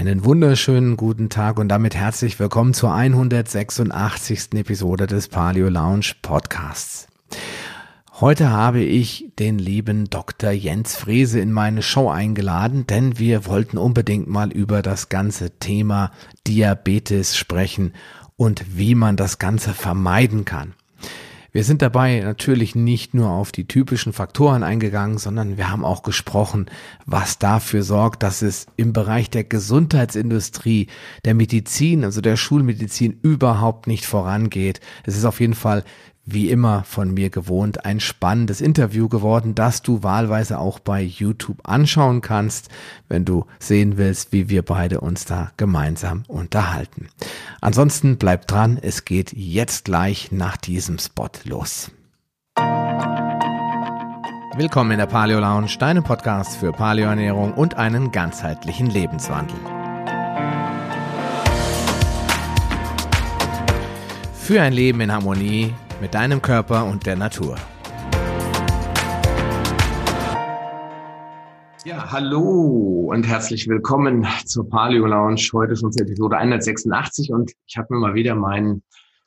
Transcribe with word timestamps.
Einen 0.00 0.24
wunderschönen 0.24 0.96
guten 0.96 1.28
Tag 1.28 1.58
und 1.58 1.68
damit 1.68 1.94
herzlich 1.94 2.40
willkommen 2.40 2.72
zur 2.72 2.94
186. 2.94 4.54
Episode 4.54 5.06
des 5.06 5.28
Paleo 5.28 5.68
Lounge 5.68 6.12
Podcasts. 6.22 7.06
Heute 8.18 8.48
habe 8.48 8.80
ich 8.80 9.30
den 9.38 9.58
lieben 9.58 10.08
Dr. 10.08 10.52
Jens 10.52 10.96
Frese 10.96 11.38
in 11.40 11.52
meine 11.52 11.82
Show 11.82 12.08
eingeladen, 12.08 12.86
denn 12.86 13.18
wir 13.18 13.44
wollten 13.44 13.76
unbedingt 13.76 14.26
mal 14.26 14.50
über 14.50 14.80
das 14.80 15.10
ganze 15.10 15.58
Thema 15.58 16.12
Diabetes 16.46 17.36
sprechen 17.36 17.92
und 18.36 18.78
wie 18.78 18.94
man 18.94 19.16
das 19.16 19.38
Ganze 19.38 19.74
vermeiden 19.74 20.46
kann. 20.46 20.72
Wir 21.52 21.64
sind 21.64 21.82
dabei 21.82 22.20
natürlich 22.20 22.74
nicht 22.76 23.12
nur 23.12 23.30
auf 23.30 23.50
die 23.50 23.66
typischen 23.66 24.12
Faktoren 24.12 24.62
eingegangen, 24.62 25.18
sondern 25.18 25.56
wir 25.56 25.70
haben 25.70 25.84
auch 25.84 26.02
gesprochen, 26.02 26.66
was 27.06 27.38
dafür 27.38 27.82
sorgt, 27.82 28.22
dass 28.22 28.42
es 28.42 28.66
im 28.76 28.92
Bereich 28.92 29.30
der 29.30 29.42
Gesundheitsindustrie, 29.42 30.86
der 31.24 31.34
Medizin, 31.34 32.04
also 32.04 32.20
der 32.20 32.36
Schulmedizin 32.36 33.18
überhaupt 33.22 33.88
nicht 33.88 34.06
vorangeht. 34.06 34.80
Es 35.04 35.16
ist 35.16 35.24
auf 35.24 35.40
jeden 35.40 35.54
Fall 35.54 35.84
wie 36.24 36.50
immer 36.50 36.84
von 36.84 37.12
mir 37.12 37.30
gewohnt, 37.30 37.84
ein 37.84 38.00
spannendes 38.00 38.60
Interview 38.60 39.08
geworden, 39.08 39.54
das 39.54 39.82
du 39.82 40.02
wahlweise 40.02 40.58
auch 40.58 40.78
bei 40.78 41.02
YouTube 41.02 41.58
anschauen 41.64 42.20
kannst, 42.20 42.68
wenn 43.08 43.24
du 43.24 43.46
sehen 43.58 43.96
willst, 43.96 44.32
wie 44.32 44.48
wir 44.48 44.62
beide 44.62 45.00
uns 45.00 45.24
da 45.24 45.52
gemeinsam 45.56 46.24
unterhalten. 46.28 47.08
Ansonsten 47.60 48.16
bleib 48.16 48.46
dran, 48.46 48.78
es 48.80 49.04
geht 49.04 49.32
jetzt 49.32 49.86
gleich 49.86 50.30
nach 50.30 50.56
diesem 50.56 50.98
Spot 50.98 51.30
los. 51.44 51.90
Willkommen 54.56 54.90
in 54.90 54.98
der 54.98 55.06
Paleo 55.06 55.40
Lounge, 55.40 55.76
deinem 55.78 56.04
Podcast 56.04 56.56
für 56.56 56.72
Paleoernährung 56.72 57.54
und 57.54 57.74
einen 57.74 58.12
ganzheitlichen 58.12 58.88
Lebenswandel. 58.90 59.56
Für 64.34 64.60
ein 64.60 64.72
Leben 64.72 65.00
in 65.00 65.12
Harmonie 65.12 65.72
mit 66.00 66.14
deinem 66.14 66.40
Körper 66.40 66.86
und 66.86 67.04
der 67.06 67.16
Natur. 67.16 67.56
Ja, 71.84 72.10
hallo 72.10 73.10
und 73.10 73.26
herzlich 73.26 73.68
willkommen 73.68 74.26
zur 74.44 74.68
Paleo 74.68 75.06
Lounge. 75.06 75.42
Heute 75.52 75.76
schon 75.76 75.92
zur 75.92 76.06
Episode 76.06 76.36
186 76.36 77.32
und 77.32 77.52
ich 77.66 77.76
habe 77.76 77.94
mir 77.94 78.00
mal 78.00 78.14
wieder 78.14 78.34
meinen 78.34 78.82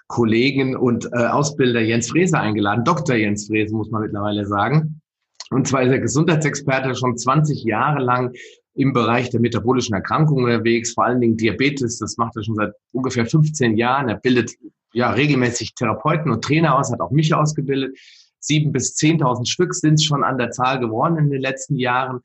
Kollegen 0.08 0.76
und 0.76 1.10
äh, 1.14 1.26
Ausbilder 1.26 1.82
Jens 1.82 2.10
Frese 2.10 2.40
eingeladen. 2.40 2.84
Dr. 2.84 3.16
Jens 3.16 3.48
Frese 3.48 3.76
muss 3.76 3.90
man 3.90 4.04
mittlerweile 4.04 4.46
sagen. 4.46 5.02
Und 5.50 5.68
zwar 5.68 5.84
ist 5.84 5.92
er 5.92 6.00
Gesundheitsexperte 6.00 6.96
schon 6.96 7.18
20 7.18 7.64
Jahre 7.64 8.04
lang 8.04 8.34
im 8.76 8.94
Bereich 8.94 9.30
der 9.30 9.40
metabolischen 9.40 9.96
Erkrankungen 9.96 10.46
unterwegs, 10.46 10.94
vor 10.94 11.06
allen 11.06 11.22
Dingen 11.22 11.38
Diabetes. 11.38 12.00
Das 12.00 12.18
macht 12.18 12.36
er 12.36 12.44
schon 12.44 12.56
seit 12.56 12.74
ungefähr 12.92 13.26
15 13.26 13.78
Jahren. 13.78 14.10
Er 14.10 14.18
bildet 14.18 14.52
ja 14.94 15.12
regelmäßig 15.12 15.76
Therapeuten 15.76 16.32
und 16.32 16.44
Trainer 16.44 16.78
aus, 16.78 16.92
hat 16.92 17.02
auch 17.02 17.12
mich 17.12 17.34
ausgebildet. 17.34 17.98
Sieben 18.40 18.72
bis 18.72 18.96
zehntausend 18.96 19.48
Stück 19.48 19.74
sind 19.74 19.96
es 19.96 20.04
schon 20.04 20.24
an 20.24 20.38
der 20.38 20.52
Zahl 20.52 20.80
geworden 20.80 21.18
in 21.18 21.30
den 21.30 21.42
letzten 21.42 21.78
Jahren. 21.78 22.20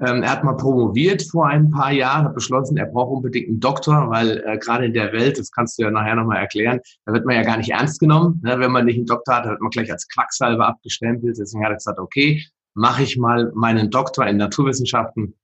Ähm, 0.00 0.22
er 0.22 0.32
hat 0.32 0.44
mal 0.44 0.56
promoviert 0.56 1.22
vor 1.30 1.46
ein 1.46 1.70
paar 1.70 1.92
Jahren, 1.92 2.24
hat 2.24 2.34
beschlossen, 2.34 2.76
er 2.76 2.86
braucht 2.86 3.12
unbedingt 3.16 3.48
einen 3.48 3.60
Doktor, 3.60 4.10
weil 4.10 4.42
äh, 4.44 4.58
gerade 4.58 4.86
in 4.86 4.92
der 4.92 5.12
Welt, 5.12 5.38
das 5.38 5.52
kannst 5.52 5.78
du 5.78 5.84
ja 5.84 5.90
nachher 5.90 6.16
nochmal 6.16 6.38
erklären, 6.38 6.80
da 7.06 7.12
wird 7.12 7.24
man 7.24 7.36
ja 7.36 7.42
gar 7.42 7.58
nicht 7.58 7.70
ernst 7.70 8.00
genommen. 8.00 8.40
Ne? 8.42 8.58
Wenn 8.58 8.72
man 8.72 8.86
nicht 8.86 8.96
einen 8.96 9.06
Doktor 9.06 9.36
hat, 9.36 9.46
wird 9.46 9.60
man 9.60 9.70
gleich 9.70 9.92
als 9.92 10.08
Quacksalber 10.08 10.66
abgestempelt. 10.66 11.36
Deswegen 11.38 11.64
hat 11.64 11.72
er 11.72 11.76
gesagt, 11.76 11.98
okay, 12.00 12.44
mache 12.74 13.04
ich 13.04 13.16
mal 13.16 13.52
meinen 13.54 13.90
Doktor 13.90 14.26
in 14.26 14.38
Naturwissenschaften, 14.38 15.34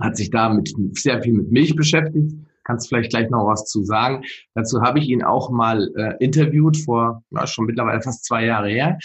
hat 0.00 0.16
sich 0.16 0.30
da 0.30 0.48
mit, 0.48 0.72
sehr 0.96 1.22
viel 1.22 1.34
mit 1.34 1.50
Milch 1.50 1.76
beschäftigt 1.76 2.32
kannst 2.70 2.88
vielleicht 2.88 3.10
gleich 3.10 3.28
noch 3.30 3.46
was 3.46 3.64
zu 3.66 3.82
sagen. 3.82 4.24
Dazu 4.54 4.80
habe 4.80 5.00
ich 5.00 5.08
ihn 5.08 5.24
auch 5.24 5.50
mal 5.50 5.90
äh, 5.96 6.24
interviewt 6.24 6.76
vor 6.76 7.24
ja, 7.30 7.46
schon 7.46 7.66
mittlerweile 7.66 8.00
fast 8.00 8.24
zwei 8.24 8.44
Jahre 8.44 8.68
her. 8.68 8.98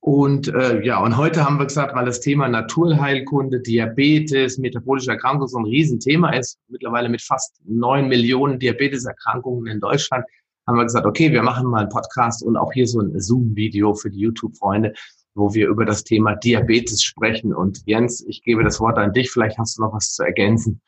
Und 0.00 0.48
äh, 0.48 0.84
ja, 0.84 1.02
und 1.02 1.16
heute 1.16 1.44
haben 1.44 1.58
wir 1.58 1.66
gesagt, 1.66 1.94
weil 1.94 2.04
das 2.04 2.20
Thema 2.20 2.48
Naturheilkunde, 2.48 3.60
Diabetes, 3.60 4.58
metabolische 4.58 5.10
Erkrankungen 5.10 5.48
so 5.48 5.58
ein 5.58 5.64
Riesenthema 5.64 6.30
ist, 6.30 6.58
mittlerweile 6.68 7.08
mit 7.08 7.22
fast 7.22 7.60
neun 7.64 8.08
Millionen 8.08 8.58
Diabeteserkrankungen 8.58 9.66
in 9.66 9.80
Deutschland, 9.80 10.24
haben 10.66 10.76
wir 10.76 10.84
gesagt, 10.84 11.06
okay, 11.06 11.32
wir 11.32 11.42
machen 11.42 11.66
mal 11.66 11.80
einen 11.80 11.88
Podcast 11.88 12.42
und 12.42 12.58
auch 12.58 12.72
hier 12.72 12.86
so 12.86 13.00
ein 13.00 13.18
Zoom-Video 13.18 13.94
für 13.94 14.10
die 14.10 14.20
YouTube-Freunde, 14.20 14.92
wo 15.34 15.54
wir 15.54 15.66
über 15.66 15.86
das 15.86 16.04
Thema 16.04 16.36
Diabetes 16.36 17.02
sprechen. 17.02 17.54
Und 17.54 17.80
Jens, 17.86 18.22
ich 18.28 18.42
gebe 18.42 18.62
das 18.62 18.78
Wort 18.78 18.98
an 18.98 19.14
dich. 19.14 19.30
Vielleicht 19.30 19.58
hast 19.58 19.78
du 19.78 19.82
noch 19.82 19.94
was 19.94 20.12
zu 20.12 20.22
ergänzen. 20.22 20.80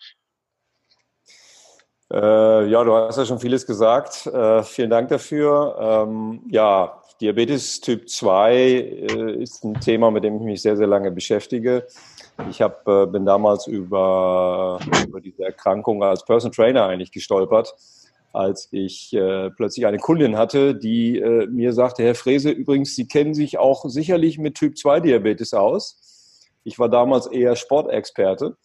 Äh, 2.12 2.66
ja, 2.68 2.82
du 2.82 2.94
hast 2.94 3.18
ja 3.18 3.24
schon 3.24 3.38
vieles 3.38 3.66
gesagt. 3.66 4.26
Äh, 4.26 4.62
vielen 4.64 4.90
Dank 4.90 5.08
dafür. 5.08 5.76
Ähm, 6.08 6.40
ja, 6.50 7.00
Diabetes 7.20 7.80
Typ 7.80 8.08
2 8.08 8.54
äh, 8.54 9.42
ist 9.42 9.62
ein 9.62 9.74
Thema, 9.80 10.10
mit 10.10 10.24
dem 10.24 10.36
ich 10.36 10.42
mich 10.42 10.62
sehr, 10.62 10.76
sehr 10.76 10.86
lange 10.86 11.12
beschäftige. 11.12 11.86
Ich 12.48 12.62
hab, 12.62 12.88
äh, 12.88 13.06
bin 13.06 13.24
damals 13.26 13.66
über, 13.66 14.80
über 15.06 15.20
diese 15.20 15.44
Erkrankung 15.44 16.02
als 16.02 16.24
Person 16.24 16.50
Trainer 16.50 16.86
eigentlich 16.86 17.12
gestolpert, 17.12 17.74
als 18.32 18.68
ich 18.72 19.12
äh, 19.12 19.50
plötzlich 19.50 19.86
eine 19.86 19.98
Kundin 19.98 20.36
hatte, 20.36 20.74
die 20.74 21.18
äh, 21.18 21.46
mir 21.46 21.72
sagte, 21.74 22.02
Herr 22.02 22.14
Frese, 22.14 22.50
übrigens, 22.50 22.96
Sie 22.96 23.06
kennen 23.06 23.34
sich 23.34 23.58
auch 23.58 23.84
sicherlich 23.84 24.38
mit 24.38 24.56
Typ 24.56 24.76
2 24.78 25.00
Diabetes 25.00 25.54
aus. 25.54 26.48
Ich 26.64 26.78
war 26.78 26.88
damals 26.88 27.26
eher 27.26 27.54
Sportexperte 27.54 28.56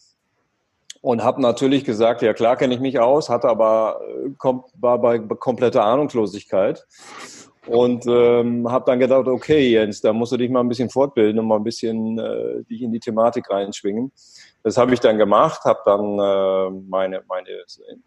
und 1.05 1.23
habe 1.23 1.39
natürlich 1.39 1.83
gesagt, 1.83 2.23
ja 2.23 2.33
klar 2.33 2.57
kenne 2.57 2.73
ich 2.73 2.79
mich 2.79 2.97
aus, 2.97 3.29
hatte 3.29 3.47
aber 3.47 4.01
äh, 4.25 4.53
war 4.79 4.99
bei 4.99 5.19
kompletter 5.19 5.83
Ahnungslosigkeit 5.83 6.83
und 7.67 8.07
ähm, 8.07 8.67
habe 8.71 8.85
dann 8.87 8.97
gedacht, 8.97 9.27
okay 9.27 9.69
Jens, 9.69 10.01
da 10.01 10.13
musst 10.13 10.31
du 10.31 10.37
dich 10.37 10.49
mal 10.49 10.61
ein 10.61 10.67
bisschen 10.67 10.89
fortbilden 10.89 11.39
und 11.39 11.45
mal 11.45 11.57
ein 11.57 11.63
bisschen 11.63 12.17
äh, 12.17 12.63
dich 12.63 12.81
in 12.81 12.91
die 12.91 12.99
Thematik 12.99 13.51
reinschwingen. 13.51 14.11
Das 14.63 14.77
habe 14.77 14.95
ich 14.95 14.99
dann 14.99 15.19
gemacht, 15.19 15.63
habe 15.65 15.79
dann 15.85 16.17
äh, 16.17 16.81
meine 16.89 17.21
meine 17.27 17.51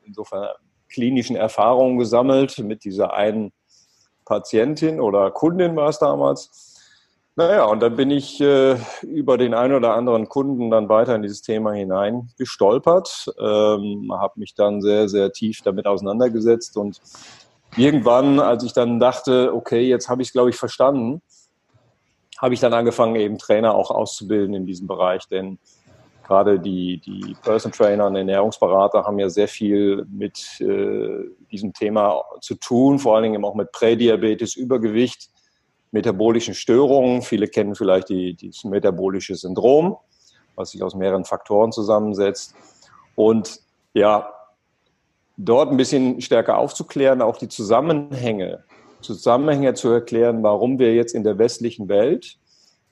insofern 0.05 0.49
klinischen 0.89 1.37
Erfahrungen 1.37 2.01
gesammelt 2.01 2.59
mit 2.59 2.83
dieser 2.83 3.15
einen 3.15 3.53
Patientin 4.25 4.99
oder 4.99 5.31
Kundin 5.31 5.77
war 5.77 5.91
es 5.91 6.01
damals 6.01 6.68
naja, 7.39 7.67
und 7.67 7.79
dann 7.79 7.95
bin 7.95 8.11
ich 8.11 8.41
äh, 8.41 8.77
über 9.03 9.39
den 9.39 9.55
einen 9.55 9.73
oder 9.73 9.95
anderen 9.95 10.29
Kunden 10.29 10.73
dann 10.73 10.89
weiter 10.89 11.15
in 11.15 11.23
dieses 11.23 11.41
Thema 11.41 11.73
hinein 11.73 12.31
gestolpert, 12.37 13.33
ähm, 13.39 14.11
habe 14.13 14.41
mich 14.41 14.57
dann 14.57 14.83
sehr, 14.83 15.09
sehr 15.09 15.31
tief 15.31 15.63
damit 15.63 15.87
auseinandergesetzt 15.87 16.77
und 16.77 17.01
irgendwann, 17.77 18.41
als 18.41 18.65
ich 18.65 18.73
dann 18.73 18.99
dachte, 18.99 19.55
okay, 19.55 19.83
jetzt 19.89 20.09
habe 20.09 20.21
ich 20.21 20.31
es, 20.31 20.33
glaube 20.33 20.51
ich, 20.51 20.57
verstanden, 20.57 21.23
habe 22.39 22.55
ich 22.55 22.61
dann 22.61 22.73
angefangen, 22.73 23.15
eben 23.15 23.39
Trainer 23.39 23.73
auch 23.73 23.93
auszubilden 23.93 24.57
in 24.57 24.67
diesem 24.67 24.89
Bereich, 24.89 25.29
denn 25.29 25.61
gerade 26.27 26.59
die, 26.59 26.99
die 26.99 27.37
Person 27.41 27.71
Trainer 27.71 28.09
und 28.09 28.17
Ernährungsberater 28.17 29.05
haben 29.05 29.21
ja 29.21 29.29
sehr 29.29 29.47
viel 29.47 30.05
mit 30.11 30.61
äh, 30.61 31.23
diesem 31.53 31.73
Thema 31.73 32.21
zu 32.41 32.57
tun, 32.57 32.99
vor 32.99 33.15
allen 33.15 33.31
Dingen 33.31 33.45
auch 33.45 33.55
mit 33.55 33.71
Prädiabetes, 33.71 34.57
Übergewicht 34.57 35.31
metabolischen 35.91 36.55
Störungen. 36.55 37.23
Viele 37.23 37.49
kennen 37.49 37.75
vielleicht 37.75 38.09
die, 38.09 38.37
das 38.37 38.65
metabolische 38.65 39.35
Syndrom, 39.35 39.97
was 40.55 40.71
sich 40.71 40.83
aus 40.83 40.95
mehreren 40.95 41.25
Faktoren 41.25 41.73
zusammensetzt. 41.73 42.55
Und 43.15 43.61
ja, 43.95 44.33
dort 45.37 45.71
ein 45.71 45.77
bisschen 45.77 46.21
stärker 46.21 46.59
aufzuklären, 46.59 47.23
auch 47.23 47.37
die 47.37 47.49
Zusammenhänge, 47.49 48.65
Zusammenhänge 49.01 49.75
zu 49.75 49.89
erklären, 49.89 50.43
warum 50.43 50.79
wir 50.79 50.95
jetzt 50.95 51.15
in 51.15 51.25
der 51.25 51.39
westlichen 51.39 51.89
Welt, 51.89 52.39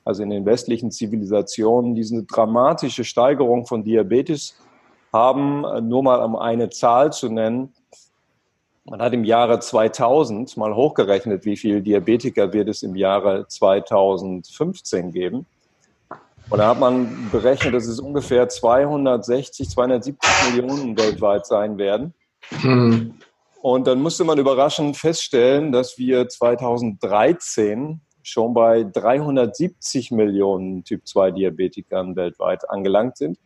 also 0.05 0.23
in 0.23 0.31
den 0.31 0.47
westlichen 0.47 0.93
Zivilisationen, 0.93 1.95
diese 1.95 2.23
dramatische 2.23 3.05
Steigerung 3.05 3.67
von 3.67 3.83
Diabetes 3.83 4.57
haben, 5.13 5.63
nur 5.89 6.03
mal 6.03 6.23
um 6.23 6.37
eine 6.37 6.71
Zahl 6.71 7.13
zu 7.13 7.29
nennen, 7.29 7.75
man 8.89 9.03
hat 9.03 9.13
im 9.13 9.25
Jahre 9.25 9.59
2000 9.59 10.57
mal 10.57 10.75
hochgerechnet, 10.75 11.45
wie 11.45 11.57
viele 11.57 11.83
Diabetiker 11.83 12.53
wird 12.53 12.69
es 12.69 12.83
im 12.83 12.95
Jahre 12.95 13.47
2015 13.49 15.13
geben. 15.13 15.47
Und 16.49 16.59
da 16.59 16.69
hat 16.69 16.79
man 16.79 17.29
berechnet, 17.33 17.75
dass 17.75 17.87
es 17.87 17.99
ungefähr 17.99 18.49
260, 18.49 19.69
270 19.69 20.31
Millionen 20.51 20.97
weltweit 20.97 21.45
sein 21.45 21.77
werden. 21.77 22.15
Hm. 22.61 23.15
Und 23.61 23.87
dann 23.89 24.01
musste 24.01 24.23
man 24.23 24.39
überraschend 24.39 24.97
feststellen, 24.97 25.73
dass 25.73 25.99
wir 25.99 26.29
2013 26.29 28.01
schon 28.23 28.55
bei 28.55 28.85
370 28.85 30.13
Millionen 30.13 30.85
Typ-2-Diabetikern 30.85 32.15
weltweit 32.15 32.69
angelangt 32.71 33.17
sind. 33.17 33.39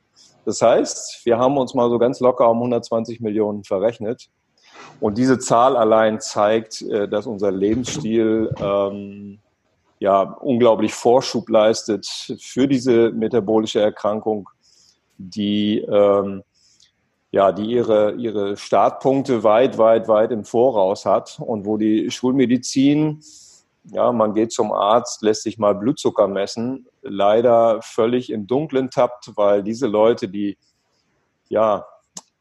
Das 0.45 0.61
heißt, 0.61 1.25
wir 1.25 1.39
haben 1.39 1.57
uns 1.57 1.75
mal 1.75 1.89
so 1.89 1.99
ganz 1.99 2.21
locker 2.21 2.51
um 2.51 2.59
120 2.59 3.21
Millionen 3.21 3.65
verrechnet. 3.65 4.29
Und 5.01 5.19
diese 5.19 5.39
Zahl 5.39 5.77
allein 5.77 6.21
zeigt, 6.21 6.83
äh, 6.83 7.09
dass 7.09 7.27
unser 7.27 7.51
Lebensstil 7.51 8.55
ähm, 8.61 9.39
ja 9.99 10.23
unglaublich 10.23 10.95
Vorschub 10.95 11.49
leistet 11.49 12.07
für 12.41 12.67
diese 12.69 13.11
metabolische 13.11 13.81
Erkrankung, 13.81 14.49
die 15.19 15.79
ähm, 15.81 16.43
ja, 17.33 17.53
die 17.53 17.67
ihre, 17.67 18.13
ihre 18.15 18.57
Startpunkte 18.57 19.45
weit, 19.45 19.79
weit, 19.79 20.09
weit 20.09 20.33
im 20.33 20.45
Voraus 20.45 21.07
hat 21.07 21.39
und 21.39 21.65
wo 21.65 21.77
die 21.77 22.11
Schulmedizin, 22.11 23.23
ja, 23.85 24.11
man 24.13 24.35
geht 24.35 24.53
zum 24.53 24.73
Arzt, 24.73 25.23
lässt 25.23 25.45
sich 25.45 25.59
mal 25.59 25.75
Blutzucker 25.75 26.27
messen, 26.27 26.87
leider 27.03 27.81
völlig 27.83 28.31
im 28.31 28.47
Dunklen 28.47 28.91
tappt, 28.91 29.37
weil 29.37 29.63
diese 29.63 29.87
Leute, 29.87 30.29
die 30.29 30.59
ja 31.49 31.87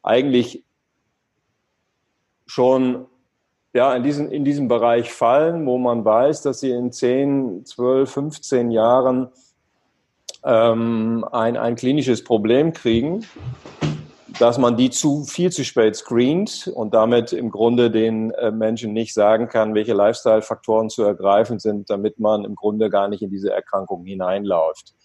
eigentlich 0.01 0.63
schon 2.49 3.05
ja, 3.73 3.95
in, 3.95 4.01
diesen, 4.01 4.31
in 4.31 4.43
diesem 4.43 4.67
Bereich 4.67 5.13
fallen, 5.13 5.67
wo 5.67 5.77
man 5.77 6.03
weiß, 6.03 6.41
dass 6.41 6.61
sie 6.61 6.71
in 6.71 6.91
10, 6.91 7.63
12, 7.65 8.11
15 8.11 8.71
Jahren 8.71 9.27
ähm, 10.43 11.23
ein, 11.31 11.57
ein 11.57 11.75
klinisches 11.75 12.23
Problem 12.23 12.73
kriegen, 12.73 13.23
dass 14.39 14.57
man 14.57 14.77
die 14.77 14.89
zu 14.89 15.25
viel 15.25 15.51
zu 15.51 15.63
spät 15.63 15.95
screent 15.95 16.71
und 16.73 16.95
damit 16.95 17.33
im 17.33 17.51
Grunde 17.51 17.91
den 17.91 18.31
äh, 18.31 18.49
Menschen 18.49 18.93
nicht 18.93 19.13
sagen 19.13 19.47
kann, 19.47 19.75
welche 19.75 19.93
Lifestyle-Faktoren 19.93 20.89
zu 20.89 21.03
ergreifen 21.03 21.59
sind, 21.59 21.91
damit 21.91 22.19
man 22.19 22.45
im 22.45 22.55
Grunde 22.55 22.89
gar 22.89 23.09
nicht 23.09 23.21
in 23.21 23.29
diese 23.29 23.53
Erkrankung 23.53 24.03
hineinläuft. 24.05 24.95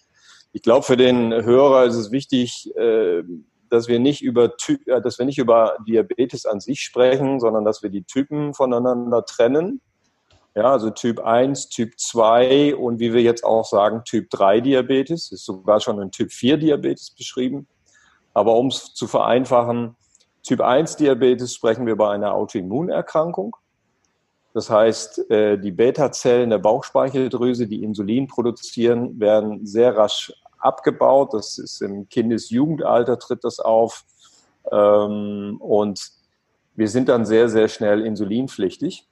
Ich 0.51 0.63
glaube, 0.63 0.83
für 0.83 0.97
den 0.97 1.31
Hörer 1.31 1.83
ist 1.83 1.95
es 1.95 2.11
wichtig, 2.11 2.75
äh, 2.75 3.21
dass 3.69 3.87
wir 3.87 3.99
nicht 3.99 4.21
über 4.21 4.51
äh, 4.67 5.01
dass 5.01 5.19
wir 5.19 5.25
nicht 5.25 5.37
über 5.37 5.77
Diabetes 5.87 6.45
an 6.45 6.59
sich 6.59 6.81
sprechen, 6.81 7.39
sondern 7.39 7.65
dass 7.65 7.83
wir 7.83 7.89
die 7.89 8.03
Typen 8.03 8.53
voneinander 8.53 9.25
trennen. 9.25 9.81
Ja, 10.55 10.71
also 10.71 10.89
Typ 10.89 11.19
1, 11.19 11.67
Typ 11.69 11.99
2 11.99 12.75
und 12.75 12.99
wie 12.99 13.13
wir 13.13 13.21
jetzt 13.21 13.43
auch 13.43 13.65
sagen, 13.65 14.03
Typ 14.05 14.29
3 14.29 14.61
Diabetes, 14.61 15.31
ist 15.31 15.43
sogar 15.43 15.81
schon 15.81 15.99
ein 15.99 16.11
Typ 16.11 16.31
4 16.31 16.57
Diabetes 16.57 17.11
beschrieben. 17.11 17.67
Aber 18.33 18.55
um 18.55 18.67
es 18.67 18.93
zu 18.93 19.07
vereinfachen, 19.07 19.95
Typ 20.43 20.61
1 20.61 20.95
Diabetes 20.95 21.53
sprechen 21.55 21.85
wir 21.85 21.93
über 21.93 22.11
eine 22.11 22.33
Autoimmunerkrankung. 22.33 23.57
Das 24.53 24.69
heißt, 24.69 25.29
äh, 25.29 25.57
die 25.57 25.71
Beta-Zellen 25.71 26.49
der 26.49 26.59
Bauchspeicheldrüse, 26.59 27.67
die 27.67 27.83
Insulin 27.83 28.27
produzieren, 28.27 29.19
werden 29.19 29.65
sehr 29.65 29.97
rasch 29.97 30.31
abgebaut. 30.59 31.33
Das 31.33 31.57
ist 31.57 31.81
im 31.81 32.07
Kindesjugendalter 32.09 33.19
tritt 33.19 33.43
das 33.43 33.59
auf. 33.59 34.05
Ähm, 34.71 35.57
und 35.59 36.11
wir 36.75 36.89
sind 36.89 37.09
dann 37.09 37.25
sehr, 37.25 37.49
sehr 37.49 37.67
schnell 37.67 38.05
insulinpflichtig. 38.05 39.07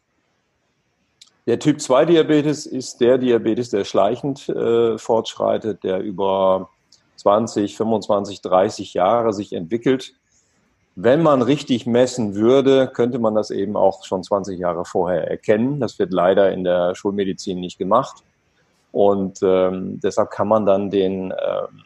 Der 1.45 1.59
Typ 1.59 1.81
2 1.81 2.05
Diabetes 2.05 2.65
ist 2.65 3.01
der 3.01 3.17
Diabetes, 3.17 3.69
der 3.69 3.83
schleichend 3.83 4.47
äh, 4.47 4.97
fortschreitet, 4.97 5.83
der 5.83 5.99
über 5.99 6.69
20, 7.17 7.75
25, 7.75 8.41
30 8.41 8.93
Jahre 8.93 9.33
sich 9.33 9.53
entwickelt. 9.53 10.13
Wenn 10.95 11.23
man 11.23 11.41
richtig 11.41 11.85
messen 11.85 12.35
würde, 12.35 12.87
könnte 12.87 13.19
man 13.19 13.35
das 13.35 13.49
eben 13.49 13.75
auch 13.75 14.05
schon 14.05 14.23
20 14.23 14.59
Jahre 14.59 14.85
vorher 14.85 15.27
erkennen. 15.27 15.79
Das 15.79 15.99
wird 15.99 16.13
leider 16.13 16.51
in 16.51 16.63
der 16.63 16.95
Schulmedizin 16.95 17.59
nicht 17.59 17.77
gemacht. 17.77 18.23
Und 18.93 19.39
ähm, 19.41 19.99
deshalb 20.01 20.29
kann 20.29 20.47
man 20.47 20.67
dann 20.67 20.91
den, 20.91 21.31
ähm, 21.31 21.83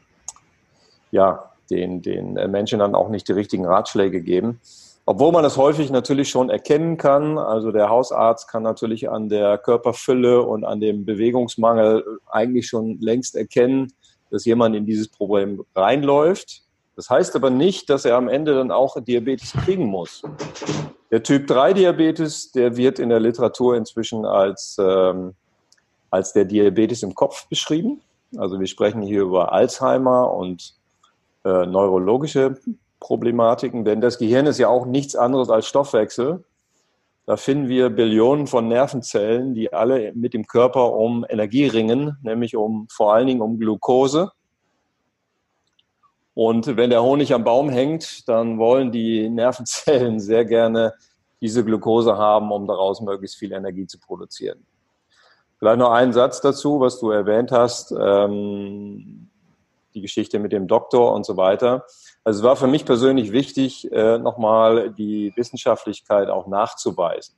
ja, 1.09 1.51
den, 1.71 2.01
den 2.01 2.33
Menschen 2.51 2.79
dann 2.79 2.95
auch 2.95 3.07
nicht 3.07 3.27
die 3.29 3.33
richtigen 3.33 3.65
Ratschläge 3.65 4.21
geben. 4.21 4.59
Obwohl 5.05 5.31
man 5.31 5.41
das 5.41 5.55
häufig 5.55 5.89
natürlich 5.89 6.27
schon 6.27 6.49
erkennen 6.49 6.97
kann. 6.97 7.37
Also 7.37 7.71
der 7.71 7.87
Hausarzt 7.87 8.49
kann 8.49 8.63
natürlich 8.63 9.09
an 9.09 9.29
der 9.29 9.57
Körperfülle 9.57 10.41
und 10.41 10.65
an 10.65 10.81
dem 10.81 11.05
Bewegungsmangel 11.05 12.03
eigentlich 12.29 12.67
schon 12.67 12.99
längst 12.99 13.37
erkennen, 13.37 13.93
dass 14.29 14.43
jemand 14.43 14.75
in 14.75 14.85
dieses 14.85 15.07
Problem 15.07 15.63
reinläuft. 15.73 16.63
Das 16.97 17.09
heißt 17.09 17.37
aber 17.37 17.49
nicht, 17.49 17.89
dass 17.89 18.03
er 18.03 18.17
am 18.17 18.27
Ende 18.27 18.53
dann 18.53 18.69
auch 18.69 19.01
Diabetes 19.01 19.53
kriegen 19.53 19.85
muss. 19.85 20.23
Der 21.09 21.23
Typ 21.23 21.47
3 21.47 21.71
Diabetes, 21.71 22.51
der 22.51 22.75
wird 22.75 22.99
in 22.99 23.07
der 23.07 23.21
Literatur 23.21 23.77
inzwischen 23.77 24.25
als 24.25 24.75
ähm, 24.77 25.35
als 26.09 26.33
der 26.33 26.45
Diabetes 26.45 27.03
im 27.03 27.15
Kopf 27.15 27.47
beschrieben. 27.47 28.01
Also 28.37 28.59
wir 28.59 28.67
sprechen 28.67 29.01
hier 29.01 29.21
über 29.21 29.51
Alzheimer 29.51 30.33
und 30.33 30.73
äh, 31.45 31.65
neurologische 31.65 32.57
Problematiken, 32.99 33.85
denn 33.85 34.01
das 34.01 34.17
Gehirn 34.17 34.47
ist 34.47 34.57
ja 34.57 34.67
auch 34.67 34.85
nichts 34.85 35.15
anderes 35.15 35.49
als 35.49 35.67
Stoffwechsel. 35.67 36.43
Da 37.25 37.37
finden 37.37 37.67
wir 37.67 37.89
Billionen 37.89 38.47
von 38.47 38.67
Nervenzellen, 38.67 39.53
die 39.53 39.73
alle 39.73 40.13
mit 40.13 40.33
dem 40.33 40.47
Körper 40.47 40.93
um 40.93 41.25
Energie 41.27 41.67
ringen, 41.67 42.17
nämlich 42.23 42.55
um 42.55 42.87
vor 42.89 43.13
allen 43.13 43.27
Dingen 43.27 43.41
um 43.41 43.59
Glucose. 43.59 44.31
Und 46.33 46.77
wenn 46.77 46.89
der 46.89 47.03
Honig 47.03 47.33
am 47.33 47.43
Baum 47.43 47.69
hängt, 47.69 48.27
dann 48.29 48.57
wollen 48.59 48.91
die 48.91 49.29
Nervenzellen 49.29 50.19
sehr 50.21 50.45
gerne 50.45 50.93
diese 51.41 51.65
Glucose 51.65 52.17
haben, 52.17 52.51
um 52.51 52.67
daraus 52.67 53.01
möglichst 53.01 53.37
viel 53.37 53.51
Energie 53.51 53.87
zu 53.87 53.99
produzieren. 53.99 54.65
Vielleicht 55.59 55.79
noch 55.79 55.91
einen 55.91 56.13
Satz 56.13 56.41
dazu, 56.41 56.79
was 56.79 56.99
du 56.99 57.09
erwähnt 57.09 57.51
hast, 57.51 57.91
ähm, 57.91 59.29
die 59.95 60.01
Geschichte 60.01 60.37
mit 60.39 60.51
dem 60.51 60.67
Doktor 60.67 61.13
und 61.13 61.25
so 61.25 61.37
weiter. 61.37 61.85
Also 62.23 62.39
es 62.39 62.43
war 62.43 62.55
für 62.55 62.67
mich 62.67 62.85
persönlich 62.85 63.31
wichtig, 63.31 63.91
äh, 63.91 64.19
nochmal 64.19 64.91
die 64.91 65.33
Wissenschaftlichkeit 65.35 66.29
auch 66.29 66.47
nachzuweisen. 66.47 67.35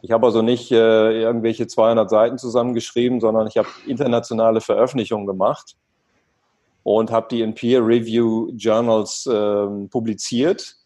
Ich 0.00 0.10
habe 0.10 0.26
also 0.26 0.42
nicht 0.42 0.72
äh, 0.72 1.22
irgendwelche 1.22 1.66
200 1.66 2.10
Seiten 2.10 2.38
zusammengeschrieben, 2.38 3.20
sondern 3.20 3.46
ich 3.46 3.56
habe 3.56 3.68
internationale 3.86 4.60
Veröffentlichungen 4.60 5.26
gemacht 5.26 5.76
und 6.82 7.12
habe 7.12 7.28
die 7.30 7.42
in 7.42 7.54
Peer-Review-Journals 7.54 9.26
äh, 9.26 9.86
publiziert 9.88 10.76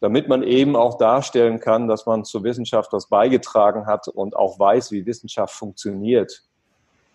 damit 0.00 0.28
man 0.28 0.42
eben 0.42 0.76
auch 0.76 0.98
darstellen 0.98 1.58
kann, 1.58 1.88
dass 1.88 2.04
man 2.06 2.24
zur 2.24 2.44
Wissenschaft 2.44 2.92
was 2.92 3.08
beigetragen 3.08 3.86
hat 3.86 4.08
und 4.08 4.36
auch 4.36 4.58
weiß, 4.58 4.92
wie 4.92 5.06
Wissenschaft 5.06 5.54
funktioniert. 5.54 6.42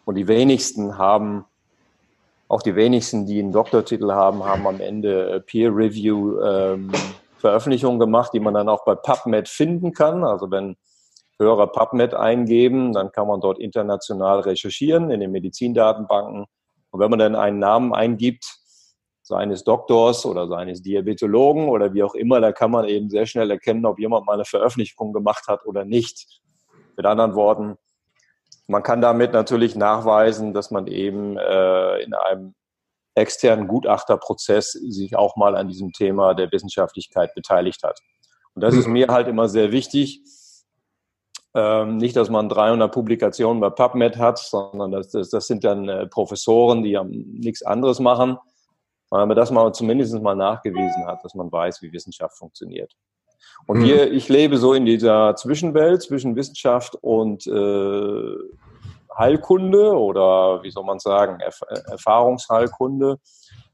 Und 0.06 0.16
die 0.16 0.28
wenigsten 0.28 0.98
haben, 0.98 1.46
auch 2.48 2.64
die 2.64 2.76
wenigsten, 2.76 3.28
die 3.28 3.40
einen 3.40 3.52
Doktortitel 3.52 4.12
haben, 4.12 4.44
haben 4.44 4.66
am 4.68 4.82
Ende 4.82 5.44
Peer-Review-Veröffentlichungen 5.46 7.96
ähm, 7.96 8.00
gemacht, 8.00 8.32
die 8.34 8.40
man 8.40 8.56
dann 8.56 8.68
auch 8.68 8.84
bei 8.84 8.96
PubMed 8.96 9.48
finden 9.48 9.94
kann. 9.94 10.24
Also 10.24 10.50
wenn 10.50 10.76
Hörer 11.42 11.68
PubMed 11.68 12.14
eingeben, 12.14 12.94
dann 12.94 13.12
kann 13.12 13.28
man 13.28 13.42
dort 13.42 13.60
international 13.60 14.42
recherchieren 14.42 15.12
in 15.12 15.20
den 15.20 15.32
Medizindatenbanken. 15.32 16.46
Und 16.92 17.00
wenn 17.00 17.10
man 17.10 17.20
dann 17.20 17.36
einen 17.36 17.60
Namen 17.60 17.94
eingibt, 17.94 18.60
seines 19.32 19.64
Doktors 19.64 20.26
oder 20.26 20.48
seines 20.48 20.82
Diabetologen 20.82 21.70
oder 21.70 21.94
wie 21.94 22.04
auch 22.04 22.16
immer, 22.16 22.42
da 22.42 22.52
kann 22.52 22.70
man 22.70 22.86
eben 22.86 23.10
sehr 23.10 23.26
schnell 23.26 23.50
erkennen, 23.50 23.86
ob 23.86 23.98
jemand 23.98 24.26
mal 24.26 24.34
eine 24.34 24.46
Veröffentlichung 24.46 25.14
gemacht 25.14 25.48
hat 25.48 25.66
oder 25.66 25.86
nicht. 25.86 26.42
Mit 26.98 27.06
anderen 27.06 27.34
Worten, 27.34 27.78
man 28.68 28.84
kann 28.84 29.02
damit 29.02 29.32
natürlich 29.32 29.76
nachweisen, 29.76 30.54
dass 30.54 30.70
man 30.70 30.88
eben 30.88 31.38
äh, 31.38 32.00
in 32.04 32.14
einem 32.14 32.56
externen 33.16 33.68
Gutachterprozess 33.68 34.74
sich 34.74 35.16
auch 35.16 35.38
mal 35.38 35.56
an 35.56 35.70
diesem 35.70 35.94
Thema 35.94 36.34
der 36.34 36.52
Wissenschaftlichkeit 36.52 37.34
beteiligt 37.34 37.84
hat. 37.84 38.00
Und 38.54 38.64
das 38.64 38.76
ist 38.76 38.88
mir 38.88 39.08
halt 39.08 39.30
immer 39.30 39.48
sehr 39.48 39.72
wichtig. 39.72 40.22
Ähm, 41.54 41.98
nicht, 41.98 42.18
dass 42.18 42.30
man 42.30 42.50
300 42.50 42.94
Publikationen 42.94 43.62
bei 43.62 43.70
PubMed 43.70 44.18
hat, 44.18 44.40
sondern 44.40 44.92
das, 44.92 45.10
das, 45.10 45.30
das 45.30 45.48
sind 45.48 45.64
dann 45.64 45.88
äh, 45.88 46.08
Professoren, 46.08 46.84
die 46.84 47.00
nichts 47.04 47.64
anderes 47.64 48.00
machen 48.00 48.38
sondern 49.12 49.28
man 49.28 49.38
das 49.38 49.52
mal 49.52 49.72
zumindest 49.74 50.20
mal 50.22 50.36
nachgewiesen 50.36 51.06
hat, 51.06 51.24
dass 51.24 51.36
man 51.36 51.52
weiß, 51.52 51.82
wie 51.82 51.92
Wissenschaft 51.92 52.38
funktioniert. 52.38 52.96
Und 53.68 53.80
mhm. 53.80 53.84
hier, 53.84 54.12
ich 54.12 54.30
lebe 54.30 54.58
so 54.58 54.74
in 54.74 54.86
dieser 54.86 55.36
Zwischenwelt 55.36 56.02
zwischen 56.02 56.36
Wissenschaft 56.38 56.96
und 57.02 57.46
äh, 57.46 58.36
Heilkunde 59.18 59.92
oder 59.98 60.64
wie 60.64 60.72
soll 60.72 60.86
man 60.86 61.00
sagen, 61.00 61.42
Erf 61.42 61.60
Erfahrungsheilkunde 61.90 63.20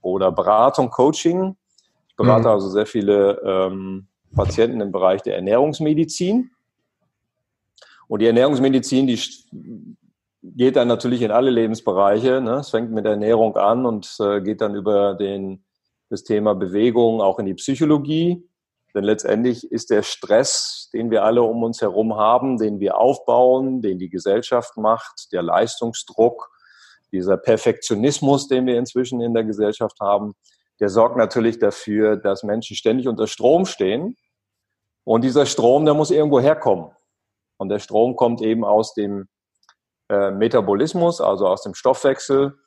oder 0.02 0.32
Beratung, 0.32 0.90
Coaching. 0.90 1.56
Ich 2.08 2.16
berate 2.16 2.48
mhm. 2.48 2.54
also 2.54 2.70
sehr 2.70 2.88
viele 2.88 3.40
ähm, 3.46 4.08
Patienten 4.36 4.82
im 4.82 4.92
Bereich 4.92 5.22
der 5.22 5.36
Ernährungsmedizin. 5.36 6.50
Und 8.08 8.22
die 8.22 8.26
Ernährungsmedizin, 8.26 9.06
die 9.06 9.22
geht 10.42 10.76
dann 10.76 10.88
natürlich 10.88 11.22
in 11.22 11.32
alle 11.32 11.50
Lebensbereiche. 11.50 12.42
Ne? 12.42 12.56
Es 12.56 12.70
fängt 12.70 12.92
mit 12.92 13.06
Ernährung 13.06 13.56
an 13.56 13.86
und 13.86 14.16
äh, 14.20 14.42
geht 14.42 14.62
dann 14.62 14.76
über 14.76 15.16
den, 15.16 15.66
das 16.10 16.24
Thema 16.24 16.56
Bewegung 16.56 17.22
auch 17.22 17.40
in 17.40 17.46
die 17.46 17.56
Psychologie. 17.56 18.48
Denn 18.94 19.04
letztendlich 19.04 19.70
ist 19.72 19.90
der 19.90 20.04
Stress, 20.04 20.90
den 20.94 21.12
wir 21.12 21.24
alle 21.24 21.44
um 21.44 21.64
uns 21.64 21.82
herum 21.82 22.16
haben, 22.16 22.58
den 22.58 22.80
wir 22.80 22.98
aufbauen, 22.98 23.82
den 23.82 24.00
die 24.00 24.10
Gesellschaft 24.10 24.78
macht, 24.78 25.32
der 25.32 25.44
Leistungsdruck, 25.44 26.50
dieser 27.12 27.38
Perfektionismus, 27.38 28.48
den 28.48 28.66
wir 28.66 28.78
inzwischen 28.78 29.22
in 29.22 29.34
der 29.34 29.44
Gesellschaft 29.44 30.00
haben, 30.00 30.34
der 30.80 30.90
sorgt 30.90 31.18
natürlich 31.18 31.60
dafür, 31.60 32.18
dass 32.18 32.44
Menschen 32.44 32.76
ständig 32.76 33.08
unter 33.08 33.28
Strom 33.28 33.66
stehen. 33.66 34.16
Und 35.04 35.24
dieser 35.24 35.46
Strom, 35.46 35.86
der 35.86 35.94
muss 35.94 36.12
irgendwo 36.12 36.40
herkommen. 36.40 36.92
Und 37.58 37.70
der 37.70 37.80
Strom 37.80 38.16
kommt 38.16 38.42
eben 38.42 38.64
aus 38.64 38.94
dem 38.94 39.28
äh, 40.10 40.32
Metabolismus, 40.32 41.22
also 41.22 41.48
aus 41.48 41.64
dem 41.64 41.74
Stoffwechsel. 41.74 42.58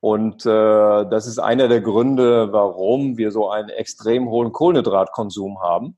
Und 0.00 0.46
äh, 0.46 0.48
das 0.48 1.26
ist 1.26 1.38
einer 1.38 1.68
der 1.68 1.82
Gründe, 1.82 2.52
warum 2.52 3.18
wir 3.18 3.30
so 3.30 3.50
einen 3.50 3.68
extrem 3.68 4.28
hohen 4.28 4.52
Kohlenhydratkonsum 4.52 5.60
haben. 5.62 5.96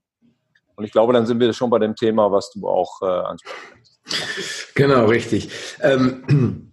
Und 0.75 0.85
ich 0.85 0.93
glaube, 0.93 1.13
dann 1.13 1.27
sind 1.27 1.39
wir 1.39 1.53
schon 1.53 1.71
bei 1.71 1.79
dem 1.79 1.95
Thema, 1.95 2.33
was 2.33 2.51
du 2.51 2.69
auch 2.69 3.01
äh, 3.03 3.07
ansprichst. 3.07 4.75
Genau, 4.75 5.07
richtig. 5.07 5.51
Ähm, 5.81 6.69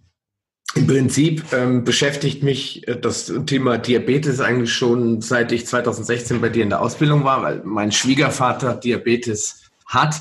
Im 0.76 0.86
Prinzip 0.86 1.52
ähm, 1.52 1.82
beschäftigt 1.82 2.44
mich 2.44 2.86
äh, 2.86 2.96
das 2.96 3.32
Thema 3.46 3.76
Diabetes 3.78 4.40
eigentlich 4.40 4.72
schon 4.72 5.20
seit 5.20 5.50
ich 5.50 5.66
2016 5.66 6.40
bei 6.40 6.48
dir 6.48 6.62
in 6.62 6.70
der 6.70 6.80
Ausbildung 6.80 7.24
war, 7.24 7.42
weil 7.42 7.62
mein 7.64 7.90
Schwiegervater 7.90 8.76
Diabetes 8.76 9.62
hat. 9.86 10.20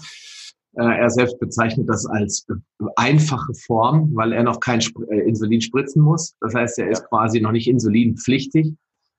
Äh, 0.80 1.00
er 1.00 1.10
selbst 1.10 1.40
bezeichnet 1.40 1.90
das 1.90 2.06
als 2.06 2.48
einfache 2.96 3.54
Form, 3.54 4.12
weil 4.16 4.32
er 4.32 4.44
noch 4.44 4.62
kein 4.62 4.80
äh, 5.10 5.20
Insulin 5.28 5.60
spritzen 5.60 6.02
muss. 6.02 6.36
Das 6.40 6.56
heißt, 6.56 6.80
er 6.80 6.90
ist 6.90 7.06
quasi 7.10 7.42
noch 7.42 7.52
nicht 7.52 7.68
insulinpflichtig. 7.68 8.74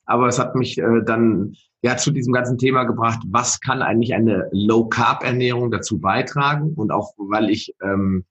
Aber 0.06 0.26
es 0.26 0.38
hat 0.38 0.56
mich 0.56 0.78
äh, 0.78 1.02
dann 1.04 1.54
ja 1.82 1.96
zu 1.98 2.12
diesem 2.12 2.32
ganzen 2.32 2.56
Thema 2.56 2.84
gebracht, 2.84 3.20
was 3.28 3.60
kann 3.60 3.82
eigentlich 3.82 4.14
eine 4.14 4.48
Low-Carb-Ernährung 4.52 5.70
dazu 5.70 6.00
beitragen? 6.00 6.72
Und 6.74 6.90
auch 6.92 7.12
weil 7.18 7.50
ich 7.50 7.74
ähm, 7.82 8.24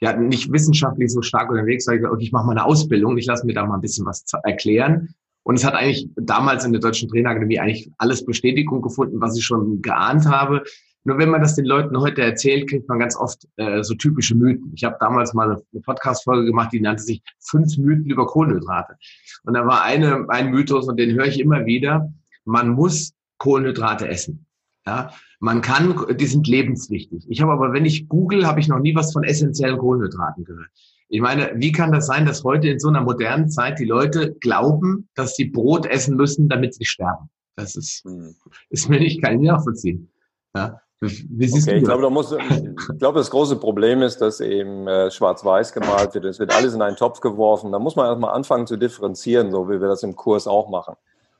ja 0.00 0.16
nicht 0.16 0.50
wissenschaftlich 0.50 1.12
so 1.12 1.20
stark 1.20 1.50
unterwegs 1.50 1.86
war, 1.86 1.94
ich 1.94 2.00
gesagt, 2.00 2.14
okay, 2.14 2.24
ich 2.24 2.32
mache 2.32 2.46
mal 2.46 2.52
eine 2.52 2.64
Ausbildung, 2.64 3.18
ich 3.18 3.26
lasse 3.26 3.44
mir 3.44 3.52
da 3.52 3.66
mal 3.66 3.74
ein 3.74 3.82
bisschen 3.82 4.06
was 4.06 4.24
erklären. 4.42 5.14
Und 5.42 5.56
es 5.56 5.64
hat 5.64 5.74
eigentlich 5.74 6.08
damals 6.16 6.64
in 6.64 6.72
der 6.72 6.80
Deutschen 6.80 7.08
Trainerakademie 7.10 7.58
eigentlich 7.58 7.90
alles 7.98 8.24
Bestätigung 8.24 8.80
gefunden, 8.80 9.20
was 9.20 9.36
ich 9.36 9.44
schon 9.44 9.82
geahnt 9.82 10.26
habe. 10.26 10.62
Nur 11.04 11.18
wenn 11.18 11.30
man 11.30 11.40
das 11.40 11.54
den 11.54 11.64
Leuten 11.64 11.98
heute 11.98 12.22
erzählt, 12.22 12.68
kriegt 12.68 12.88
man 12.88 12.98
ganz 12.98 13.16
oft 13.16 13.46
äh, 13.56 13.82
so 13.82 13.94
typische 13.94 14.34
Mythen. 14.34 14.72
Ich 14.74 14.84
habe 14.84 14.96
damals 15.00 15.32
mal 15.32 15.50
eine 15.50 15.82
Podcast-Folge 15.82 16.46
gemacht, 16.46 16.72
die 16.72 16.80
nannte 16.80 17.02
sich 17.02 17.22
Fünf 17.38 17.78
Mythen 17.78 18.04
über 18.04 18.26
Kohlenhydrate. 18.26 18.96
Und 19.44 19.54
da 19.54 19.66
war 19.66 19.82
eine, 19.82 20.26
ein 20.28 20.50
Mythos, 20.50 20.88
und 20.88 20.98
den 20.98 21.14
höre 21.14 21.26
ich 21.26 21.40
immer 21.40 21.64
wieder, 21.64 22.12
man 22.44 22.70
muss 22.70 23.14
Kohlenhydrate 23.38 24.08
essen. 24.08 24.46
Ja, 24.86 25.10
man 25.40 25.62
kann, 25.62 25.94
die 26.16 26.26
sind 26.26 26.48
lebenswichtig. 26.48 27.24
Ich 27.28 27.40
habe 27.40 27.52
aber, 27.52 27.72
wenn 27.72 27.84
ich 27.84 28.08
google, 28.08 28.46
habe 28.46 28.60
ich 28.60 28.68
noch 28.68 28.78
nie 28.78 28.94
was 28.94 29.12
von 29.12 29.24
essentiellen 29.24 29.78
Kohlenhydraten 29.78 30.44
gehört. 30.44 30.68
Ich 31.08 31.20
meine, 31.20 31.52
wie 31.56 31.72
kann 31.72 31.92
das 31.92 32.06
sein, 32.06 32.24
dass 32.24 32.44
heute 32.44 32.68
in 32.68 32.78
so 32.78 32.88
einer 32.88 33.02
modernen 33.02 33.50
Zeit 33.50 33.78
die 33.78 33.84
Leute 33.84 34.36
glauben, 34.40 35.08
dass 35.14 35.36
sie 35.36 35.46
Brot 35.46 35.86
essen 35.86 36.16
müssen, 36.16 36.48
damit 36.48 36.74
sie 36.74 36.84
sterben? 36.84 37.30
Das 37.56 37.74
ist, 37.76 38.04
hm. 38.04 38.34
ist 38.70 38.88
mir 38.88 39.00
nicht 39.00 39.22
kein 39.22 39.40
nachvollziehen. 39.40 40.10
Ja, 40.54 40.80
wie 41.00 41.46
siehst 41.46 41.66
okay, 41.66 41.76
du 41.76 41.78
ich 41.78 41.84
glaube, 41.84 42.02
da 42.02 42.10
muss, 42.10 42.32
ich 42.32 42.98
glaube, 42.98 43.18
das 43.18 43.30
große 43.30 43.56
Problem 43.56 44.02
ist, 44.02 44.18
dass 44.18 44.40
eben 44.40 44.86
äh, 44.86 45.10
schwarz-weiß 45.10 45.72
gemalt 45.72 46.12
wird. 46.14 46.26
Es 46.26 46.38
wird 46.38 46.54
alles 46.54 46.74
in 46.74 46.82
einen 46.82 46.96
Topf 46.96 47.20
geworfen. 47.20 47.72
Da 47.72 47.78
muss 47.78 47.96
man 47.96 48.06
erstmal 48.06 48.34
anfangen 48.34 48.66
zu 48.66 48.76
differenzieren, 48.76 49.50
so 49.50 49.68
wie 49.70 49.80
wir 49.80 49.88
das 49.88 50.02
im 50.02 50.14
Kurs 50.14 50.46
auch 50.46 50.68
machen. 50.68 50.96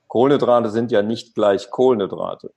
Kohlenhydrate 0.07 0.69
sind 0.71 0.91
ja 0.91 1.03
nicht 1.03 1.35
gleich 1.35 1.69
Kohlenhydrate. 1.69 2.51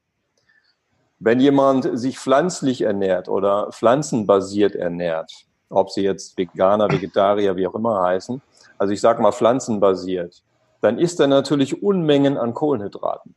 Wenn 1.18 1.40
jemand 1.40 1.88
sich 1.98 2.18
pflanzlich 2.18 2.82
ernährt 2.82 3.28
oder 3.28 3.70
pflanzenbasiert 3.70 4.74
ernährt, 4.74 5.30
ob 5.68 5.90
sie 5.90 6.02
jetzt 6.02 6.36
Veganer, 6.38 6.90
Vegetarier, 6.90 7.54
wie 7.56 7.66
auch 7.66 7.74
immer 7.74 8.02
heißen, 8.02 8.40
also 8.78 8.92
ich 8.92 9.00
sage 9.00 9.22
mal 9.22 9.32
pflanzenbasiert, 9.32 10.42
dann 10.80 10.98
isst 10.98 11.20
er 11.20 11.26
natürlich 11.26 11.82
Unmengen 11.82 12.36
an 12.38 12.54
Kohlenhydraten. 12.54 13.34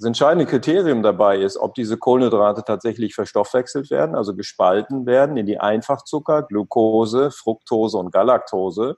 Das 0.00 0.06
entscheidende 0.06 0.46
Kriterium 0.46 1.02
dabei 1.02 1.36
ist, 1.36 1.58
ob 1.58 1.74
diese 1.74 1.98
Kohlenhydrate 1.98 2.64
tatsächlich 2.64 3.14
verstoffwechselt 3.14 3.90
werden, 3.90 4.14
also 4.14 4.34
gespalten 4.34 5.04
werden 5.04 5.36
in 5.36 5.44
die 5.44 5.60
Einfachzucker, 5.60 6.44
Glucose, 6.44 7.30
Fructose 7.30 7.98
und 7.98 8.10
Galaktose, 8.10 8.96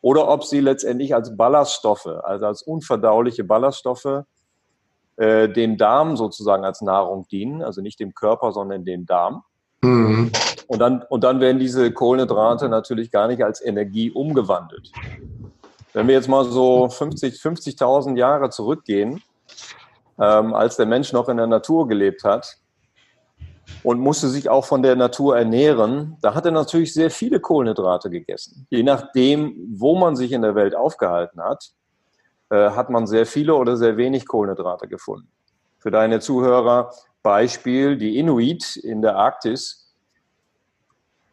oder 0.00 0.26
ob 0.26 0.42
sie 0.42 0.58
letztendlich 0.58 1.14
als 1.14 1.36
Ballaststoffe, 1.36 2.08
also 2.24 2.46
als 2.46 2.62
unverdauliche 2.62 3.44
Ballaststoffe, 3.44 4.24
äh, 5.18 5.48
dem 5.48 5.76
Darm 5.76 6.16
sozusagen 6.16 6.64
als 6.64 6.80
Nahrung 6.80 7.28
dienen, 7.28 7.62
also 7.62 7.80
nicht 7.80 8.00
dem 8.00 8.12
Körper, 8.12 8.50
sondern 8.50 8.84
dem 8.84 9.06
Darm. 9.06 9.44
Mhm. 9.82 10.32
Und, 10.66 10.78
dann, 10.80 11.04
und 11.10 11.22
dann 11.22 11.38
werden 11.38 11.60
diese 11.60 11.92
Kohlenhydrate 11.92 12.68
natürlich 12.68 13.12
gar 13.12 13.28
nicht 13.28 13.44
als 13.44 13.64
Energie 13.64 14.10
umgewandelt. 14.10 14.90
Wenn 15.92 16.08
wir 16.08 16.14
jetzt 16.14 16.28
mal 16.28 16.44
so 16.44 16.88
50, 16.88 17.34
50.000 17.34 18.16
Jahre 18.16 18.50
zurückgehen, 18.50 19.22
ähm, 20.20 20.54
als 20.54 20.76
der 20.76 20.86
Mensch 20.86 21.12
noch 21.12 21.28
in 21.28 21.38
der 21.38 21.46
Natur 21.46 21.88
gelebt 21.88 22.24
hat 22.24 22.58
und 23.82 23.98
musste 23.98 24.28
sich 24.28 24.48
auch 24.48 24.64
von 24.64 24.82
der 24.82 24.96
Natur 24.96 25.38
ernähren, 25.38 26.16
da 26.20 26.34
hat 26.34 26.44
er 26.44 26.52
natürlich 26.52 26.92
sehr 26.92 27.10
viele 27.10 27.40
Kohlenhydrate 27.40 28.10
gegessen. 28.10 28.66
Je 28.70 28.82
nachdem, 28.82 29.54
wo 29.74 29.96
man 29.96 30.16
sich 30.16 30.32
in 30.32 30.42
der 30.42 30.54
Welt 30.54 30.74
aufgehalten 30.74 31.40
hat, 31.42 31.70
äh, 32.50 32.70
hat 32.70 32.90
man 32.90 33.06
sehr 33.06 33.26
viele 33.26 33.54
oder 33.54 33.76
sehr 33.76 33.96
wenig 33.96 34.26
Kohlenhydrate 34.26 34.88
gefunden. 34.88 35.28
Für 35.78 35.90
deine 35.90 36.20
Zuhörer 36.20 36.90
Beispiel 37.22 37.96
die 37.96 38.18
Inuit 38.18 38.76
in 38.76 39.02
der 39.02 39.16
Arktis. 39.16 39.94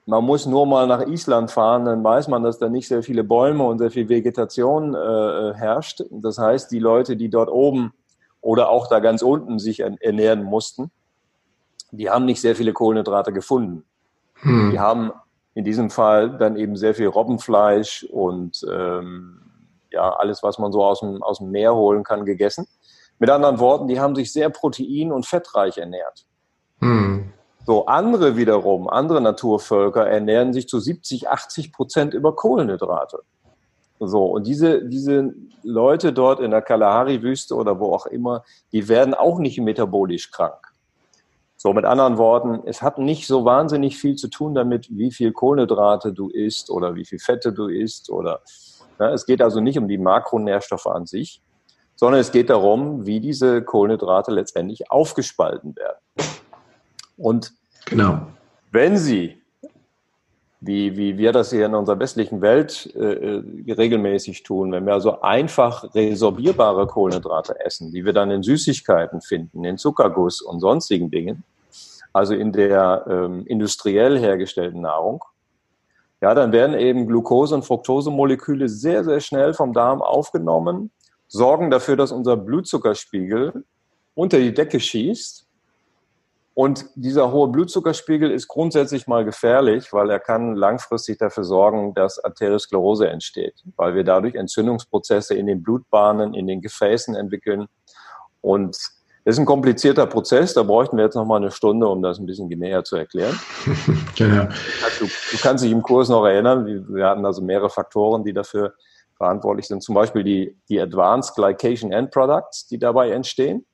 Man 0.06 0.24
muss 0.24 0.46
nur 0.46 0.66
mal 0.66 0.88
nach 0.88 1.06
Island 1.06 1.52
fahren, 1.52 1.84
dann 1.84 2.02
weiß 2.02 2.30
man, 2.30 2.44
dass 2.44 2.58
da 2.58 2.70
nicht 2.70 2.88
sehr 2.88 3.04
viele 3.04 3.26
Bäume 3.26 3.64
und 3.66 3.80
sehr 3.80 3.92
viel 3.92 4.08
Vegetation 4.08 4.94
äh, 4.94 5.54
herrscht. 5.54 6.04
Das 6.12 6.38
heißt, 6.38 6.72
die 6.72 6.80
Leute, 6.80 7.18
die 7.18 7.30
dort 7.30 7.50
oben 7.50 7.92
oder 8.48 8.70
auch 8.70 8.88
da 8.88 9.02
ganz 9.02 9.24
unten 9.24 9.60
sich 9.60 9.82
ernähren 9.82 10.42
mussten, 10.42 10.90
die 11.92 12.10
haben 12.10 12.24
nicht 12.24 12.40
sehr 12.40 12.56
viele 12.56 12.72
Kohlenhydrate 12.72 13.34
gefunden. 13.34 13.84
Hm. 14.36 14.72
Die 14.72 14.80
haben 14.80 15.12
in 15.54 15.66
diesem 15.66 15.90
Fall 15.90 16.38
dann 16.38 16.56
eben 16.56 16.78
sehr 16.78 16.96
viel 16.96 17.08
Robbenfleisch 17.08 18.06
und 18.10 18.66
ähm, 18.72 19.42
ja, 19.92 20.16
alles, 20.16 20.44
was 20.44 20.60
man 20.60 20.72
so 20.72 20.82
aus 20.82 21.02
dem, 21.02 21.22
aus 21.22 21.40
dem 21.40 21.52
Meer 21.52 21.76
holen 21.76 22.06
kann, 22.06 22.24
gegessen. 22.24 22.68
Mit 23.20 23.30
anderen 23.30 23.60
Worten, 23.60 23.90
die 23.90 24.00
haben 24.00 24.16
sich 24.16 24.32
sehr 24.32 24.50
protein- 24.50 25.12
und 25.12 25.26
fettreich 25.26 25.78
ernährt. 25.78 26.26
Hm. 26.80 27.34
So, 27.66 27.88
andere 27.88 28.38
wiederum, 28.38 28.88
andere 28.88 29.20
Naturvölker 29.20 30.08
ernähren 30.08 30.54
sich 30.54 30.70
zu 30.70 30.80
70, 30.80 31.28
80 31.28 31.74
Prozent 31.74 32.14
über 32.14 32.34
Kohlenhydrate. 32.34 33.24
So, 34.00 34.26
und 34.26 34.46
diese, 34.46 34.86
diese 34.86 35.34
Leute 35.64 36.14
dort 36.14 36.40
in 36.40 36.52
der 36.52 36.62
Kalahari-Wüste 36.62 37.56
oder 37.56 37.80
wo 37.80 37.94
auch 37.94 38.06
immer, 38.06 38.44
die 38.72 38.88
werden 38.88 39.14
auch 39.14 39.40
nicht 39.40 39.60
metabolisch 39.60 40.32
krank. 40.32 40.72
So, 41.56 41.74
mit 41.74 41.86
anderen 41.86 42.20
Worten, 42.20 42.62
es 42.66 42.84
hat 42.84 43.00
nicht 43.00 43.26
so 43.26 43.44
wahnsinnig 43.44 43.98
viel 43.98 44.16
zu 44.16 44.28
tun 44.28 44.54
damit, 44.54 44.88
wie 44.92 45.12
viel 45.12 45.32
Kohlenhydrate 45.32 46.14
du 46.14 46.30
isst 46.30 46.70
oder 46.70 46.94
wie 46.94 47.06
viel 47.06 47.18
Fette 47.18 47.52
du 47.52 47.68
isst 47.68 48.12
oder, 48.12 48.42
ne, 49.00 49.10
es 49.10 49.26
geht 49.26 49.42
also 49.42 49.60
nicht 49.60 49.80
um 49.80 49.88
die 49.88 49.98
Makronährstoffe 49.98 50.86
an 50.86 51.08
sich, 51.08 51.42
sondern 51.96 52.22
es 52.22 52.32
geht 52.32 52.52
darum, 52.52 53.08
wie 53.08 53.20
diese 53.20 53.64
Kohlenhydrate 53.64 54.32
letztendlich 54.32 54.92
aufgespalten 54.92 55.76
werden. 55.76 55.98
Und 57.18 57.54
genau. 57.86 58.28
wenn 58.72 58.98
sie 58.98 59.42
wie, 60.68 60.98
wie 60.98 61.18
wir 61.18 61.32
das 61.32 61.50
hier 61.50 61.66
in 61.66 61.74
unserer 61.74 61.98
westlichen 62.00 62.42
Welt 62.42 62.94
äh, 62.96 63.00
äh, 63.00 63.74
regelmäßig 63.74 64.44
tun, 64.44 64.72
wenn 64.72 64.86
wir 64.86 64.94
also 64.94 65.22
einfach 65.22 65.96
resorbierbare 65.96 66.86
Kohlenhydrate 66.86 67.60
essen, 67.66 67.92
die 67.92 68.06
wir 68.06 68.14
dann 68.14 68.30
in 68.30 68.44
Süßigkeiten 68.44 69.22
finden, 69.22 69.64
in 69.64 69.78
Zuckerguss 69.78 70.42
und 70.42 70.60
sonstigen 70.60 71.10
Dingen, 71.10 71.44
also 72.14 72.36
in 72.36 72.52
der 72.52 73.06
ähm, 73.10 73.46
industriell 73.48 74.20
hergestellten 74.20 74.82
Nahrung, 74.82 75.24
ja, 76.22 76.34
dann 76.36 76.52
werden 76.52 76.78
eben 76.78 77.08
Glucose- 77.08 77.56
und 77.56 77.64
Fructosemoleküle 77.64 78.70
sehr, 78.70 79.04
sehr 79.04 79.22
schnell 79.22 79.54
vom 79.54 79.74
Darm 79.74 80.02
aufgenommen, 80.02 80.92
sorgen 81.28 81.72
dafür, 81.72 81.96
dass 81.96 82.12
unser 82.12 82.36
Blutzuckerspiegel 82.36 83.64
unter 84.16 84.40
die 84.40 84.54
Decke 84.54 84.80
schießt 84.80 85.47
und 86.58 86.88
dieser 86.96 87.32
hohe 87.32 87.50
Blutzuckerspiegel 87.50 88.32
ist 88.32 88.48
grundsätzlich 88.48 89.06
mal 89.06 89.24
gefährlich, 89.24 89.94
weil 89.94 90.10
er 90.10 90.20
kann 90.20 90.56
langfristig 90.56 91.20
dafür 91.20 91.44
sorgen, 91.44 91.94
dass 91.94 92.18
Arteriosklerose 92.18 93.08
entsteht, 93.08 93.54
weil 93.76 93.94
wir 93.94 94.04
dadurch 94.04 94.34
Entzündungsprozesse 94.34 95.36
in 95.36 95.46
den 95.46 95.62
Blutbahnen, 95.62 96.34
in 96.34 96.48
den 96.48 96.62
Gefäßen 96.62 97.14
entwickeln. 97.14 97.68
Und 98.42 98.76
das 99.24 99.36
ist 99.36 99.38
ein 99.38 99.46
komplizierter 99.46 100.08
Prozess, 100.08 100.56
da 100.56 100.64
bräuchten 100.64 100.98
wir 100.98 101.04
jetzt 101.04 101.14
noch 101.14 101.28
mal 101.28 101.36
eine 101.36 101.52
Stunde, 101.52 101.88
um 101.88 102.02
das 102.02 102.18
ein 102.18 102.26
bisschen 102.26 102.48
näher 102.48 102.84
zu 102.84 102.96
erklären. 102.96 103.40
genau. 104.16 104.46
Du, 104.98 105.06
du, 105.06 105.38
kannst 105.40 105.64
dich 105.64 105.72
im 105.72 105.84
Kurs 105.84 106.10
noch 106.10 106.26
erinnern, 106.26 106.88
wir 106.90 107.06
hatten 107.06 107.24
also 107.24 107.44
mehrere 107.44 107.70
Faktoren, 107.70 108.24
die 108.24 108.34
dafür 108.34 108.74
verantwortlich 109.16 109.68
sind, 109.68 109.84
zum 109.84 109.94
Beispiel 109.94 110.24
die, 110.24 110.58
die 110.70 110.82
Advanced 110.82 111.36
Glycation 111.36 111.92
End 111.92 112.10
Products, 112.10 112.66
die 112.66 112.80
dabei 112.80 113.12
entstehen. 113.12 113.68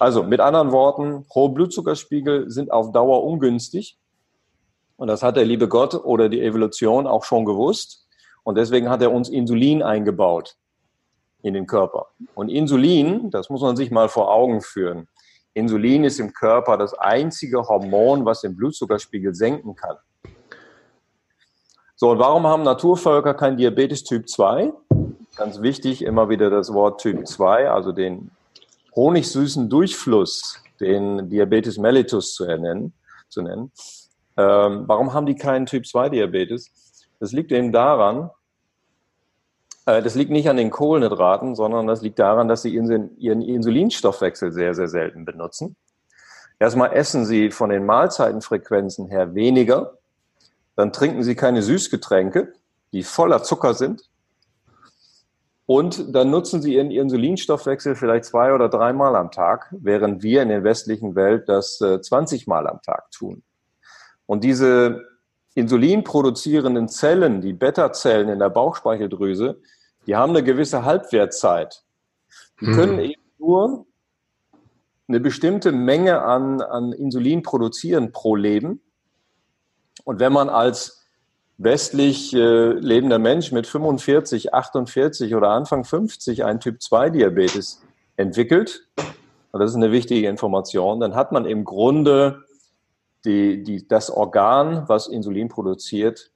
Also 0.00 0.22
mit 0.22 0.40
anderen 0.40 0.72
Worten, 0.72 1.26
hohe 1.34 1.50
Blutzuckerspiegel 1.50 2.50
sind 2.50 2.72
auf 2.72 2.90
Dauer 2.90 3.22
ungünstig. 3.22 3.98
Und 4.96 5.08
das 5.08 5.22
hat 5.22 5.36
der 5.36 5.44
liebe 5.44 5.68
Gott 5.68 5.94
oder 5.94 6.28
die 6.28 6.40
Evolution 6.40 7.06
auch 7.06 7.22
schon 7.22 7.44
gewusst. 7.44 8.06
Und 8.42 8.56
deswegen 8.56 8.88
hat 8.88 9.02
er 9.02 9.12
uns 9.12 9.28
Insulin 9.28 9.82
eingebaut 9.82 10.56
in 11.42 11.54
den 11.54 11.66
Körper. 11.66 12.06
Und 12.34 12.48
Insulin, 12.48 13.30
das 13.30 13.50
muss 13.50 13.60
man 13.60 13.76
sich 13.76 13.90
mal 13.90 14.08
vor 14.08 14.32
Augen 14.32 14.62
führen. 14.62 15.06
Insulin 15.54 16.04
ist 16.04 16.18
im 16.18 16.32
Körper 16.32 16.76
das 16.76 16.94
einzige 16.94 17.68
Hormon, 17.68 18.24
was 18.24 18.40
den 18.40 18.56
Blutzuckerspiegel 18.56 19.34
senken 19.34 19.76
kann. 19.76 19.96
So, 21.94 22.10
und 22.10 22.18
warum 22.18 22.46
haben 22.46 22.62
Naturvölker 22.62 23.34
kein 23.34 23.58
Diabetes 23.58 24.02
Typ 24.04 24.28
2? 24.28 24.72
ganz 25.36 25.62
wichtig, 25.62 26.02
immer 26.02 26.28
wieder 26.28 26.50
das 26.50 26.72
Wort 26.74 27.00
Typ 27.00 27.26
2, 27.26 27.70
also 27.70 27.92
den 27.92 28.30
honigsüßen 28.94 29.68
Durchfluss, 29.68 30.62
den 30.80 31.28
Diabetes 31.28 31.78
mellitus 31.78 32.34
zu 32.34 32.44
nennen. 32.46 32.92
Zu 33.28 33.42
nennen. 33.42 33.70
Ähm, 34.36 34.84
warum 34.86 35.12
haben 35.12 35.26
die 35.26 35.36
keinen 35.36 35.66
Typ 35.66 35.86
2 35.86 36.08
Diabetes? 36.08 36.72
Das 37.20 37.32
liegt 37.32 37.52
eben 37.52 37.70
daran, 37.70 38.30
äh, 39.86 40.02
das 40.02 40.14
liegt 40.14 40.30
nicht 40.30 40.48
an 40.48 40.56
den 40.56 40.70
Kohlenhydraten, 40.70 41.54
sondern 41.54 41.86
das 41.86 42.02
liegt 42.02 42.18
daran, 42.18 42.48
dass 42.48 42.62
sie 42.62 42.74
ihren 42.74 43.42
Insulinstoffwechsel 43.42 44.52
sehr, 44.52 44.74
sehr 44.74 44.88
selten 44.88 45.24
benutzen. 45.24 45.76
Erstmal 46.58 46.92
essen 46.92 47.24
sie 47.24 47.50
von 47.50 47.70
den 47.70 47.86
Mahlzeitenfrequenzen 47.86 49.08
her 49.08 49.34
weniger, 49.34 49.98
dann 50.76 50.92
trinken 50.92 51.22
sie 51.22 51.34
keine 51.34 51.62
Süßgetränke, 51.62 52.52
die 52.92 53.02
voller 53.02 53.42
Zucker 53.42 53.74
sind. 53.74 54.09
Und 55.70 56.16
dann 56.16 56.30
nutzen 56.30 56.60
sie 56.60 56.74
ihren 56.74 56.90
Insulinstoffwechsel 56.90 57.94
vielleicht 57.94 58.24
zwei 58.24 58.52
oder 58.52 58.68
dreimal 58.68 59.14
am 59.14 59.30
Tag, 59.30 59.72
während 59.78 60.20
wir 60.20 60.42
in 60.42 60.48
der 60.48 60.64
westlichen 60.64 61.14
Welt 61.14 61.48
das 61.48 61.78
20 61.78 62.42
äh, 62.42 62.50
Mal 62.50 62.66
am 62.66 62.82
Tag 62.82 63.08
tun. 63.12 63.44
Und 64.26 64.42
diese 64.42 65.04
Insulin 65.54 66.02
produzierenden 66.02 66.88
Zellen, 66.88 67.40
die 67.40 67.52
Beta-Zellen 67.52 68.28
in 68.30 68.40
der 68.40 68.50
Bauchspeicheldrüse, 68.50 69.60
die 70.08 70.16
haben 70.16 70.30
eine 70.30 70.42
gewisse 70.42 70.84
Halbwertzeit. 70.84 71.84
Die 72.60 72.66
mhm. 72.66 72.74
können 72.74 72.98
eben 72.98 73.22
nur 73.38 73.86
eine 75.06 75.20
bestimmte 75.20 75.70
Menge 75.70 76.20
an, 76.22 76.62
an 76.62 76.92
Insulin 76.92 77.44
produzieren 77.44 78.10
pro 78.10 78.34
Leben. 78.34 78.80
Und 80.02 80.18
wenn 80.18 80.32
man 80.32 80.48
als 80.48 80.99
westlich 81.62 82.34
äh, 82.34 82.72
lebender 82.72 83.18
Mensch 83.18 83.52
mit 83.52 83.66
45, 83.66 84.54
48 84.54 85.34
oder 85.34 85.50
Anfang 85.50 85.84
50 85.84 86.44
einen 86.44 86.58
Typ-2-Diabetes 86.58 87.82
entwickelt, 88.16 88.88
und 89.52 89.60
das 89.60 89.70
ist 89.70 89.76
eine 89.76 89.92
wichtige 89.92 90.28
Information, 90.28 91.00
dann 91.00 91.14
hat 91.14 91.32
man 91.32 91.44
im 91.44 91.64
Grunde 91.64 92.44
die, 93.26 93.62
die, 93.62 93.86
das 93.86 94.10
Organ, 94.10 94.84
was 94.86 95.06
Insulin 95.06 95.48
produziert, 95.48 96.30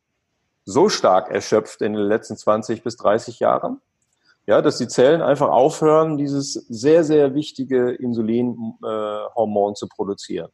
so 0.67 0.91
stark 0.91 1.31
erschöpft 1.31 1.81
in 1.81 1.95
den 1.95 2.03
letzten 2.03 2.37
20 2.37 2.83
bis 2.83 2.97
30 2.97 3.41
Jahren, 3.41 3.81
ja, 4.47 4.61
dass 4.61 4.77
die 4.77 4.89
Zellen 4.89 5.23
einfach 5.23 5.49
aufhören, 5.49 6.19
dieses 6.19 6.53
sehr, 6.53 7.03
sehr 7.03 7.35
wichtige 7.35 7.93
Insulinhormon 7.93 9.73
äh, 9.73 9.75
zu 9.75 9.89
produzieren. 9.89 10.51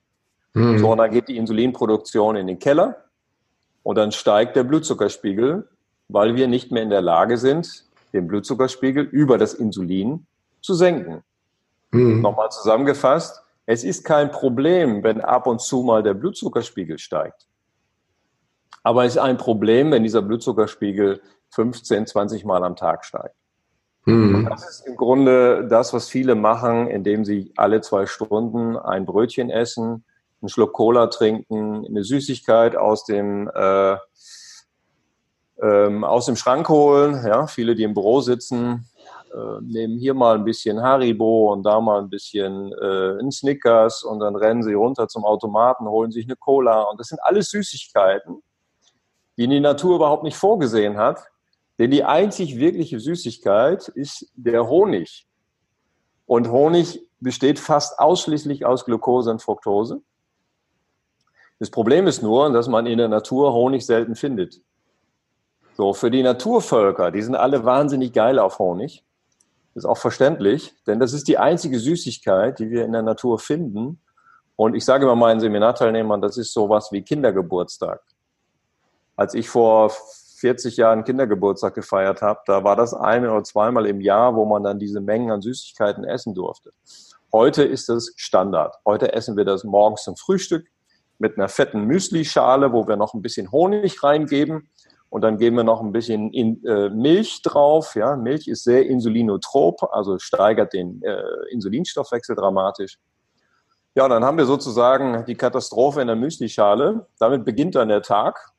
Mhm. 0.53 0.79
So, 0.79 0.93
und 0.93 0.99
dann 0.99 1.11
geht 1.11 1.27
die 1.27 1.37
Insulinproduktion 1.39 2.37
in 2.37 2.47
den 2.47 2.61
Keller 2.61 3.10
und 3.83 3.97
dann 3.97 4.13
steigt 4.13 4.57
der 4.57 4.65
Blutzuckerspiegel, 4.65 5.69
weil 6.09 6.35
wir 6.35 6.49
nicht 6.49 6.73
mehr 6.73 6.83
in 6.83 6.91
der 6.91 7.03
Lage 7.03 7.37
sind, 7.37 7.85
den 8.13 8.27
Blutzuckerspiegel 8.27 9.05
über 9.05 9.39
das 9.39 9.55
Insulin 9.55 10.27
zu 10.61 10.75
senken. 10.75 11.23
Mhm. 11.91 12.21
Nochmal 12.21 12.51
zusammengefasst, 12.51 13.43
es 13.67 13.85
ist 13.85 14.05
kein 14.05 14.31
Problem, 14.31 15.03
wenn 15.05 15.21
ab 15.21 15.47
und 15.47 15.61
zu 15.61 15.83
mal 15.83 16.03
der 16.03 16.15
Blutzuckerspiegel 16.15 16.99
steigt. 16.99 17.47
Aber 18.83 19.05
es 19.05 19.15
ist 19.15 19.23
ein 19.23 19.37
Problem, 19.37 19.91
wenn 19.91 20.03
dieser 20.03 20.23
Blutzuckerspiegel 20.23 21.21
15, 21.51 22.07
20 22.07 22.45
Mal 22.45 22.65
am 22.65 22.77
Tag 22.77 23.05
steigt. 23.05 23.35
Mhm. 24.07 24.47
Das 24.49 24.69
ist 24.69 24.87
im 24.87 24.97
Grunde 24.97 25.69
das, 25.69 25.93
was 25.93 26.09
viele 26.09 26.35
machen, 26.35 26.89
indem 26.89 27.25
sie 27.25 27.53
alle 27.57 27.81
zwei 27.81 28.07
Stunden 28.07 28.77
ein 28.77 29.05
Brötchen 29.05 29.51
essen, 29.51 30.05
einen 30.41 30.49
Schluck 30.49 30.73
Cola 30.73 31.09
trinken, 31.09 31.85
eine 31.87 32.05
Süßigkeit 32.05 32.77
aus 32.77 33.05
dem 33.05 33.51
äh, 33.55 33.97
ähm, 35.63 36.05
aus 36.05 36.27
dem 36.27 36.37
Schrank 36.37 36.69
holen. 36.69 37.23
Ja, 37.27 37.47
viele, 37.47 37.75
die 37.75 37.83
im 37.83 37.95
Büro 37.95 38.21
sitzen, 38.21 38.89
äh, 39.33 39.61
nehmen 39.61 39.99
hier 39.99 40.15
mal 40.15 40.37
ein 40.37 40.45
bisschen 40.45 40.83
Haribo 40.83 41.53
und 41.53 41.63
da 41.65 41.81
mal 41.81 42.01
ein 42.01 42.11
bisschen 42.11 42.73
äh, 42.73 43.21
ein 43.21 43.31
Snickers 43.31 44.03
und 44.03 44.21
dann 44.21 44.37
rennen 44.37 44.63
sie 44.63 44.75
runter 44.75 45.09
zum 45.09 45.25
Automaten, 45.25 45.87
holen 45.87 46.11
sich 46.11 46.25
eine 46.25 46.37
Cola 46.37 46.83
und 46.83 46.99
das 46.99 47.09
sind 47.09 47.21
alles 47.23 47.51
Süßigkeiten, 47.51 48.43
die 49.37 49.47
die 49.47 49.61
Natur 49.61 49.97
überhaupt 49.97 50.25
nicht 50.25 50.37
vorgesehen 50.37 50.97
hat. 50.97 51.21
Denn 51.79 51.91
die 51.91 52.05
einzig 52.05 52.59
wirkliche 52.59 53.01
Süßigkeit 53.01 53.89
ist 53.89 54.31
der 54.35 54.69
Honig. 54.69 55.27
Und 56.27 56.51
Honig 56.51 57.07
besteht 57.21 57.59
fast 57.59 57.99
ausschließlich 57.99 58.67
aus 58.67 58.85
Glucose 58.85 59.31
und 59.31 59.43
Fructose. 59.43 60.03
Das 61.61 61.71
Problem 61.71 62.07
ist 62.07 62.23
nur, 62.23 62.51
dass 62.51 62.69
man 62.69 62.87
in 62.87 62.97
der 62.97 63.09
Natur 63.09 63.53
Honig 63.53 63.85
selten 63.85 64.17
findet. 64.17 64.63
So, 65.77 65.93
für 65.93 66.11
die 66.11 66.23
Naturvölker, 66.23 67.11
die 67.11 67.21
sind 67.21 67.35
alle 67.35 67.65
wahnsinnig 67.67 68.15
geil 68.15 68.39
auf 68.39 68.59
Honig. 68.59 69.05
Ist 69.75 69.85
auch 69.85 69.99
verständlich, 69.99 70.75
denn 70.87 70.99
das 70.99 71.13
ist 71.13 71.29
die 71.29 71.37
einzige 71.37 71.79
Süßigkeit, 71.79 72.59
die 72.59 72.71
wir 72.71 72.87
in 72.87 72.93
der 72.93 73.03
Natur 73.03 73.39
finden. 73.39 74.01
Und 74.57 74.75
ich 74.75 74.87
sage 74.87 75.05
immer 75.05 75.17
meinen 75.17 75.39
Seminarteilnehmern, 75.41 76.23
das 76.23 76.39
ist 76.39 76.55
sowas 76.55 76.93
wie 76.93 77.03
Kindergeburtstag. 77.03 78.01
Als 79.15 79.35
ich 79.35 79.51
vor 79.51 79.93
40 80.39 80.79
Jahren 80.79 81.05
Kindergeburtstag 81.05 81.75
gefeiert 81.75 82.23
habe, 82.23 82.41
da 82.47 82.65
war 82.65 82.75
das 82.75 82.95
ein 82.95 83.27
oder 83.27 83.45
zweimal 83.45 83.85
im 83.85 84.01
Jahr, 84.01 84.35
wo 84.35 84.47
man 84.47 84.63
dann 84.63 84.79
diese 84.79 85.03
Mengen 85.03 85.31
an 85.31 85.43
Süßigkeiten 85.43 86.05
essen 86.05 86.35
durfte. 86.35 86.73
Heute 87.33 87.65
ist 87.65 87.91
das 87.91 88.13
Standard. 88.17 88.77
Heute 88.87 89.13
essen 89.13 89.37
wir 89.37 89.45
das 89.45 89.63
morgens 89.63 90.05
zum 90.05 90.17
Frühstück 90.17 90.67
mit 91.21 91.37
einer 91.37 91.49
fetten 91.49 91.85
Müsli-Schale, 91.85 92.73
wo 92.73 92.89
wir 92.89 92.97
noch 92.97 93.15
ein 93.15 93.23
bisschen 93.23 93.53
Honig 93.53 94.03
reingeben 94.03 94.69
und 95.11 95.23
dann 95.23 95.39
geben 95.39 95.57
wir 95.57 95.65
noch 95.65 95.83
ein 95.83 95.93
bisschen 95.93 96.33
in, 96.33 96.65
äh, 96.65 96.89
Milch 96.89 97.43
drauf. 97.43 97.95
Ja, 97.95 98.17
Milch 98.17 98.49
ist 98.49 98.65
sehr 98.65 98.87
insulinotrop, 98.87 99.93
also 99.93 100.19
steigert 100.19 100.73
den 100.73 101.03
äh, 101.03 101.23
Insulinstoffwechsel 101.51 102.37
dramatisch. 102.37 102.99
Ja, 103.95 104.09
dann 104.09 104.25
haben 104.25 104.39
wir 104.39 104.47
sozusagen 104.47 105.25
die 105.27 105.35
Katastrophe 105.35 106.01
in 106.01 106.07
der 106.07 106.17
Müslischale. 106.17 107.07
Damit 107.19 107.45
beginnt 107.45 107.75
dann 107.75 107.89
der 107.89 108.03
Tag. 108.03 108.53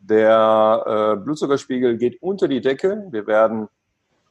Der 0.00 1.14
äh, 1.16 1.22
Blutzuckerspiegel 1.22 1.96
geht 1.96 2.20
unter 2.20 2.48
die 2.48 2.60
Decke. 2.60 3.06
Wir 3.10 3.26
werden 3.26 3.68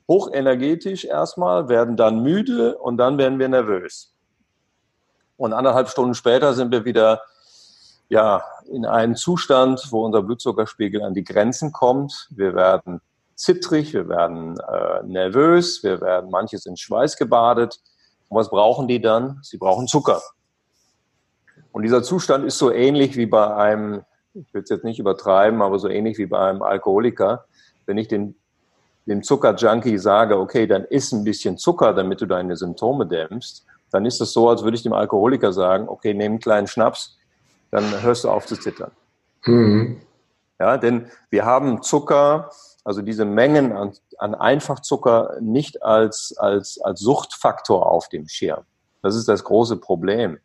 hochenergetisch 0.10 1.06
erstmal, 1.06 1.70
werden 1.70 1.96
dann 1.96 2.22
müde 2.22 2.78
und 2.78 2.98
dann 2.98 3.18
werden 3.18 3.40
wir 3.40 3.48
nervös. 3.48 4.14
Und 5.38 5.54
anderthalb 5.54 5.88
Stunden 5.88 6.16
später 6.16 6.54
sind 6.54 6.72
wir 6.72 6.84
wieder 6.84 7.22
ja, 8.10 8.44
in 8.68 8.86
einen 8.86 9.16
Zustand, 9.16 9.88
wo 9.92 10.04
unser 10.04 10.24
Blutzuckerspiegel 10.24 11.02
an 11.04 11.14
die 11.14 11.24
Grenzen 11.24 11.72
kommt. 11.72 12.28
Wir 12.32 12.56
werden 12.56 13.02
zittrig, 13.36 13.94
wir 13.94 14.10
werden 14.10 14.60
äh, 14.60 15.04
nervös, 15.04 15.84
wir 15.84 16.02
werden, 16.02 16.30
manche 16.30 16.58
sind 16.58 16.80
schweißgebadet. 16.80 17.80
Und 18.28 18.38
was 18.38 18.50
brauchen 18.50 18.88
die 18.88 19.02
dann? 19.02 19.40
Sie 19.44 19.58
brauchen 19.58 19.88
Zucker. 19.88 20.22
Und 21.72 21.84
dieser 21.84 22.04
Zustand 22.04 22.46
ist 22.46 22.58
so 22.58 22.72
ähnlich 22.72 23.16
wie 23.16 23.28
bei 23.28 23.56
einem, 23.56 24.04
ich 24.34 24.54
will 24.54 24.64
es 24.64 24.70
jetzt 24.70 24.84
nicht 24.84 25.00
übertreiben, 25.00 25.62
aber 25.62 25.78
so 25.78 25.88
ähnlich 25.88 26.18
wie 26.18 26.26
bei 26.26 26.40
einem 26.50 26.64
Alkoholiker. 26.64 27.46
Wenn 27.86 27.98
ich 27.98 28.08
den, 28.08 28.36
dem 29.06 29.22
Zuckerjunkie 29.22 30.00
sage, 30.00 30.38
okay, 30.38 30.66
dann 30.66 30.84
iss 30.86 31.12
ein 31.12 31.24
bisschen 31.24 31.58
Zucker, 31.58 31.94
damit 31.94 32.22
du 32.22 32.26
deine 32.26 32.56
Symptome 32.56 33.06
dämpfst, 33.06 33.66
dann 33.92 34.06
ist 34.06 34.20
es 34.20 34.34
so, 34.34 34.50
als 34.50 34.64
würde 34.64 34.78
ich 34.78 34.84
dem 34.84 34.94
Alkoholiker 34.94 35.54
sagen, 35.54 35.88
okay, 35.88 36.14
nimm 36.14 36.34
einen 36.34 36.40
kleinen 36.40 36.68
Schnaps, 36.68 37.19
dann 37.72 38.02
hörst 38.02 38.24
du 38.24 38.30
auf 38.30 38.46
zu 38.46 38.56
zittern. 38.56 38.92
Mhm. 39.46 40.02
Ja, 40.60 40.78
denn 40.78 41.08
wir 41.30 41.46
haben 41.46 41.82
Zucker, 41.82 42.52
also 42.84 43.02
diese 43.02 43.26
Mengen 43.26 43.72
an, 43.72 43.94
an 44.18 44.36
Einfachzucker 44.36 45.38
nicht 45.40 45.84
als, 45.84 46.36
als, 46.38 46.80
als 46.82 47.00
Suchtfaktor 47.00 47.90
auf 47.90 48.10
dem 48.10 48.28
Schirm. 48.28 48.64
Das 49.02 49.16
ist 49.16 49.30
das 49.30 49.44
große 49.44 49.78
Problem. 49.78 50.40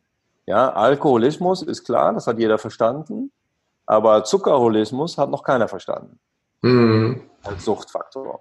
Ja, 0.47 0.71
Alkoholismus 0.73 1.63
ist 1.63 1.85
klar, 1.85 2.13
das 2.13 2.27
hat 2.27 2.39
jeder 2.39 2.59
verstanden, 2.59 3.33
aber 3.87 4.25
Zuckerholismus 4.25 5.19
hat 5.19 5.31
noch 5.31 5.43
keiner 5.43 5.69
verstanden. 5.69 6.19
Mhm. 6.63 7.23
Als 7.45 7.65
Suchtfaktor. 7.65 8.41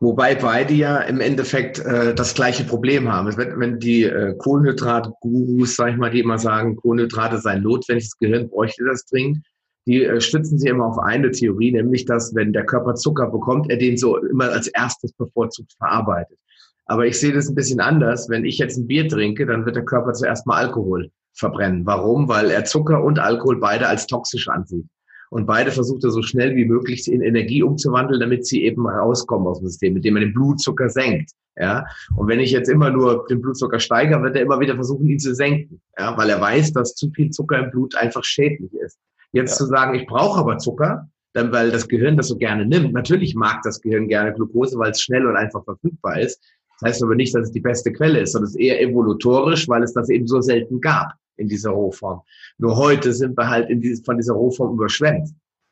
Wobei 0.00 0.34
beide 0.34 0.74
ja 0.74 0.98
im 0.98 1.20
Endeffekt 1.20 1.78
äh, 1.78 2.14
das 2.14 2.34
gleiche 2.34 2.64
Problem 2.64 3.10
haben. 3.10 3.36
Wenn, 3.36 3.60
wenn 3.60 3.78
die 3.78 4.02
äh, 4.02 4.34
Kohlenhydrat-Gurus, 4.36 5.76
sag 5.76 5.92
ich 5.92 5.96
mal, 5.96 6.10
die 6.10 6.20
immer 6.20 6.38
sagen, 6.38 6.76
Kohlenhydrate 6.76 7.38
seien 7.38 7.62
notwendig, 7.62 8.06
das 8.06 8.18
Gehirn 8.18 8.48
bräuchte 8.48 8.84
das 8.84 9.06
dringend, 9.06 9.46
die 9.86 10.04
äh, 10.04 10.20
stützen 10.20 10.58
sie 10.58 10.68
immer 10.68 10.86
auf 10.86 10.98
eine 10.98 11.30
Theorie, 11.30 11.72
nämlich, 11.72 12.04
dass 12.04 12.34
wenn 12.34 12.52
der 12.52 12.66
Körper 12.66 12.94
Zucker 12.94 13.30
bekommt, 13.30 13.70
er 13.70 13.76
den 13.76 13.96
so 13.96 14.16
immer 14.16 14.50
als 14.50 14.66
erstes 14.68 15.12
bevorzugt 15.12 15.72
verarbeitet. 15.78 16.38
Aber 16.86 17.06
ich 17.06 17.18
sehe 17.18 17.32
das 17.32 17.48
ein 17.48 17.54
bisschen 17.54 17.80
anders. 17.80 18.28
Wenn 18.28 18.44
ich 18.44 18.58
jetzt 18.58 18.76
ein 18.76 18.88
Bier 18.88 19.08
trinke, 19.08 19.46
dann 19.46 19.64
wird 19.64 19.76
der 19.76 19.84
Körper 19.84 20.12
zuerst 20.14 20.46
mal 20.46 20.56
Alkohol 20.56 21.10
verbrennen. 21.32 21.86
Warum? 21.86 22.28
Weil 22.28 22.50
er 22.50 22.64
Zucker 22.64 23.02
und 23.04 23.20
Alkohol 23.20 23.60
beide 23.60 23.86
als 23.86 24.06
toxisch 24.06 24.48
ansieht 24.48 24.86
und 25.32 25.46
beide 25.46 25.70
versucht 25.70 26.04
er 26.04 26.10
so 26.10 26.20
schnell 26.20 26.54
wie 26.56 26.66
möglich 26.66 27.10
in 27.10 27.22
Energie 27.22 27.62
umzuwandeln, 27.62 28.20
damit 28.20 28.46
sie 28.46 28.64
eben 28.64 28.86
rauskommen 28.86 29.48
aus 29.48 29.60
dem 29.60 29.68
System, 29.68 29.94
mit 29.94 30.04
dem 30.04 30.12
man 30.12 30.24
den 30.24 30.34
Blutzucker 30.34 30.90
senkt. 30.90 31.30
Ja, 31.56 31.86
und 32.16 32.28
wenn 32.28 32.38
ich 32.38 32.50
jetzt 32.50 32.68
immer 32.68 32.90
nur 32.90 33.24
den 33.30 33.40
Blutzucker 33.40 33.80
steigere, 33.80 34.22
wird 34.22 34.36
er 34.36 34.42
immer 34.42 34.60
wieder 34.60 34.74
versuchen, 34.74 35.06
ihn 35.06 35.18
zu 35.18 35.34
senken, 35.34 35.80
ja, 35.98 36.14
weil 36.18 36.28
er 36.28 36.38
weiß, 36.38 36.74
dass 36.74 36.94
zu 36.94 37.10
viel 37.12 37.30
Zucker 37.30 37.64
im 37.64 37.70
Blut 37.70 37.94
einfach 37.96 38.24
schädlich 38.24 38.74
ist. 38.74 38.98
Jetzt 39.32 39.52
ja. 39.52 39.56
zu 39.56 39.66
sagen, 39.66 39.94
ich 39.94 40.06
brauche 40.06 40.38
aber 40.38 40.58
Zucker, 40.58 41.08
dann, 41.32 41.50
weil 41.50 41.70
das 41.70 41.88
Gehirn 41.88 42.18
das 42.18 42.28
so 42.28 42.36
gerne 42.36 42.66
nimmt. 42.66 42.92
Natürlich 42.92 43.34
mag 43.34 43.62
das 43.64 43.80
Gehirn 43.80 44.08
gerne 44.08 44.34
Glucose, 44.34 44.78
weil 44.78 44.90
es 44.90 45.00
schnell 45.00 45.26
und 45.26 45.36
einfach 45.36 45.64
verfügbar 45.64 46.20
ist. 46.20 46.42
Das 46.80 46.90
heißt 46.90 47.02
aber 47.04 47.14
nicht, 47.14 47.34
dass 47.34 47.44
es 47.44 47.52
die 47.52 47.60
beste 47.60 47.90
Quelle 47.90 48.20
ist, 48.20 48.32
sondern 48.32 48.48
es 48.48 48.54
ist 48.54 48.60
eher 48.60 48.82
evolutorisch, 48.82 49.66
weil 49.66 49.82
es 49.82 49.94
das 49.94 50.10
eben 50.10 50.26
so 50.26 50.42
selten 50.42 50.78
gab 50.82 51.14
in 51.36 51.48
dieser 51.48 51.70
Rohform. 51.70 52.22
Nur 52.58 52.76
heute 52.76 53.12
sind 53.12 53.36
wir 53.36 53.48
halt 53.48 53.70
in 53.70 53.80
dieses, 53.80 54.04
von 54.04 54.16
dieser 54.16 54.34
Rohform 54.34 54.74
überschwemmt. 54.74 55.30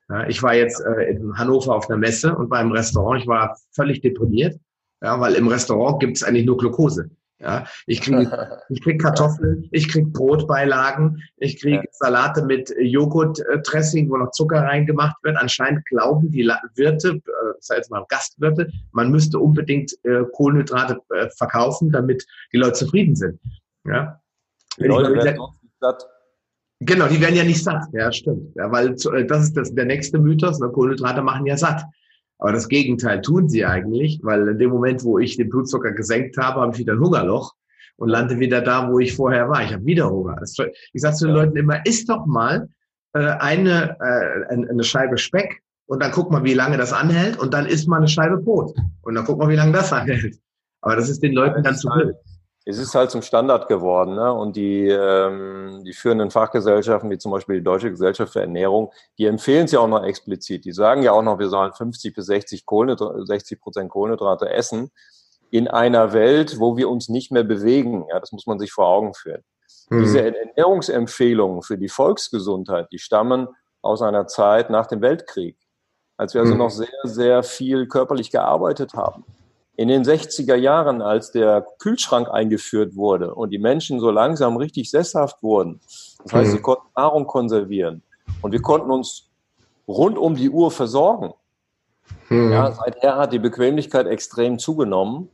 Ja, 0.08 0.26
ich 0.26 0.42
war 0.42 0.54
jetzt 0.54 0.80
äh, 0.80 1.12
in 1.12 1.38
Hannover 1.38 1.76
auf 1.76 1.88
einer 1.88 1.98
Messe 1.98 2.34
und 2.34 2.50
war 2.50 2.60
im 2.60 2.72
Restaurant. 2.72 3.20
Ich 3.20 3.28
war 3.28 3.56
völlig 3.72 4.00
deprimiert, 4.00 4.58
ja, 5.02 5.18
weil 5.20 5.34
im 5.34 5.46
Restaurant 5.46 6.00
gibt 6.00 6.16
es 6.16 6.24
eigentlich 6.24 6.46
nur 6.46 6.58
Glucose. 6.58 7.10
Ja, 7.40 7.64
ich 7.86 8.02
kriege 8.02 8.60
ich 8.68 8.82
krieg 8.82 9.00
Kartoffeln, 9.00 9.68
ich 9.70 9.88
krieg 9.88 10.12
Brotbeilagen, 10.12 11.22
ich 11.38 11.60
kriege 11.60 11.76
ja. 11.76 11.82
Salate 11.92 12.44
mit 12.44 12.74
Joghurt-Dressing, 12.78 14.10
wo 14.10 14.16
noch 14.16 14.32
Zucker 14.32 14.62
reingemacht 14.62 15.16
wird. 15.22 15.38
Anscheinend 15.38 15.86
glauben 15.86 16.30
die 16.30 16.46
Wirte, 16.74 17.08
äh, 17.08 17.20
sei 17.60 17.76
jetzt 17.76 17.90
mal 17.90 18.04
Gastwirte, 18.08 18.68
man 18.92 19.10
müsste 19.10 19.38
unbedingt 19.38 19.92
äh, 20.04 20.24
Kohlenhydrate 20.32 20.98
äh, 21.14 21.30
verkaufen, 21.30 21.90
damit 21.90 22.26
die 22.52 22.58
Leute 22.58 22.74
zufrieden 22.74 23.16
sind. 23.16 23.40
Ja. 23.86 24.19
Die 24.78 24.86
Leute 24.86 25.12
werden 25.14 25.40
satt. 25.80 26.06
Genau, 26.80 27.08
die 27.08 27.20
werden 27.20 27.36
ja 27.36 27.44
nicht 27.44 27.62
satt. 27.62 27.84
Ja, 27.92 28.10
stimmt. 28.10 28.54
Ja, 28.56 28.70
weil 28.72 28.94
äh, 28.94 29.26
das 29.26 29.44
ist 29.44 29.56
das, 29.56 29.74
der 29.74 29.84
nächste 29.84 30.18
Mythos. 30.18 30.58
Ne? 30.60 30.68
Kohlenhydrate 30.68 31.22
machen 31.22 31.46
ja 31.46 31.56
satt. 31.56 31.84
Aber 32.38 32.52
das 32.52 32.68
Gegenteil 32.68 33.20
tun 33.20 33.50
sie 33.50 33.66
eigentlich, 33.66 34.18
weil 34.22 34.48
in 34.48 34.58
dem 34.58 34.70
Moment, 34.70 35.04
wo 35.04 35.18
ich 35.18 35.36
den 35.36 35.50
Blutzucker 35.50 35.92
gesenkt 35.92 36.38
habe, 36.38 36.60
habe 36.60 36.72
ich 36.72 36.78
wieder 36.78 36.94
ein 36.94 37.00
Hungerloch 37.00 37.54
und 37.96 38.08
lande 38.08 38.38
wieder 38.38 38.62
da, 38.62 38.90
wo 38.90 38.98
ich 38.98 39.14
vorher 39.14 39.50
war. 39.50 39.62
Ich 39.62 39.74
habe 39.74 39.84
wieder 39.84 40.10
Hunger. 40.10 40.40
Ich 40.42 41.02
sage 41.02 41.16
zu 41.16 41.26
den 41.26 41.34
Leuten 41.34 41.56
immer, 41.56 41.84
isst 41.84 42.08
doch 42.08 42.24
mal 42.24 42.66
äh, 43.12 43.18
eine, 43.18 43.96
äh, 44.00 44.54
eine 44.70 44.84
Scheibe 44.84 45.18
Speck 45.18 45.62
und 45.84 46.02
dann 46.02 46.12
guck 46.12 46.30
mal, 46.30 46.42
wie 46.44 46.54
lange 46.54 46.78
das 46.78 46.94
anhält 46.94 47.38
und 47.38 47.52
dann 47.52 47.66
isst 47.66 47.88
mal 47.88 47.98
eine 47.98 48.08
Scheibe 48.08 48.38
Brot 48.38 48.74
und 49.02 49.14
dann 49.14 49.26
guck 49.26 49.38
mal, 49.38 49.50
wie 49.50 49.56
lange 49.56 49.72
das 49.72 49.92
anhält. 49.92 50.38
Aber 50.80 50.96
das 50.96 51.10
ist 51.10 51.22
den 51.22 51.34
Leuten 51.34 51.62
dann 51.62 51.76
zu 51.76 51.90
blöd. 51.90 52.14
Es 52.66 52.78
ist 52.78 52.94
halt 52.94 53.10
zum 53.10 53.22
Standard 53.22 53.68
geworden. 53.68 54.14
Ne? 54.14 54.32
Und 54.32 54.56
die, 54.56 54.86
ähm, 54.88 55.82
die 55.84 55.92
führenden 55.92 56.30
Fachgesellschaften, 56.30 57.10
wie 57.10 57.18
zum 57.18 57.32
Beispiel 57.32 57.56
die 57.56 57.64
Deutsche 57.64 57.90
Gesellschaft 57.90 58.32
für 58.32 58.40
Ernährung, 58.40 58.92
die 59.18 59.26
empfehlen 59.26 59.64
es 59.64 59.72
ja 59.72 59.80
auch 59.80 59.88
noch 59.88 60.04
explizit. 60.04 60.64
Die 60.64 60.72
sagen 60.72 61.02
ja 61.02 61.12
auch 61.12 61.22
noch, 61.22 61.38
wir 61.38 61.48
sollen 61.48 61.72
50 61.72 62.14
bis 62.14 62.26
60, 62.26 62.66
Kohlenhydrate, 62.66 63.24
60 63.24 63.60
Prozent 63.60 63.90
Kohlenhydrate 63.90 64.50
essen 64.50 64.90
in 65.50 65.68
einer 65.68 66.12
Welt, 66.12 66.60
wo 66.60 66.76
wir 66.76 66.88
uns 66.88 67.08
nicht 67.08 67.32
mehr 67.32 67.44
bewegen. 67.44 68.06
Ja, 68.10 68.20
das 68.20 68.32
muss 68.32 68.46
man 68.46 68.58
sich 68.58 68.72
vor 68.72 68.86
Augen 68.86 69.14
führen. 69.14 69.42
Mhm. 69.88 70.02
Diese 70.02 70.22
Ernährungsempfehlungen 70.22 71.62
für 71.62 71.78
die 71.78 71.88
Volksgesundheit, 71.88 72.88
die 72.92 72.98
stammen 72.98 73.48
aus 73.82 74.02
einer 74.02 74.26
Zeit 74.26 74.70
nach 74.70 74.86
dem 74.86 75.00
Weltkrieg, 75.00 75.56
als 76.16 76.34
wir 76.34 76.42
also 76.42 76.52
mhm. 76.52 76.58
noch 76.58 76.70
sehr, 76.70 76.88
sehr 77.04 77.42
viel 77.42 77.86
körperlich 77.86 78.30
gearbeitet 78.30 78.94
haben. 78.94 79.24
In 79.80 79.88
den 79.88 80.04
60er 80.04 80.56
Jahren, 80.56 81.00
als 81.00 81.32
der 81.32 81.66
Kühlschrank 81.78 82.28
eingeführt 82.28 82.96
wurde 82.96 83.34
und 83.34 83.48
die 83.48 83.58
Menschen 83.58 83.98
so 83.98 84.10
langsam 84.10 84.58
richtig 84.58 84.90
sesshaft 84.90 85.42
wurden, 85.42 85.80
das 86.22 86.34
heißt, 86.34 86.50
sie 86.50 86.58
mhm. 86.58 86.62
konnten 86.62 86.88
Nahrung 86.94 87.26
konservieren 87.26 88.02
und 88.42 88.52
wir 88.52 88.60
konnten 88.60 88.90
uns 88.90 89.30
rund 89.88 90.18
um 90.18 90.34
die 90.34 90.50
Uhr 90.50 90.70
versorgen. 90.70 91.32
Mhm. 92.28 92.52
Ja, 92.52 92.72
seither 92.72 93.16
hat 93.16 93.32
die 93.32 93.38
Bequemlichkeit 93.38 94.06
extrem 94.06 94.58
zugenommen. 94.58 95.30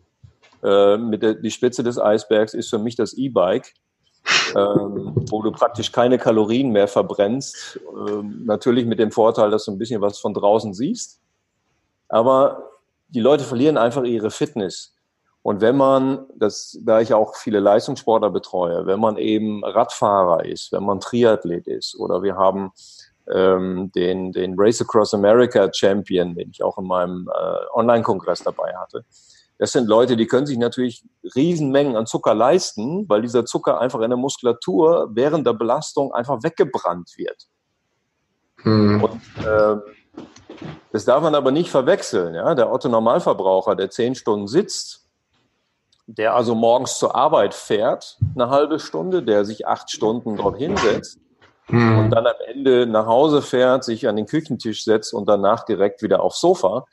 Äh, 0.63 0.97
mit 0.97 1.25
der, 1.25 1.35
die 1.35 1.51
Spitze 1.51 1.83
des 1.83 1.99
Eisbergs 1.99 2.55
ist 2.55 2.71
für 2.71 2.79
mich 2.79 2.95
das 2.95 3.15
E-Bike, 3.15 3.75
ähm, 4.55 5.25
wo 5.29 5.43
du 5.43 5.51
praktisch 5.51 5.91
keine 5.91 6.19
Kalorien 6.19 6.71
mehr 6.71 6.87
verbrennst. 6.87 7.81
Ähm, 8.09 8.45
natürlich 8.45 8.87
mit 8.87 9.01
dem 9.01 9.11
Vorteil, 9.11 9.51
dass 9.51 9.65
du 9.65 9.73
ein 9.73 9.79
bisschen 9.79 10.03
was 10.03 10.21
von 10.21 10.35
draußen 10.35 10.73
siehst. 10.73 11.21
Aber 12.09 12.76
die 13.09 13.21
Leute 13.21 13.45
verlieren 13.45 13.77
einfach 13.77 14.05
ihre 14.05 14.31
Fitness. 14.31 14.95
Und 15.43 15.61
wenn 15.61 15.77
man, 15.77 16.27
das, 16.35 16.77
da 16.83 17.01
ich 17.01 17.15
auch 17.15 17.37
viele 17.37 17.61
Leistungssportler 17.61 18.31
betreue, 18.31 18.85
wenn 18.87 18.99
man 18.99 19.17
eben 19.17 19.65
Radfahrer 19.65 20.45
ist, 20.45 20.73
wenn 20.73 20.83
man 20.83 20.99
Triathlet 20.99 21.69
ist 21.69 21.97
oder 22.01 22.23
wir 22.23 22.35
haben 22.35 22.73
ähm, 23.33 23.93
den, 23.95 24.33
den 24.33 24.55
Race 24.59 24.81
Across 24.81 25.15
America 25.15 25.71
Champion, 25.73 26.35
den 26.35 26.51
ich 26.51 26.65
auch 26.65 26.79
in 26.79 26.87
meinem 26.87 27.29
äh, 27.29 27.79
Online-Kongress 27.79 28.43
dabei 28.43 28.75
hatte. 28.77 29.05
Das 29.59 29.73
sind 29.73 29.87
Leute, 29.87 30.17
die 30.17 30.27
können 30.27 30.47
sich 30.47 30.59
natürlich 30.59 31.05
Riesenmengen 31.35 31.97
an 31.97 32.07
Zucker 32.07 32.35
leisten, 32.35 33.09
weil 33.09 33.23
dieser 33.23 33.47
Zucker 33.47 33.81
einfach 33.81 34.01
in 34.01 34.11
der 34.11 34.19
Muskulatur 34.19 35.11
während 35.13 35.47
der 35.47 35.55
Belastung 35.55 36.13
einfach 36.13 36.43
weggebrannt 36.43 37.13
wird. 37.17 37.47
Hm. 38.63 39.03
Und 39.03 39.21
ähm, 39.47 39.83
das 40.93 41.05
darf 41.05 41.23
man 41.23 41.35
aber 41.35 41.51
nicht 41.51 41.71
verwechseln. 41.71 42.35
Ja? 42.35 42.55
Der 42.55 42.73
Otto 42.73 42.89
Normalverbraucher, 42.89 43.77
der 43.77 43.91
zehn 43.91 44.15
Stunden 44.15 44.47
sitzt, 44.47 45.07
der 46.07 46.35
also 46.35 46.55
morgens 46.55 46.99
zur 46.99 47.15
Arbeit 47.15 47.53
fährt, 47.53 48.19
eine 48.35 48.49
halbe 48.49 48.79
Stunde, 48.79 49.23
der 49.23 49.45
sich 49.45 49.67
acht 49.67 49.91
Stunden 49.91 50.37
dort 50.37 50.57
hinsetzt 50.57 51.19
hm. 51.67 51.99
und 51.99 52.11
dann 52.11 52.27
am 52.27 52.37
Ende 52.47 52.87
nach 52.87 53.07
Hause 53.07 53.43
fährt, 53.43 53.85
sich 53.85 54.09
an 54.09 54.17
den 54.17 54.27
Küchentisch 54.27 54.85
setzt 54.85 55.13
und 55.13 55.29
danach 55.29 55.65
direkt 55.65 56.03
wieder 56.03 56.23
aufs 56.23 56.41
Sofa, 56.41 56.85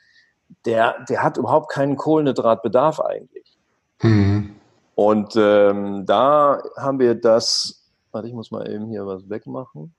der, 0.66 0.96
der 1.08 1.22
hat 1.22 1.36
überhaupt 1.36 1.70
keinen 1.70 1.96
Kohlenhydratbedarf 1.96 3.00
eigentlich. 3.00 3.56
Hm. 4.00 4.56
Und 4.96 5.34
ähm, 5.36 6.06
da 6.06 6.62
haben 6.76 6.98
wir 6.98 7.14
das, 7.14 7.88
warte, 8.12 8.28
ich 8.28 8.34
muss 8.34 8.50
mal 8.50 8.68
eben 8.70 8.86
hier 8.88 9.06
was 9.06 9.28
wegmachen. 9.28 9.94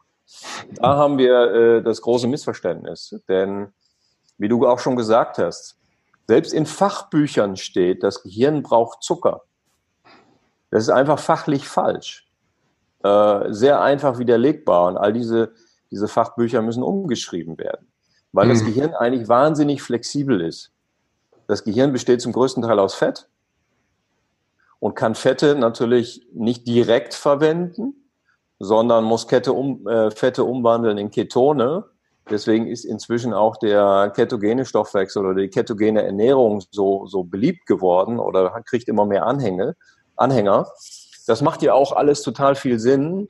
Da 0.73 0.95
haben 0.95 1.17
wir 1.17 1.53
äh, 1.53 1.83
das 1.83 2.01
große 2.01 2.27
Missverständnis. 2.27 3.15
Denn, 3.27 3.73
wie 4.37 4.47
du 4.47 4.67
auch 4.67 4.79
schon 4.79 4.95
gesagt 4.95 5.37
hast, 5.37 5.77
selbst 6.27 6.53
in 6.53 6.65
Fachbüchern 6.65 7.55
steht, 7.55 8.03
das 8.03 8.23
Gehirn 8.23 8.63
braucht 8.63 9.03
Zucker. 9.03 9.43
Das 10.71 10.83
ist 10.83 10.89
einfach 10.89 11.19
fachlich 11.19 11.67
falsch. 11.67 12.27
Äh, 13.03 13.53
sehr 13.53 13.81
einfach 13.81 14.17
widerlegbar. 14.17 14.87
Und 14.87 14.97
all 14.97 15.13
diese, 15.13 15.53
diese 15.91 16.07
Fachbücher 16.07 16.61
müssen 16.61 16.83
umgeschrieben 16.83 17.57
werden. 17.57 17.87
Weil 18.31 18.47
mhm. 18.47 18.49
das 18.49 18.65
Gehirn 18.65 18.93
eigentlich 18.95 19.29
wahnsinnig 19.29 19.83
flexibel 19.83 20.41
ist. 20.41 20.71
Das 21.47 21.63
Gehirn 21.63 21.93
besteht 21.93 22.21
zum 22.21 22.33
größten 22.33 22.63
Teil 22.63 22.79
aus 22.79 22.95
Fett 22.95 23.27
und 24.79 24.95
kann 24.95 25.13
Fette 25.13 25.55
natürlich 25.55 26.27
nicht 26.33 26.67
direkt 26.67 27.13
verwenden, 27.13 28.04
sondern 28.59 29.03
muss 29.03 29.27
Kette 29.27 29.53
um, 29.53 29.87
äh, 29.87 30.11
Fette 30.11 30.43
umwandeln 30.43 30.97
in 30.97 31.11
Ketone. 31.11 31.85
Deswegen 32.29 32.67
ist 32.67 32.85
inzwischen 32.85 33.33
auch 33.33 33.57
der 33.57 34.11
ketogene 34.15 34.65
Stoffwechsel 34.65 35.23
oder 35.23 35.35
die 35.35 35.49
ketogene 35.49 36.03
Ernährung 36.03 36.63
so, 36.71 37.05
so 37.05 37.23
beliebt 37.23 37.67
geworden 37.67 38.19
oder 38.19 38.49
kriegt 38.65 38.87
immer 38.87 39.05
mehr 39.05 39.27
Anhänge, 39.27 39.75
Anhänger. 40.15 40.67
Das 41.27 41.41
macht 41.41 41.61
ja 41.61 41.73
auch 41.73 41.91
alles 41.91 42.23
total 42.23 42.55
viel 42.55 42.79
Sinn, 42.79 43.29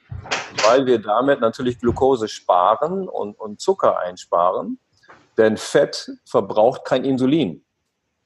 weil 0.66 0.86
wir 0.86 1.00
damit 1.00 1.42
natürlich 1.42 1.80
Glucose 1.80 2.28
sparen 2.28 3.08
und, 3.10 3.38
und 3.38 3.60
Zucker 3.60 4.00
einsparen. 4.00 4.80
Denn 5.38 5.58
Fett 5.58 6.12
verbraucht 6.26 6.86
kein 6.86 7.04
Insulin. 7.04 7.66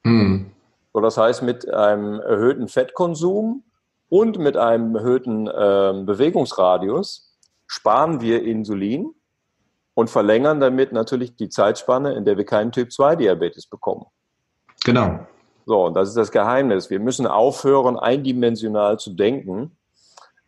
Hm. 0.04 0.52
So, 0.92 1.00
das 1.00 1.16
heißt, 1.16 1.42
mit 1.42 1.68
einem 1.68 2.20
erhöhten 2.20 2.68
Fettkonsum 2.68 3.64
und 4.10 4.38
mit 4.38 4.58
einem 4.58 4.94
erhöhten 4.94 5.46
äh, 5.46 6.02
Bewegungsradius 6.04 7.34
sparen 7.66 8.20
wir 8.20 8.42
Insulin 8.42 9.14
und 9.94 10.10
verlängern 10.10 10.60
damit 10.60 10.92
natürlich 10.92 11.36
die 11.36 11.48
Zeitspanne, 11.48 12.12
in 12.14 12.24
der 12.24 12.36
wir 12.36 12.44
keinen 12.44 12.72
Typ-2-Diabetes 12.72 13.66
bekommen. 13.66 14.06
Genau. 14.84 15.20
So, 15.64 15.86
und 15.86 15.94
das 15.94 16.08
ist 16.08 16.16
das 16.16 16.32
Geheimnis. 16.32 16.90
Wir 16.90 17.00
müssen 17.00 17.26
aufhören, 17.26 17.96
eindimensional 17.96 18.98
zu 18.98 19.10
denken. 19.10 19.76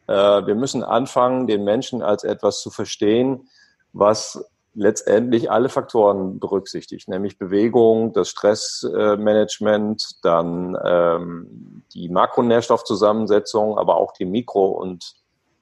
Äh, 0.08 0.14
wir 0.14 0.56
müssen 0.56 0.82
anfangen, 0.82 1.46
den 1.46 1.62
Menschen 1.64 2.02
als 2.02 2.24
etwas 2.24 2.60
zu 2.60 2.70
verstehen, 2.70 3.48
was 3.92 4.44
letztendlich 4.74 5.50
alle 5.50 5.68
Faktoren 5.68 6.38
berücksichtigt, 6.38 7.08
nämlich 7.08 7.38
Bewegung, 7.38 8.12
das 8.12 8.28
Stressmanagement, 8.30 10.18
dann 10.22 10.76
ähm, 10.84 11.84
die 11.92 12.08
Makronährstoffzusammensetzung, 12.08 13.78
aber 13.78 13.96
auch 13.96 14.12
die 14.12 14.24
Mikro- 14.24 14.70
und 14.70 15.14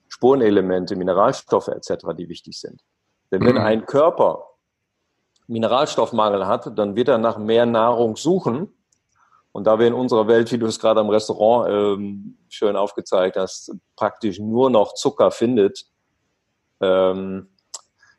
Spurenelemente, 0.08 0.96
Mineralstoffe 0.96 1.68
etc., 1.68 2.06
die 2.16 2.28
wichtig 2.28 2.58
sind. 2.58 2.82
Denn 3.30 3.44
wenn 3.44 3.56
mhm. 3.56 3.62
ein 3.62 3.86
Körper 3.86 4.46
Mineralstoffmangel 5.46 6.46
hat, 6.46 6.78
dann 6.78 6.94
wird 6.94 7.08
er 7.08 7.18
nach 7.18 7.38
mehr 7.38 7.66
Nahrung 7.66 8.16
suchen. 8.16 8.72
Und 9.52 9.64
da 9.66 9.80
wir 9.80 9.88
in 9.88 9.94
unserer 9.94 10.28
Welt, 10.28 10.52
wie 10.52 10.58
du 10.58 10.66
es 10.66 10.78
gerade 10.78 11.00
am 11.00 11.10
Restaurant 11.10 11.68
ähm, 11.68 12.38
schön 12.48 12.76
aufgezeigt 12.76 13.36
hast, 13.36 13.74
praktisch 13.96 14.38
nur 14.38 14.70
noch 14.70 14.94
Zucker 14.94 15.32
findet, 15.32 15.86
ähm, 16.80 17.48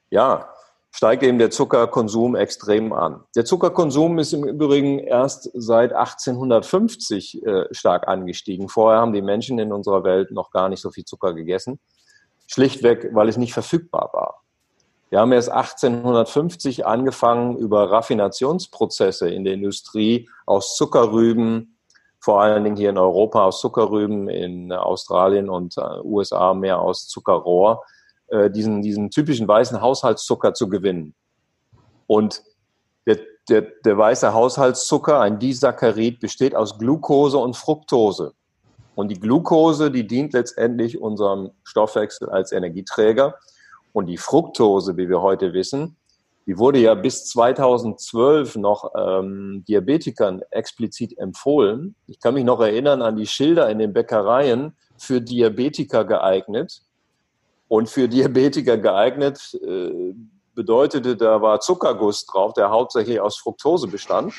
ja, 0.10 0.50
steigt 0.92 1.24
eben 1.24 1.40
der 1.40 1.50
Zuckerkonsum 1.50 2.36
extrem 2.36 2.94
an. 2.94 3.24
Der 3.36 3.46
Zuckerkonsum 3.46 4.20
ist 4.20 4.34
im 4.34 4.44
Übrigen 4.44 5.00
erst 5.00 5.50
seit 5.54 5.94
1850 5.94 7.46
äh, 7.46 7.66
stark 7.72 8.08
angestiegen. 8.08 8.68
Vorher 8.68 9.00
haben 9.00 9.14
die 9.14 9.22
Menschen 9.22 9.58
in 9.58 9.72
unserer 9.72 10.04
Welt 10.04 10.32
noch 10.32 10.52
gar 10.52 10.70
nicht 10.70 10.82
so 10.82 10.92
viel 10.92 11.06
Zucker 11.06 11.34
gegessen. 11.34 11.80
Schlichtweg, 12.48 13.10
weil 13.14 13.30
es 13.30 13.38
nicht 13.38 13.54
verfügbar 13.54 14.10
war. 14.12 14.42
Wir 15.10 15.20
haben 15.20 15.32
erst 15.32 15.50
1850 15.50 16.86
angefangen, 16.86 17.58
über 17.58 17.92
Raffinationsprozesse 17.92 19.30
in 19.30 19.44
der 19.44 19.54
Industrie 19.54 20.30
aus 20.46 20.78
Zuckerrüben, 20.78 21.78
vor 22.20 22.42
allen 22.42 22.64
Dingen 22.64 22.78
hier 22.78 22.92
in 22.92 22.98
Europa 22.98 23.46
aus 23.46 23.60
Zuckerrüben, 23.62 24.30
in 24.30 24.72
Australien 24.72 25.50
und 25.50 25.78
äh, 25.78 26.00
USA 26.04 26.54
mehr 26.54 26.80
aus 26.80 27.08
Zuckerrohr, 27.08 27.84
äh, 28.32 28.50
diesen, 28.50 28.82
diesen 28.82 29.10
typischen 29.10 29.48
weißen 29.48 29.82
Haushaltszucker 29.82 30.54
zu 30.54 30.70
gewinnen. 30.70 31.14
Und 32.08 32.44
der, 33.06 33.20
der, 33.50 33.62
der 33.86 33.98
weiße 33.98 34.34
Haushaltszucker, 34.34 35.20
ein 35.20 35.40
Disaccharid, 35.40 36.20
besteht 36.20 36.56
aus 36.56 36.78
Glucose 36.78 37.38
und 37.38 37.56
Fructose. 37.56 38.34
Und 38.96 39.10
die 39.10 39.20
Glucose, 39.20 39.92
die 39.92 40.06
dient 40.06 40.34
letztendlich 40.34 41.00
unserem 41.00 41.52
Stoffwechsel 41.64 42.30
als 42.30 42.52
Energieträger. 42.52 43.36
Und 43.94 44.08
die 44.08 44.18
Fructose, 44.18 44.98
wie 44.98 45.10
wir 45.10 45.22
heute 45.22 45.54
wissen, 45.54 45.98
die 46.48 46.58
wurde 46.58 46.80
ja 46.80 46.96
bis 46.96 47.26
2012 47.26 48.56
noch 48.56 48.92
ähm, 48.96 49.64
Diabetikern 49.68 50.42
explizit 50.50 51.18
empfohlen. 51.18 51.96
Ich 52.08 52.20
kann 52.20 52.34
mich 52.34 52.44
noch 52.44 52.60
erinnern 52.60 53.02
an 53.02 53.16
die 53.16 53.28
Schilder 53.28 53.70
in 53.70 53.80
den 53.80 53.94
Bäckereien 53.94 54.76
für 54.98 55.22
Diabetiker 55.22 56.04
geeignet. 56.06 56.82
Und 57.72 57.90
für 57.90 58.10
Diabetiker 58.10 58.78
geeignet 58.78 59.58
äh, 59.66 60.14
bedeutete, 60.54 61.16
da 61.16 61.42
war 61.42 61.62
Zuckerguss 61.62 62.26
drauf, 62.26 62.52
der 62.52 62.70
hauptsächlich 62.70 63.22
aus 63.22 63.38
Fructose 63.38 63.88
bestand. 63.88 64.34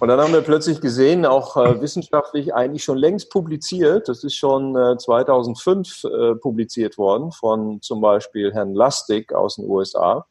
Und 0.00 0.08
dann 0.08 0.18
haben 0.18 0.32
wir 0.32 0.40
plötzlich 0.40 0.80
gesehen, 0.80 1.24
auch 1.24 1.56
äh, 1.56 1.80
wissenschaftlich 1.80 2.52
eigentlich 2.52 2.82
schon 2.82 2.98
längst 2.98 3.30
publiziert, 3.30 4.08
das 4.08 4.24
ist 4.24 4.34
schon 4.34 4.74
äh, 4.74 4.98
2005 4.98 6.02
äh, 6.02 6.34
publiziert 6.34 6.98
worden 6.98 7.30
von 7.30 7.80
zum 7.80 8.00
Beispiel 8.00 8.52
Herrn 8.52 8.74
Lustig 8.74 9.32
aus 9.32 9.54
den 9.54 9.70
USA, 9.70 10.26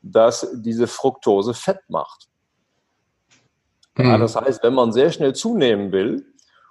dass 0.00 0.48
diese 0.54 0.86
Fructose 0.86 1.52
Fett 1.52 1.80
macht. 1.88 2.28
Hm. 3.96 4.06
Ja, 4.06 4.16
das 4.16 4.36
heißt, 4.36 4.62
wenn 4.62 4.72
man 4.72 4.94
sehr 4.94 5.12
schnell 5.12 5.34
zunehmen 5.34 5.92
will 5.92 6.24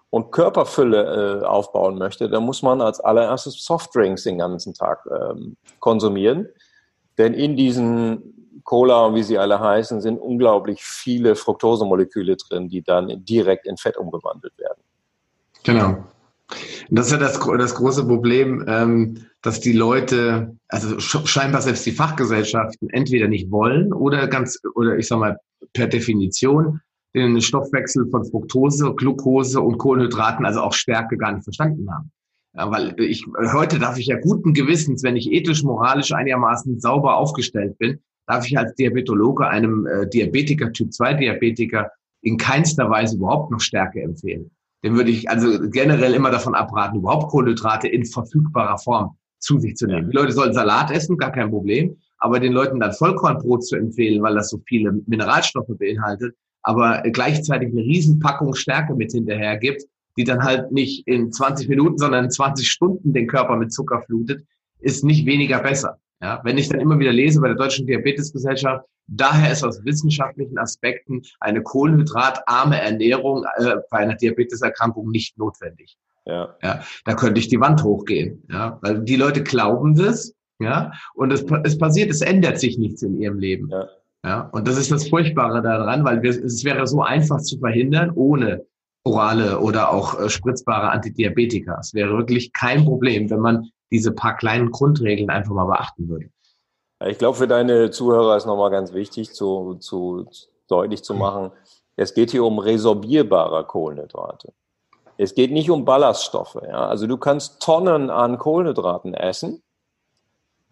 und 0.10 0.32
Körperfülle 0.32 1.41
äh, 1.41 1.46
aufbauen 1.46 1.98
möchte, 1.98 2.30
dann 2.30 2.43
muss 2.43 2.62
man 2.62 2.82
als 2.82 3.00
allererstes 3.00 3.63
Softdrinks 3.63 4.24
den 4.24 4.38
ganzen 4.38 4.74
Tag 4.74 5.06
ähm, 5.12 5.58
konsumieren. 5.80 6.48
Denn 7.17 7.34
in 7.34 7.56
diesen 7.58 8.62
Cola 8.63 9.06
und 9.06 9.15
wie 9.15 9.24
sie 9.24 9.38
alle 9.38 9.60
heißen, 9.60 10.02
sind 10.02 10.20
unglaublich 10.20 10.84
viele 10.84 11.36
Fructosemoleküle 11.36 12.36
drin, 12.36 12.70
die 12.70 12.82
dann 12.82 13.24
direkt 13.26 13.65
in 13.65 13.78
Fett 13.78 13.98
umgewandelt 13.98 14.58
werden. 14.58 14.82
Genau. 15.63 16.04
Das 16.89 17.08
ist 17.08 17.12
ja 17.12 17.17
das, 17.17 17.39
das 17.39 17.76
große 17.76 18.06
Problem, 18.06 18.63
ähm, 18.67 19.26
dass 19.41 19.60
die 19.60 19.74
Leute, 19.74 20.56
also 20.70 21.00
scheinbar 21.00 21.62
selbst 21.62 21.86
die 21.86 21.91
Fachgesellschaften 21.91 22.89
entweder 22.89 23.28
nicht 23.28 23.52
wollen 23.52 23.91
oder 23.91 24.28
ganz, 24.28 24.60
oder 24.76 24.98
ich 24.98 25.08
sag 25.08 25.20
mal 25.20 25.38
per 25.74 25.88
Definition 25.88 26.82
den 27.15 27.41
Stoffwechsel 27.41 28.10
von 28.10 28.26
Fructose, 28.26 28.93
Glucose 28.96 29.60
und 29.62 29.78
Kohlenhydraten, 29.78 30.46
also 30.46 30.62
auch 30.62 30.74
Stärke 30.74 31.17
gar 31.17 31.34
nicht 31.34 31.43
verstanden 31.43 31.88
haben. 31.91 32.12
Ja, 32.54 32.72
weil 32.72 32.96
ich, 33.00 33.26
heute 33.54 33.80
darf 33.80 33.98
ich 33.98 34.08
ja 34.08 34.20
guten 34.20 34.54
Gewissens, 34.54 35.04
wenn 35.04 35.15
ich 35.15 35.32
ethisch, 35.32 35.63
moralisch 35.63 36.12
einigermaßen 36.12 36.80
sauber 36.80 37.17
aufgestellt 37.17 37.78
bin, 37.78 38.00
darf 38.26 38.46
ich 38.46 38.58
als 38.58 38.74
Diabetologe 38.76 39.48
einem 39.48 39.86
äh, 39.86 40.08
Diabetiker, 40.10 40.72
Typ 40.74 40.93
2 40.93 41.13
Diabetiker, 41.15 41.91
in 42.22 42.38
keinster 42.38 42.89
Weise 42.89 43.15
überhaupt 43.15 43.52
noch 43.52 43.60
Stärke 43.60 44.02
empfehlen. 44.02 44.52
Dem 44.84 44.96
würde 44.96 45.12
ich 45.12 45.30
also 45.30 45.70
generell 45.70 46.13
immer 46.13 46.32
davon 46.32 46.56
abraten, 46.56 47.00
überhaupt 47.00 47.30
Kohlenhydrate 47.30 47.88
in 47.88 48.06
verfügbarer 48.06 48.78
Form 48.78 49.17
zu 49.39 49.60
sich 49.60 49.76
zu 49.76 49.88
nehmen. 49.88 50.10
Die 50.10 50.15
Leute 50.15 50.32
sollen 50.32 50.54
Salat 50.54 50.91
essen, 50.91 51.17
gar 51.17 51.32
kein 51.32 51.50
Problem. 51.50 51.96
Aber 52.20 52.39
den 52.39 52.54
Leuten 52.54 52.80
dann 52.80 52.93
Vollkornbrot 52.93 53.65
zu 53.65 53.76
empfehlen, 53.76 54.22
weil 54.24 54.36
das 54.36 54.50
so 54.50 54.60
viele 54.67 54.93
Mineralstoffe 55.06 55.78
beinhaltet, 55.78 56.36
aber 56.68 57.02
gleichzeitig 57.04 57.70
eine 57.70 57.80
Riesenpackung 57.80 58.54
Stärke 58.54 58.94
mit 58.94 59.14
hinterher 59.14 59.56
gibt, 59.56 59.84
die 60.18 60.26
dann 60.26 60.44
halt 60.44 60.70
nicht 60.74 61.08
in 61.08 61.32
20 61.32 61.70
Minuten, 61.70 61.98
sondern 61.98 62.26
in 62.26 62.32
20 62.32 62.70
Stunden 62.70 63.14
den 63.14 63.26
Körper 63.26 63.56
mit 63.56 63.72
Zucker 63.72 64.02
flutet, 64.02 64.44
ist 64.80 65.06
nicht 65.06 65.26
weniger 65.26 65.60
besser. 65.60 65.98
Ja, 66.22 66.42
wenn 66.44 66.58
ich 66.58 66.68
dann 66.68 66.82
immer 66.82 67.00
wieder 67.00 67.14
lese 67.14 67.40
bei 67.40 67.48
der 67.48 67.56
Deutschen 67.56 67.88
Diabetesgesellschaft, 67.88 68.86
daher 69.08 69.50
ist 69.50 69.64
aus 69.64 69.86
wissenschaftlichen 69.86 70.58
Aspekten 70.58 71.22
eine 71.40 71.62
kohlenhydratarme 71.62 72.82
Ernährung 72.82 73.46
äh, 73.60 73.76
bei 73.90 74.00
einer 74.00 74.16
Diabeteserkrankung 74.16 75.10
nicht 75.10 75.38
notwendig. 75.38 75.96
Ja. 76.26 76.58
ja. 76.62 76.82
Da 77.06 77.14
könnte 77.14 77.40
ich 77.40 77.48
die 77.48 77.62
Wand 77.62 77.82
hochgehen. 77.82 78.44
Ja, 78.52 78.78
weil 78.82 79.06
die 79.06 79.16
Leute 79.16 79.42
glauben 79.42 79.96
das. 79.96 80.34
Ja, 80.60 80.92
und 81.14 81.32
es, 81.32 81.46
es 81.64 81.78
passiert, 81.78 82.10
es 82.10 82.20
ändert 82.20 82.60
sich 82.60 82.78
nichts 82.78 83.04
in 83.04 83.22
ihrem 83.22 83.40
Leben. 83.40 83.70
Ja. 83.70 83.88
Ja, 84.26 84.50
und 84.52 84.68
das 84.68 84.78
ist 84.78 84.92
das 84.92 85.08
Furchtbare 85.08 85.62
daran, 85.62 86.04
weil 86.04 86.22
wir, 86.22 86.32
es 86.32 86.64
wäre 86.64 86.86
so 86.88 87.02
einfach 87.02 87.40
zu 87.40 87.60
verhindern, 87.60 88.12
ohne 88.14 88.66
orale 89.04 89.60
oder 89.60 89.92
auch 89.92 90.20
äh, 90.20 90.30
spritzbare 90.30 90.90
Antidiabetika. 90.92 91.78
Es 91.80 91.94
wäre 91.94 92.18
wirklich 92.18 92.52
kein 92.52 92.84
Problem, 92.84 93.30
wenn 93.30 93.40
man 93.40 93.70
diese 93.92 94.12
paar 94.12 94.36
kleinen 94.36 94.72
Grundregeln 94.72 95.30
einfach 95.30 95.54
mal 95.54 95.66
beachten 95.66 96.10
würde. 96.10 96.30
Ich 97.06 97.18
glaube, 97.18 97.38
für 97.38 97.48
deine 97.48 97.92
Zuhörer 97.92 98.36
ist 98.36 98.48
nochmal 98.48 98.72
ganz 98.72 98.92
wichtig, 98.94 99.34
zu, 99.34 99.76
zu 99.76 100.28
deutlich 100.68 101.04
zu 101.04 101.14
machen, 101.14 101.52
es 101.96 102.14
geht 102.14 102.32
hier 102.32 102.44
um 102.44 102.60
resorbierbare 102.60 103.66
Kohlenhydrate. 103.66 104.54
Es 105.18 105.34
geht 105.34 105.52
nicht 105.52 105.70
um 105.70 105.86
Ballaststoffe. 105.86 106.60
Ja? 106.64 106.88
Also 106.88 107.08
du 107.08 107.18
kannst 107.18 107.62
Tonnen 107.62 108.10
an 108.10 108.38
Kohlenhydraten 108.38 109.14
essen, 109.14 109.64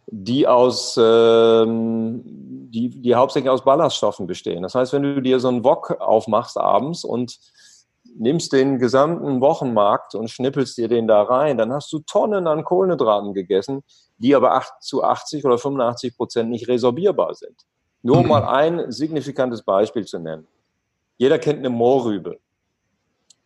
die 0.08 0.48
aus 0.48 1.00
ähm, 1.02 2.22
die, 2.76 2.90
die 2.90 3.16
hauptsächlich 3.16 3.50
aus 3.50 3.64
Ballaststoffen 3.64 4.28
bestehen. 4.28 4.64
Das 4.64 4.76
heißt, 4.76 4.94
wenn 4.94 5.04
du 5.04 5.22
dir 5.22 5.40
so 5.40 5.48
einen 5.48 5.64
Wok 5.64 6.00
aufmachst 6.00 6.58
abends 6.58 7.04
und 7.04 7.40
nimmst 8.18 8.54
den 8.54 8.80
gesamten 8.80 9.42
Wochenmarkt 9.42 10.16
und 10.16 10.30
schnippelst 10.30 10.78
dir 10.78 10.88
den 10.88 11.08
da 11.08 11.24
rein, 11.24 11.58
dann 11.58 11.74
hast 11.74 11.92
du 11.92 12.00
Tonnen 12.00 12.48
an 12.48 12.64
Kohlenhydraten 12.64 13.34
gegessen, 13.34 13.84
die 14.18 14.36
aber 14.36 14.62
zu 14.82 15.04
80 15.04 15.46
oder 15.46 15.58
85 15.58 16.16
Prozent 16.16 16.50
nicht 16.50 16.68
resorbierbar 16.68 17.34
sind. 17.36 17.56
Nur 18.02 18.20
um 18.20 18.28
mal 18.28 18.44
ein 18.44 18.92
signifikantes 18.92 19.64
Beispiel 19.64 20.06
zu 20.06 20.20
nennen. 20.20 20.48
Jeder 21.18 21.40
kennt 21.40 21.60
eine 21.60 21.70
Mohrrübe. 21.70 22.40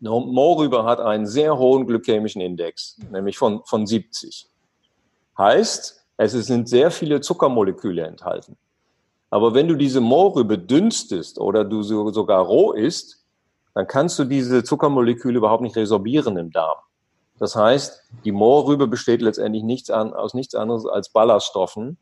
Eine 0.02 0.12
Mohrrübe 0.12 0.84
hat 0.86 1.00
einen 1.00 1.26
sehr 1.28 1.58
hohen 1.58 1.86
glykämischen 1.86 2.42
Index, 2.42 2.98
nämlich 3.12 3.38
von, 3.38 3.62
von 3.66 3.86
70. 3.86 4.48
Heißt, 5.38 5.99
es 6.20 6.34
sind 6.34 6.68
sehr 6.68 6.92
viele 6.92 7.22
Zuckermoleküle 7.22 8.06
enthalten. 8.06 8.58
Aber 9.30 9.54
wenn 9.54 9.68
du 9.68 9.76
diese 9.76 10.02
Mohrrübe 10.02 10.58
dünstest 10.58 11.40
oder 11.40 11.64
du 11.64 11.82
so, 11.82 12.12
sogar 12.12 12.44
roh 12.44 12.74
isst, 12.74 13.26
dann 13.74 13.88
kannst 13.88 14.20
du 14.20 14.26
diese 14.26 14.64
Zuckermoleküle 14.64 15.38
überhaupt 15.38 15.64
nicht 15.64 15.78
resorbieren 15.78 16.36
im 16.38 16.52
Darm. 16.52 16.78
Das 17.38 17.56
heißt, 17.56 18.04
die 18.26 18.34
Moorrübe 18.34 18.88
besteht 18.88 19.22
letztendlich 19.22 19.64
nichts 19.64 19.90
an, 19.90 20.14
aus 20.14 20.34
nichts 20.34 20.56
anderes 20.56 20.86
als 20.86 21.10
Ballaststoffen, 21.10 21.98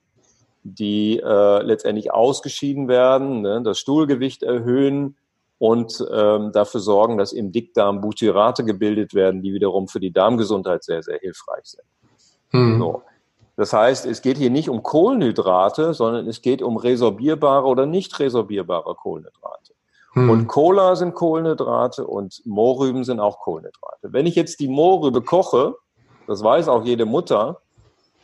die 0.63 1.19
äh, 1.19 1.61
letztendlich 1.61 2.11
ausgeschieden 2.11 2.87
werden, 2.87 3.41
ne, 3.41 3.61
das 3.61 3.77
Stuhlgewicht 3.77 4.41
erhöhen 4.41 5.15
und 5.59 6.03
ähm, 6.11 6.51
dafür 6.53 6.79
sorgen, 6.79 7.19
dass 7.19 7.33
im 7.33 7.51
Dickdarm 7.51 8.01
Butyrate 8.01 8.63
gebildet 8.63 9.13
werden, 9.13 9.43
die 9.43 9.53
wiederum 9.53 9.87
für 9.87 9.99
die 9.99 10.11
Darmgesundheit 10.11 10.83
sehr, 10.83 11.03
sehr 11.03 11.19
hilfreich 11.19 11.65
sind. 11.65 11.83
Mhm. 12.51 12.79
So. 12.79 13.03
Das 13.57 13.73
heißt, 13.73 14.05
es 14.05 14.21
geht 14.21 14.37
hier 14.37 14.51
nicht 14.51 14.69
um 14.69 14.83
Kohlenhydrate, 14.83 15.95
sondern 15.95 16.27
es 16.27 16.43
geht 16.43 16.61
um 16.61 16.77
resorbierbare 16.77 17.65
oder 17.65 17.87
nicht 17.87 18.17
resorbierbare 18.19 18.93
Kohlenhydrate. 18.93 19.73
Hm. 20.13 20.29
Und 20.29 20.47
Cola 20.47 20.95
sind 20.95 21.15
Kohlenhydrate 21.15 22.05
und 22.05 22.43
Mohrrüben 22.45 23.03
sind 23.03 23.19
auch 23.19 23.39
Kohlenhydrate. 23.39 24.13
Wenn 24.13 24.27
ich 24.27 24.35
jetzt 24.35 24.59
die 24.59 24.67
Mohrrübe 24.67 25.23
koche, 25.23 25.75
das 26.27 26.43
weiß 26.43 26.67
auch 26.67 26.85
jede 26.85 27.07
Mutter, 27.07 27.59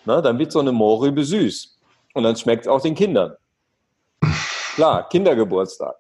na, 0.06 0.22
dann 0.22 0.38
wird 0.38 0.52
so 0.52 0.60
eine 0.60 0.72
Mohrrübe 0.72 1.24
süß. 1.26 1.80
Und 2.14 2.24
dann 2.24 2.36
schmeckt 2.36 2.66
es 2.66 2.68
auch 2.68 2.82
den 2.82 2.94
Kindern. 2.94 3.36
Klar, 4.76 5.10
Kindergeburtstag. 5.10 5.96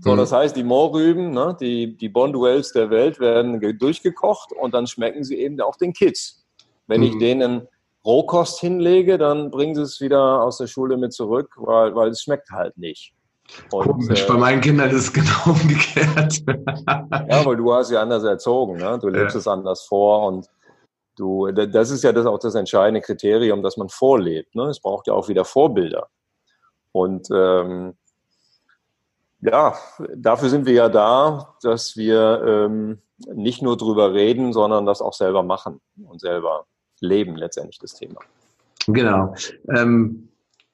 So, 0.00 0.10
hm. 0.10 0.18
das 0.18 0.32
heißt, 0.32 0.56
die 0.56 0.64
Mohrrüben, 0.64 1.30
ne, 1.30 1.56
die, 1.60 1.96
die 1.96 2.08
Bonduels 2.08 2.72
der 2.72 2.90
Welt 2.90 3.20
werden 3.20 3.60
durchgekocht 3.78 4.50
und 4.52 4.74
dann 4.74 4.88
schmecken 4.88 5.22
sie 5.22 5.36
eben 5.36 5.60
auch 5.60 5.76
den 5.76 5.92
Kids. 5.92 6.44
Wenn 6.88 7.04
ich 7.04 7.12
hm. 7.12 7.20
denen 7.20 7.68
Rohkost 8.06 8.60
hinlege, 8.60 9.18
dann 9.18 9.50
bringen 9.50 9.74
sie 9.74 9.82
es 9.82 10.00
wieder 10.00 10.42
aus 10.42 10.58
der 10.58 10.68
Schule 10.68 10.96
mit 10.96 11.12
zurück, 11.12 11.54
weil, 11.56 11.94
weil 11.94 12.10
es 12.10 12.22
schmeckt 12.22 12.50
halt 12.50 12.78
nicht. 12.78 13.12
Und, 13.72 13.86
Komisch, 13.86 14.22
äh, 14.22 14.28
bei 14.28 14.34
meinen 14.34 14.60
Kindern 14.60 14.90
ist 14.90 14.96
es 14.96 15.12
genau 15.12 15.46
umgekehrt. 15.46 16.42
ja, 16.46 17.44
weil 17.44 17.56
du 17.56 17.72
hast 17.72 17.90
ja 17.90 18.00
anders 18.00 18.24
erzogen, 18.24 18.76
ne? 18.76 18.98
du 19.00 19.08
lebst 19.08 19.34
ja. 19.34 19.40
es 19.40 19.48
anders 19.48 19.82
vor 19.82 20.26
und 20.28 20.48
du, 21.16 21.50
das 21.50 21.90
ist 21.90 22.04
ja 22.04 22.12
das 22.12 22.26
auch 22.26 22.38
das 22.38 22.54
entscheidende 22.54 23.00
Kriterium, 23.00 23.62
dass 23.62 23.76
man 23.76 23.88
vorlebt. 23.88 24.54
Ne? 24.54 24.64
Es 24.64 24.80
braucht 24.80 25.06
ja 25.06 25.14
auch 25.14 25.28
wieder 25.28 25.44
Vorbilder. 25.44 26.08
Und 26.92 27.28
ähm, 27.32 27.94
ja, 29.40 29.74
dafür 30.14 30.48
sind 30.48 30.66
wir 30.66 30.74
ja 30.74 30.88
da, 30.88 31.56
dass 31.62 31.96
wir 31.96 32.42
ähm, 32.46 33.02
nicht 33.32 33.62
nur 33.62 33.76
drüber 33.76 34.12
reden, 34.12 34.52
sondern 34.52 34.86
das 34.86 35.02
auch 35.02 35.12
selber 35.12 35.42
machen 35.42 35.80
und 36.06 36.20
selber 36.20 36.66
leben 37.00 37.36
letztendlich 37.36 37.78
das 37.78 37.94
Thema. 37.94 38.20
Genau. 38.86 39.34
Ähm, 39.74 40.28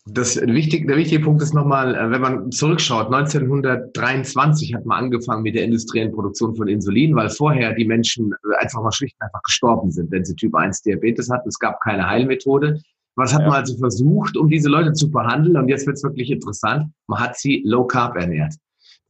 Das 0.04 0.34
wichtig, 0.36 0.88
der 0.88 0.96
wichtige 0.96 1.22
Punkt 1.22 1.42
ist 1.42 1.54
nochmal, 1.54 1.94
äh, 1.94 2.10
wenn 2.10 2.20
man 2.20 2.50
zurückschaut, 2.50 3.06
1923 3.06 4.74
hat 4.74 4.84
man 4.84 5.04
angefangen 5.04 5.44
mit 5.44 5.54
der 5.54 5.62
industriellen 5.62 6.12
Produktion 6.12 6.56
von 6.56 6.66
Insulin, 6.66 7.14
weil 7.14 7.30
vorher 7.30 7.72
die 7.74 7.84
Menschen 7.84 8.34
einfach 8.58 8.82
mal 8.82 8.90
schlicht 8.90 9.14
und 9.20 9.26
einfach 9.26 9.42
gestorben 9.44 9.92
sind, 9.92 10.10
wenn 10.10 10.24
sie 10.24 10.34
Typ 10.34 10.56
1 10.56 10.82
Diabetes 10.82 11.30
hatten. 11.30 11.48
Es 11.48 11.58
gab 11.58 11.80
keine 11.82 12.08
Heilmethode. 12.08 12.80
Was 13.14 13.32
hat 13.32 13.42
ja. 13.42 13.48
man 13.48 13.56
also 13.58 13.76
versucht, 13.78 14.36
um 14.36 14.48
diese 14.48 14.68
Leute 14.68 14.92
zu 14.92 15.08
behandeln? 15.08 15.56
Und 15.56 15.68
jetzt 15.68 15.86
wird 15.86 15.96
es 15.96 16.02
wirklich 16.02 16.32
interessant. 16.32 16.90
Man 17.06 17.20
hat 17.20 17.36
sie 17.36 17.62
low 17.64 17.86
carb 17.86 18.16
ernährt. 18.16 18.54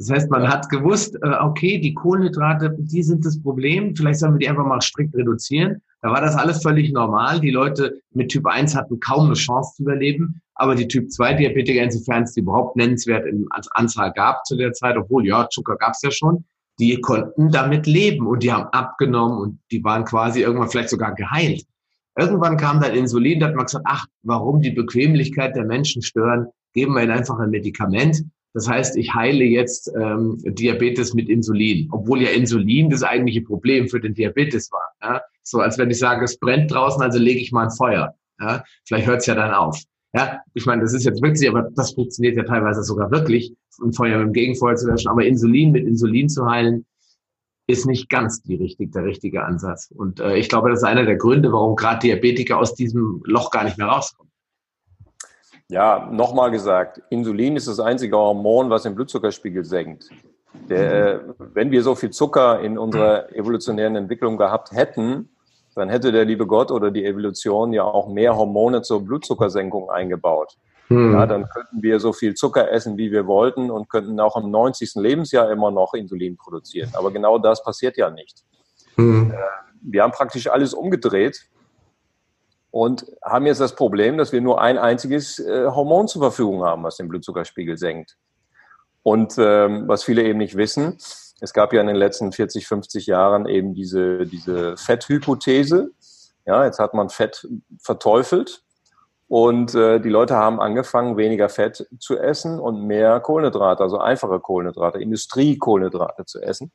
Das 0.03 0.11
heißt, 0.11 0.31
man 0.33 0.49
hat 0.49 0.69
gewusst, 0.69 1.17
äh, 1.23 1.35
okay, 1.41 1.79
die 1.79 1.95
Kohlenhydrate, 1.95 2.75
die 2.77 3.05
sind 3.05 3.25
das 3.25 3.41
Problem. 3.41 3.95
Vielleicht 3.95 4.19
sollen 4.19 4.35
wir 4.35 4.41
die 4.41 4.49
einfach 4.49 4.67
mal 4.67 4.81
strikt 4.81 5.15
reduzieren. 5.15 5.81
Da 6.01 6.11
war 6.11 6.21
das 6.21 6.35
alles 6.35 6.61
völlig 6.61 6.93
normal. 6.93 7.39
Die 7.39 7.53
Leute 7.53 8.01
mit 8.11 8.31
Typ 8.31 8.47
1 8.47 8.75
hatten 8.75 8.99
kaum 8.99 9.27
eine 9.27 9.35
Chance 9.35 9.77
zu 9.77 9.85
überleben. 9.85 10.43
Aber 10.57 10.75
die 10.75 10.89
Typ 10.89 11.13
2 11.13 11.35
Diabetiker, 11.35 11.81
insofern 11.81 12.25
es 12.25 12.33
die 12.33 12.41
überhaupt 12.41 12.75
nennenswert 12.75 13.27
in 13.27 13.47
Anzahl 13.75 14.13
gab 14.13 14.45
zu 14.45 14.57
der 14.57 14.73
Zeit, 14.73 14.97
obwohl 14.97 15.25
ja, 15.25 15.49
Zucker 15.49 15.77
gab 15.77 15.93
es 15.93 16.03
ja 16.03 16.11
schon, 16.11 16.45
die 16.81 17.01
konnten 17.01 17.53
damit 17.53 17.87
leben 17.87 18.27
und 18.27 18.43
die 18.43 18.53
haben 18.53 18.67
abgenommen 18.73 19.39
und 19.39 19.61
die 19.71 19.85
waren 19.85 20.05
quasi 20.05 20.41
irgendwann 20.43 20.69
vielleicht 20.69 20.91
sogar 20.91 21.15
geheilt. 21.15 21.63
Irgendwann 22.19 22.57
kam 22.57 22.81
dann 22.81 22.95
Insulin, 22.95 23.39
da 23.39 23.47
hat 23.47 23.55
man 23.55 23.67
gesagt, 23.67 23.87
ach, 23.87 24.07
warum 24.25 24.63
die 24.63 24.73
Bequemlichkeit 24.73 25.55
der 25.55 25.65
Menschen 25.65 26.03
stören, 26.03 26.49
geben 26.73 26.95
wir 26.95 27.05
ihnen 27.05 27.13
einfach 27.13 27.39
ein 27.39 27.51
Medikament. 27.51 28.25
Das 28.55 28.69
heißt, 28.69 28.97
ich 28.97 29.15
heile 29.15 29.45
jetzt 29.45 29.91
ähm, 29.99 30.39
Diabetes 30.45 31.15
mit 31.15 31.29
Insulin, 31.29 31.89
obwohl 31.91 32.23
ja 32.23 32.31
Insulin 32.31 32.91
das 32.91 33.03
eigentliche 33.03 33.43
Problem 33.43 33.89
für 33.89 34.01
den 34.01 34.15
Diabetes 34.15 34.71
war. 34.71 34.93
Ja? 35.03 35.23
So 35.43 35.61
als 35.61 35.79
wenn 35.79 35.91
ich 35.91 35.99
sage, 35.99 36.25
es 36.25 36.39
brennt 36.39 36.71
draußen, 36.71 37.03
also 37.03 37.19
lege 37.19 37.41
ich 37.41 37.53
mal 37.53 37.65
ein 37.65 37.71
Feuer. 37.71 38.15
Ja? 38.41 38.63
Vielleicht 38.87 39.07
hört 39.07 39.21
es 39.21 39.27
ja 39.27 39.35
dann 39.35 39.55
auf. 39.55 39.83
Ja, 40.15 40.41
ich 40.53 40.67
meine, 40.67 40.83
das 40.83 40.93
ist 40.93 41.05
jetzt 41.05 41.23
wirklich, 41.23 41.49
aber 41.49 41.71
das 41.75 41.95
funktioniert 41.95 42.37
ja 42.37 42.43
teilweise 42.43 42.83
sogar 42.83 43.11
wirklich, 43.11 43.55
ein 43.83 43.95
Feuer 43.95 44.19
mit 44.19 44.27
dem 44.27 44.33
Gegenfeuer 44.35 44.77
zu 44.77 44.87
löschen. 44.87 45.09
Aber 45.09 45.25
Insulin 45.25 45.73
mit 45.73 45.87
Insulin 45.87 46.29
zu 46.29 46.45
heilen, 46.45 46.85
ist 47.67 47.87
nicht 47.87 48.09
ganz 48.09 48.43
die 48.43 48.57
richtig, 48.57 48.93
der 48.93 49.05
richtige 49.05 49.45
Ansatz. 49.45 49.91
Und 49.95 50.21
äh, 50.21 50.37
ich 50.37 50.49
glaube, 50.49 50.69
das 50.69 50.81
ist 50.81 50.85
einer 50.85 51.05
der 51.05 51.17
Gründe, 51.17 51.53
warum 51.53 51.77
gerade 51.77 52.01
Diabetiker 52.01 52.59
aus 52.59 52.75
diesem 52.75 53.23
Loch 53.25 53.51
gar 53.51 53.65
nicht 53.65 53.79
mehr 53.79 53.87
rauskommen. 53.87 54.32
Ja, 55.73 56.07
nochmal 56.13 56.51
gesagt, 56.51 57.01
Insulin 57.09 57.57
ist 57.57 57.67
das 57.67 57.81
einzige 57.81 58.15
Hormon, 58.15 58.69
was 58.69 58.83
den 58.83 58.95
Blutzuckerspiegel 58.95 59.65
senkt. 59.65 60.11
Der, 60.69 61.35
wenn 61.39 61.71
wir 61.71 61.83
so 61.83 61.95
viel 61.95 62.11
Zucker 62.11 62.61
in 62.61 62.77
unserer 62.77 63.35
evolutionären 63.35 63.97
Entwicklung 63.97 64.37
gehabt 64.37 64.73
hätten, 64.73 65.31
dann 65.75 65.89
hätte 65.89 66.13
der 66.13 66.27
liebe 66.27 66.47
Gott 66.47 66.71
oder 66.71 66.91
die 66.91 67.07
Evolution 67.07 67.73
ja 67.73 67.85
auch 67.85 68.13
mehr 68.13 68.37
Hormone 68.37 68.83
zur 68.83 69.03
Blutzuckersenkung 69.03 69.89
eingebaut. 69.89 70.59
Hm. 70.89 71.15
Ja, 71.15 71.25
dann 71.25 71.49
könnten 71.49 71.83
wir 71.83 72.01
so 72.01 72.13
viel 72.13 72.35
Zucker 72.35 72.71
essen, 72.71 72.99
wie 72.99 73.11
wir 73.11 73.27
wollten 73.27 73.71
und 73.71 73.89
könnten 73.89 74.21
auch 74.21 74.37
im 74.37 74.51
90. 74.51 74.97
Lebensjahr 74.97 75.51
immer 75.51 75.71
noch 75.71 75.95
Insulin 75.95 76.37
produzieren. 76.37 76.91
Aber 76.93 77.11
genau 77.11 77.39
das 77.39 77.65
passiert 77.65 77.97
ja 77.97 78.11
nicht. 78.11 78.43
Hm. 78.97 79.31
Äh, 79.31 79.37
wir 79.81 80.03
haben 80.03 80.13
praktisch 80.13 80.49
alles 80.49 80.75
umgedreht 80.75 81.49
und 82.73 83.07
haben 83.23 83.47
jetzt 83.47 83.61
das 83.61 83.77
Problem, 83.77 84.19
dass 84.19 84.33
wir 84.33 84.41
nur 84.41 84.61
ein 84.61 84.79
einziges 84.79 85.39
äh, 85.39 85.67
Hormon 85.67 86.09
zur 86.09 86.23
Verfügung 86.23 86.65
haben, 86.65 86.83
was 86.83 86.97
den 86.97 87.07
Blutzuckerspiegel 87.07 87.77
senkt. 87.77 88.17
Und 89.05 89.35
ähm, 89.39 89.87
was 89.87 90.05
viele 90.05 90.23
eben 90.23 90.39
nicht 90.39 90.57
wissen, 90.57 90.99
es 91.41 91.53
gab 91.53 91.73
ja 91.73 91.81
in 91.81 91.87
den 91.87 91.97
letzten 91.97 92.33
40, 92.33 92.67
50 92.67 93.07
Jahren 93.07 93.47
eben 93.47 93.75
diese, 93.75 94.27
diese 94.27 94.77
Fetthypothese. 94.77 95.91
Ja, 96.47 96.65
jetzt 96.65 96.79
hat 96.79 96.95
man 96.95 97.11
Fett 97.11 97.47
verteufelt 97.79 98.63
und 99.29 99.75
äh, 99.75 100.01
die 100.01 100.09
Leute 100.09 100.37
haben 100.37 100.61
angefangen, 100.61 101.17
weniger 101.17 101.49
Fett 101.49 101.87
zu 101.99 102.19
essen 102.19 102.59
und 102.59 102.87
mehr 102.87 103.21
Kohlenhydrate, 103.21 103.83
also 103.83 103.99
einfache 103.99 104.41
Kohlenhydrate, 104.41 104.99
Industriekohlenhydrate 104.99 106.25
zu 106.25 106.41
essen. 106.41 106.73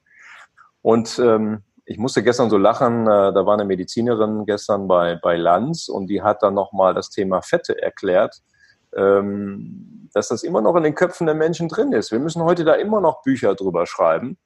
Und 0.82 1.18
ähm, 1.18 1.64
ich 1.88 1.98
musste 1.98 2.22
gestern 2.22 2.50
so 2.50 2.58
lachen, 2.58 3.08
äh, 3.08 3.34
da 3.34 3.46
war 3.46 3.54
eine 3.54 3.66
Medizinerin 3.66 4.46
gestern 4.46 4.88
bei, 4.88 5.16
bei 5.16 5.36
Lanz 5.38 5.88
und 5.88 6.08
die 6.08 6.22
hat 6.22 6.44
dann 6.44 6.54
nochmal 6.54 6.94
das 6.94 7.10
Thema 7.10 7.42
Fette 7.42 7.82
erklärt, 7.82 8.42
ähm, 8.96 10.10
dass 10.14 10.28
das 10.28 10.44
immer 10.44 10.62
noch 10.62 10.76
in 10.76 10.84
den 10.84 10.96
Köpfen 10.96 11.26
der 11.26 11.36
Menschen 11.36 11.70
drin 11.70 11.94
ist. 11.94 12.12
Wir 12.12 12.20
müssen 12.20 12.44
heute 12.44 12.64
da 12.66 12.74
immer 12.74 13.02
noch 13.02 13.24
Bücher 13.24 13.56
drüber 13.56 13.86
schreiben 13.86 14.38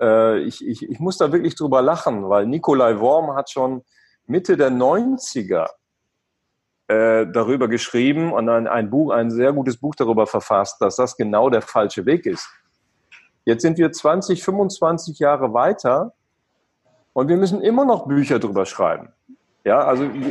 äh, 0.00 0.38
ich, 0.40 0.66
ich, 0.66 0.88
ich 0.88 0.98
muss 0.98 1.18
da 1.18 1.32
wirklich 1.32 1.54
drüber 1.54 1.82
lachen, 1.82 2.28
weil 2.28 2.46
Nikolai 2.46 2.98
Worm 2.98 3.34
hat 3.34 3.50
schon 3.50 3.84
Mitte 4.26 4.56
der 4.56 4.70
90er 4.70 5.68
äh, 6.88 7.26
darüber 7.32 7.68
geschrieben 7.68 8.32
und 8.32 8.48
ein, 8.48 8.66
ein 8.66 8.90
Buch, 8.90 9.12
ein 9.12 9.30
sehr 9.30 9.52
gutes 9.52 9.76
Buch 9.76 9.94
darüber 9.94 10.26
verfasst, 10.26 10.80
dass 10.80 10.96
das 10.96 11.16
genau 11.16 11.50
der 11.50 11.62
falsche 11.62 12.06
Weg 12.06 12.26
ist. 12.26 12.48
Jetzt 13.44 13.62
sind 13.62 13.78
wir 13.78 13.92
20, 13.92 14.42
25 14.42 15.18
Jahre 15.18 15.52
weiter 15.52 16.14
und 17.12 17.28
wir 17.28 17.36
müssen 17.36 17.60
immer 17.60 17.84
noch 17.84 18.06
Bücher 18.06 18.38
drüber 18.38 18.66
schreiben. 18.66 19.12
Ja, 19.64 19.80
also 19.80 20.04
wir, 20.12 20.30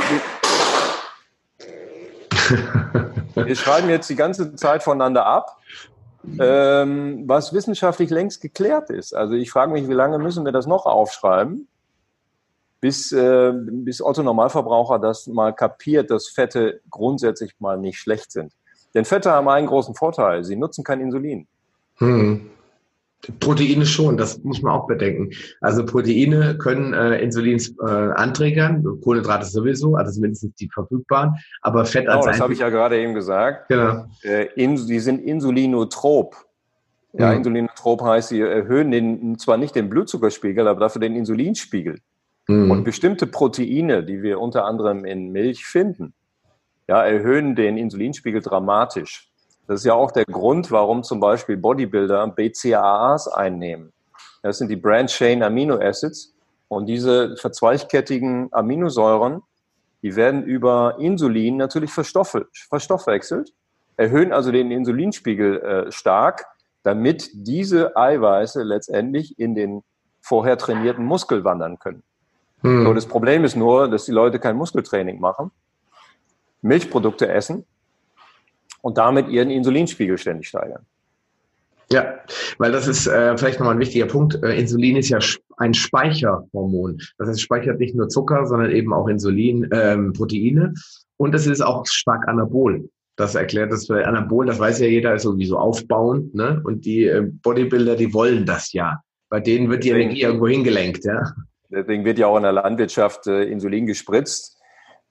wir 3.46 3.56
schreiben 3.56 3.90
jetzt 3.90 4.10
die 4.10 4.16
ganze 4.16 4.56
Zeit 4.56 4.84
voneinander 4.84 5.26
ab 5.26 5.60
ähm, 6.40 7.24
was 7.28 7.54
wissenschaftlich 7.54 8.10
längst 8.10 8.42
geklärt 8.42 8.90
ist. 8.90 9.14
Also 9.14 9.36
ich 9.36 9.52
frage 9.52 9.72
mich, 9.72 9.88
wie 9.88 9.94
lange 9.94 10.20
müssen 10.20 10.46
wir 10.46 10.52
das 10.52 10.68
noch 10.68 10.86
aufschreiben, 10.86 11.68
bis, 12.82 13.12
äh, 13.12 13.54
bis 13.54 14.02
Otto 14.02 14.24
Normalverbraucher 14.24 15.00
das 15.00 15.28
mal 15.28 15.54
kapiert, 15.54 16.12
dass 16.12 16.28
Fette 16.28 16.82
grundsätzlich 16.90 17.56
mal 17.60 17.78
nicht 17.78 18.00
schlecht 18.00 18.32
sind. 18.32 18.54
Denn 18.94 19.06
Fette 19.06 19.32
haben 19.32 19.48
einen 19.50 19.68
großen 19.68 19.96
Vorteil, 19.96 20.44
sie 20.44 20.56
nutzen 20.56 20.84
kein 20.84 21.00
Insulin. 21.00 21.48
Hm. 21.98 22.50
Proteine 23.40 23.86
schon, 23.86 24.18
das 24.18 24.42
muss 24.44 24.62
man 24.62 24.74
auch 24.74 24.88
bedenken. 24.88 25.32
Also 25.60 25.86
Proteine 25.86 26.58
können 26.58 26.94
äh, 26.94 27.20
Insulins 27.20 27.76
äh, 27.80 27.84
anträgern, 27.86 28.84
Kohlenhydrate 29.04 29.46
sowieso, 29.46 29.96
also 29.96 30.12
zumindest 30.14 30.48
die 30.60 30.70
verfügbaren, 30.74 31.36
aber 31.62 31.86
Fett 31.86 32.06
genau, 32.06 32.18
als 32.18 32.26
das 32.26 32.40
habe 32.40 32.54
ich 32.54 32.60
ja 32.60 32.70
gerade 32.70 32.98
eben 33.00 33.14
gesagt. 33.14 33.68
Genau. 33.68 34.06
Äh, 34.24 34.48
in, 34.56 34.76
die 34.88 35.00
sind 35.00 35.22
insulinotrop. 35.22 36.36
Ja, 37.14 37.32
mhm. 37.32 37.38
Insulinotrop 37.38 38.04
heißt, 38.04 38.30
sie 38.30 38.40
erhöhen 38.40 38.92
den, 38.92 39.38
zwar 39.38 39.58
nicht 39.58 39.76
den 39.76 39.90
Blutzuckerspiegel, 39.90 40.68
aber 40.68 40.80
dafür 40.80 41.02
den 41.02 41.16
Insulinspiegel. 41.16 42.00
Mhm. 42.48 42.72
Und 42.72 42.84
bestimmte 42.84 43.28
Proteine, 43.28 44.04
die 44.04 44.22
wir 44.22 44.40
unter 44.40 44.66
anderem 44.66 45.06
in 45.06 45.32
Milch 45.32 45.66
finden, 45.66 46.14
ja, 46.88 47.04
erhöhen 47.04 47.56
den 47.56 47.78
Insulinspiegel 47.78 48.42
dramatisch. 48.42 49.29
Das 49.70 49.82
ist 49.82 49.86
ja 49.86 49.94
auch 49.94 50.10
der 50.10 50.26
Grund, 50.26 50.72
warum 50.72 51.04
zum 51.04 51.20
Beispiel 51.20 51.56
Bodybuilder 51.56 52.26
BCAAs 52.30 53.28
einnehmen. 53.28 53.94
Das 54.42 54.58
sind 54.58 54.70
die 54.70 54.76
Branch 54.76 55.06
Chain 55.06 55.44
Amino 55.44 55.76
Acids 55.76 56.34
und 56.70 56.88
diese 56.88 57.38
verzweigkettigen 57.38 58.50
Aminosäuren, 58.52 59.44
die 60.02 60.16
werden 60.16 60.44
über 60.44 60.96
Insulin 60.98 61.58
natürlich 61.58 61.92
verstoffwechselt, 61.92 63.54
erhöhen 63.96 64.34
also 64.34 64.52
den 64.52 64.72
Insulinspiegel 64.72 65.62
äh, 65.62 65.92
stark, 65.92 66.48
damit 66.82 67.30
diese 67.34 67.96
Eiweiße 67.96 68.64
letztendlich 68.64 69.38
in 69.38 69.54
den 69.54 69.84
vorher 70.20 70.58
trainierten 70.58 71.06
Muskel 71.06 71.44
wandern 71.44 71.78
können. 71.78 72.02
Hm. 72.62 72.86
So, 72.86 72.94
das 72.96 73.06
Problem 73.06 73.44
ist 73.44 73.56
nur, 73.56 73.88
dass 73.88 74.06
die 74.06 74.14
Leute 74.14 74.40
kein 74.40 74.56
Muskeltraining 74.56 75.20
machen, 75.20 75.52
Milchprodukte 76.64 77.28
essen 77.28 77.68
und 78.82 78.98
damit 78.98 79.30
ihren 79.30 79.50
Insulinspiegel 79.50 80.18
ständig 80.18 80.48
steigern. 80.48 80.86
Ja, 81.92 82.20
weil 82.60 82.72
das 82.72 82.88
ist 82.88 83.08
äh, 83.08 83.36
vielleicht 83.36 83.60
nochmal 83.60 83.76
ein 83.76 83.80
wichtiger 83.80 84.06
Punkt. 84.06 84.42
Äh, 84.44 84.60
Insulin 84.60 84.98
ist 84.98 85.10
ja 85.10 85.18
ein 85.58 85.74
Speicherhormon. 85.74 87.00
Das 87.18 87.28
heißt, 87.28 87.38
es 87.38 87.42
speichert 87.42 87.80
nicht 87.80 87.96
nur 87.96 88.10
Zucker, 88.10 88.46
sondern 88.46 88.70
eben 88.72 88.94
auch 88.94 89.08
Insulin, 89.08 89.68
ähm, 89.72 90.14
Proteine. 90.14 90.74
Und 91.18 91.34
es 91.34 91.48
ist 91.48 91.62
auch 91.62 91.86
stark 91.88 92.28
anabol. 92.28 92.90
Das 93.16 93.36
erklärt 93.36 93.72
das 93.72 93.88
für 93.88 94.08
Anabol, 94.08 94.46
das 94.46 94.60
weiß 94.60 94.80
ja 94.80 94.88
jeder, 94.88 95.16
ist 95.16 95.24
sowieso 95.24 95.58
aufbauend. 95.58 96.36
Ne? 96.36 96.62
Und 96.64 96.86
die 96.86 97.06
äh, 97.06 97.28
Bodybuilder, 97.44 97.96
die 97.96 98.14
wollen 98.14 98.46
das 98.46 98.72
ja. 98.72 99.02
Bei 99.30 99.40
denen 99.40 99.70
wird 99.70 99.84
die 99.84 99.90
Energie 99.90 100.22
irgendwo 100.22 100.48
hingelenkt. 100.48 101.04
Ja? 101.04 101.34
Deswegen 101.70 102.06
wird 102.06 102.20
ja 102.20 102.28
auch 102.28 102.38
in 102.38 102.44
der 102.44 102.54
Landwirtschaft 102.54 103.28
äh, 103.28 103.44
Insulin 103.44 103.88
gespritzt 103.88 104.59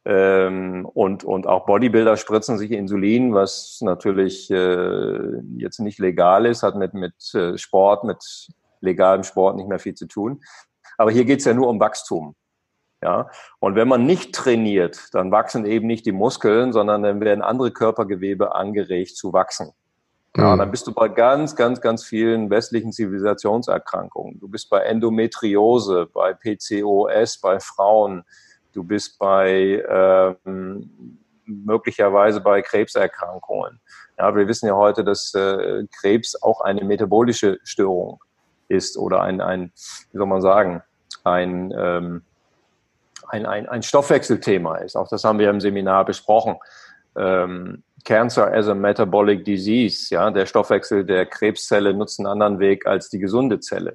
ähm, 0.08 0.86
und, 0.94 1.22
und 1.22 1.46
auch 1.46 1.66
Bodybuilder 1.66 2.16
spritzen 2.16 2.56
sich 2.56 2.70
Insulin, 2.70 3.34
was 3.34 3.80
natürlich 3.82 4.50
äh, 4.50 5.18
jetzt 5.58 5.80
nicht 5.80 5.98
legal 5.98 6.46
ist, 6.46 6.62
hat 6.62 6.76
mit, 6.76 6.94
mit 6.94 7.34
äh, 7.34 7.58
Sport, 7.58 8.04
mit 8.04 8.48
legalem 8.80 9.22
Sport 9.22 9.56
nicht 9.56 9.68
mehr 9.68 9.78
viel 9.78 9.92
zu 9.92 10.06
tun. 10.06 10.40
Aber 10.96 11.10
hier 11.10 11.26
geht 11.26 11.40
es 11.40 11.44
ja 11.44 11.52
nur 11.52 11.68
um 11.68 11.78
Wachstum. 11.78 12.34
Ja, 13.02 13.28
und 13.60 13.74
wenn 13.74 13.86
man 13.86 14.06
nicht 14.06 14.34
trainiert, 14.34 15.10
dann 15.12 15.30
wachsen 15.30 15.66
eben 15.66 15.86
nicht 15.86 16.06
die 16.06 16.12
Muskeln, 16.12 16.72
sondern 16.72 17.02
dann 17.02 17.20
werden 17.20 17.42
andere 17.42 17.70
Körpergewebe 17.70 18.54
angeregt 18.54 19.14
zu 19.14 19.34
wachsen. 19.34 19.72
Ja, 20.38 20.54
mhm. 20.54 20.58
dann 20.58 20.70
bist 20.70 20.86
du 20.86 20.94
bei 20.94 21.08
ganz, 21.08 21.54
ganz, 21.54 21.82
ganz 21.82 22.02
vielen 22.02 22.48
westlichen 22.48 22.92
Zivilisationserkrankungen. 22.92 24.40
Du 24.40 24.48
bist 24.48 24.70
bei 24.70 24.80
Endometriose, 24.80 26.08
bei 26.12 26.32
PCOS, 26.32 27.38
bei 27.40 27.60
Frauen, 27.60 28.24
Du 28.78 28.84
bist 28.84 29.18
bei 29.18 29.82
ähm, 29.90 31.18
möglicherweise 31.44 32.40
bei 32.40 32.62
Krebserkrankungen. 32.62 33.80
Ja, 34.16 34.36
wir 34.36 34.46
wissen 34.46 34.68
ja 34.68 34.76
heute, 34.76 35.02
dass 35.02 35.34
äh, 35.34 35.84
Krebs 35.98 36.40
auch 36.40 36.60
eine 36.60 36.84
metabolische 36.84 37.58
Störung 37.64 38.22
ist 38.68 38.96
oder 38.96 39.22
ein, 39.22 39.40
ein 39.40 39.72
wie 40.12 40.18
soll 40.18 40.28
man 40.28 40.40
sagen, 40.40 40.80
ein, 41.24 41.74
ähm, 41.76 42.22
ein, 43.26 43.46
ein, 43.46 43.68
ein 43.68 43.82
Stoffwechselthema 43.82 44.76
ist. 44.76 44.94
Auch 44.94 45.08
das 45.08 45.24
haben 45.24 45.40
wir 45.40 45.50
im 45.50 45.60
Seminar 45.60 46.04
besprochen. 46.04 46.54
Ähm, 47.16 47.82
Cancer 48.04 48.54
as 48.54 48.68
a 48.68 48.76
Metabolic 48.76 49.44
Disease, 49.44 50.14
ja, 50.14 50.30
der 50.30 50.46
Stoffwechsel 50.46 51.04
der 51.04 51.26
Krebszelle 51.26 51.94
nutzt 51.94 52.20
einen 52.20 52.28
anderen 52.28 52.60
Weg 52.60 52.86
als 52.86 53.08
die 53.08 53.18
gesunde 53.18 53.58
Zelle. 53.58 53.94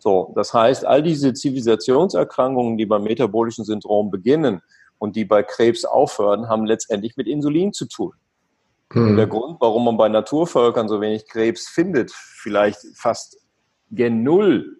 So, 0.00 0.32
das 0.34 0.52
heißt, 0.54 0.84
all 0.84 1.02
diese 1.02 1.34
Zivilisationserkrankungen, 1.34 2.76
die 2.76 2.86
beim 2.86 3.04
metabolischen 3.04 3.64
Syndrom 3.64 4.10
beginnen 4.10 4.62
und 4.98 5.14
die 5.14 5.24
bei 5.24 5.42
Krebs 5.42 5.84
aufhören, 5.84 6.48
haben 6.48 6.64
letztendlich 6.64 7.16
mit 7.16 7.26
Insulin 7.26 7.72
zu 7.72 7.86
tun. 7.86 8.12
Hm. 8.92 9.16
Der 9.16 9.26
Grund, 9.26 9.60
warum 9.60 9.84
man 9.84 9.96
bei 9.96 10.08
Naturvölkern 10.08 10.88
so 10.88 11.00
wenig 11.00 11.26
Krebs 11.26 11.68
findet, 11.68 12.10
vielleicht 12.12 12.80
fast 12.94 13.38
gen 13.90 14.22
Null 14.22 14.78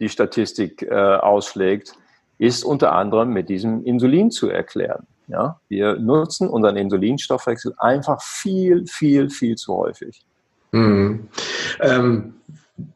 die 0.00 0.08
Statistik 0.08 0.82
äh, 0.82 0.94
ausschlägt, 0.94 1.94
ist 2.38 2.64
unter 2.64 2.92
anderem 2.92 3.32
mit 3.32 3.48
diesem 3.48 3.84
Insulin 3.84 4.30
zu 4.30 4.48
erklären. 4.48 5.06
Ja, 5.28 5.60
wir 5.68 5.96
nutzen 5.96 6.48
unseren 6.48 6.76
Insulinstoffwechsel 6.76 7.74
einfach 7.78 8.22
viel, 8.22 8.86
viel, 8.86 9.28
viel 9.28 9.56
zu 9.56 9.76
häufig. 9.76 10.24
Mhm. 10.72 11.28
Ähm, 11.80 12.34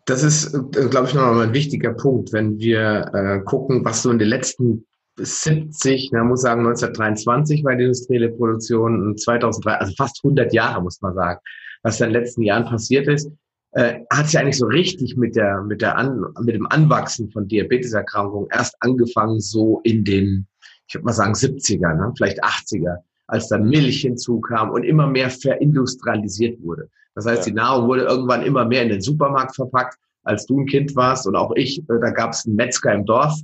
das 0.05 0.23
ist, 0.23 0.55
äh, 0.55 0.89
glaube 0.89 1.09
ich, 1.09 1.15
nochmal 1.15 1.47
ein 1.47 1.55
wichtiger 1.55 1.93
Punkt, 1.93 2.33
wenn 2.33 2.59
wir 2.59 3.11
äh, 3.15 3.41
gucken, 3.45 3.85
was 3.85 4.03
so 4.03 4.11
in 4.11 4.19
den 4.19 4.29
letzten 4.29 4.85
70, 5.17 6.11
man 6.13 6.29
muss 6.29 6.43
sagen 6.43 6.61
1923 6.61 7.65
war 7.65 7.77
die 7.77 7.85
industrielle 7.85 8.31
Produktion 8.31 9.03
und 9.03 9.21
2003, 9.21 9.75
also 9.75 9.93
fast 9.97 10.21
100 10.25 10.53
Jahre 10.55 10.83
muss 10.83 11.01
man 11.03 11.15
sagen, 11.15 11.41
was 11.83 12.01
in 12.01 12.07
den 12.07 12.13
letzten 12.15 12.43
Jahren 12.43 12.65
passiert 12.65 13.09
ist, 13.09 13.31
äh, 13.73 14.01
hat 14.11 14.27
sich 14.27 14.39
eigentlich 14.39 14.59
so 14.59 14.67
richtig 14.67 15.17
mit 15.17 15.37
der 15.37 15.63
mit 15.63 15.83
der 15.83 15.97
An, 15.97 16.25
mit 16.41 16.55
dem 16.55 16.67
Anwachsen 16.67 17.31
von 17.31 17.47
Diabeteserkrankungen 17.47 18.49
erst 18.51 18.75
angefangen 18.81 19.41
so 19.41 19.81
in 19.85 20.05
den 20.05 20.47
ich 20.93 20.95
würde 20.95 21.07
mal 21.07 21.13
sagen 21.13 21.33
70er, 21.33 21.95
ne? 21.95 22.13
vielleicht 22.17 22.45
80er, 22.45 22.99
als 23.27 23.49
dann 23.49 23.69
Milch 23.69 24.03
hinzukam 24.03 24.71
und 24.71 24.85
immer 24.85 25.07
mehr 25.07 25.31
verindustrialisiert 25.31 26.63
wurde. 26.63 26.91
Das 27.15 27.27
heißt, 27.27 27.47
ja. 27.47 27.51
die 27.51 27.57
Nahrung 27.57 27.89
wurde 27.89 28.03
irgendwann 28.03 28.43
immer 28.43 28.65
mehr 28.65 28.83
in 28.83 28.89
den 28.89 29.01
Supermarkt 29.01 29.55
verpackt. 29.55 29.99
Als 30.25 30.47
du 30.47 30.61
ein 30.61 30.67
Kind 30.67 30.95
warst 30.95 31.27
und 31.27 31.35
auch 31.35 31.53
ich, 31.57 31.81
äh, 31.81 32.01
da 32.01 32.11
gab 32.11 32.33
es 32.33 32.47
einen 32.47 32.55
Metzger 32.55 32.93
im 32.93 33.05
Dorf, 33.05 33.35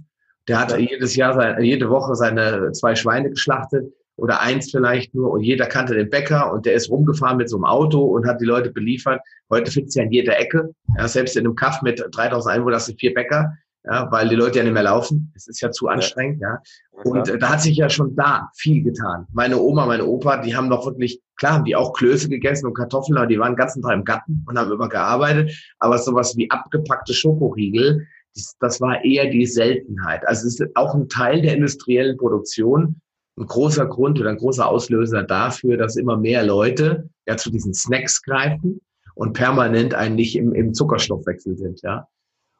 der 0.46 0.60
hatte 0.60 0.78
jedes 0.78 1.16
Jahr, 1.16 1.60
jede 1.60 1.90
Woche 1.90 2.14
seine 2.14 2.72
zwei 2.72 2.94
Schweine 2.94 3.30
geschlachtet 3.30 3.92
oder 4.16 4.40
eins 4.40 4.70
vielleicht 4.70 5.14
nur 5.14 5.30
und 5.30 5.42
jeder 5.42 5.66
kannte 5.66 5.94
den 5.94 6.08
Bäcker 6.08 6.52
und 6.52 6.66
der 6.66 6.74
ist 6.74 6.90
rumgefahren 6.90 7.36
mit 7.36 7.50
so 7.50 7.56
einem 7.56 7.64
Auto 7.64 8.00
und 8.00 8.26
hat 8.26 8.40
die 8.40 8.46
Leute 8.46 8.70
beliefert. 8.70 9.20
Heute 9.50 9.70
findest 9.70 9.96
du 9.96 10.00
ja 10.00 10.06
in 10.06 10.12
jeder 10.12 10.38
Ecke, 10.38 10.70
ja, 10.96 11.06
selbst 11.06 11.36
in 11.36 11.44
einem 11.44 11.54
Kaff 11.54 11.82
mit 11.82 12.02
3000 12.12 12.54
Einwohnern 12.54 12.76
hast 12.76 12.88
du 12.88 12.94
vier 12.94 13.12
Bäcker 13.12 13.52
ja, 13.90 14.06
weil 14.10 14.28
die 14.28 14.34
Leute 14.34 14.58
ja 14.58 14.64
nicht 14.64 14.74
mehr 14.74 14.82
laufen. 14.82 15.32
Es 15.34 15.48
ist 15.48 15.62
ja 15.62 15.70
zu 15.70 15.88
anstrengend, 15.88 16.42
ja. 16.42 16.58
ja. 16.58 17.02
Und 17.04 17.28
äh, 17.28 17.38
da 17.38 17.50
hat 17.50 17.62
sich 17.62 17.76
ja 17.76 17.88
schon 17.88 18.14
da 18.14 18.50
viel 18.54 18.82
getan. 18.82 19.26
Meine 19.32 19.58
Oma, 19.58 19.86
meine 19.86 20.04
Opa, 20.04 20.42
die 20.42 20.54
haben 20.54 20.68
doch 20.68 20.84
wirklich, 20.84 21.22
klar 21.36 21.54
haben 21.54 21.64
die 21.64 21.74
auch 21.74 21.94
Klöße 21.94 22.28
gegessen 22.28 22.66
und 22.66 22.74
Kartoffeln, 22.74 23.16
aber 23.16 23.26
die 23.26 23.38
waren 23.38 23.52
den 23.52 23.56
ganzen 23.56 23.82
Tag 23.82 23.94
im 23.94 24.04
Garten 24.04 24.44
und 24.46 24.58
haben 24.58 24.70
immer 24.70 24.90
gearbeitet. 24.90 25.52
Aber 25.78 25.96
sowas 25.96 26.36
wie 26.36 26.50
abgepackte 26.50 27.14
Schokoriegel, 27.14 28.06
das, 28.34 28.56
das 28.60 28.80
war 28.82 29.02
eher 29.02 29.30
die 29.30 29.46
Seltenheit. 29.46 30.26
Also 30.28 30.46
es 30.46 30.60
ist 30.60 30.76
auch 30.76 30.94
ein 30.94 31.08
Teil 31.08 31.40
der 31.40 31.54
industriellen 31.54 32.18
Produktion, 32.18 33.00
ein 33.38 33.46
großer 33.46 33.86
Grund 33.86 34.20
oder 34.20 34.28
ein 34.28 34.36
großer 34.36 34.68
Auslöser 34.68 35.22
dafür, 35.22 35.78
dass 35.78 35.96
immer 35.96 36.18
mehr 36.18 36.44
Leute 36.44 37.08
ja 37.26 37.38
zu 37.38 37.50
diesen 37.50 37.72
Snacks 37.72 38.20
greifen 38.22 38.82
und 39.14 39.32
permanent 39.32 39.94
eigentlich 39.94 40.36
im, 40.36 40.52
im 40.52 40.74
Zuckerstoffwechsel 40.74 41.56
sind, 41.56 41.80
ja 41.82 42.06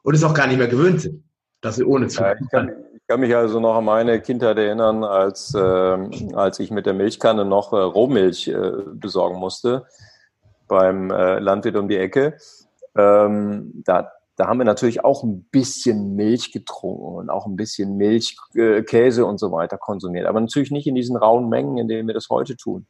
und 0.03 0.13
es 0.13 0.23
auch 0.23 0.33
gar 0.33 0.47
nicht 0.47 0.57
mehr 0.57 0.67
gewöhnt 0.67 1.01
sind, 1.01 1.23
dass 1.61 1.75
sie 1.75 1.83
ohne 1.83 2.07
Zucker. 2.07 2.29
Ja, 2.29 2.35
ich, 2.41 2.49
kann, 2.49 2.71
ich, 2.95 3.07
kann, 3.07 3.19
mich 3.19 3.35
also 3.35 3.59
noch 3.59 3.75
an 3.75 3.85
meine 3.85 4.21
Kindheit 4.21 4.57
erinnern, 4.57 5.03
als, 5.03 5.53
äh, 5.53 5.59
als 6.33 6.59
ich 6.59 6.71
mit 6.71 6.85
der 6.85 6.93
Milchkanne 6.93 7.45
noch 7.45 7.73
äh, 7.73 7.77
Rohmilch 7.77 8.47
äh, 8.47 8.71
besorgen 8.93 9.39
musste 9.39 9.85
beim 10.67 11.11
äh, 11.11 11.39
Landwirt 11.39 11.75
um 11.75 11.89
die 11.89 11.97
Ecke. 11.97 12.37
Ähm, 12.95 13.71
da, 13.85 14.11
da 14.37 14.47
haben 14.47 14.59
wir 14.59 14.65
natürlich 14.65 15.03
auch 15.03 15.23
ein 15.23 15.43
bisschen 15.51 16.15
Milch 16.15 16.53
getrunken 16.53 17.03
und 17.03 17.29
auch 17.29 17.45
ein 17.45 17.57
bisschen 17.57 17.97
Milch, 17.97 18.37
äh, 18.55 18.83
Käse 18.83 19.25
und 19.25 19.37
so 19.37 19.51
weiter 19.51 19.77
konsumiert. 19.77 20.27
Aber 20.27 20.39
natürlich 20.39 20.71
nicht 20.71 20.87
in 20.87 20.95
diesen 20.95 21.17
rauen 21.17 21.49
Mengen, 21.49 21.77
in 21.77 21.89
denen 21.89 22.07
wir 22.07 22.13
das 22.13 22.29
heute 22.29 22.55
tun. 22.55 22.87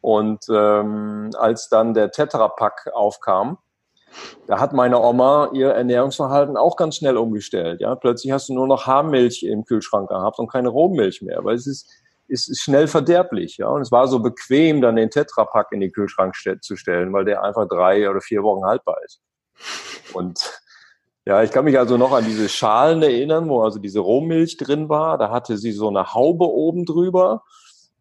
Und 0.00 0.44
ähm, 0.50 1.30
als 1.36 1.68
dann 1.68 1.94
der 1.94 2.12
Tetrapack 2.12 2.90
aufkam, 2.92 3.58
da 4.46 4.60
hat 4.60 4.72
meine 4.72 5.00
Oma 5.00 5.50
ihr 5.52 5.70
Ernährungsverhalten 5.70 6.56
auch 6.56 6.76
ganz 6.76 6.96
schnell 6.96 7.16
umgestellt. 7.16 7.80
Ja, 7.80 7.94
plötzlich 7.94 8.32
hast 8.32 8.48
du 8.48 8.54
nur 8.54 8.66
noch 8.66 8.86
Haarmilch 8.86 9.42
im 9.42 9.64
Kühlschrank 9.64 10.08
gehabt 10.08 10.38
und 10.38 10.50
keine 10.50 10.68
Rohmilch 10.68 11.22
mehr, 11.22 11.44
weil 11.44 11.56
es 11.56 11.66
ist, 11.66 11.90
es 12.28 12.48
ist 12.48 12.60
schnell 12.60 12.86
verderblich. 12.86 13.58
Ja, 13.58 13.68
und 13.68 13.82
es 13.82 13.92
war 13.92 14.08
so 14.08 14.20
bequem, 14.20 14.80
dann 14.80 14.96
den 14.96 15.10
Tetrapack 15.10 15.68
in 15.72 15.80
den 15.80 15.92
Kühlschrank 15.92 16.34
zu 16.60 16.76
stellen, 16.76 17.12
weil 17.12 17.24
der 17.24 17.42
einfach 17.42 17.68
drei 17.68 18.08
oder 18.08 18.20
vier 18.20 18.42
Wochen 18.42 18.64
haltbar 18.64 18.96
ist. 19.04 19.20
Und 20.12 20.60
ja, 21.26 21.42
ich 21.42 21.50
kann 21.50 21.64
mich 21.64 21.78
also 21.78 21.96
noch 21.96 22.12
an 22.12 22.24
diese 22.26 22.50
Schalen 22.50 23.02
erinnern, 23.02 23.48
wo 23.48 23.62
also 23.62 23.78
diese 23.78 24.00
Rohmilch 24.00 24.58
drin 24.58 24.90
war. 24.90 25.16
Da 25.16 25.30
hatte 25.30 25.56
sie 25.56 25.72
so 25.72 25.88
eine 25.88 26.12
Haube 26.12 26.44
oben 26.44 26.84
drüber 26.84 27.42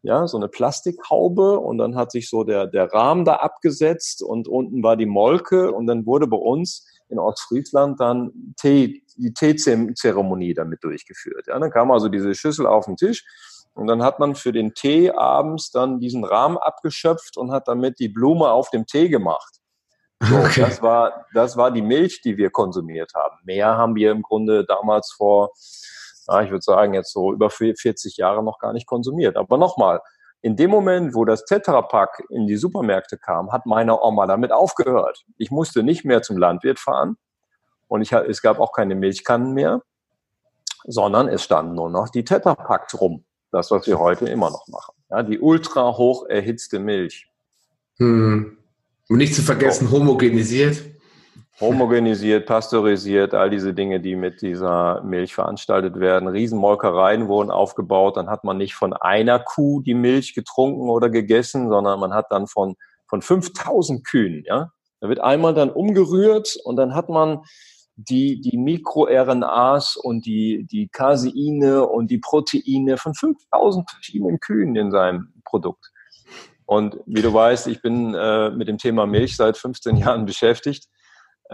ja, 0.03 0.27
so 0.27 0.37
eine 0.37 0.49
Plastikhaube 0.49 1.59
und 1.59 1.77
dann 1.77 1.95
hat 1.95 2.11
sich 2.11 2.29
so 2.29 2.43
der, 2.43 2.67
der 2.67 2.91
Rahmen 2.91 3.23
da 3.23 3.37
abgesetzt 3.37 4.21
und 4.21 4.49
unten 4.49 4.83
war 4.83 4.97
die 4.97 5.05
Molke 5.05 5.71
und 5.71 5.87
dann 5.87 6.05
wurde 6.05 6.27
bei 6.27 6.37
uns 6.37 6.85
in 7.07 7.19
Ostfriesland 7.19 8.01
dann 8.01 8.53
Tee, 8.59 9.03
die 9.15 9.33
Teezeremonie 9.33 10.53
damit 10.53 10.83
durchgeführt. 10.83 11.47
Ja, 11.47 11.57
dann 11.57 11.71
kam 11.71 11.89
also 11.89 12.09
diese 12.09 12.35
Schüssel 12.35 12.67
auf 12.67 12.85
den 12.85 12.97
Tisch 12.97 13.23
und 13.73 13.87
dann 13.87 14.03
hat 14.03 14.19
man 14.19 14.35
für 14.35 14.51
den 14.51 14.73
Tee 14.73 15.09
abends 15.09 15.71
dann 15.71 16.01
diesen 16.01 16.25
Rahmen 16.25 16.57
abgeschöpft 16.57 17.37
und 17.37 17.51
hat 17.51 17.69
damit 17.69 17.99
die 17.99 18.09
Blume 18.09 18.51
auf 18.51 18.69
dem 18.71 18.85
Tee 18.85 19.07
gemacht. 19.07 19.61
So, 20.19 20.35
okay. 20.37 20.61
das, 20.61 20.81
war, 20.81 21.25
das 21.33 21.55
war 21.55 21.71
die 21.71 21.81
Milch, 21.81 22.21
die 22.21 22.35
wir 22.35 22.49
konsumiert 22.49 23.13
haben. 23.15 23.37
Mehr 23.43 23.77
haben 23.77 23.95
wir 23.95 24.11
im 24.11 24.21
Grunde 24.21 24.65
damals 24.65 25.11
vor 25.11 25.51
ja, 26.27 26.41
ich 26.41 26.51
würde 26.51 26.61
sagen, 26.61 26.93
jetzt 26.93 27.11
so 27.11 27.33
über 27.33 27.49
40 27.49 28.17
Jahre 28.17 28.43
noch 28.43 28.59
gar 28.59 28.73
nicht 28.73 28.87
konsumiert. 28.87 29.37
Aber 29.37 29.57
nochmal, 29.57 30.01
in 30.41 30.55
dem 30.55 30.71
Moment, 30.71 31.15
wo 31.15 31.25
das 31.25 31.45
Tetrapack 31.45 32.23
in 32.29 32.47
die 32.47 32.57
Supermärkte 32.57 33.17
kam, 33.17 33.51
hat 33.51 33.65
meine 33.65 34.01
Oma 34.01 34.27
damit 34.27 34.51
aufgehört. 34.51 35.23
Ich 35.37 35.51
musste 35.51 35.83
nicht 35.83 36.03
mehr 36.03 36.21
zum 36.21 36.37
Landwirt 36.37 36.79
fahren 36.79 37.17
und 37.87 38.01
ich, 38.01 38.11
es 38.11 38.41
gab 38.41 38.59
auch 38.59 38.73
keine 38.73 38.95
Milchkannen 38.95 39.53
mehr, 39.53 39.81
sondern 40.85 41.27
es 41.29 41.43
standen 41.43 41.75
nur 41.75 41.89
noch 41.89 42.09
die 42.09 42.25
Tetrapacks 42.25 42.99
rum. 42.99 43.23
Das, 43.51 43.69
was 43.71 43.85
wir 43.85 43.99
heute 43.99 44.25
immer 44.25 44.49
noch 44.49 44.67
machen. 44.67 44.95
Ja, 45.09 45.21
die 45.21 45.39
ultra 45.39 45.95
hoch 45.95 46.25
erhitzte 46.27 46.79
Milch. 46.79 47.29
Hm. 47.97 48.57
Und 49.09 49.17
nicht 49.17 49.35
zu 49.35 49.43
vergessen, 49.43 49.91
homogenisiert 49.91 50.81
homogenisiert, 51.61 52.45
pasteurisiert, 52.45 53.33
all 53.33 53.49
diese 53.49 53.73
Dinge, 53.73 53.99
die 53.99 54.15
mit 54.15 54.41
dieser 54.41 55.03
Milch 55.03 55.33
veranstaltet 55.35 55.99
werden. 55.99 56.27
Riesenmolkereien 56.27 57.27
wurden 57.27 57.51
aufgebaut. 57.51 58.17
Dann 58.17 58.29
hat 58.29 58.43
man 58.43 58.57
nicht 58.57 58.73
von 58.73 58.93
einer 58.93 59.39
Kuh 59.39 59.81
die 59.81 59.93
Milch 59.93 60.33
getrunken 60.33 60.89
oder 60.89 61.09
gegessen, 61.09 61.69
sondern 61.69 61.99
man 61.99 62.13
hat 62.13 62.27
dann 62.31 62.47
von, 62.47 62.75
von 63.07 63.21
5000 63.21 64.05
Kühen, 64.05 64.43
ja. 64.45 64.71
Da 64.99 65.09
wird 65.09 65.19
einmal 65.19 65.53
dann 65.53 65.69
umgerührt 65.69 66.57
und 66.63 66.77
dann 66.77 66.95
hat 66.95 67.09
man 67.09 67.41
die, 67.95 68.41
die 68.41 68.57
MikroRNAs 68.57 69.97
und 69.97 70.25
die, 70.25 70.65
die 70.71 70.87
Caseine 70.87 71.85
und 71.85 72.09
die 72.09 72.19
Proteine 72.19 72.97
von 72.97 73.13
5000 73.13 73.89
verschiedenen 73.89 74.39
Kühen 74.39 74.75
in 74.75 74.91
seinem 74.91 75.33
Produkt. 75.43 75.91
Und 76.65 76.97
wie 77.05 77.21
du 77.21 77.33
weißt, 77.33 77.67
ich 77.67 77.81
bin 77.81 78.13
äh, 78.15 78.49
mit 78.51 78.67
dem 78.67 78.77
Thema 78.77 79.05
Milch 79.05 79.35
seit 79.35 79.57
15 79.57 79.97
Jahren 79.97 80.25
beschäftigt. 80.25 80.87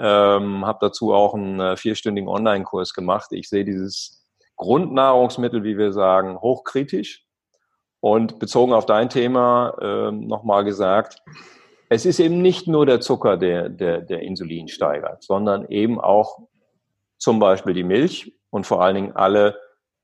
Ähm, 0.01 0.65
habe 0.65 0.79
dazu 0.81 1.13
auch 1.13 1.33
einen 1.33 1.59
äh, 1.59 1.77
vierstündigen 1.77 2.29
Online-Kurs 2.29 2.93
gemacht. 2.93 3.31
Ich 3.31 3.49
sehe 3.49 3.65
dieses 3.65 4.25
Grundnahrungsmittel, 4.55 5.63
wie 5.63 5.77
wir 5.77 5.91
sagen, 5.91 6.39
hochkritisch. 6.39 7.25
Und 8.01 8.39
bezogen 8.39 8.71
auf 8.71 8.85
dein 8.85 9.09
Thema 9.09 9.73
äh, 9.81 10.11
nochmal 10.11 10.63
gesagt, 10.63 11.21
es 11.89 12.05
ist 12.05 12.19
eben 12.19 12.41
nicht 12.41 12.67
nur 12.67 12.85
der 12.85 13.01
Zucker, 13.01 13.35
der, 13.35 13.67
der, 13.67 14.01
der 14.01 14.21
Insulin 14.21 14.67
steigert, 14.67 15.23
sondern 15.23 15.67
eben 15.67 15.99
auch 15.99 16.39
zum 17.17 17.39
Beispiel 17.39 17.73
die 17.73 17.83
Milch 17.83 18.33
und 18.51 18.65
vor 18.65 18.81
allen 18.81 18.95
Dingen 18.95 19.15
alle 19.15 19.57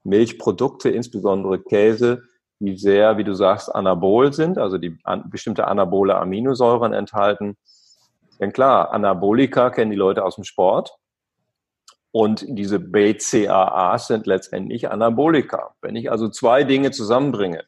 Milchprodukte, 0.04 0.90
insbesondere 0.90 1.62
Käse, 1.62 2.24
die 2.60 2.76
sehr, 2.76 3.18
wie 3.18 3.24
du 3.24 3.34
sagst, 3.34 3.74
anabol 3.74 4.34
sind, 4.34 4.58
also 4.58 4.78
die 4.78 4.98
an, 5.04 5.30
bestimmte 5.30 5.68
anabole 5.68 6.16
Aminosäuren 6.16 6.94
enthalten 6.94 7.58
denn 8.40 8.54
klar, 8.54 8.92
Anabolika 8.92 9.70
kennen 9.70 9.92
die 9.92 9.98
Leute 9.98 10.24
aus 10.24 10.36
dem 10.36 10.44
Sport. 10.44 10.98
Und 12.12 12.46
diese 12.48 12.80
BCAAs 12.80 14.08
sind 14.08 14.26
letztendlich 14.26 14.90
Anabolika. 14.90 15.76
Wenn 15.82 15.98
ich 15.98 16.10
also 16.10 16.30
zwei 16.30 16.64
Dinge 16.64 16.92
zusammenbringe, 16.92 17.66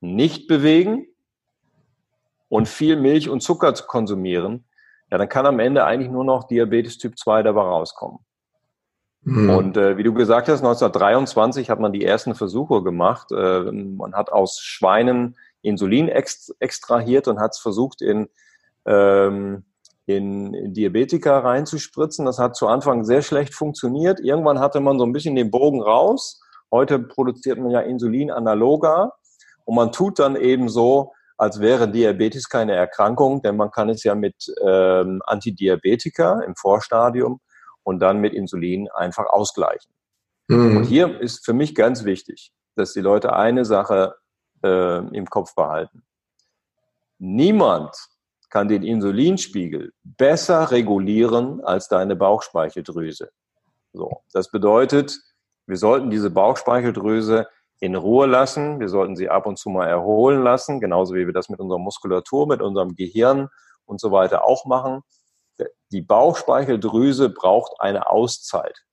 nicht 0.00 0.48
bewegen 0.48 1.06
und 2.48 2.68
viel 2.68 2.96
Milch 2.96 3.28
und 3.28 3.40
Zucker 3.40 3.74
zu 3.74 3.86
konsumieren, 3.86 4.64
ja, 5.10 5.18
dann 5.18 5.28
kann 5.28 5.46
am 5.46 5.60
Ende 5.60 5.84
eigentlich 5.84 6.10
nur 6.10 6.24
noch 6.24 6.44
Diabetes 6.44 6.98
Typ 6.98 7.18
2 7.18 7.44
dabei 7.44 7.62
rauskommen. 7.62 8.18
Mhm. 9.22 9.50
Und 9.50 9.76
äh, 9.76 9.96
wie 9.96 10.02
du 10.02 10.12
gesagt 10.12 10.48
hast, 10.48 10.60
1923 10.60 11.70
hat 11.70 11.80
man 11.80 11.92
die 11.92 12.04
ersten 12.04 12.34
Versuche 12.34 12.82
gemacht. 12.82 13.30
Äh, 13.32 13.70
man 13.72 14.14
hat 14.14 14.30
aus 14.30 14.60
Schweinen 14.60 15.36
Insulin 15.62 16.08
ext 16.08 16.54
extrahiert 16.60 17.28
und 17.28 17.40
hat 17.40 17.52
es 17.52 17.58
versucht 17.58 18.00
in, 18.00 18.28
ähm, 18.86 19.64
in, 20.08 20.72
Diabetika 20.72 21.38
reinzuspritzen. 21.38 22.24
Das 22.24 22.38
hat 22.38 22.56
zu 22.56 22.66
Anfang 22.66 23.04
sehr 23.04 23.20
schlecht 23.20 23.54
funktioniert. 23.54 24.20
Irgendwann 24.20 24.58
hatte 24.58 24.80
man 24.80 24.98
so 24.98 25.04
ein 25.04 25.12
bisschen 25.12 25.36
den 25.36 25.50
Bogen 25.50 25.82
raus. 25.82 26.40
Heute 26.72 26.98
produziert 26.98 27.58
man 27.58 27.70
ja 27.70 27.80
Insulin 27.80 28.30
analoger 28.30 29.12
und 29.64 29.74
man 29.74 29.92
tut 29.92 30.18
dann 30.18 30.34
eben 30.36 30.70
so, 30.70 31.12
als 31.36 31.60
wäre 31.60 31.90
Diabetes 31.90 32.48
keine 32.48 32.72
Erkrankung, 32.72 33.42
denn 33.42 33.56
man 33.56 33.70
kann 33.70 33.90
es 33.90 34.02
ja 34.02 34.14
mit 34.14 34.52
ähm, 34.64 35.20
Antidiabetika 35.26 36.40
im 36.40 36.56
Vorstadium 36.56 37.40
und 37.82 38.00
dann 38.00 38.18
mit 38.18 38.32
Insulin 38.32 38.88
einfach 38.88 39.26
ausgleichen. 39.26 39.92
Mhm. 40.48 40.78
Und 40.78 40.84
hier 40.84 41.20
ist 41.20 41.44
für 41.44 41.52
mich 41.52 41.74
ganz 41.74 42.04
wichtig, 42.04 42.52
dass 42.76 42.94
die 42.94 43.00
Leute 43.00 43.34
eine 43.34 43.66
Sache 43.66 44.16
äh, 44.64 44.98
im 45.14 45.26
Kopf 45.26 45.54
behalten. 45.54 46.02
Niemand 47.18 47.94
kann 48.50 48.68
den 48.68 48.82
Insulinspiegel 48.82 49.92
besser 50.02 50.70
regulieren 50.70 51.62
als 51.64 51.88
deine 51.88 52.16
Bauchspeicheldrüse. 52.16 53.30
So, 53.92 54.22
das 54.32 54.50
bedeutet, 54.50 55.18
wir 55.66 55.76
sollten 55.76 56.10
diese 56.10 56.30
Bauchspeicheldrüse 56.30 57.48
in 57.80 57.94
Ruhe 57.94 58.26
lassen. 58.26 58.80
Wir 58.80 58.88
sollten 58.88 59.16
sie 59.16 59.28
ab 59.28 59.46
und 59.46 59.58
zu 59.58 59.70
mal 59.70 59.86
erholen 59.86 60.42
lassen, 60.42 60.80
genauso 60.80 61.14
wie 61.14 61.26
wir 61.26 61.32
das 61.32 61.48
mit 61.48 61.60
unserer 61.60 61.78
Muskulatur, 61.78 62.46
mit 62.48 62.60
unserem 62.60 62.94
Gehirn 62.94 63.48
und 63.84 64.00
so 64.00 64.10
weiter 64.10 64.44
auch 64.44 64.64
machen 64.64 65.02
die 65.92 66.02
Bauchspeicheldrüse 66.02 67.30
braucht 67.30 67.80
eine 67.80 68.10
Auszeit. 68.10 68.84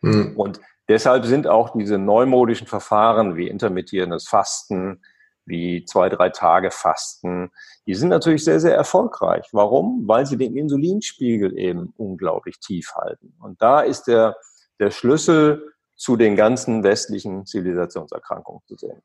Mhm. 0.00 0.36
Und 0.36 0.60
deshalb 0.88 1.24
sind 1.24 1.46
auch 1.46 1.76
diese 1.76 1.98
neumodischen 1.98 2.66
Verfahren 2.66 3.36
wie 3.36 3.48
intermittierendes 3.48 4.28
Fasten, 4.28 5.02
wie 5.46 5.84
zwei, 5.84 6.08
drei 6.08 6.30
Tage 6.30 6.70
Fasten, 6.70 7.50
die 7.86 7.94
sind 7.94 8.08
natürlich 8.08 8.44
sehr, 8.44 8.60
sehr 8.60 8.74
erfolgreich. 8.74 9.46
Warum? 9.52 10.06
Weil 10.06 10.26
sie 10.26 10.36
den 10.36 10.56
Insulinspiegel 10.56 11.58
eben 11.58 11.92
unglaublich 11.96 12.58
tief 12.60 12.92
halten. 12.94 13.34
Und 13.40 13.60
da 13.60 13.80
ist 13.80 14.04
der, 14.04 14.36
der 14.80 14.90
Schlüssel 14.90 15.72
zu 15.96 16.16
den 16.16 16.36
ganzen 16.36 16.82
westlichen 16.82 17.46
Zivilisationserkrankungen 17.46 18.62
zu 18.66 18.76
sehen. 18.76 19.02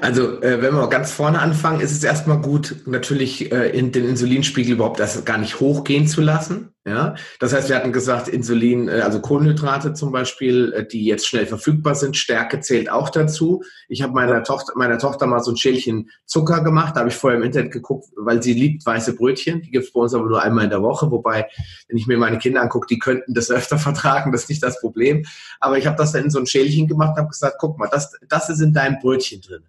Also, 0.00 0.40
äh, 0.42 0.62
wenn 0.62 0.74
wir 0.74 0.88
ganz 0.88 1.12
vorne 1.12 1.40
anfangen, 1.40 1.80
ist 1.80 1.92
es 1.92 2.02
erstmal 2.02 2.40
gut, 2.40 2.76
natürlich 2.86 3.52
äh, 3.52 3.68
in 3.76 3.92
den 3.92 4.08
Insulinspiegel 4.08 4.74
überhaupt 4.74 5.00
das 5.00 5.24
gar 5.24 5.38
nicht 5.38 5.60
hochgehen 5.60 6.06
zu 6.06 6.20
lassen. 6.20 6.74
Ja, 6.84 7.14
das 7.38 7.52
heißt, 7.52 7.68
wir 7.68 7.76
hatten 7.76 7.92
gesagt, 7.92 8.26
Insulin, 8.26 8.88
äh, 8.88 9.02
also 9.02 9.20
Kohlenhydrate 9.20 9.94
zum 9.94 10.10
Beispiel, 10.10 10.72
äh, 10.72 10.84
die 10.84 11.04
jetzt 11.04 11.28
schnell 11.28 11.46
verfügbar 11.46 11.94
sind, 11.94 12.16
Stärke 12.16 12.58
zählt 12.58 12.90
auch 12.90 13.08
dazu. 13.08 13.62
Ich 13.88 14.02
habe 14.02 14.12
meiner 14.14 14.42
Tochter, 14.42 14.72
meiner 14.74 14.98
Tochter 14.98 15.28
mal 15.28 15.38
so 15.38 15.52
ein 15.52 15.56
Schälchen 15.56 16.10
Zucker 16.26 16.64
gemacht, 16.64 16.96
da 16.96 17.00
habe 17.00 17.10
ich 17.10 17.14
vorher 17.14 17.38
im 17.38 17.44
Internet 17.44 17.70
geguckt, 17.70 18.08
weil 18.16 18.42
sie 18.42 18.52
liebt 18.52 18.84
weiße 18.84 19.14
Brötchen. 19.14 19.62
Die 19.62 19.70
gibt 19.70 19.84
es 19.84 19.92
bei 19.92 20.00
uns 20.00 20.12
aber 20.12 20.26
nur 20.26 20.42
einmal 20.42 20.64
in 20.64 20.70
der 20.70 20.82
Woche, 20.82 21.08
wobei, 21.12 21.48
wenn 21.86 21.98
ich 21.98 22.08
mir 22.08 22.18
meine 22.18 22.38
Kinder 22.38 22.60
angucke, 22.60 22.88
die 22.88 22.98
könnten 22.98 23.32
das 23.32 23.50
öfter 23.52 23.78
vertragen, 23.78 24.32
das 24.32 24.42
ist 24.42 24.48
nicht 24.48 24.62
das 24.64 24.80
Problem. 24.80 25.24
Aber 25.60 25.78
ich 25.78 25.86
habe 25.86 25.96
das 25.96 26.10
dann 26.10 26.24
in 26.24 26.30
so 26.30 26.40
ein 26.40 26.46
Schälchen 26.46 26.88
gemacht 26.88 27.10
und 27.10 27.18
habe 27.18 27.28
gesagt, 27.28 27.58
guck 27.60 27.78
mal, 27.78 27.88
das, 27.92 28.12
das 28.28 28.48
ist 28.48 28.60
in 28.60 28.72
deinem 28.72 28.98
Brötchen 28.98 29.40
drin. 29.40 29.62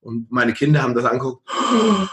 Und 0.00 0.30
meine 0.30 0.52
Kinder 0.52 0.82
haben 0.82 0.94
das 0.94 1.06
angeguckt, 1.06 1.42
oh, 1.50 2.06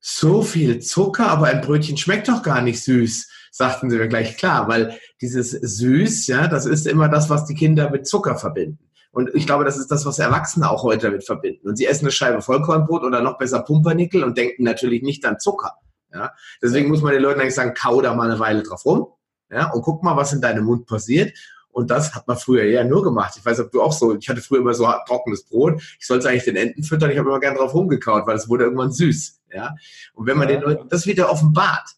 so 0.00 0.42
viel 0.42 0.80
Zucker, 0.80 1.28
aber 1.28 1.46
ein 1.46 1.60
Brötchen 1.60 1.96
schmeckt 1.96 2.28
doch 2.28 2.42
gar 2.42 2.62
nicht 2.62 2.82
süß 2.82 3.28
sagten 3.58 3.90
sie 3.90 3.98
mir 3.98 4.08
gleich 4.08 4.36
klar, 4.36 4.68
weil 4.68 4.98
dieses 5.20 5.50
süß, 5.50 6.28
ja, 6.28 6.48
das 6.48 6.64
ist 6.64 6.86
immer 6.86 7.08
das, 7.08 7.28
was 7.28 7.44
die 7.44 7.54
Kinder 7.54 7.90
mit 7.90 8.06
Zucker 8.06 8.36
verbinden. 8.36 8.78
Und 9.10 9.34
ich 9.34 9.46
glaube, 9.46 9.64
das 9.64 9.76
ist 9.76 9.90
das, 9.90 10.06
was 10.06 10.18
Erwachsene 10.18 10.70
auch 10.70 10.84
heute 10.84 11.08
damit 11.08 11.24
verbinden. 11.24 11.68
Und 11.68 11.76
sie 11.76 11.86
essen 11.86 12.04
eine 12.04 12.12
Scheibe 12.12 12.40
Vollkornbrot 12.40 13.02
oder 13.02 13.20
noch 13.20 13.36
besser 13.36 13.60
Pumpernickel 13.60 14.22
und 14.22 14.38
denken 14.38 14.62
natürlich 14.62 15.02
nicht 15.02 15.24
an 15.24 15.40
Zucker. 15.40 15.74
Ja? 16.12 16.32
Deswegen 16.62 16.88
muss 16.88 17.02
man 17.02 17.12
den 17.12 17.22
Leuten 17.22 17.40
eigentlich 17.40 17.54
sagen, 17.54 17.74
kau 17.74 18.00
da 18.00 18.14
mal 18.14 18.30
eine 18.30 18.38
Weile 18.38 18.62
drauf 18.62 18.84
rum 18.84 19.08
ja? 19.50 19.72
und 19.72 19.82
guck 19.82 20.04
mal, 20.04 20.16
was 20.16 20.32
in 20.32 20.40
deinem 20.40 20.64
Mund 20.64 20.86
passiert. 20.86 21.36
Und 21.78 21.92
das 21.92 22.12
hat 22.12 22.26
man 22.26 22.36
früher 22.36 22.64
eher 22.64 22.82
nur 22.82 23.04
gemacht. 23.04 23.34
Ich 23.38 23.46
weiß, 23.46 23.60
ob 23.60 23.70
du 23.70 23.80
auch 23.80 23.92
so, 23.92 24.16
ich 24.16 24.28
hatte 24.28 24.40
früher 24.40 24.58
immer 24.58 24.74
so 24.74 24.92
trockenes 25.06 25.44
Brot. 25.44 25.80
Ich 26.00 26.08
sollte 26.08 26.28
eigentlich 26.28 26.42
den 26.42 26.56
Enten 26.56 26.82
füttern. 26.82 27.12
Ich 27.12 27.18
habe 27.18 27.28
immer 27.28 27.38
gern 27.38 27.54
drauf 27.54 27.72
rumgekaut, 27.72 28.26
weil 28.26 28.34
es 28.34 28.48
wurde 28.48 28.64
irgendwann 28.64 28.90
süß. 28.90 29.40
Ja. 29.54 29.76
Und 30.12 30.26
wenn 30.26 30.36
man 30.36 30.48
den 30.48 30.60
Leuten 30.60 30.88
das 30.88 31.06
wieder 31.06 31.30
offenbart, 31.30 31.88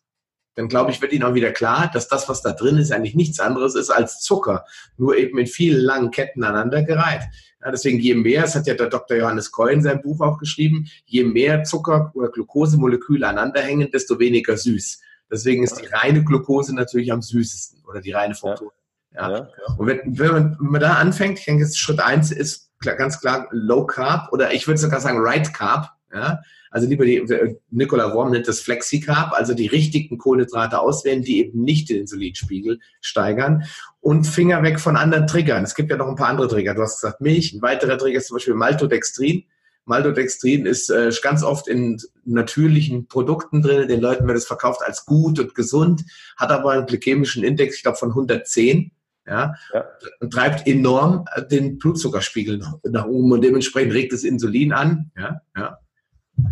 dann 0.55 0.69
glaube 0.69 0.91
ich, 0.91 1.01
wird 1.01 1.15
Ihnen 1.15 1.25
auch 1.25 1.33
wieder 1.33 1.51
klar, 1.51 1.91
dass 1.95 2.09
das, 2.09 2.29
was 2.29 2.43
da 2.43 2.53
drin 2.53 2.77
ist, 2.77 2.93
eigentlich 2.93 3.15
nichts 3.15 3.41
anderes 3.41 3.75
ist 3.75 3.89
als 3.89 4.21
Zucker, 4.21 4.67
nur 4.99 5.17
eben 5.17 5.39
in 5.39 5.47
vielen 5.47 5.81
langen 5.81 6.11
Ketten 6.11 6.45
aneinandergereiht. 6.45 7.23
Ja, 7.65 7.71
deswegen 7.71 8.01
je 8.01 8.15
mehr, 8.17 8.43
das 8.43 8.57
hat 8.57 8.67
ja 8.67 8.75
der 8.75 8.91
Dr. 8.91 9.17
Johannes 9.17 9.51
Koy 9.51 9.73
in 9.73 9.83
seinem 9.83 10.03
Buch 10.03 10.21
auch 10.21 10.37
geschrieben, 10.37 10.91
je 11.07 11.25
mehr 11.25 11.65
Zucker 11.65 12.11
oder 12.13 12.29
Glukosemoleküle 12.29 13.27
aneinanderhängen, 13.27 13.91
desto 13.91 14.19
weniger 14.19 14.59
süß. 14.59 15.01
Deswegen 15.31 15.63
ist 15.63 15.77
die 15.77 15.87
reine 15.87 16.23
Glucose 16.23 16.75
natürlich 16.75 17.11
am 17.11 17.23
süßesten 17.23 17.83
oder 17.87 18.03
die 18.03 18.13
reine 18.13 18.35
Fructose. 18.35 18.73
Ja. 18.75 18.80
Ja. 19.15 19.49
Und 19.77 19.87
wenn, 19.87 20.01
wenn, 20.05 20.33
man, 20.33 20.57
wenn 20.61 20.71
man 20.71 20.81
da 20.81 20.95
anfängt, 20.95 21.39
ich 21.39 21.45
denke, 21.45 21.67
Schritt 21.73 22.01
eins 22.01 22.31
ist 22.31 22.71
ganz 22.81 23.21
klar 23.21 23.49
Low 23.51 23.87
Carb 23.87 24.33
oder 24.33 24.53
ich 24.53 24.67
würde 24.67 24.79
sogar 24.79 25.01
sagen 25.01 25.19
Right 25.21 25.53
Carb. 25.53 25.91
Ja? 26.13 26.41
Also 26.71 26.87
lieber 26.87 27.05
die, 27.05 27.27
Nicola 27.71 28.15
Worm 28.15 28.31
nennt 28.31 28.47
das 28.47 28.61
Flexicarb, 28.61 29.33
also 29.33 29.55
die 29.55 29.67
richtigen 29.67 30.19
Kohlenhydrate 30.19 30.79
auswählen, 30.79 31.23
die 31.23 31.41
eben 31.41 31.63
nicht 31.63 31.89
den 31.89 31.99
Insulinspiegel 31.99 32.79
steigern 33.01 33.65
und 34.01 34.25
Finger 34.25 34.63
weg 34.63 34.79
von 34.79 34.97
anderen 34.97 35.27
Triggern. 35.27 35.65
Es 35.65 35.75
gibt 35.75 35.91
ja 35.91 35.97
noch 35.97 36.07
ein 36.07 36.15
paar 36.15 36.29
andere 36.29 36.49
Trigger. 36.49 36.75
Du 36.75 36.83
hast 36.83 37.01
gesagt 37.01 37.21
Milch, 37.21 37.53
ein 37.53 37.63
weiterer 37.63 37.99
Trigger 37.99 38.19
ist 38.19 38.29
zum 38.29 38.37
Beispiel 38.37 38.55
Maltodextrin. 38.55 39.45
Maltodextrin 39.85 40.67
ist 40.67 40.91
äh, 40.91 41.11
ganz 41.23 41.43
oft 41.43 41.67
in 41.67 42.01
natürlichen 42.25 43.09
Produkten 43.09 43.63
drin. 43.63 43.89
Den 43.89 44.01
Leuten 44.01 44.29
wird 44.29 44.37
es 44.37 44.47
verkauft 44.47 44.83
als 44.85 45.05
gut 45.05 45.41
und 45.41 45.57
gesund, 45.57 46.05
hat 46.37 46.51
aber 46.53 46.71
einen 46.71 46.87
glykämischen 46.87 47.43
Index, 47.43 47.77
ich 47.77 47.83
glaube, 47.83 47.99
von 47.99 48.11
110. 48.11 48.93
Ja, 49.31 49.55
ja, 49.73 49.85
treibt 50.29 50.67
enorm 50.67 51.25
den 51.53 51.79
Blutzuckerspiegel 51.79 52.61
nach 52.83 53.07
oben 53.07 53.31
und 53.31 53.45
dementsprechend 53.45 53.95
regt 53.95 54.13
das 54.13 54.25
Insulin 54.25 54.73
an. 54.73 55.13
Ja, 55.17 55.41
ja. 55.57 55.79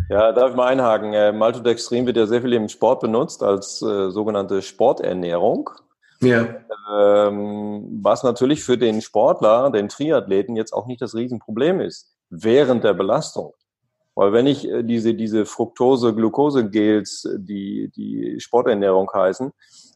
Ja, 0.09 0.33
darf 0.33 0.51
ich 0.51 0.57
mal 0.57 0.69
einhaken. 0.69 1.13
Äh, 1.13 1.33
Maltodextrin 1.33 2.07
wird 2.07 2.17
ja 2.17 2.27
sehr 2.27 2.43
viel 2.43 2.53
im 2.53 2.69
Sport 2.69 3.01
benutzt 3.01 3.43
als 3.43 3.83
äh, 3.83 4.11
sogenannte 4.11 4.63
Sporternährung. 4.63 5.71
Ja. 6.21 6.47
Ähm, 6.95 8.01
was 8.03 8.23
natürlich 8.23 8.63
für 8.63 8.79
den 8.79 9.03
Sportler, 9.03 9.71
den 9.71 9.89
Triathleten 9.89 10.57
jetzt 10.57 10.73
auch 10.73 10.87
nicht 10.87 11.01
das 11.01 11.15
Riesenproblem 11.15 11.81
ist, 11.81 12.15
während 12.31 12.85
der 12.85 12.95
Belastung. 12.95 13.55
Weil 14.15 14.33
wenn 14.33 14.47
ich 14.47 14.69
äh, 14.69 14.83
diese, 14.83 15.15
diese 15.15 15.47
Fructose-Glucose-Gels, 15.47 17.29
die, 17.37 17.91
die 17.95 18.41
Sporternährung 18.41 19.11
heißen, 19.13 19.53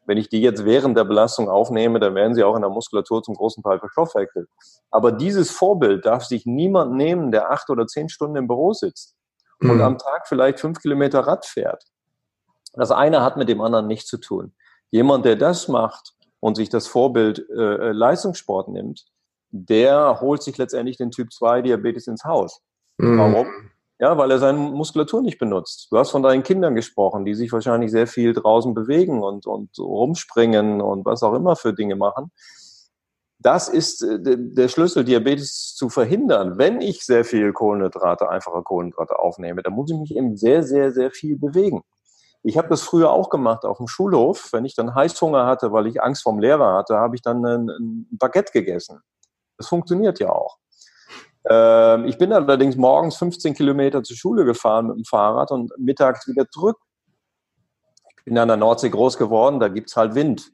wenn 0.07 0.19
ich 0.19 0.29
die 0.29 0.41
jetzt 0.41 0.65
während 0.65 0.97
der 0.97 1.05
Belastung 1.05 1.49
aufnehme, 1.49 2.01
dann 2.01 2.15
werden 2.15 2.35
sie 2.35 2.43
auch 2.45 2.57
in 2.57 2.63
der 2.63 2.71
Muskulatur 2.71 3.23
zum 3.23 3.35
großen 3.35 3.63
Teil 3.63 3.79
verstoffwechselt. 3.79 4.49
Aber 4.91 5.13
dieses 5.13 5.51
Vorbild 5.51 6.05
darf 6.05 6.25
sich 6.25 6.45
niemand 6.47 6.95
nehmen, 6.95 7.31
der 7.31 7.51
acht 7.51 7.71
oder 7.71 7.87
zehn 7.87 8.09
Stunden 8.09 8.37
im 8.37 8.49
Büro 8.49 8.73
sitzt 8.73 9.15
mhm. 9.61 9.71
und 9.71 9.81
am 9.81 9.99
Tag 9.99 10.27
vielleicht 10.27 10.61
fünf 10.61 10.81
Kilometer 10.81 11.21
Rad 11.21 11.47
fährt. 11.47 11.85
Das 12.75 12.91
eine 12.91 13.23
hat 13.23 13.37
mit 13.37 13.49
dem 13.49 13.61
anderen 13.61 13.87
nichts 13.87 14.09
zu 14.09 14.19
tun. 14.19 14.55
Jemand, 14.91 15.25
der 15.25 15.37
das 15.37 15.69
macht 15.69 16.15
und 16.41 16.57
sich 16.57 16.69
das 16.69 16.87
Vorbild 16.87 17.39
äh, 17.51 17.89
äh 17.89 17.93
Leistungssport 17.93 18.69
nimmt, 18.69 19.07
der 19.51 20.21
holt 20.21 20.43
sich 20.43 20.57
letztendlich 20.59 20.97
den 20.97 21.11
Typ 21.11 21.33
2 21.33 21.63
Diabetes 21.63 22.07
ins 22.07 22.25
Haus. 22.25 22.63
Mhm. 22.99 23.19
Warum? 23.19 23.47
Ja, 24.03 24.19
weil 24.19 24.33
er 24.33 24.41
seine 24.41 24.59
Muskulatur 24.59 25.23
nicht 25.23 25.39
benutzt. 25.39 25.87
Du 25.91 25.97
hast 25.97 26.11
von 26.11 26.25
deinen 26.25 26.43
Kindern 26.43 26.75
gesprochen, 26.75 27.25
die 27.25 27.35
sich 27.35 27.53
wahrscheinlich 27.53 27.93
sehr 27.93 28.09
viel 28.09 28.33
draußen 28.33 28.75
bewegen 28.75 29.23
und, 29.23 29.47
und 29.47 29.79
rumspringen 29.79 30.81
und 30.81 31.05
was 31.05 31.23
auch 31.23 31.35
immer 31.35 31.55
für 31.55 31.73
Dinge 31.73 31.95
machen 31.95 32.33
das 33.43 33.69
ist 33.69 34.03
äh, 34.03 34.19
der 34.21 34.69
Schlüssel, 34.69 35.05
Diabetes 35.05 35.75
zu 35.75 35.89
verhindern. 35.89 36.59
Wenn 36.59 36.81
ich 36.81 37.05
sehr 37.05 37.25
viel 37.25 37.53
Kohlenhydrate, 37.53 38.29
einfache 38.29 38.63
Kohlenhydrate 38.63 39.19
aufnehme, 39.19 39.63
dann 39.63 39.73
muss 39.73 39.91
ich 39.91 39.99
mich 39.99 40.17
eben 40.17 40.37
sehr, 40.37 40.63
sehr, 40.63 40.93
sehr 40.93 41.11
viel 41.11 41.39
bewegen. 41.39 41.83
Ich 42.45 42.59
habe 42.59 42.69
das 42.69 42.83
früher 42.83 43.11
auch 43.11 43.31
gemacht 43.31 43.65
auf 43.65 43.79
dem 43.79 43.87
Schulhof. 43.87 44.53
Wenn 44.53 44.65
ich 44.65 44.75
dann 44.75 44.95
Heißhunger 44.95 45.47
hatte, 45.47 45.73
weil 45.73 45.87
ich 45.87 46.03
Angst 46.03 46.23
vom 46.23 46.41
Lehrer 46.41 46.75
hatte, 46.75 46.97
habe 46.97 47.15
ich 47.15 47.23
dann 47.23 47.45
ein, 47.45 47.69
ein 47.69 48.07
Baguette 48.11 48.53
gegessen. 48.53 49.01
Das 49.59 49.69
funktioniert 49.69 50.19
ja 50.19 50.31
auch. 50.31 50.59
Ähm, 51.49 52.05
ich 52.07 52.19
bin 52.19 52.33
allerdings 52.33 52.77
morgens 52.77 53.17
15 53.17 53.55
Kilometer 53.55 54.03
zur 54.03 54.17
Schule 54.17 54.45
gefahren 54.45 54.89
mit 54.89 54.97
dem 54.97 55.05
Fahrrad 55.05 55.51
und 55.51 55.73
mittags 55.79 56.27
wieder 56.29 56.49
zurück. 56.51 56.79
Ich 58.19 58.25
bin 58.25 58.39
an 58.39 58.49
der 58.49 58.57
Nordsee 58.57 58.91
groß 58.91 59.19
geworden, 59.19 59.59
da 59.59 59.69
gibt's 59.69 59.97
halt 59.97 60.15
Wind. 60.15 60.53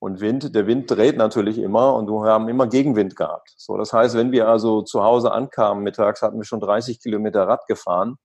Und 0.00 0.20
Wind, 0.20 0.54
der 0.54 0.66
Wind 0.66 0.90
dreht 0.90 1.16
natürlich 1.16 1.58
immer 1.58 1.94
und 1.94 2.08
wir 2.08 2.30
haben 2.30 2.48
immer 2.48 2.68
Gegenwind 2.68 3.16
gehabt. 3.16 3.52
So, 3.56 3.76
das 3.76 3.92
heißt, 3.92 4.16
wenn 4.16 4.30
wir 4.30 4.48
also 4.48 4.82
zu 4.82 5.02
Hause 5.02 5.32
ankamen 5.32 5.82
mittags, 5.82 6.22
hatten 6.22 6.38
wir 6.38 6.44
schon 6.44 6.60
30 6.60 7.00
Kilometer 7.00 7.46
Rad 7.48 7.66
gefahren. 7.66 8.16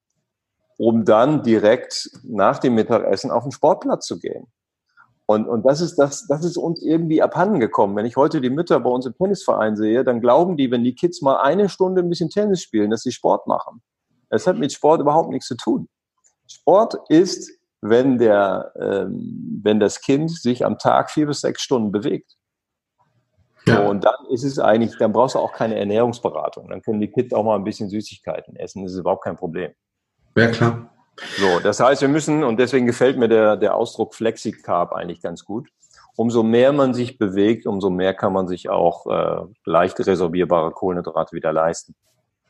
um 0.78 1.06
dann 1.06 1.44
direkt 1.44 2.10
nach 2.24 2.60
dem 2.60 2.76
Mittagessen 2.76 3.32
auf 3.32 3.44
den 3.44 3.52
Sportplatz 3.52 4.08
zu 4.08 4.20
gehen. 4.20 4.48
Und, 5.26 5.48
und 5.48 5.66
das, 5.66 5.80
ist, 5.80 5.96
das, 5.96 6.28
das 6.28 6.44
ist 6.44 6.58
uns 6.58 6.84
irgendwie 6.84 7.22
abhanden 7.22 7.60
gekommen. 7.60 7.96
Wenn 7.96 8.06
ich 8.06 8.18
heute 8.18 8.42
die 8.42 8.50
Mütter 8.50 8.80
bei 8.80 8.90
uns 8.90 9.06
im 9.06 9.16
Tennisverein 9.16 9.78
sehe, 9.78 10.04
dann 10.04 10.20
glauben 10.20 10.58
die, 10.58 10.70
wenn 10.70 10.84
die 10.84 10.96
Kids 10.96 11.22
mal 11.22 11.38
eine 11.38 11.70
Stunde 11.70 12.02
ein 12.02 12.10
bisschen 12.10 12.30
Tennis 12.30 12.62
spielen, 12.62 12.90
dass 12.90 13.04
sie 13.04 13.12
Sport 13.12 13.48
machen. 13.48 13.82
Das 14.30 14.48
hat 14.48 14.58
mit 14.58 14.74
Sport 14.74 15.00
überhaupt 15.00 15.30
nichts 15.30 15.48
zu 15.48 15.56
tun. 15.56 15.88
Sport 16.48 16.96
ist, 17.08 17.52
wenn, 17.82 18.18
der, 18.18 18.74
ähm, 18.80 19.62
wenn 19.64 19.80
das 19.80 20.02
Kind 20.02 20.32
sich 20.32 20.66
am 20.66 20.78
Tag 20.78 21.10
vier 21.10 21.28
bis 21.28 21.42
sechs 21.42 21.62
Stunden 21.62 21.92
bewegt. 21.92 22.36
Ja. 23.66 23.78
So, 23.78 23.90
und 23.90 24.04
dann 24.04 24.16
ist 24.30 24.44
es 24.44 24.60
eigentlich, 24.60 24.98
dann 24.98 25.14
brauchst 25.14 25.36
du 25.36 25.40
auch 25.40 25.54
keine 25.54 25.78
Ernährungsberatung. 25.78 26.70
Dann 26.70 26.82
können 26.82 27.00
die 27.00 27.10
Kids 27.10 27.34
auch 27.34 27.44
mal 27.44 27.56
ein 27.56 27.64
bisschen 27.64 27.90
Süßigkeiten 27.90 28.58
essen. 28.58 28.84
Das 28.84 28.92
ist 28.92 29.00
überhaupt 29.00 29.24
kein 29.24 29.38
Problem. 29.38 29.72
Ja, 30.36 30.48
klar. 30.48 30.93
So, 31.38 31.60
das 31.60 31.80
heißt, 31.80 32.02
wir 32.02 32.10
müssen, 32.10 32.44
und 32.44 32.58
deswegen 32.60 32.86
gefällt 32.86 33.18
mir 33.18 33.28
der, 33.28 33.56
der 33.56 33.76
Ausdruck 33.76 34.16
Flexicarb 34.16 34.94
eigentlich 34.94 35.22
ganz 35.22 35.46
gut. 35.46 35.70
Umso 36.16 36.44
mehr 36.44 36.74
man 36.74 36.94
sich 36.94 37.18
bewegt, 37.18 37.66
umso 37.66 37.90
mehr 37.90 38.14
kann 38.14 38.34
man 38.34 38.48
sich 38.48 38.70
auch 38.70 39.08
äh, 39.08 39.42
leicht 39.66 40.00
resorbierbare 40.00 40.72
Kohlenhydrate 40.72 41.36
wieder 41.36 41.52
leisten. 41.52 41.96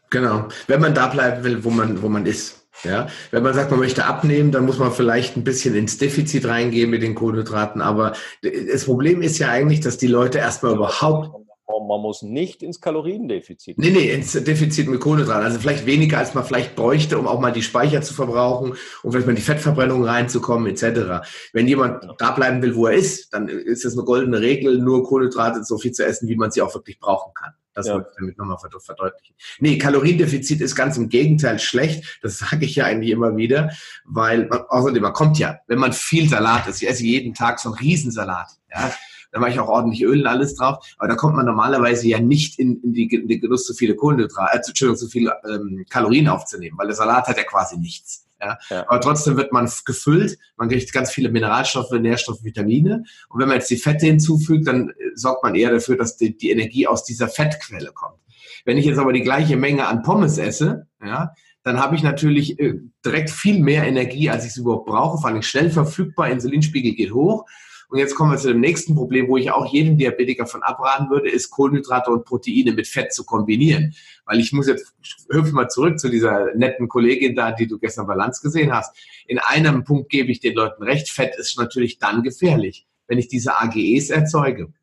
Genau. 0.09 0.47
Wenn 0.67 0.81
man 0.81 0.93
da 0.93 1.07
bleiben 1.07 1.43
will, 1.43 1.63
wo 1.63 1.69
man, 1.69 2.01
wo 2.01 2.09
man 2.09 2.25
ist. 2.25 2.59
Ja, 2.83 3.07
wenn 3.31 3.43
man 3.43 3.53
sagt, 3.53 3.69
man 3.69 3.79
möchte 3.79 4.05
abnehmen, 4.05 4.51
dann 4.51 4.65
muss 4.65 4.79
man 4.79 4.91
vielleicht 4.91 5.37
ein 5.37 5.43
bisschen 5.43 5.75
ins 5.75 5.99
Defizit 5.99 6.47
reingehen 6.47 6.89
mit 6.89 7.03
den 7.03 7.13
Kohlenhydraten. 7.13 7.81
Aber 7.81 8.13
das 8.41 8.85
Problem 8.85 9.21
ist 9.21 9.37
ja 9.37 9.49
eigentlich, 9.49 9.79
dass 9.79 9.97
die 9.97 10.07
Leute 10.07 10.39
erstmal 10.39 10.73
überhaupt 10.73 11.42
man 11.67 12.01
muss 12.01 12.21
nicht 12.21 12.61
ins 12.61 12.81
Kaloriendefizit. 12.81 13.77
Nee, 13.77 13.91
nee, 13.91 14.11
ins 14.11 14.33
Defizit 14.33 14.87
mit 14.87 14.99
Kohlenhydraten. 14.99 15.45
Also 15.45 15.59
vielleicht 15.59 15.85
weniger, 15.85 16.17
als 16.17 16.33
man 16.33 16.43
vielleicht 16.43 16.75
bräuchte, 16.75 17.17
um 17.17 17.27
auch 17.27 17.39
mal 17.39 17.51
die 17.51 17.61
Speicher 17.61 18.01
zu 18.01 18.13
verbrauchen, 18.13 18.75
um 19.01 19.11
vielleicht 19.11 19.27
mal 19.27 19.31
in 19.31 19.37
die 19.37 19.41
Fettverbrennung 19.41 20.03
reinzukommen, 20.03 20.67
etc. 20.67 21.25
Wenn 21.53 21.67
jemand 21.67 22.05
da 22.17 22.31
bleiben 22.31 22.61
will, 22.61 22.75
wo 22.75 22.87
er 22.87 22.93
ist, 22.93 23.33
dann 23.33 23.47
ist 23.47 23.85
es 23.85 23.93
eine 23.93 24.03
goldene 24.03 24.41
Regel, 24.41 24.79
nur 24.79 25.03
Kohlenhydrate 25.03 25.63
so 25.63 25.77
viel 25.77 25.91
zu 25.91 26.05
essen, 26.05 26.27
wie 26.27 26.35
man 26.35 26.51
sie 26.51 26.61
auch 26.61 26.73
wirklich 26.73 26.99
brauchen 26.99 27.33
kann. 27.33 27.53
Das 27.73 27.87
ja. 27.87 27.95
wollte 27.95 28.09
ich 28.11 28.17
damit 28.17 28.37
nochmal 28.37 28.57
verdeutlichen. 28.59 29.35
Nee, 29.59 29.77
Kaloriendefizit 29.77 30.61
ist 30.61 30.75
ganz 30.75 30.97
im 30.97 31.09
Gegenteil 31.09 31.59
schlecht. 31.59 32.19
Das 32.21 32.37
sage 32.37 32.65
ich 32.65 32.75
ja 32.75 32.85
eigentlich 32.85 33.09
immer 33.09 33.35
wieder, 33.35 33.71
weil 34.05 34.45
man, 34.45 34.61
außerdem, 34.67 35.01
man 35.01 35.13
kommt 35.13 35.39
ja, 35.39 35.57
wenn 35.67 35.79
man 35.79 35.93
viel 35.93 36.29
Salat 36.29 36.67
isst, 36.67 36.83
ich 36.83 36.89
esse 36.89 37.03
jeden 37.03 37.33
Tag 37.33 37.59
so 37.59 37.69
einen 37.69 37.79
Riesensalat, 37.79 38.49
ja, 38.71 38.93
da 39.33 39.39
mache 39.39 39.49
ich 39.49 39.59
auch 39.59 39.67
ordentlich 39.67 40.03
Öl 40.03 40.21
und 40.21 40.27
alles 40.27 40.55
drauf. 40.55 40.85
Aber 40.99 41.09
da 41.09 41.15
kommt 41.15 41.35
man 41.35 41.45
normalerweise 41.45 42.07
ja 42.07 42.19
nicht 42.19 42.59
in, 42.59 42.79
in, 42.83 42.93
die, 42.93 43.11
in 43.11 43.27
den 43.27 43.41
Genuss, 43.41 43.65
so 43.65 43.73
viele 43.73 43.95
Kohlenhydrate, 43.95 44.57
äh, 44.57 44.67
Entschuldigung, 44.67 44.97
so 44.97 45.07
viele 45.07 45.33
ähm, 45.49 45.85
Kalorien 45.89 46.27
aufzunehmen, 46.27 46.77
weil 46.77 46.87
der 46.87 46.95
Salat 46.95 47.27
hat 47.27 47.37
ja 47.37 47.43
quasi 47.43 47.77
nichts. 47.77 48.27
Ja? 48.39 48.57
ja? 48.69 48.85
Aber 48.87 49.01
trotzdem 49.01 49.35
wird 49.35 49.51
man 49.51 49.69
gefüllt, 49.85 50.37
man 50.55 50.69
kriegt 50.69 50.93
ganz 50.93 51.09
viele 51.11 51.31
Mineralstoffe, 51.31 51.91
Nährstoffe, 51.91 52.43
Vitamine. 52.43 53.03
Und 53.29 53.41
wenn 53.41 53.47
man 53.47 53.57
jetzt 53.57 53.71
die 53.71 53.77
Fette 53.77 54.05
hinzufügt, 54.05 54.67
dann 54.67 54.89
äh, 54.89 54.93
sorgt 55.15 55.43
man 55.43 55.55
eher 55.55 55.71
dafür, 55.71 55.97
dass 55.97 56.15
die, 56.15 56.37
die 56.37 56.51
Energie 56.51 56.85
aus 56.85 57.03
dieser 57.03 57.27
Fettquelle 57.27 57.91
kommt. 57.91 58.19
Wenn 58.65 58.77
ich 58.77 58.85
jetzt 58.85 58.99
aber 58.99 59.13
die 59.13 59.23
gleiche 59.23 59.57
Menge 59.57 59.87
an 59.87 60.03
Pommes 60.03 60.37
esse, 60.37 60.85
ja, 61.03 61.33
dann 61.63 61.79
habe 61.79 61.95
ich 61.95 62.03
natürlich 62.03 62.59
äh, 62.59 62.75
direkt 63.03 63.31
viel 63.31 63.59
mehr 63.59 63.83
Energie, 63.85 64.29
als 64.29 64.43
ich 64.43 64.51
es 64.51 64.57
überhaupt 64.57 64.85
brauche, 64.85 65.17
vor 65.17 65.29
allem 65.31 65.41
schnell 65.41 65.71
verfügbar, 65.71 66.29
Insulinspiegel 66.29 66.93
geht 66.93 67.13
hoch 67.15 67.45
und 67.93 67.99
jetzt 67.99 68.15
kommen 68.15 68.31
wir 68.31 68.39
zu 68.39 68.47
dem 68.47 68.59
nächsten 68.59 68.95
Problem, 68.95 69.27
wo 69.27 69.37
ich 69.37 69.51
auch 69.51 69.71
jedem 69.71 69.99
Diabetiker 69.99 70.47
von 70.47 70.63
abraten 70.63 71.11
würde, 71.11 71.29
ist 71.29 71.51
Kohlenhydrate 71.51 72.09
und 72.09 72.25
Proteine 72.25 72.71
mit 72.71 72.87
Fett 72.87 73.13
zu 73.13 73.23
kombinieren. 73.23 73.93
Weil 74.25 74.39
ich 74.39 74.51
muss 74.51 74.65
jetzt, 74.65 74.95
hüpfe 75.29 75.53
mal 75.53 75.67
zurück 75.67 75.99
zu 75.99 76.09
dieser 76.09 76.55
netten 76.55 76.87
Kollegin 76.87 77.35
da, 77.35 77.51
die 77.51 77.67
du 77.67 77.77
gestern 77.77 78.07
bei 78.07 78.15
Lanz 78.15 78.41
gesehen 78.41 78.73
hast. 78.73 78.97
In 79.27 79.37
einem 79.37 79.83
Punkt 79.83 80.09
gebe 80.09 80.31
ich 80.31 80.39
den 80.39 80.55
Leuten 80.55 80.81
recht, 80.81 81.11
Fett 81.11 81.35
ist 81.37 81.55
natürlich 81.59 81.99
dann 81.99 82.23
gefährlich, 82.23 82.87
wenn 83.05 83.19
ich 83.19 83.27
diese 83.27 83.61
AGEs 83.61 84.09
erzeuge. 84.09 84.73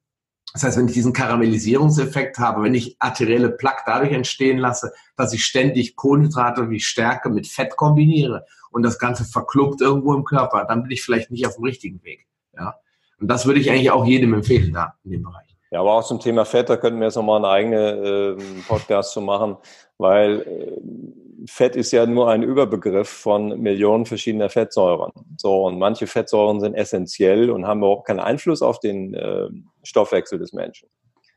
Das 0.53 0.63
heißt, 0.63 0.79
wenn 0.79 0.87
ich 0.87 0.95
diesen 0.95 1.13
Karamellisierungseffekt 1.13 2.39
habe, 2.39 2.63
wenn 2.63 2.77
ich 2.77 2.95
arterielle 3.01 3.51
Plaque 3.51 3.83
dadurch 3.87 4.13
entstehen 4.13 4.59
lasse, 4.59 4.93
dass 5.17 5.33
ich 5.33 5.45
ständig 5.45 5.97
Kohlenhydrate 5.97 6.71
wie 6.71 6.79
Stärke 6.79 7.29
mit 7.29 7.49
Fett 7.49 7.75
kombiniere 7.75 8.47
und 8.71 8.85
das 8.85 9.01
Ganze 9.01 9.25
verklumpt 9.25 9.81
irgendwo 9.81 10.15
im 10.15 10.23
Körper, 10.23 10.65
dann 10.65 10.85
bin 10.85 10.93
ich 10.93 11.03
vielleicht 11.03 11.33
nicht 11.33 11.49
auf 11.49 11.57
dem 11.57 11.65
richtigen 11.65 12.05
Weg. 12.05 12.29
Ja. 12.57 12.77
Und 13.21 13.29
das 13.29 13.47
würde 13.47 13.61
ich 13.61 13.71
eigentlich 13.71 13.91
auch 13.91 14.05
jedem 14.05 14.35
empfehlen 14.35 14.73
da 14.73 14.95
in 15.05 15.13
dem 15.13 15.23
Bereich. 15.23 15.47
Ja, 15.71 15.81
aber 15.81 15.93
auch 15.93 16.05
zum 16.05 16.19
Thema 16.19 16.45
Fett, 16.45 16.69
da 16.69 16.77
könnten 16.77 16.99
wir 16.99 17.07
jetzt 17.07 17.17
nochmal 17.17 17.37
einen 17.37 17.45
eigenen 17.45 18.39
äh, 18.39 18.43
Podcast 18.67 19.13
zu 19.13 19.21
machen, 19.21 19.57
weil 19.99 20.41
äh, 20.41 21.47
Fett 21.47 21.77
ist 21.77 21.93
ja 21.93 22.07
nur 22.07 22.29
ein 22.29 22.43
Überbegriff 22.43 23.09
von 23.09 23.61
Millionen 23.61 24.05
verschiedener 24.05 24.51
Fettsäuren. 24.51 25.13
So, 25.37 25.67
und 25.67 25.79
manche 25.79 26.07
Fettsäuren 26.07 26.61
sind 26.61 26.75
essentiell 26.75 27.51
und 27.51 27.67
haben 27.67 27.79
überhaupt 27.79 28.07
keinen 28.07 28.21
Einfluss 28.21 28.63
auf 28.63 28.81
den 28.81 29.15
äh, 29.15 29.49
Stoffwechsel 29.85 30.39
des 30.39 30.53
Menschen. 30.53 30.89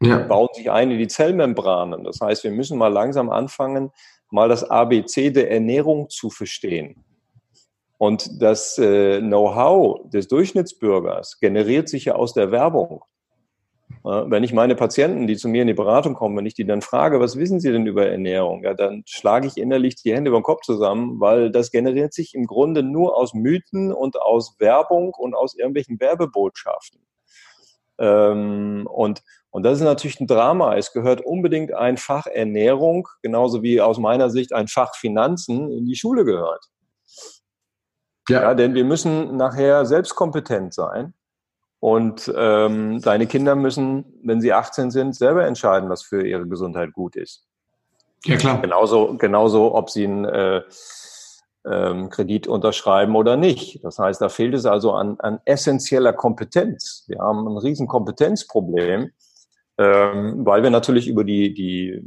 Ja. 0.01 0.17
Bauen 0.17 0.49
sich 0.53 0.69
ein 0.69 0.91
in 0.91 0.97
die 0.97 1.07
Zellmembranen. 1.07 2.03
Das 2.03 2.19
heißt, 2.19 2.43
wir 2.43 2.51
müssen 2.51 2.77
mal 2.77 2.91
langsam 2.91 3.29
anfangen, 3.29 3.91
mal 4.31 4.49
das 4.49 4.63
ABC 4.63 5.29
der 5.29 5.51
Ernährung 5.51 6.09
zu 6.09 6.29
verstehen. 6.29 7.05
Und 8.03 8.41
das 8.41 8.77
äh, 8.79 9.21
Know-how 9.21 10.09
des 10.09 10.27
Durchschnittsbürgers 10.27 11.39
generiert 11.39 11.87
sich 11.87 12.03
ja 12.03 12.15
aus 12.15 12.33
der 12.33 12.51
Werbung. 12.51 13.01
Ja, 14.03 14.29
wenn 14.29 14.43
ich 14.43 14.51
meine 14.51 14.75
Patienten, 14.75 15.25
die 15.25 15.37
zu 15.37 15.47
mir 15.47 15.61
in 15.61 15.69
die 15.69 15.73
Beratung 15.73 16.13
kommen, 16.13 16.35
wenn 16.35 16.45
ich 16.45 16.53
die 16.53 16.65
dann 16.65 16.81
frage, 16.81 17.21
was 17.21 17.37
wissen 17.37 17.61
sie 17.61 17.71
denn 17.71 17.85
über 17.85 18.05
Ernährung, 18.05 18.65
ja, 18.65 18.73
dann 18.73 19.03
schlage 19.05 19.47
ich 19.47 19.55
innerlich 19.55 19.95
die 19.95 20.13
Hände 20.13 20.27
über 20.27 20.37
den 20.37 20.43
Kopf 20.43 20.63
zusammen, 20.63 21.21
weil 21.21 21.49
das 21.49 21.71
generiert 21.71 22.13
sich 22.13 22.33
im 22.33 22.45
Grunde 22.45 22.83
nur 22.83 23.15
aus 23.15 23.33
Mythen 23.33 23.93
und 23.93 24.21
aus 24.21 24.57
Werbung 24.59 25.13
und 25.17 25.33
aus 25.33 25.55
irgendwelchen 25.55 25.97
Werbebotschaften. 26.01 26.99
Ähm, 27.99 28.85
und, 28.91 29.23
und 29.49 29.63
das 29.63 29.77
ist 29.77 29.85
natürlich 29.85 30.19
ein 30.19 30.27
Drama. 30.27 30.75
Es 30.75 30.91
gehört 30.91 31.21
unbedingt 31.21 31.73
ein 31.73 31.95
Fach 31.95 32.27
Ernährung, 32.27 33.07
genauso 33.21 33.63
wie 33.63 33.79
aus 33.79 33.97
meiner 33.97 34.29
Sicht 34.29 34.51
ein 34.51 34.67
Fach 34.67 34.93
Finanzen 34.93 35.71
in 35.71 35.85
die 35.85 35.95
Schule 35.95 36.25
gehört. 36.25 36.65
Ja. 38.29 38.41
ja, 38.41 38.53
denn 38.53 38.73
wir 38.73 38.85
müssen 38.85 39.35
nachher 39.37 39.85
selbstkompetent 39.85 40.73
sein. 40.73 41.13
Und 41.79 42.31
ähm, 42.33 43.01
deine 43.01 43.27
Kinder 43.27 43.55
müssen, 43.55 44.05
wenn 44.23 44.39
sie 44.39 44.53
18 44.53 44.89
sind, 44.89 45.15
selber 45.15 45.45
entscheiden, 45.45 45.89
was 45.89 46.01
für 46.01 46.25
ihre 46.25 46.47
Gesundheit 46.47 46.93
gut 46.93 47.17
ist. 47.17 47.45
Ja, 48.23 48.37
klar. 48.37 48.61
Genauso, 48.61 49.17
genauso 49.17 49.75
ob 49.75 49.89
sie 49.89 50.05
einen 50.05 50.23
äh, 50.23 50.61
ähm, 51.69 52.09
Kredit 52.09 52.47
unterschreiben 52.47 53.15
oder 53.15 53.35
nicht. 53.35 53.83
Das 53.83 53.99
heißt, 53.99 54.21
da 54.21 54.29
fehlt 54.29 54.53
es 54.53 54.65
also 54.65 54.93
an, 54.93 55.17
an 55.19 55.39
essentieller 55.45 56.13
Kompetenz. 56.13 57.03
Wir 57.07 57.19
haben 57.19 57.47
ein 57.47 57.57
riesen 57.57 57.87
Kompetenzproblem, 57.87 59.11
ähm, 59.77 60.45
weil 60.45 60.63
wir 60.63 60.69
natürlich 60.69 61.07
über 61.07 61.23
die, 61.23 61.53
die 61.53 62.01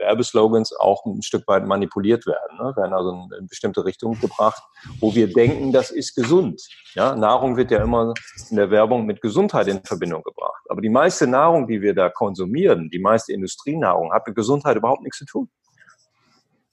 Werbeslogans 0.00 0.74
auch 0.76 1.04
ein 1.04 1.22
Stück 1.22 1.46
weit 1.46 1.66
manipuliert 1.66 2.26
werden, 2.26 2.56
ne? 2.58 2.74
werden 2.76 2.92
also 2.92 3.28
in, 3.38 3.46
bestimmte 3.46 3.84
Richtungen 3.84 4.18
gebracht, 4.18 4.62
wo 4.98 5.14
wir 5.14 5.32
denken, 5.32 5.72
das 5.72 5.90
ist 5.90 6.16
gesund. 6.16 6.60
Ja? 6.94 7.14
Nahrung 7.14 7.56
wird 7.56 7.70
ja 7.70 7.82
immer 7.82 8.14
in 8.50 8.56
der 8.56 8.70
Werbung 8.70 9.06
mit 9.06 9.20
Gesundheit 9.20 9.68
in 9.68 9.84
Verbindung 9.84 10.22
gebracht. 10.22 10.62
Aber 10.68 10.80
die 10.80 10.88
meiste 10.88 11.26
Nahrung, 11.26 11.68
die 11.68 11.80
wir 11.80 11.94
da 11.94 12.08
konsumieren, 12.08 12.90
die 12.90 12.98
meiste 12.98 13.32
Industrienahrung, 13.32 14.12
hat 14.12 14.26
mit 14.26 14.34
Gesundheit 14.34 14.76
überhaupt 14.76 15.02
nichts 15.02 15.18
zu 15.18 15.26
tun. 15.26 15.50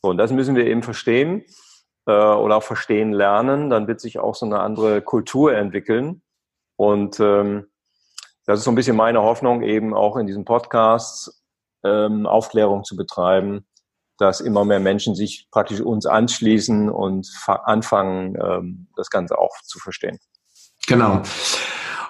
Und 0.02 0.18
das 0.18 0.32
müssen 0.32 0.56
wir 0.56 0.66
eben 0.66 0.84
verstehen 0.84 1.44
äh, 2.06 2.12
oder 2.12 2.58
auch 2.58 2.64
verstehen 2.64 3.12
lernen. 3.12 3.70
Dann 3.70 3.88
wird 3.88 4.00
sich 4.00 4.20
auch 4.20 4.36
so 4.36 4.46
eine 4.46 4.60
andere 4.60 5.02
Kultur 5.02 5.54
entwickeln. 5.54 6.22
Und 6.78 7.20
ähm, 7.20 7.68
das 8.46 8.60
ist 8.60 8.66
so 8.66 8.72
ein 8.72 8.76
bisschen 8.76 8.96
meine 8.96 9.22
Hoffnung 9.22 9.62
eben 9.62 9.94
auch 9.94 10.16
in 10.16 10.26
diesen 10.26 10.46
Podcasts, 10.46 11.44
ähm, 11.84 12.26
Aufklärung 12.26 12.84
zu 12.84 12.96
betreiben, 12.96 13.66
dass 14.18 14.42
immer 14.42 14.66
mehr 14.66 14.80
Menschen 14.80 15.16
sich 15.16 15.48
praktisch 15.52 15.82
uns 15.82 16.06
anschließen 16.06 16.90
und 16.90 17.28
anfangen, 17.46 18.36
ähm, 18.42 18.88
das 18.96 19.10
Ganze 19.10 19.38
auch 19.38 19.56
zu 19.64 19.80
verstehen. 19.80 20.20
Genau. 20.88 21.22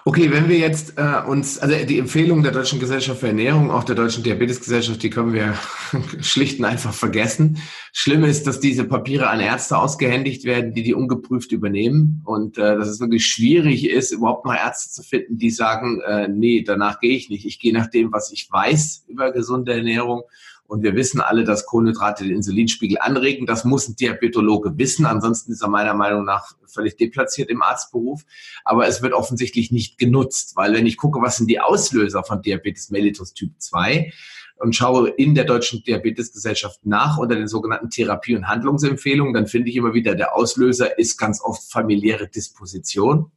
Okay, 0.08 0.32
wenn 0.32 0.48
wir 0.48 0.58
jetzt 0.58 0.94
äh, 0.98 1.22
uns, 1.28 1.60
also 1.60 1.76
die 1.86 2.00
Empfehlung 2.00 2.42
der 2.42 2.54
Deutschen 2.54 2.80
Gesellschaft 2.80 3.20
für 3.20 3.28
Ernährung, 3.28 3.70
auch 3.70 3.84
der 3.84 3.98
Deutschen 3.98 4.24
Diabetesgesellschaft, 4.24 5.04
die 5.04 5.10
können 5.10 5.34
wir 5.34 5.54
schlicht 6.22 6.60
und 6.60 6.66
einfach 6.66 6.94
vergessen. 6.94 7.58
Schlimm 7.92 8.24
ist, 8.24 8.48
dass 8.48 8.62
diese 8.62 8.86
Papiere 8.86 9.28
an 9.28 9.42
Ärzte 9.42 9.78
ausgehändigt 9.78 10.46
werden, 10.46 10.74
die 10.74 10.84
die 10.84 10.94
ungeprüft 10.94 11.52
übernehmen 11.52 12.22
und 12.24 12.58
äh, 12.58 12.78
dass 12.78 12.88
es 12.88 13.02
wirklich 13.02 13.26
schwierig 13.26 13.90
ist, 13.90 14.14
überhaupt 14.14 14.46
noch 14.46 14.56
Ärzte 14.56 14.92
zu 14.92 15.04
finden, 15.04 15.40
die 15.40 15.50
sagen, 15.50 16.00
äh, 16.08 16.30
nee, 16.30 16.64
danach 16.66 17.02
gehe 17.02 17.18
ich 17.18 17.30
nicht. 17.30 17.46
Ich 17.46 17.60
gehe 17.60 17.74
nach 17.74 17.88
dem, 17.88 18.14
was 18.14 18.32
ich 18.32 18.50
weiß 18.50 19.08
über 19.10 19.34
gesunde 19.34 19.74
Ernährung 19.74 20.22
Und 20.68 20.84
wir 20.84 20.96
wissen 20.96 21.22
alle, 21.22 21.46
dass 21.46 21.66
Kohlenhydrate 21.66 22.26
den 22.26 22.36
Insulinspiegel 22.36 22.98
anregen. 23.00 23.46
Das 23.46 23.64
muss 23.64 23.88
ein 23.88 23.96
Diabetologe 23.96 24.78
wissen. 24.78 25.06
Ansonsten 25.06 25.54
ist 25.54 25.62
er 25.62 25.70
meiner 25.70 25.94
Meinung 25.94 26.26
nach 26.26 26.52
völlig 26.66 26.98
deplatziert 26.98 27.50
im 27.50 27.62
Arztberuf. 27.62 28.24
Aber 28.66 28.86
es 28.86 29.02
wird 29.02 29.14
offensichtlich 29.14 29.72
nicht 29.72 29.98
genutzt, 29.98 30.58
weil 30.58 30.74
wenn 30.74 30.86
ich 30.86 30.98
gucke, 30.98 31.22
was 31.22 31.38
sind 31.38 31.50
die 31.50 31.62
Auslöser 31.62 32.24
von 32.24 32.42
Diabetes 32.42 32.90
mellitus 32.90 33.34
Typ 33.34 33.54
2 33.58 34.12
und 34.60 34.76
schaue 34.76 35.10
in 35.10 35.36
der 35.36 35.46
Deutschen 35.46 35.84
Diabetesgesellschaft 35.84 36.86
nach 36.86 37.18
unter 37.18 37.36
den 37.36 37.48
sogenannten 37.48 37.90
Therapie- 37.90 38.36
und 38.36 38.48
Handlungsempfehlungen, 38.48 39.34
dann 39.34 39.48
finde 39.48 39.70
ich 39.70 39.76
immer 39.76 39.94
wieder, 39.94 40.16
der 40.16 40.36
Auslöser 40.36 40.98
ist 40.98 41.18
ganz 41.18 41.42
oft 41.42 41.72
familiäre 41.72 42.28
Disposition. 42.28 43.32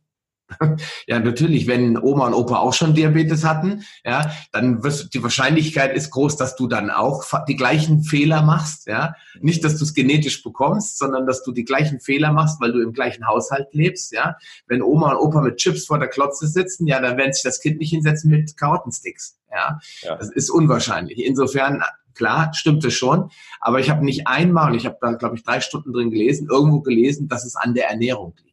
Ja, 1.07 1.18
natürlich, 1.18 1.66
wenn 1.66 1.98
Oma 1.98 2.26
und 2.26 2.34
Opa 2.34 2.59
auch 2.59 2.72
schon 2.72 2.94
Diabetes 2.94 3.44
hatten, 3.44 3.84
ja, 4.05 4.30
dann 4.53 4.82
wirst 4.82 5.12
die 5.14 5.22
Wahrscheinlichkeit 5.22 5.94
ist 5.94 6.11
groß, 6.11 6.36
dass 6.36 6.57
du 6.57 6.66
dann 6.66 6.90
auch 6.90 7.24
die 7.48 7.57
gleichen 7.57 8.03
Fehler 8.03 8.42
machst, 8.42 8.86
ja. 8.86 9.14
Nicht, 9.40 9.64
dass 9.64 9.76
du 9.76 9.84
es 9.84 9.94
genetisch 9.94 10.42
bekommst, 10.42 10.98
sondern 10.98 11.26
dass 11.26 11.42
du 11.42 11.53
die 11.53 11.64
gleichen 11.64 12.01
Fehler 12.01 12.32
machst, 12.32 12.61
weil 12.61 12.72
du 12.72 12.80
im 12.80 12.92
gleichen 12.92 13.26
Haushalt 13.26 13.68
lebst, 13.72 14.12
ja. 14.12 14.36
Wenn 14.66 14.82
Oma 14.82 15.12
und 15.12 15.18
Opa 15.18 15.40
mit 15.40 15.57
Chips 15.57 15.86
vor 15.86 15.98
der 15.98 16.09
Klotze 16.09 16.46
sitzen, 16.46 16.86
ja, 16.86 17.01
dann 17.01 17.16
werden 17.16 17.32
sich 17.32 17.42
das 17.42 17.61
Kind 17.61 17.78
nicht 17.78 17.90
hinsetzen 17.90 18.30
mit 18.30 18.57
Karottensticks, 18.57 19.38
ja. 19.51 19.78
ja. 20.03 20.16
Das 20.16 20.30
ist 20.30 20.51
unwahrscheinlich. 20.51 21.24
Insofern 21.24 21.82
klar, 22.14 22.53
stimmt 22.53 22.84
es 22.84 22.94
schon. 22.94 23.30
Aber 23.61 23.80
ich 23.80 23.90
habe 23.90 24.05
nicht 24.05 24.26
einmal, 24.26 24.70
und 24.70 24.76
ich 24.76 24.86
habe 24.86 24.98
da, 25.01 25.12
glaube 25.12 25.36
ich, 25.36 25.42
drei 25.42 25.61
Stunden 25.61 25.92
drin 25.92 26.11
gelesen, 26.11 26.48
irgendwo 26.51 26.80
gelesen, 26.80 27.28
dass 27.28 27.44
es 27.44 27.57
an 27.57 27.74
der 27.74 27.88
Ernährung 27.88 28.34
liegt. 28.42 28.49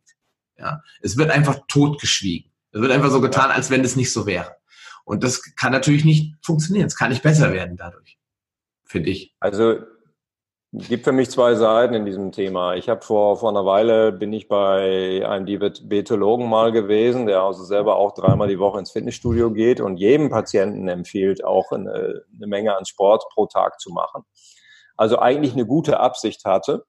Ja, 0.58 0.82
es 1.02 1.18
wird 1.18 1.32
einfach 1.32 1.60
totgeschwiegen. 1.68 2.52
Es 2.72 2.82
wird 2.82 2.92
einfach 2.92 3.12
so 3.12 3.22
getan, 3.22 3.52
als 3.52 3.70
wenn 3.70 3.84
es 3.84 3.96
nicht 3.96 4.12
so 4.12 4.26
wäre. 4.26 4.56
Und 5.06 5.24
das 5.24 5.56
kann 5.56 5.72
natürlich 5.72 6.04
nicht 6.04 6.36
funktionieren. 6.44 6.88
Es 6.88 6.96
kann 6.96 7.10
nicht 7.10 7.24
besser 7.24 7.54
werden 7.54 7.78
dadurch, 7.78 8.18
finde 8.86 9.10
ich. 9.10 9.36
Also 9.40 9.78
gibt 10.74 11.06
für 11.06 11.12
mich 11.12 11.30
zwei 11.30 11.56
Seiten 11.56 11.94
in 11.94 12.06
diesem 12.06 12.32
Thema. 12.32 12.76
Ich 12.76 12.90
habe 12.90 13.02
vor, 13.02 13.38
vor 13.38 13.50
einer 13.50 13.66
Weile 13.66 14.12
bin 14.12 14.34
ich 14.34 14.48
bei 14.48 15.26
einem 15.26 15.46
Diabetologen 15.46 16.50
mal 16.50 16.72
gewesen, 16.72 17.26
der 17.26 17.42
also 17.42 17.64
selber 17.64 17.96
auch 17.96 18.14
dreimal 18.14 18.48
die 18.48 18.60
Woche 18.60 18.80
ins 18.80 18.92
Fitnessstudio 18.92 19.52
geht 19.52 19.80
und 19.80 19.98
jedem 19.98 20.30
Patienten 20.30 20.88
empfiehlt, 20.88 21.44
auch 21.44 21.72
eine, 21.72 22.24
eine 22.36 22.48
Menge 22.48 22.76
an 22.76 22.86
Sport 22.86 23.24
pro 23.34 23.46
Tag 23.46 23.80
zu 23.80 23.92
machen. 23.92 24.24
Also 24.98 25.20
eigentlich 25.20 25.54
eine 25.54 25.66
gute 25.66 26.00
Absicht 26.00 26.44
hatte. 26.44 26.86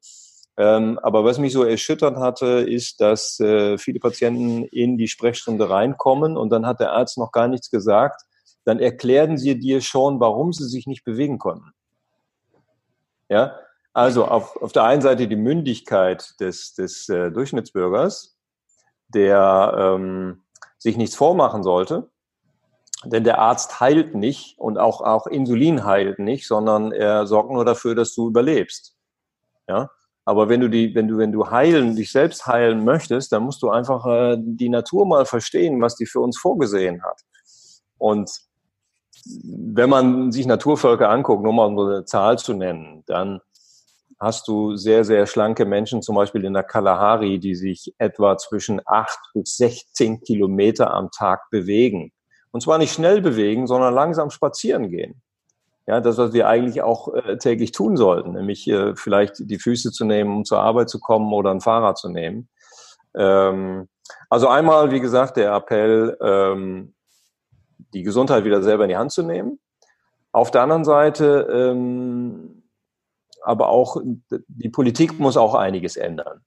Ähm, 0.59 0.99
aber 1.05 1.25
was 1.25 1.39
mich 1.39 1.53
so 1.53 1.63
erschüttert 1.63 2.17
hatte, 2.17 2.47
ist, 2.69 3.01
dass 3.01 3.39
äh, 3.39 3.79
viele 3.79 4.01
Patienten 4.01 4.65
in 4.65 4.99
die 4.99 5.07
Sprechstunde 5.07 5.71
reinkommen 5.71 6.37
und 6.37 6.51
dann 6.51 6.67
hat 6.67 6.81
der 6.81 6.93
Arzt 6.93 7.17
noch 7.17 7.31
gar 7.31 7.47
nichts 7.47 7.71
gesagt. 7.71 8.23
Dann 8.65 8.81
erklären 8.81 9.39
sie 9.39 9.57
dir 9.57 9.81
schon, 9.81 10.19
warum 10.19 10.53
sie 10.53 10.67
sich 10.67 10.89
nicht 10.89 11.05
bewegen 11.05 11.39
konnten. 11.39 11.71
Ja, 13.29 13.55
also 13.93 14.25
auf, 14.25 14.57
auf 14.61 14.73
der 14.73 14.83
einen 14.83 15.01
Seite 15.01 15.29
die 15.29 15.37
Mündigkeit 15.37 16.35
des, 16.41 16.75
des 16.75 17.09
äh, 17.09 17.31
Durchschnittsbürgers, 17.31 18.37
der 19.07 19.75
ähm, 19.79 20.43
sich 20.77 20.97
nichts 20.97 21.15
vormachen 21.15 21.63
sollte, 21.63 22.11
denn 23.05 23.23
der 23.23 23.39
Arzt 23.39 23.79
heilt 23.79 24.17
nicht 24.17 24.59
und 24.59 24.77
auch, 24.77 25.03
auch 25.03 25.29
Insulin 25.29 25.85
heilt 25.85 26.19
nicht, 26.19 26.49
sondern 26.49 26.91
er 26.91 27.29
sorgt 27.29 27.53
nur 27.53 27.65
dafür, 27.65 27.95
dass 27.95 28.13
du 28.13 28.27
überlebst. 28.27 28.97
Ja, 29.69 29.91
aber 30.29 30.51
wenn 30.51 30.61
du 30.61 30.69
die, 30.69 30.95
wenn 30.95 31.09
du, 31.09 31.17
wenn 31.17 31.33
du 31.33 31.51
heilen, 31.51 31.97
dich 31.97 32.13
selbst 32.13 32.47
heilen 32.47 32.85
möchtest, 32.85 33.33
dann 33.33 33.45
musst 33.45 33.63
du 33.63 33.71
einfach 33.71 34.05
äh, 34.05 34.37
die 34.39 34.69
Natur 34.69 35.07
mal 35.07 35.25
verstehen, 35.25 35.81
was 35.81 35.97
die 35.97 36.05
für 36.05 36.21
uns 36.21 36.37
vorgesehen 36.37 37.03
hat. 37.03 37.23
Und 37.97 38.31
wenn 39.25 39.89
man 39.89 40.31
sich 40.31 40.45
Naturvölker 40.45 41.09
anguckt, 41.09 41.43
nur 41.43 41.55
mal 41.55 41.65
um 41.65 41.79
eine 41.79 42.05
Zahl 42.05 42.39
zu 42.39 42.53
nennen, 42.53 43.05
dann 43.07 43.41
hast 44.21 44.49
du 44.49 44.77
sehr, 44.77 45.03
sehr 45.03 45.27
schlanke 45.27 45.65
Menschen, 45.65 46.03
zum 46.03 46.17
Beispiel 46.17 46.45
in 46.45 46.53
der 46.53 46.65
Kalahari, 46.65 47.39
die 47.39 47.55
sich 47.55 47.95
etwa 47.97 48.37
zwischen 48.37 48.83
acht 48.85 49.19
bis 49.33 49.57
16 49.57 50.21
Kilometer 50.21 50.93
am 50.93 51.11
Tag 51.11 51.49
bewegen. 51.51 52.13
Und 52.51 52.61
zwar 52.61 52.77
nicht 52.77 52.93
schnell 52.93 53.23
bewegen, 53.23 53.67
sondern 53.67 53.95
langsam 53.95 54.29
spazieren 54.29 54.91
gehen. 54.91 55.23
Ja, 55.89 56.03
das, 56.03 56.19
was 56.19 56.35
wir 56.35 56.47
eigentlich 56.47 56.83
auch 56.83 57.15
äh, 57.15 57.39
täglich 57.39 57.73
tun 57.73 57.97
sollten, 57.97 58.33
nämlich 58.33 58.69
äh, 58.69 58.95
vielleicht 58.95 59.37
die 59.39 59.59
Füße 59.59 59.91
zu 59.91 60.05
nehmen, 60.05 60.37
um 60.37 60.45
zur 60.45 60.61
Arbeit 60.61 60.91
zu 60.91 61.01
kommen 61.01 61.33
oder 61.33 61.51
ein 61.51 61.63
Fahrrad 61.63 61.97
zu 61.97 62.11
nehmen. 62.11 62.51
Ähm, 63.17 63.89
also 64.29 64.49
einmal, 64.49 64.91
wie 64.91 65.01
gesagt, 65.01 65.39
der 65.39 65.55
Appell, 65.55 66.15
ähm, 66.21 66.95
die 67.95 68.03
Gesundheit 68.03 68.45
wieder 68.45 68.63
selber 68.63 68.85
in 68.85 68.91
die 68.91 68.99
Hand 68.99 69.13
zu 69.13 69.23
nehmen. 69.23 69.61
Auf 70.31 70.51
der 70.51 70.61
anderen 70.61 70.85
Seite, 70.85 71.49
ähm, 71.51 72.65
aber 73.43 73.71
auch 73.71 73.97
die 74.47 74.69
Politik 74.69 75.19
muss 75.19 75.39
auch 75.39 75.55
einiges 75.55 75.97
ändern. 75.97 76.43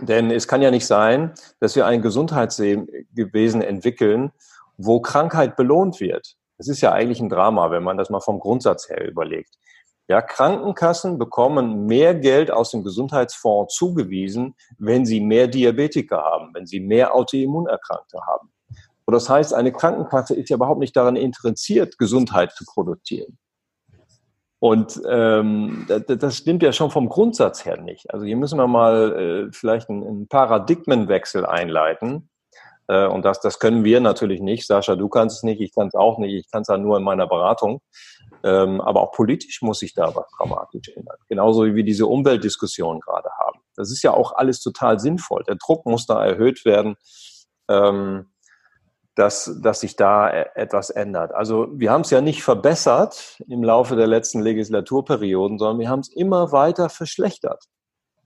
Denn 0.00 0.30
es 0.30 0.48
kann 0.48 0.62
ja 0.62 0.70
nicht 0.70 0.86
sein, 0.86 1.34
dass 1.60 1.76
wir 1.76 1.84
ein 1.84 2.00
Gesundheitswesen 2.00 3.60
entwickeln, 3.60 4.32
wo 4.78 5.00
Krankheit 5.00 5.54
belohnt 5.54 6.00
wird. 6.00 6.37
Das 6.58 6.68
ist 6.68 6.80
ja 6.80 6.92
eigentlich 6.92 7.20
ein 7.20 7.28
Drama, 7.28 7.70
wenn 7.70 7.82
man 7.82 7.96
das 7.96 8.10
mal 8.10 8.20
vom 8.20 8.40
Grundsatz 8.40 8.88
her 8.88 9.08
überlegt. 9.08 9.54
Ja, 10.08 10.22
Krankenkassen 10.22 11.18
bekommen 11.18 11.86
mehr 11.86 12.14
Geld 12.14 12.50
aus 12.50 12.70
dem 12.70 12.82
Gesundheitsfonds 12.82 13.74
zugewiesen, 13.74 14.54
wenn 14.78 15.04
sie 15.04 15.20
mehr 15.20 15.48
Diabetiker 15.48 16.22
haben, 16.22 16.50
wenn 16.54 16.66
sie 16.66 16.80
mehr 16.80 17.14
Autoimmunerkrankte 17.14 18.18
haben. 18.26 18.50
Und 19.04 19.14
das 19.14 19.28
heißt, 19.28 19.54
eine 19.54 19.72
Krankenkasse 19.72 20.34
ist 20.34 20.50
ja 20.50 20.56
überhaupt 20.56 20.80
nicht 20.80 20.96
daran 20.96 21.16
interessiert, 21.16 21.98
Gesundheit 21.98 22.52
zu 22.52 22.64
produzieren. 22.64 23.38
Und 24.60 25.00
ähm, 25.08 25.86
das, 25.88 26.36
stimmt 26.36 26.62
ja 26.62 26.72
schon 26.72 26.90
vom 26.90 27.08
Grundsatz 27.08 27.64
her 27.64 27.80
nicht. 27.80 28.12
Also 28.12 28.26
hier 28.26 28.36
müssen 28.36 28.58
wir 28.58 28.66
mal 28.66 29.48
äh, 29.48 29.52
vielleicht 29.52 29.88
einen, 29.88 30.04
einen 30.04 30.28
Paradigmenwechsel 30.28 31.46
einleiten. 31.46 32.28
Äh, 32.88 33.06
und 33.06 33.24
das, 33.24 33.40
das 33.40 33.58
können 33.58 33.84
wir 33.84 34.00
natürlich 34.00 34.40
nicht. 34.40 34.66
Sascha, 34.66 34.96
du 34.96 35.08
kannst 35.08 35.38
es 35.38 35.42
nicht, 35.42 35.60
ich 35.60 35.74
kann 35.74 35.88
es 35.88 35.94
auch 35.94 36.18
nicht, 36.18 36.34
ich 36.34 36.50
kann 36.50 36.62
es 36.62 36.68
ja 36.68 36.76
nur 36.76 36.96
in 36.96 37.04
meiner 37.04 37.26
Beratung. 37.26 37.80
Ähm, 38.42 38.80
aber 38.80 39.02
auch 39.02 39.12
politisch 39.12 39.62
muss 39.62 39.80
sich 39.80 39.94
da 39.94 40.14
was 40.14 40.26
dramatisch 40.36 40.88
ändern. 40.96 41.16
Genauso 41.28 41.64
wie 41.66 41.74
wir 41.74 41.84
diese 41.84 42.06
Umweltdiskussion 42.06 43.00
gerade 43.00 43.30
haben. 43.38 43.60
Das 43.76 43.90
ist 43.90 44.02
ja 44.02 44.12
auch 44.12 44.32
alles 44.32 44.60
total 44.60 44.98
sinnvoll. 44.98 45.44
Der 45.44 45.56
Druck 45.56 45.86
muss 45.86 46.06
da 46.06 46.24
erhöht 46.24 46.64
werden, 46.64 46.96
ähm, 47.68 48.26
dass, 49.14 49.58
dass 49.60 49.80
sich 49.80 49.96
da 49.96 50.30
e, 50.30 50.46
etwas 50.54 50.90
ändert. 50.90 51.34
Also 51.34 51.68
wir 51.72 51.90
haben 51.90 52.02
es 52.02 52.10
ja 52.10 52.20
nicht 52.20 52.42
verbessert 52.42 53.42
im 53.48 53.64
Laufe 53.64 53.96
der 53.96 54.06
letzten 54.06 54.40
Legislaturperioden, 54.40 55.58
sondern 55.58 55.80
wir 55.80 55.88
haben 55.88 56.00
es 56.00 56.08
immer 56.08 56.52
weiter 56.52 56.88
verschlechtert. 56.88 57.64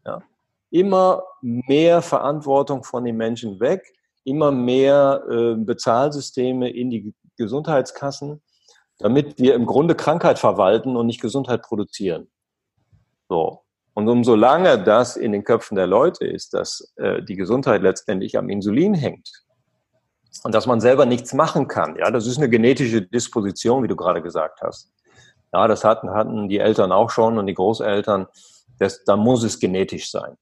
Ja? 0.05 0.23
Immer 0.71 1.23
mehr 1.41 2.03
Verantwortung 2.03 2.85
von 2.85 3.05
den 3.05 3.17
Menschen 3.17 3.59
weg 3.59 3.83
immer 4.25 4.53
mehr 4.53 5.25
äh, 5.29 5.55
Bezahlsysteme 5.57 6.71
in 6.71 6.91
die 6.91 7.15
Gesundheitskassen, 7.37 8.43
damit 8.99 9.39
wir 9.39 9.55
im 9.55 9.67
Grunde 9.67 9.95
Krankheit 9.95 10.39
verwalten 10.39 10.97
und 10.97 11.07
nicht 11.07 11.21
Gesundheit 11.21 11.63
produzieren. 11.63 12.31
So. 13.29 13.61
Und 13.95 14.09
umso 14.09 14.35
lange 14.35 14.83
das 14.83 15.17
in 15.17 15.33
den 15.33 15.45
Köpfen 15.45 15.77
der 15.77 15.87
Leute 15.87 16.27
ist, 16.27 16.55
dass 16.55 16.93
äh, 16.97 17.23
die 17.23 17.37
Gesundheit 17.37 17.83
letztendlich 17.83 18.39
am 18.39 18.49
Insulin 18.49 18.95
hängt 18.95 19.31
und 20.45 20.55
dass 20.55 20.67
man 20.67 20.81
selber 20.81 21.05
nichts 21.05 21.35
machen 21.35 21.69
kann, 21.69 21.97
ja, 21.97 22.11
das 22.11 22.27
ist 22.27 22.39
eine 22.39 22.49
genetische 22.49 23.03
Disposition, 23.03 23.83
wie 23.83 23.89
du 23.89 23.97
gerade 23.97 24.23
gesagt 24.23 24.63
hast. 24.63 24.91
Ja, 25.53 25.69
das 25.69 25.85
hatten, 25.85 26.11
hatten 26.11 26.49
die 26.49 26.59
Eltern 26.59 26.93
auch 26.93 27.11
schon 27.11 27.37
und 27.37 27.47
die 27.47 27.55
Großeltern. 27.55 28.27
Das, 28.79 29.05
da 29.05 29.17
muss 29.17 29.45
es 29.45 29.61
genetisch 29.61 30.11
sein. 30.11 30.37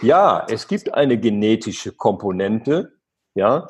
Ja, 0.00 0.46
es 0.48 0.66
gibt 0.66 0.92
eine 0.94 1.18
genetische 1.18 1.92
Komponente, 1.92 2.93
ja, 3.34 3.66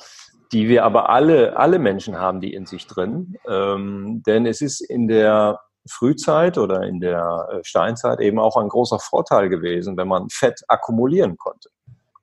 die 0.53 0.69
wir 0.69 0.85
aber 0.85 1.11
alle, 1.11 1.57
alle 1.57 1.79
Menschen 1.79 2.19
haben 2.19 2.41
die 2.41 2.55
in 2.55 2.67
sich 2.67 2.87
drin. 2.87 3.37
Ähm, 3.49 4.23
denn 4.27 4.47
es 4.47 4.61
ist 4.61 4.81
in 4.81 5.09
der 5.09 5.61
Frühzeit 5.89 6.57
oder 6.59 6.83
in 6.83 7.01
der 7.01 7.49
äh, 7.51 7.65
Steinzeit 7.65 8.21
eben 8.21 8.39
auch 8.39 8.57
ein 8.57 8.69
großer 8.69 8.99
Vorteil 8.99 9.49
gewesen, 9.49 9.97
wenn 9.97 10.09
man 10.09 10.29
Fett 10.31 10.63
akkumulieren 10.69 11.37
konnte. 11.37 11.71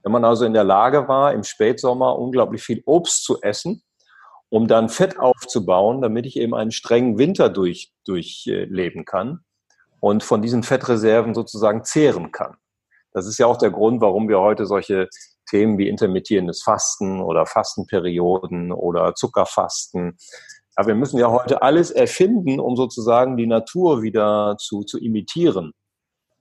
Wenn 0.04 0.12
man 0.12 0.26
also 0.26 0.46
in 0.46 0.54
der 0.54 0.64
Lage 0.64 1.08
war, 1.08 1.34
im 1.34 1.44
Spätsommer 1.44 2.18
unglaublich 2.18 2.64
viel 2.64 2.82
Obst 2.86 3.24
zu 3.24 3.42
essen, 3.42 3.84
um 4.50 4.68
dann 4.68 4.90
Fett 4.90 5.20
aufzubauen, 5.20 6.02
damit 6.02 6.26
ich 6.26 6.38
eben 6.38 6.56
einen 6.56 6.72
strengen 6.72 7.18
Winter 7.18 7.50
durch, 7.50 7.94
durchleben 8.06 9.06
kann 9.06 9.42
und 10.00 10.24
von 10.24 10.42
diesen 10.42 10.64
Fettreserven 10.64 11.36
sozusagen 11.36 11.84
zehren 11.84 12.32
kann. 12.32 12.58
Das 13.14 13.28
ist 13.28 13.38
ja 13.38 13.46
auch 13.46 13.58
der 13.58 13.72
Grund, 13.72 14.02
warum 14.02 14.28
wir 14.28 14.40
heute 14.40 14.66
solche 14.66 15.08
Themen 15.52 15.78
wie 15.78 15.90
intermittierendes 15.90 16.64
Fasten 16.64 17.22
oder 17.22 17.46
Fastenperioden 17.46 18.72
oder 18.72 19.14
Zuckerfasten. 19.14 20.18
Aber 20.76 20.88
wir 20.88 20.96
müssen 20.96 21.20
ja 21.20 21.30
heute 21.30 21.62
alles 21.62 21.92
erfinden, 21.92 22.60
um 22.60 22.76
sozusagen 22.76 23.38
die 23.38 23.48
Natur 23.48 24.02
wieder 24.02 24.56
zu, 24.58 24.84
zu 24.84 24.98
imitieren. 24.98 25.74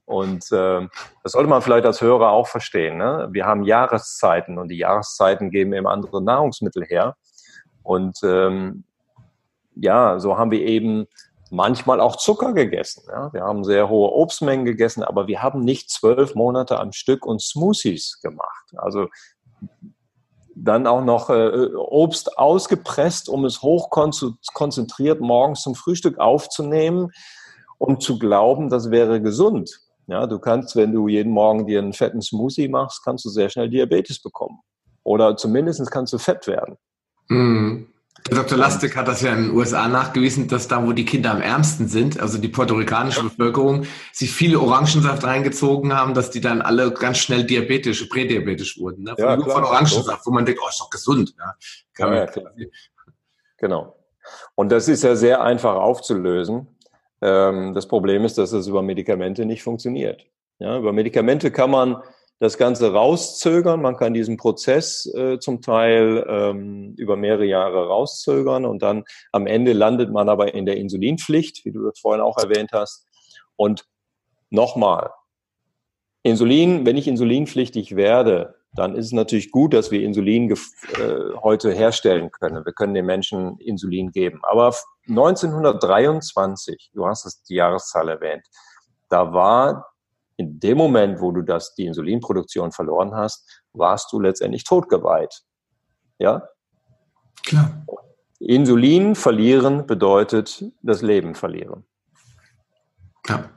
Und 0.05 0.51
äh, 0.51 0.89
das 1.23 1.33
sollte 1.33 1.49
man 1.49 1.63
vielleicht 1.63 1.87
als 1.87 2.01
Hörer 2.01 2.31
auch 2.31 2.47
verstehen. 2.47 2.97
Ne? 2.97 3.29
Wir 3.33 3.47
haben 3.47 3.65
Jahreszeiten 3.65 4.59
und 4.59 4.69
die 4.69 4.79
Jahreszeiten 4.79 5.51
geben 5.51 5.73
eben 5.73 5.87
andere 5.87 6.23
Nahrungsmittel 6.23 6.85
her. 6.85 7.17
Und 7.83 8.19
ähm, 8.23 8.85
ja, 9.75 10.19
so 10.19 10.39
haben 10.39 10.51
wir 10.51 10.63
eben 10.63 11.07
manchmal 11.51 12.01
auch 12.01 12.17
Zucker 12.17 12.53
gegessen. 12.53 13.05
Ja? 13.09 13.33
Wir 13.33 13.43
haben 13.43 13.65
sehr 13.65 13.89
hohe 13.89 14.13
Obstmengen 14.13 14.65
gegessen, 14.65 15.03
aber 15.03 15.27
wir 15.27 15.43
haben 15.43 15.61
nicht 15.61 15.91
zwölf 15.91 16.35
Monate 16.35 16.79
am 16.79 16.93
Stück 16.93 17.27
und 17.27 17.43
Smoothies 17.43 18.21
gemacht. 18.23 18.73
Also 18.77 19.09
dann 20.55 20.87
auch 20.87 21.05
noch 21.05 21.31
äh, 21.31 21.75
Obst 21.75 22.39
ausgepresst, 22.39 23.29
um 23.29 23.45
es 23.45 23.63
hoch 23.63 23.91
konzentriert 23.91 25.21
morgens 25.21 25.63
zum 25.63 25.75
Frühstück 25.75 26.19
aufzunehmen 26.19 27.11
und 27.79 28.03
zu 28.03 28.19
glauben, 28.19 28.69
das 28.69 28.91
wäre 28.91 29.21
gesund. 29.21 29.81
Ja, 30.07 30.27
du 30.27 30.39
kannst, 30.39 30.77
wenn 30.77 30.93
du 30.93 31.09
jeden 31.09 31.33
Morgen 31.33 31.67
dir 31.67 31.79
einen 31.79 31.93
fetten 31.93 32.21
Smoothie 32.21 32.69
machst, 32.69 33.05
kannst 33.05 33.25
du 33.25 33.31
sehr 33.31 33.49
schnell 33.49 33.71
Diabetes 33.71 34.21
bekommen. 34.21 34.59
Oder 35.03 35.37
zumindest 35.37 35.89
kannst 35.91 36.13
du 36.13 36.19
fett 36.19 36.47
werden. 36.47 36.77
Mhm. 37.29 37.89
Dr. 38.31 38.59
Lastik 38.59 38.97
hat 38.97 39.09
das 39.09 39.23
ja 39.23 39.33
in 39.33 39.45
den 39.45 39.57
USA 39.57 39.89
nachgewiesen, 39.89 40.47
dass 40.47 40.69
da, 40.69 40.87
wo 40.87 40.93
die 40.93 41.05
Kinder 41.05 41.33
am 41.33 41.41
ärmsten 41.41 41.89
sind, 41.89 42.21
also 42.21 42.39
die 42.39 42.49
puerto-ricanische 42.49 43.23
Bevölkerung, 43.23 43.87
sich 44.13 44.31
viele 44.31 44.61
Orangensaft 44.61 45.25
reingezogen 45.25 45.95
haben, 45.95 46.15
dass 46.15 46.31
die 46.31 46.41
dann 46.41 46.61
alle 46.61 46.93
ganz 46.93 47.19
schnell 47.19 47.45
diabetisch, 47.45 48.05
prädiabetisch 48.05 48.79
wurden. 48.79 49.05
Ne? 49.05 49.15
Von, 49.17 49.25
ja, 49.25 49.41
von 49.41 49.65
Orangensaft, 49.65 50.27
wo 50.27 50.31
man 50.31 50.45
denkt, 50.45 50.61
oh, 50.63 50.69
ist 50.69 50.81
doch 50.81 50.91
gesund. 50.91 51.35
Ja, 51.99 52.15
ja, 52.15 52.25
ja 52.25 52.43
genau. 53.59 53.97
Und 54.55 54.71
das 54.71 54.89
ist 54.89 55.03
ja 55.03 55.17
sehr 55.17 55.43
einfach 55.43 55.75
aufzulösen. 55.75 56.69
Ähm, 57.23 57.75
das 57.75 57.89
Problem 57.89 58.25
ist, 58.25 58.39
dass 58.39 58.53
es 58.53 58.67
über 58.67 58.83
Medikamente 58.83 59.45
nicht 59.45 59.63
funktioniert. 59.63 60.27
Ja, 60.59 60.79
über 60.79 60.93
Medikamente 60.93 61.51
kann 61.51 61.71
man 61.71 62.03
das 62.41 62.57
Ganze 62.57 62.93
rauszögern. 62.93 63.83
Man 63.83 63.97
kann 63.97 64.15
diesen 64.15 64.39
Prozess 64.39 65.07
äh, 65.15 65.39
zum 65.39 65.61
Teil 65.61 66.25
ähm, 66.27 66.95
über 66.97 67.17
mehrere 67.17 67.45
Jahre 67.45 67.87
rauszögern 67.87 68.65
und 68.65 68.83
dann 68.83 69.05
am 69.31 69.47
Ende 69.47 69.75
landet 69.75 70.11
man 70.11 70.29
aber 70.29 70.55
in 70.55 70.65
der 70.67 70.79
Insulinpflicht, 70.79 71.65
wie 71.65 71.71
du 71.71 71.85
das 71.85 72.01
vorhin 72.01 72.23
auch 72.23 72.39
erwähnt 72.39 72.71
hast. 72.73 73.07
Und 73.57 73.85
nochmal, 74.49 75.11
Insulin, 76.23 76.87
wenn 76.87 76.97
ich 76.97 77.09
insulinpflichtig 77.09 77.95
werde, 77.95 78.55
dann 78.73 78.95
ist 78.95 79.07
es 79.07 79.13
natürlich 79.13 79.51
gut, 79.51 79.75
dass 79.75 79.91
wir 79.91 80.03
Insulin 80.03 80.51
äh, 80.51 80.57
heute 81.43 81.73
herstellen 81.73 82.31
können. 82.31 82.65
Wir 82.65 82.73
können 82.73 82.95
den 82.95 83.07
Menschen 83.07 83.59
Insulin 83.59 84.13
geben. 84.13 84.41
Aber 84.45 84.75
1923, 85.09 86.93
du 86.95 87.07
hast 87.07 87.27
es 87.27 87.43
die 87.43 87.57
Jahreszahl 87.57 88.09
erwähnt, 88.09 88.47
da 89.11 89.33
war 89.33 89.91
in 90.41 90.59
dem 90.59 90.79
Moment, 90.79 91.21
wo 91.21 91.33
du 91.33 91.43
das, 91.43 91.75
die 91.75 91.85
Insulinproduktion 91.85 92.73
verloren 92.73 93.15
hast, 93.15 93.63
warst 93.75 94.11
du 94.11 94.19
letztendlich 94.19 94.65
totgeweiht. 94.65 95.43
Ja? 96.19 96.49
Klar. 97.45 97.85
Insulin 98.39 99.15
verlieren 99.15 99.87
bedeutet 99.87 100.65
das 100.83 101.03
Leben 101.03 101.35
verlieren. 101.35 101.85
Ja. 103.29 103.51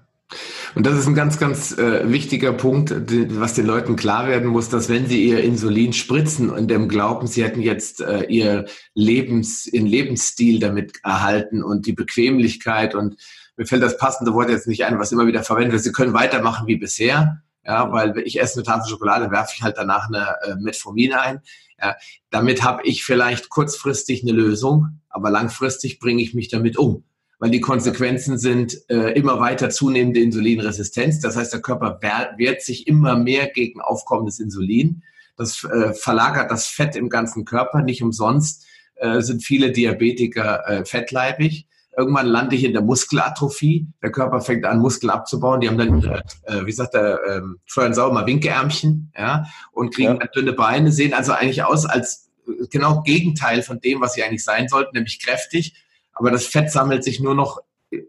Und 0.76 0.86
das 0.86 0.98
ist 0.98 1.08
ein 1.08 1.16
ganz, 1.16 1.40
ganz 1.40 1.78
äh, 1.78 2.12
wichtiger 2.12 2.52
Punkt, 2.52 2.92
was 3.40 3.54
den 3.54 3.68
Leuten 3.68 3.96
klar 3.96 4.28
werden 4.28 4.50
muss, 4.50 4.70
dass 4.70 4.90
wenn 4.90 5.08
sie 5.08 5.24
ihr 5.24 5.42
Insulin 5.42 5.94
spritzen 5.94 6.50
und 6.50 6.68
dem 6.70 6.90
glauben, 6.90 7.28
sie 7.28 7.44
hätten 7.44 7.62
jetzt 7.62 8.02
äh, 8.02 8.24
ihr 8.24 8.66
Lebens, 8.96 9.68
ihren 9.68 9.86
Lebensstil 9.86 10.60
damit 10.60 11.00
erhalten 11.04 11.64
und 11.64 11.86
die 11.86 11.94
Bequemlichkeit 11.94 12.96
und 12.96 13.16
mir 13.58 13.66
fällt 13.66 13.84
das 13.84 13.98
passende 13.98 14.34
Wort 14.34 14.50
jetzt 14.50 14.68
nicht 14.68 14.86
ein, 14.86 15.00
was 15.00 15.12
immer 15.12 15.28
wieder 15.28 15.44
verwendet 15.44 15.74
wird. 15.74 15.84
Sie 15.84 15.92
können 15.92 16.14
weitermachen 16.14 16.68
wie 16.68 16.78
bisher. 16.78 17.42
Ja, 17.66 17.92
weil 17.94 18.18
ich 18.20 18.42
esse 18.42 18.60
eine 18.60 18.64
Tafel 18.64 18.90
Schokolade, 18.90 19.32
werfe 19.32 19.54
ich 19.56 19.64
halt 19.64 19.78
danach 19.78 20.10
eine 20.10 20.36
äh, 20.46 20.56
Metformin 20.56 21.14
ein. 21.14 21.42
Ja, 21.82 21.96
damit 22.30 22.64
habe 22.64 22.84
ich 22.84 23.06
vielleicht 23.06 23.50
kurzfristig 23.50 24.24
eine 24.24 24.34
Lösung, 24.34 25.00
aber 25.10 25.30
langfristig 25.30 26.00
bringe 26.00 26.22
ich 26.22 26.34
mich 26.34 26.50
damit 26.50 26.78
um, 26.78 27.06
weil 27.40 27.52
die 27.52 27.62
Konsequenzen 27.62 28.38
sind 28.38 28.78
äh, 28.90 29.12
immer 29.14 29.40
weiter 29.40 29.70
zunehmende 29.70 30.20
Insulinresistenz. 30.20 31.22
Das 31.22 31.38
heißt, 31.38 31.54
der 31.54 31.62
Körper 31.62 32.00
wehrt 32.02 32.62
sich 32.62 32.88
immer 32.88 33.16
mehr 33.18 33.48
gegen 33.48 33.80
aufkommendes 33.80 34.40
Insulin. 34.40 35.04
Das 35.38 35.64
äh, 35.64 35.94
verlagert 35.94 36.52
das 36.52 36.68
Fett 36.68 36.98
im 36.98 37.10
ganzen 37.10 37.46
Körper. 37.46 37.82
Nicht 37.82 38.04
umsonst 38.04 38.66
äh, 38.96 39.22
sind 39.22 39.42
viele 39.42 39.72
Diabetiker 39.72 40.68
äh, 40.68 40.86
fettleibig. 40.86 41.68
Irgendwann 41.96 42.28
lande 42.28 42.56
ich 42.56 42.64
in 42.64 42.74
der 42.74 42.82
Muskelatrophie. 42.82 43.88
Der 44.02 44.12
Körper 44.12 44.42
fängt 44.42 44.66
an, 44.66 44.80
Muskel 44.80 45.10
abzubauen. 45.10 45.62
Die 45.62 45.68
haben 45.68 45.78
dann, 45.78 46.04
äh, 46.04 46.22
äh 46.46 46.66
wie 46.66 46.72
sagt 46.72 46.96
der 46.96 47.24
äh, 47.24 47.42
Florian 47.66 47.94
Sauer, 47.94 48.14
mal 48.14 48.26
Winkeärmchen, 48.26 49.12
ja, 49.18 49.46
und 49.72 49.94
kriegen 49.94 50.20
ja. 50.20 50.28
dünne 50.28 50.54
Beine, 50.54 50.92
sehen 50.92 51.14
also 51.14 51.34
eigentlich 51.34 51.64
aus 51.64 51.86
als 51.86 52.32
äh, 52.48 52.68
genau 52.72 53.02
Gegenteil 53.02 53.62
von 53.62 53.80
dem, 53.80 54.02
was 54.02 54.14
sie 54.14 54.24
eigentlich 54.24 54.44
sein 54.44 54.68
sollten, 54.68 54.96
nämlich 54.96 55.24
kräftig. 55.24 55.76
Aber 56.14 56.32
das 56.32 56.46
Fett 56.46 56.72
sammelt 56.72 57.04
sich 57.04 57.20
nur 57.20 57.36
noch 57.36 57.60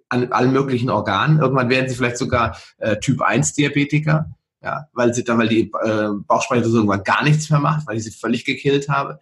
an 0.09 0.33
allen 0.33 0.53
möglichen 0.53 0.91
Organen. 0.91 1.41
Irgendwann 1.41 1.69
werden 1.69 1.89
sie 1.89 1.95
vielleicht 1.95 2.19
sogar 2.19 2.59
äh, 2.79 2.97
Typ 2.99 3.21
1 3.21 3.55
Diabetiker, 3.55 4.31
ja, 4.63 4.89
weil 4.93 5.13
sie 5.13 5.25
dann, 5.25 5.39
weil 5.39 5.49
die 5.49 5.71
äh, 5.83 6.09
Bauchspeicheldrüse 6.27 6.77
irgendwann 6.79 7.05
gar 7.05 7.23
nichts 7.23 7.51
mehr 7.51 7.61
macht, 7.61 7.87
weil 7.87 7.97
ich 7.97 8.05
sie 8.05 8.11
völlig 8.11 8.45
gekillt 8.45 8.89
habe. 8.89 9.21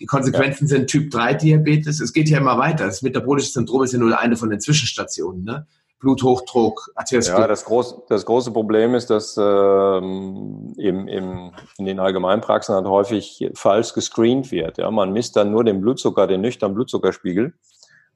Die 0.00 0.06
Konsequenzen 0.06 0.64
ja. 0.64 0.76
sind 0.76 0.88
Typ 0.88 1.10
3 1.10 1.34
Diabetes. 1.34 2.00
Es 2.00 2.12
geht 2.12 2.28
ja 2.28 2.38
immer 2.38 2.58
weiter. 2.58 2.86
Das 2.86 3.02
metabolische 3.02 3.50
Syndrom 3.50 3.84
ist 3.84 3.92
ja 3.92 3.98
nur 3.98 4.18
eine 4.18 4.36
von 4.36 4.50
den 4.50 4.60
Zwischenstationen. 4.60 5.44
Ne? 5.44 5.66
Bluthochdruck, 6.00 6.90
Arteriosklerose. 6.96 7.42
Ja, 7.42 7.48
das, 7.48 7.64
groß, 7.64 8.02
das 8.08 8.26
große 8.26 8.52
Problem 8.52 8.94
ist, 8.94 9.08
dass 9.08 9.36
ähm, 9.38 10.74
im, 10.76 11.08
im, 11.08 11.52
in 11.78 11.86
den 11.86 12.00
Allgemeinpraxen 12.00 12.74
halt 12.74 12.86
häufig 12.86 13.50
falsch 13.54 13.94
gescreent 13.94 14.50
wird. 14.50 14.78
Ja? 14.78 14.90
Man 14.90 15.12
misst 15.12 15.36
dann 15.36 15.50
nur 15.50 15.64
den 15.64 15.80
Blutzucker, 15.80 16.26
den 16.26 16.40
nüchternen 16.40 16.74
Blutzuckerspiegel. 16.74 17.54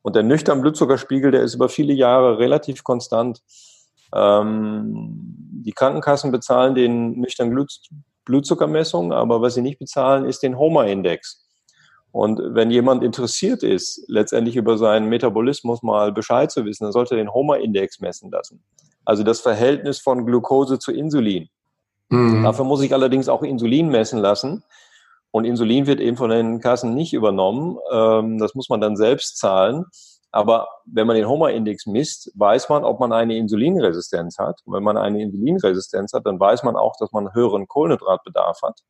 Und 0.02 0.16
der 0.16 0.22
nüchterne 0.22 0.60
Blutzuckerspiegel, 0.60 1.30
der 1.30 1.42
ist 1.42 1.54
über 1.54 1.68
viele 1.68 1.92
Jahre 1.94 2.38
relativ 2.38 2.84
konstant. 2.84 3.42
Ähm, 4.14 5.04
die 5.64 5.72
Krankenkassen 5.72 6.30
bezahlen 6.30 6.74
den 6.74 7.20
nüchternen 7.20 7.54
Blut, 7.54 7.72
Blutzuckermessung, 8.24 9.12
aber 9.12 9.40
was 9.40 9.54
sie 9.54 9.62
nicht 9.62 9.78
bezahlen, 9.78 10.26
ist 10.26 10.42
den 10.42 10.58
Homer-Index. 10.58 11.47
Und 12.10 12.40
wenn 12.54 12.70
jemand 12.70 13.04
interessiert 13.04 13.62
ist, 13.62 14.04
letztendlich 14.08 14.56
über 14.56 14.78
seinen 14.78 15.08
Metabolismus 15.08 15.82
mal 15.82 16.12
Bescheid 16.12 16.50
zu 16.50 16.64
wissen, 16.64 16.84
dann 16.84 16.92
sollte 16.92 17.14
er 17.14 17.18
den 17.18 17.32
Homer-Index 17.32 18.00
messen 18.00 18.30
lassen. 18.30 18.62
Also 19.04 19.22
das 19.22 19.40
Verhältnis 19.40 20.00
von 20.00 20.24
Glucose 20.24 20.78
zu 20.78 20.92
Insulin. 20.92 21.48
Mhm. 22.08 22.44
Dafür 22.44 22.64
muss 22.64 22.82
ich 22.82 22.92
allerdings 22.94 23.28
auch 23.28 23.42
Insulin 23.42 23.88
messen 23.88 24.18
lassen. 24.18 24.64
Und 25.30 25.44
Insulin 25.44 25.86
wird 25.86 26.00
eben 26.00 26.16
von 26.16 26.30
den 26.30 26.60
Kassen 26.60 26.94
nicht 26.94 27.12
übernommen. 27.12 27.76
Ähm, 27.92 28.38
das 28.38 28.54
muss 28.54 28.70
man 28.70 28.80
dann 28.80 28.96
selbst 28.96 29.36
zahlen. 29.36 29.84
Aber 30.30 30.68
wenn 30.86 31.06
man 31.06 31.16
den 31.16 31.28
Homer-Index 31.28 31.86
misst, 31.86 32.32
weiß 32.34 32.70
man, 32.70 32.84
ob 32.84 33.00
man 33.00 33.12
eine 33.12 33.36
Insulinresistenz 33.36 34.38
hat. 34.38 34.60
Und 34.64 34.74
wenn 34.74 34.82
man 34.82 34.96
eine 34.96 35.22
Insulinresistenz 35.22 36.12
hat, 36.14 36.26
dann 36.26 36.40
weiß 36.40 36.62
man 36.62 36.76
auch, 36.76 36.96
dass 36.98 37.12
man 37.12 37.26
einen 37.26 37.34
höheren 37.34 37.68
Kohlenhydratbedarf 37.68 38.60
hat 38.62 38.82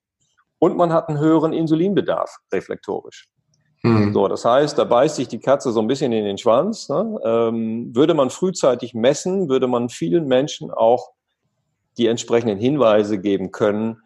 und 0.59 0.77
man 0.77 0.93
hat 0.93 1.09
einen 1.09 1.19
höheren 1.19 1.53
Insulinbedarf 1.53 2.39
reflektorisch. 2.53 3.29
Mhm. 3.83 4.13
So, 4.13 4.27
das 4.29 4.45
heißt, 4.45 4.77
da 4.77 4.85
beißt 4.85 5.17
sich 5.17 5.29
die 5.29 5.39
Katze 5.39 5.71
so 5.71 5.81
ein 5.81 5.87
bisschen 5.87 6.13
in 6.13 6.25
den 6.25 6.39
Schwanz. 6.39 6.89
Ne? 6.89 7.19
Ähm, 7.25 7.95
würde 7.95 8.15
man 8.15 8.31
frühzeitig 8.31 8.95
messen, 8.95 9.49
würde 9.49 9.69
man 9.69 9.89
vielen 9.89 10.27
Menschen 10.27 10.71
auch 10.71 11.11
die 11.97 12.07
entsprechenden 12.07 12.59
Hinweise 12.59 13.19
geben 13.19 13.53
können, 13.53 14.01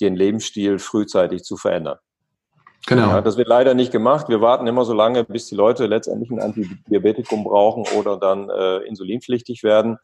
den 0.00 0.16
Lebensstil 0.16 0.78
frühzeitig 0.78 1.44
zu 1.44 1.56
verändern. 1.56 1.98
Genau. 2.86 3.08
Ja, 3.08 3.20
das 3.20 3.36
wird 3.36 3.46
leider 3.46 3.74
nicht 3.74 3.92
gemacht. 3.92 4.28
Wir 4.28 4.40
warten 4.40 4.66
immer 4.66 4.84
so 4.84 4.92
lange, 4.92 5.22
bis 5.22 5.46
die 5.46 5.54
Leute 5.54 5.86
letztendlich 5.86 6.30
ein 6.30 6.40
Antidiabetikum 6.40 7.44
brauchen 7.44 7.84
oder 7.96 8.16
dann 8.16 8.50
äh, 8.50 8.78
insulinpflichtig 8.78 9.62
werden. 9.62 9.98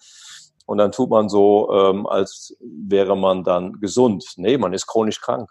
Und 0.67 0.79
dann 0.79 0.93
tut 0.93 1.11
man 1.11 1.29
so, 1.29 1.73
ähm, 1.73 2.07
als 2.07 2.57
wäre 2.61 3.17
man 3.17 3.43
dann 3.43 3.81
gesund. 3.81 4.25
Nee, 4.37 4.59
man 4.59 4.73
ist 4.75 4.87
chronisch 4.87 5.21
krank. 5.21 5.51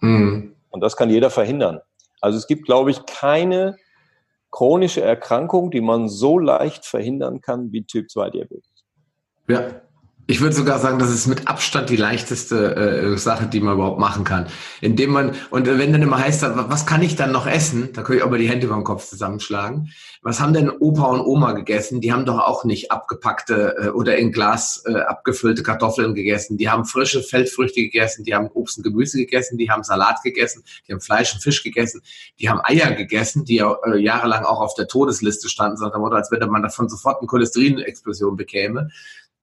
Mhm. 0.00 0.54
Und 0.70 0.80
das 0.80 0.96
kann 0.96 1.10
jeder 1.10 1.30
verhindern. 1.30 1.80
Also 2.20 2.38
es 2.38 2.46
gibt, 2.46 2.64
glaube 2.64 2.90
ich, 2.90 3.04
keine 3.06 3.76
chronische 4.50 5.00
Erkrankung, 5.00 5.70
die 5.70 5.80
man 5.80 6.08
so 6.08 6.38
leicht 6.38 6.84
verhindern 6.84 7.40
kann 7.40 7.72
wie 7.72 7.84
Typ 7.84 8.10
2 8.10 8.30
Diabetes. 8.30 8.84
Ja, 9.48 9.82
ich 10.30 10.40
würde 10.40 10.54
sogar 10.54 10.78
sagen, 10.78 11.00
das 11.00 11.10
ist 11.10 11.26
mit 11.26 11.48
Abstand 11.48 11.90
die 11.90 11.96
leichteste 11.96 12.76
äh, 12.76 13.18
Sache, 13.18 13.46
die 13.46 13.60
man 13.60 13.74
überhaupt 13.74 13.98
machen 13.98 14.22
kann. 14.22 14.46
Indem 14.80 15.10
man, 15.10 15.32
und 15.50 15.66
wenn 15.66 15.92
dann 15.92 16.02
immer 16.02 16.18
heißt, 16.18 16.44
was 16.54 16.86
kann 16.86 17.02
ich 17.02 17.16
dann 17.16 17.32
noch 17.32 17.48
essen? 17.48 17.88
Da 17.92 18.02
könnte 18.02 18.18
ich 18.18 18.22
auch 18.22 18.30
mal 18.30 18.38
die 18.38 18.48
Hände 18.48 18.66
über 18.66 18.76
den 18.76 18.84
Kopf 18.84 19.08
zusammenschlagen. 19.08 19.90
Was 20.22 20.38
haben 20.38 20.52
denn 20.52 20.70
Opa 20.70 21.06
und 21.06 21.22
Oma 21.22 21.52
gegessen? 21.52 22.00
Die 22.00 22.12
haben 22.12 22.26
doch 22.26 22.38
auch 22.38 22.64
nicht 22.64 22.92
abgepackte 22.92 23.76
äh, 23.76 23.88
oder 23.88 24.18
in 24.18 24.30
Glas 24.30 24.84
äh, 24.86 25.00
abgefüllte 25.00 25.64
Kartoffeln 25.64 26.14
gegessen. 26.14 26.58
Die 26.58 26.68
haben 26.68 26.84
frische 26.84 27.22
Feldfrüchte 27.22 27.80
gegessen, 27.80 28.22
die 28.22 28.34
haben 28.34 28.48
Obst 28.54 28.78
und 28.78 28.84
Gemüse 28.84 29.18
gegessen, 29.18 29.58
die 29.58 29.68
haben 29.68 29.82
Salat 29.82 30.22
gegessen, 30.22 30.62
die 30.86 30.92
haben 30.92 31.00
Fleisch 31.00 31.34
und 31.34 31.42
Fisch 31.42 31.64
gegessen, 31.64 32.02
die 32.38 32.48
haben 32.48 32.60
Eier 32.62 32.92
gegessen, 32.92 33.44
die 33.44 33.56
ja 33.56 33.76
äh, 33.84 33.98
jahrelang 33.98 34.44
auch 34.44 34.60
auf 34.60 34.74
der 34.74 34.86
Todesliste 34.86 35.48
standen, 35.48 35.76
so 35.76 35.86
als 35.86 36.30
wenn 36.30 36.50
man 36.50 36.62
davon 36.62 36.88
sofort 36.88 37.18
eine 37.18 37.26
Cholesterinexplosion 37.26 38.36
bekäme 38.36 38.90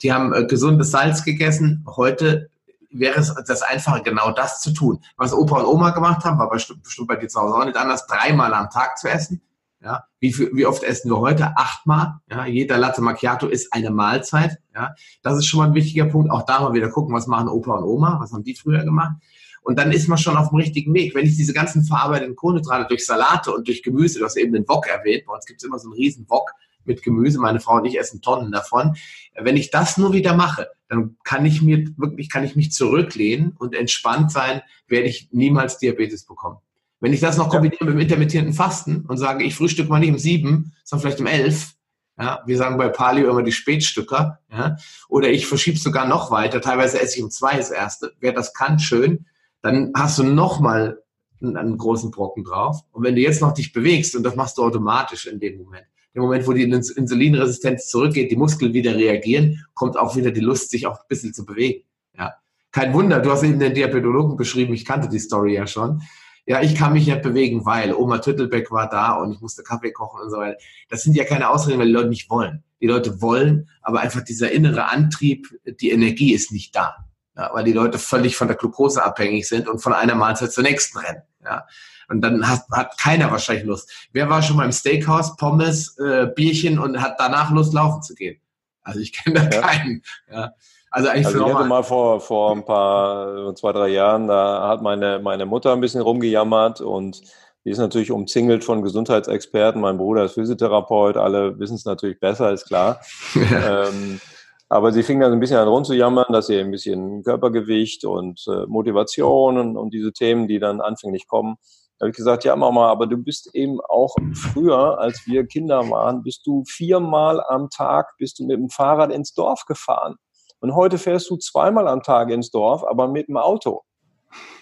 die 0.02 0.14
haben 0.14 0.34
äh, 0.34 0.46
gesundes 0.46 0.92
Salz 0.92 1.24
gegessen. 1.24 1.86
Heute 1.88 2.50
wäre 2.92 3.20
es 3.20 3.34
das 3.48 3.62
Einfache, 3.62 4.02
genau 4.04 4.32
das 4.32 4.62
zu 4.62 4.72
tun. 4.72 5.00
Was 5.18 5.34
Opa 5.34 5.60
und 5.60 5.66
Oma 5.66 5.92
gemacht 5.92 6.24
haben, 6.24 6.40
war 6.40 6.50
bestimmt, 6.50 6.84
bestimmt 6.84 7.08
bei 7.08 7.16
dir 7.16 7.28
zu 7.28 7.40
Hause 7.40 7.56
auch 7.56 7.66
nicht 7.66 7.78
anders, 7.78 8.08
dreimal 8.08 8.54
am 8.54 8.70
Tag 8.70 8.98
zu 8.98 9.10
essen. 9.10 9.42
Ja, 9.84 10.06
wie, 10.20 10.34
viel, 10.34 10.50
wie 10.54 10.66
oft 10.66 10.84
essen 10.84 11.12
wir 11.12 11.20
heute? 11.20 11.56
Achtmal. 11.56 12.16
Ja, 12.30 12.46
jeder 12.46 12.78
Latte 12.78 13.02
Macchiato 13.02 13.48
ist 13.48 13.72
eine 13.74 13.92
Mahlzeit. 13.92 14.58
Ja, 14.74 14.96
das 15.22 15.38
ist 15.38 15.46
schon 15.46 15.60
mal 15.60 15.68
ein 15.68 15.76
wichtiger 15.76 16.06
Punkt. 16.06 16.32
Auch 16.32 16.46
da 16.46 16.62
mal 16.62 16.74
wieder 16.74 16.90
gucken, 16.90 17.14
was 17.14 17.28
machen 17.28 17.48
Opa 17.48 17.76
und 17.76 17.84
Oma, 17.84 18.18
was 18.20 18.34
haben 18.34 18.44
die 18.44 18.56
früher 18.56 18.84
gemacht. 18.84 19.18
Und 19.62 19.78
dann 19.78 19.92
ist 19.92 20.08
man 20.08 20.18
schon 20.18 20.36
auf 20.36 20.50
dem 20.50 20.58
richtigen 20.58 20.94
Weg. 20.94 21.14
Wenn 21.14 21.26
ich 21.26 21.36
diese 21.36 21.54
ganzen 21.54 21.84
verarbeiteten 21.84 22.36
Kohlenhydrate 22.36 22.88
durch 22.88 23.06
Salate 23.06 23.54
und 23.54 23.68
durch 23.68 23.84
Gemüse, 23.84 24.18
du 24.18 24.26
hast 24.26 24.38
eben 24.38 24.54
den 24.54 24.68
Wok 24.68 24.88
erwähnt, 24.88 25.26
bei 25.28 25.34
uns 25.34 25.46
gibt 25.46 25.62
es 25.62 25.68
immer 25.68 25.78
so 25.78 25.90
einen 25.90 25.98
riesen 25.98 26.28
Wok 26.30 26.52
mit 26.88 27.04
Gemüse, 27.04 27.40
meine 27.40 27.60
Frau 27.60 27.76
und 27.76 27.86
ich 27.86 28.00
essen 28.00 28.22
Tonnen 28.22 28.52
davon. 28.52 28.96
Wenn 29.36 29.58
ich 29.58 29.70
das 29.72 29.98
nur 29.98 30.14
wieder 30.14 30.36
mache, 30.36 30.68
dann 30.90 31.18
kann 31.24 31.46
ich 31.46 31.62
mir 31.62 31.86
wirklich, 31.98 32.30
kann 32.30 32.44
ich 32.44 32.56
mich 32.56 32.72
zurücklehnen 32.72 33.54
und 33.58 33.76
entspannt 33.76 34.32
sein, 34.32 34.62
werde 34.88 35.08
ich 35.08 35.30
niemals 35.32 35.78
Diabetes 35.78 36.26
bekommen. 36.26 36.58
Wenn 37.00 37.14
ich 37.14 37.20
das 37.20 37.38
noch 37.38 37.50
kombiniere 37.50 37.86
mit 37.86 37.94
dem 37.94 38.00
intermittierenden 38.00 38.56
Fasten 38.56 39.06
und 39.08 39.18
sage, 39.18 39.44
ich 39.44 39.54
frühstücke 39.54 39.90
mal 39.90 40.00
nicht 40.00 40.12
um 40.12 40.18
sieben, 40.18 40.74
sondern 40.84 41.02
vielleicht 41.04 41.20
um 41.20 41.28
elf, 41.28 41.74
ja, 42.20 42.42
wir 42.48 42.58
sagen 42.58 42.78
bei 42.78 42.90
Palio 42.90 43.30
immer 43.30 43.44
die 43.44 43.52
Spätstücker, 43.52 44.40
ja, 44.52 44.78
oder 45.08 45.30
ich 45.30 45.46
verschiebe 45.46 45.78
sogar 45.78 46.08
noch 46.08 46.32
weiter, 46.32 46.62
teilweise 46.62 47.00
esse 47.00 47.18
ich 47.18 47.24
um 47.24 47.30
zwei 47.30 47.58
das 47.58 47.70
erste. 47.70 48.14
Wer 48.20 48.34
das 48.34 48.54
kann, 48.54 48.80
schön, 48.80 49.28
dann 49.62 49.92
hast 49.96 50.18
du 50.18 50.24
noch 50.24 50.60
mal 50.60 51.04
einen, 51.42 51.58
einen 51.58 51.78
großen 51.78 52.10
Brocken 52.10 52.44
drauf. 52.44 52.82
Und 52.92 53.04
wenn 53.04 53.16
du 53.16 53.22
jetzt 53.22 53.42
noch 53.42 53.54
dich 53.54 53.74
bewegst, 53.74 54.16
und 54.16 54.24
das 54.24 54.36
machst 54.36 54.58
du 54.58 54.64
automatisch 54.64 55.28
in 55.28 55.40
dem 55.40 55.58
Moment, 55.58 55.86
im 56.18 56.24
Moment, 56.24 56.48
wo 56.48 56.54
die 56.54 56.64
Insulinresistenz 56.64 57.88
zurückgeht, 57.90 58.32
die 58.32 58.36
Muskeln 58.36 58.74
wieder 58.74 58.96
reagieren, 58.96 59.64
kommt 59.76 59.98
auch 59.98 60.16
wieder 60.16 60.32
die 60.32 60.42
Lust, 60.42 60.72
sich 60.72 60.88
auch 60.88 61.00
ein 61.00 61.06
bisschen 61.08 61.34
zu 61.34 61.46
bewegen. 61.46 61.84
Ja. 62.18 62.34
Kein 62.72 62.92
Wunder, 62.94 63.20
du 63.20 63.32
hast 63.32 63.44
eben 63.44 63.60
den 63.60 63.76
Diabetologen 63.76 64.36
beschrieben, 64.36 64.74
ich 64.74 64.84
kannte 64.84 65.10
die 65.10 65.20
Story 65.20 65.54
ja 65.54 65.68
schon. 65.68 66.02
Ja, 66.48 66.62
ich 66.62 66.76
kann 66.76 66.94
mich 66.94 67.06
nicht 67.06 67.22
bewegen, 67.22 67.66
weil 67.66 67.94
Oma 67.94 68.18
Tüttelbeck 68.18 68.72
war 68.72 68.90
da 68.90 69.14
und 69.14 69.34
ich 69.34 69.42
musste 69.42 69.64
Kaffee 69.64 69.92
kochen 69.92 70.22
und 70.22 70.32
so 70.32 70.38
weiter. 70.38 70.58
Das 70.90 71.04
sind 71.04 71.16
ja 71.16 71.24
keine 71.24 71.50
Ausreden, 71.50 71.78
weil 71.80 71.88
die 71.88 71.94
Leute 71.94 72.10
nicht 72.10 72.30
wollen. 72.30 72.64
Die 72.82 72.88
Leute 72.88 73.22
wollen, 73.22 73.70
aber 73.82 74.00
einfach 74.00 74.24
dieser 74.24 74.52
innere 74.52 74.90
Antrieb, 74.90 75.48
die 75.80 75.92
Energie 75.92 76.34
ist 76.34 76.52
nicht 76.52 76.76
da. 76.76 76.96
Ja, 77.36 77.52
weil 77.54 77.66
die 77.66 77.74
Leute 77.74 78.00
völlig 78.00 78.36
von 78.36 78.48
der 78.48 78.58
Glucose 78.58 79.04
abhängig 79.04 79.48
sind 79.48 79.68
und 79.68 79.80
von 79.80 79.94
einer 79.94 80.16
Mahlzeit 80.16 80.52
zur 80.52 80.64
nächsten 80.64 80.98
rennen. 80.98 81.22
Ja. 81.44 81.68
Und 82.10 82.22
dann 82.22 82.48
hat, 82.48 82.62
hat 82.72 82.98
keiner 82.98 83.32
wahrscheinlich 83.32 83.66
Lust. 83.66 84.10
Wer 84.14 84.30
war 84.30 84.42
schon 84.42 84.56
mal 84.58 84.66
im 84.66 84.72
Steakhouse, 84.72 85.36
Pommes, 85.36 85.98
äh, 85.98 86.28
Bierchen 86.28 86.80
und 86.80 87.02
hat 87.02 87.16
danach 87.20 87.52
Lust, 87.52 87.74
laufen 87.74 88.02
zu 88.02 88.16
gehen? 88.16 88.40
Also 88.82 89.00
ich 89.00 89.14
kenne 89.14 89.50
da 89.50 89.56
ja. 89.56 89.62
keinen. 89.62 90.02
Ja. 90.32 90.52
Also, 90.90 91.10
eigentlich 91.10 91.28
also 91.28 91.46
ich 91.46 91.54
hatte 91.54 91.68
mal 91.68 91.84
vor, 91.84 92.22
vor 92.22 92.54
ein 92.54 92.64
paar, 92.64 93.54
zwei, 93.56 93.74
drei 93.74 93.90
Jahren, 93.90 94.28
da 94.28 94.70
hat 94.70 94.82
meine, 94.82 95.20
meine 95.20 95.46
Mutter 95.46 95.74
ein 95.74 95.82
bisschen 95.82 96.02
rumgejammert 96.02 96.80
und 96.80 97.22
die 97.66 97.72
ist 97.72 97.80
natürlich 97.80 98.12
umzingelt 98.12 98.64
von 98.64 98.82
Gesundheitsexperten. 98.82 99.82
Mein 99.82 99.98
Bruder 99.98 100.24
ist 100.24 100.36
Physiotherapeut, 100.36 101.18
alle 101.18 101.60
wissen 101.60 101.76
es 101.76 101.84
natürlich 101.84 102.20
besser, 102.20 102.52
ist 102.52 102.66
klar. 102.66 103.02
Ähm, 103.36 104.22
aber 104.70 104.92
sie 104.92 105.04
fing 105.04 105.20
dann 105.20 105.32
ein 105.32 105.40
bisschen 105.40 105.58
an 105.58 105.68
rumzujammern, 105.68 106.32
dass 106.32 106.48
sie 106.48 106.60
ein 106.60 106.72
bisschen 106.72 107.24
Körpergewicht 107.24 108.04
und 108.04 108.46
äh, 108.48 108.66
Motivation 108.68 109.58
und, 109.58 109.78
und 109.78 109.94
diese 109.94 110.12
Themen, 110.12 110.48
die 110.48 110.60
dann 110.60 110.82
anfänglich 110.82 111.28
kommen, 111.28 111.56
da 111.98 112.04
habe 112.04 112.12
ich 112.12 112.18
gesagt, 112.18 112.44
ja 112.44 112.56
Mama, 112.56 112.90
aber 112.90 113.08
du 113.08 113.18
bist 113.18 113.50
eben 113.56 113.82
auch 113.82 114.16
früher, 114.34 115.00
als 115.00 115.26
wir 115.26 115.48
Kinder 115.48 115.90
waren, 115.90 116.22
bist 116.22 116.46
du 116.46 116.64
viermal 116.68 117.44
am 117.48 117.70
Tag, 117.72 118.14
bist 118.20 118.38
du 118.38 118.46
mit 118.46 118.58
dem 118.58 118.70
Fahrrad 118.70 119.12
ins 119.12 119.34
Dorf 119.34 119.66
gefahren. 119.66 120.16
Und 120.60 120.76
heute 120.76 121.00
fährst 121.00 121.30
du 121.30 121.38
zweimal 121.38 121.88
am 121.88 122.04
Tag 122.04 122.30
ins 122.30 122.52
Dorf, 122.52 122.84
aber 122.84 123.08
mit 123.08 123.28
dem 123.28 123.38
Auto. 123.38 123.82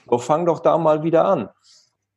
So 0.10 0.18
fang 0.18 0.46
doch 0.46 0.60
da 0.60 0.78
mal 0.78 1.04
wieder 1.04 1.26
an. 1.26 1.50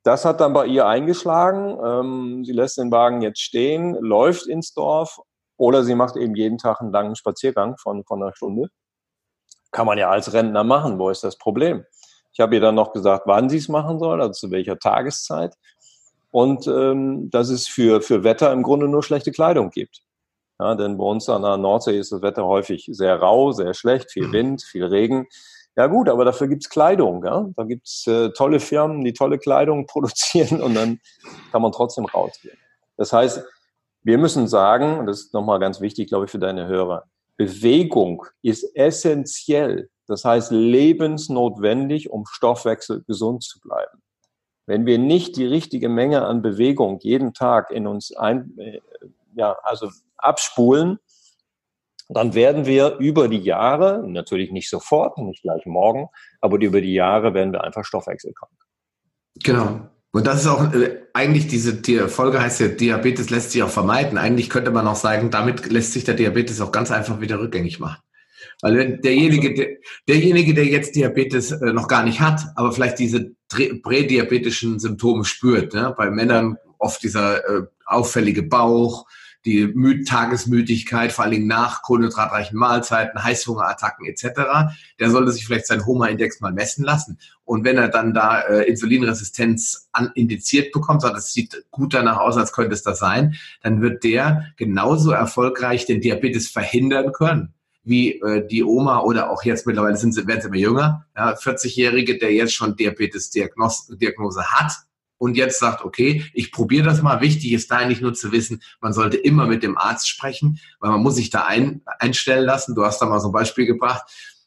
Das 0.03 0.23
hat 0.23 0.39
dann 0.39 0.53
bei 0.53 0.65
ihr 0.67 0.87
eingeschlagen. 0.87 1.77
Ähm, 1.83 2.45
sie 2.45 2.53
lässt 2.53 2.77
den 2.77 2.91
Wagen 2.91 3.21
jetzt 3.21 3.41
stehen, 3.41 3.95
läuft 3.99 4.47
ins 4.47 4.73
Dorf 4.73 5.19
oder 5.57 5.83
sie 5.83 5.95
macht 5.95 6.15
eben 6.15 6.35
jeden 6.35 6.57
Tag 6.57 6.79
einen 6.79 6.93
langen 6.93 7.15
Spaziergang 7.15 7.77
von, 7.77 8.05
von 8.05 8.23
einer 8.23 8.33
Stunde. 8.33 8.69
Kann 9.71 9.85
man 9.85 9.97
ja 9.97 10.09
als 10.09 10.31
Rentner 10.31 10.63
machen. 10.63 10.97
Wo 10.97 11.09
ist 11.09 11.23
das 11.25 11.37
Problem? 11.37 11.83
Ich 12.31 12.39
habe 12.39 12.55
ihr 12.55 12.61
dann 12.61 12.75
noch 12.75 12.93
gesagt, 12.93 13.23
wann 13.25 13.49
sie 13.49 13.57
es 13.57 13.69
machen 13.69 13.99
soll, 13.99 14.21
also 14.21 14.31
zu 14.31 14.51
welcher 14.51 14.77
Tageszeit. 14.77 15.55
Und 16.31 16.67
ähm, 16.67 17.29
dass 17.31 17.49
es 17.49 17.67
für, 17.67 18.01
für 18.01 18.23
Wetter 18.23 18.51
im 18.51 18.63
Grunde 18.63 18.87
nur 18.87 19.03
schlechte 19.03 19.31
Kleidung 19.31 19.71
gibt. 19.71 20.01
Ja, 20.59 20.75
denn 20.75 20.97
bei 20.97 21.05
uns 21.05 21.29
an 21.29 21.41
der 21.41 21.57
Nordsee 21.57 21.97
ist 21.97 22.11
das 22.11 22.21
Wetter 22.21 22.45
häufig 22.45 22.87
sehr 22.91 23.15
rau, 23.15 23.51
sehr 23.51 23.73
schlecht, 23.73 24.11
viel 24.11 24.27
mhm. 24.27 24.33
Wind, 24.33 24.63
viel 24.63 24.85
Regen. 24.85 25.27
Ja 25.77 25.87
gut, 25.87 26.09
aber 26.09 26.25
dafür 26.25 26.47
gibt's 26.47 26.69
Kleidung. 26.69 27.23
Ja? 27.23 27.47
Da 27.55 27.63
gibt's 27.63 28.05
äh, 28.07 28.31
tolle 28.31 28.59
Firmen, 28.59 29.03
die 29.03 29.13
tolle 29.13 29.39
Kleidung 29.39 29.85
produzieren 29.87 30.61
und 30.61 30.75
dann 30.75 30.99
kann 31.51 31.61
man 31.61 31.71
trotzdem 31.71 32.05
rausgehen. 32.05 32.57
Das 32.97 33.13
heißt, 33.13 33.41
wir 34.03 34.17
müssen 34.17 34.47
sagen, 34.47 34.99
und 34.99 35.05
das 35.05 35.21
ist 35.21 35.33
nochmal 35.33 35.59
ganz 35.59 35.79
wichtig, 35.79 36.09
glaube 36.09 36.25
ich, 36.25 36.31
für 36.31 36.39
deine 36.39 36.67
Hörer, 36.67 37.05
Bewegung 37.37 38.25
ist 38.41 38.75
essentiell 38.75 39.89
das 40.09 40.25
heißt 40.25 40.51
lebensnotwendig, 40.51 42.09
um 42.09 42.25
Stoffwechsel 42.25 43.03
gesund 43.03 43.43
zu 43.43 43.59
bleiben. 43.59 44.01
Wenn 44.65 44.85
wir 44.85 44.97
nicht 44.97 45.37
die 45.37 45.45
richtige 45.45 45.87
Menge 45.87 46.25
an 46.25 46.41
Bewegung 46.41 46.99
jeden 47.01 47.33
Tag 47.33 47.71
in 47.71 47.87
uns 47.87 48.15
ein, 48.15 48.57
äh, 48.57 48.79
ja, 49.35 49.55
also 49.63 49.89
abspulen, 50.17 50.97
dann 52.09 52.33
werden 52.33 52.65
wir 52.65 52.97
über 52.97 53.27
die 53.27 53.37
Jahre, 53.37 54.03
natürlich 54.07 54.51
nicht 54.51 54.69
sofort, 54.69 55.19
nicht 55.19 55.43
gleich 55.43 55.67
morgen, 55.67 56.09
aber 56.41 56.59
über 56.59 56.81
die 56.81 56.93
Jahre 56.93 57.35
werden 57.35 57.53
wir 57.53 57.63
einfach 57.63 57.85
stoffwechselkrank. 57.85 58.51
Genau. 59.43 59.81
Und 60.11 60.25
das 60.25 60.41
ist 60.41 60.47
auch 60.47 60.73
äh, 60.73 61.03
eigentlich 61.13 61.47
diese 61.47 61.75
die 61.75 61.99
Folge 62.07 62.41
heißt 62.41 62.61
ja 62.61 62.67
Diabetes 62.69 63.29
lässt 63.29 63.51
sich 63.51 63.61
auch 63.61 63.69
vermeiden. 63.69 64.17
Eigentlich 64.17 64.49
könnte 64.49 64.71
man 64.71 64.87
auch 64.87 64.95
sagen, 64.95 65.29
damit 65.29 65.71
lässt 65.71 65.93
sich 65.93 66.03
der 66.03 66.15
Diabetes 66.15 66.61
auch 66.61 66.71
ganz 66.71 66.89
einfach 66.89 67.21
wieder 67.21 67.39
rückgängig 67.39 67.79
machen. 67.79 68.01
Weil 68.61 68.77
wenn 68.77 69.01
derjenige, 69.01 69.53
der, 69.53 69.67
derjenige, 70.07 70.53
der 70.53 70.65
jetzt 70.65 70.95
Diabetes 70.95 71.51
äh, 71.51 71.73
noch 71.73 71.87
gar 71.87 72.03
nicht 72.03 72.19
hat, 72.19 72.41
aber 72.55 72.71
vielleicht 72.71 72.99
diese 72.99 73.31
prädiabetischen 73.47 74.79
Symptome 74.79 75.25
spürt, 75.25 75.73
ne? 75.73 75.93
bei 75.97 76.09
Männern 76.11 76.57
oft 76.77 77.01
dieser 77.03 77.47
äh, 77.47 77.63
auffällige 77.85 78.43
Bauch, 78.43 79.05
die 79.45 79.67
Mü 79.67 80.03
Tagesmüdigkeit, 80.03 81.13
vor 81.13 81.23
allen 81.23 81.33
Dingen 81.33 81.47
nach 81.47 81.81
kohlenhydratreichen 81.81 82.57
Mahlzeiten, 82.57 83.23
Heißhungerattacken 83.23 84.05
etc., 84.05 84.73
der 84.99 85.09
sollte 85.09 85.31
sich 85.31 85.45
vielleicht 85.45 85.67
seinen 85.67 85.85
HOMA-Index 85.85 86.41
mal 86.41 86.51
messen 86.51 86.83
lassen. 86.83 87.17
Und 87.45 87.63
wenn 87.63 87.77
er 87.77 87.87
dann 87.87 88.13
da 88.13 88.41
äh, 88.41 88.63
Insulinresistenz 88.63 89.87
an, 89.93 90.11
indiziert 90.15 90.73
bekommt, 90.73 91.01
sagt, 91.01 91.17
es 91.17 91.31
sieht 91.31 91.63
gut 91.71 91.93
danach 91.93 92.17
aus, 92.17 92.35
als 92.35 92.51
könnte 92.51 92.73
es 92.73 92.83
das 92.83 92.99
sein, 92.99 93.35
dann 93.63 93.81
wird 93.81 94.03
der 94.03 94.47
genauso 94.57 95.11
erfolgreich 95.11 95.85
den 95.85 96.01
Diabetes 96.01 96.49
verhindern 96.49 97.13
können 97.13 97.53
wie 97.89 98.21
äh, 98.21 98.47
die 98.47 98.63
Oma 98.63 98.99
oder 98.99 99.29
auch 99.29 99.43
jetzt 99.43 99.67
mittlerweile 99.67 99.97
sind 99.97 100.13
sie, 100.13 100.27
werden 100.27 100.41
sie 100.41 100.47
immer 100.47 100.57
jünger, 100.57 101.05
ja, 101.15 101.33
40-Jährige, 101.33 102.17
der 102.17 102.31
jetzt 102.31 102.53
schon 102.53 102.75
Diabetes-Diagnose 102.75 104.45
hat 104.45 104.73
und 105.17 105.35
jetzt 105.35 105.59
sagt, 105.59 105.83
okay, 105.83 106.23
ich 106.33 106.51
probiere 106.51 106.85
das 106.85 107.01
mal. 107.01 107.21
Wichtig 107.21 107.51
ist 107.51 107.69
da 107.69 107.77
eigentlich 107.77 108.01
nur 108.01 108.13
zu 108.13 108.31
wissen, 108.31 108.61
man 108.79 108.93
sollte 108.93 109.17
immer 109.17 109.45
mit 109.47 109.63
dem 109.63 109.77
Arzt 109.77 110.07
sprechen, 110.07 110.59
weil 110.79 110.91
man 110.91 111.01
muss 111.01 111.15
sich 111.15 111.29
da 111.29 111.45
ein, 111.45 111.81
einstellen 111.99 112.45
lassen. 112.45 112.73
Du 112.73 112.85
hast 112.85 112.99
da 113.01 113.05
mal 113.05 113.19
so 113.19 113.27
ein 113.29 113.33
Beispiel 113.33 113.65
gebracht 113.65 114.03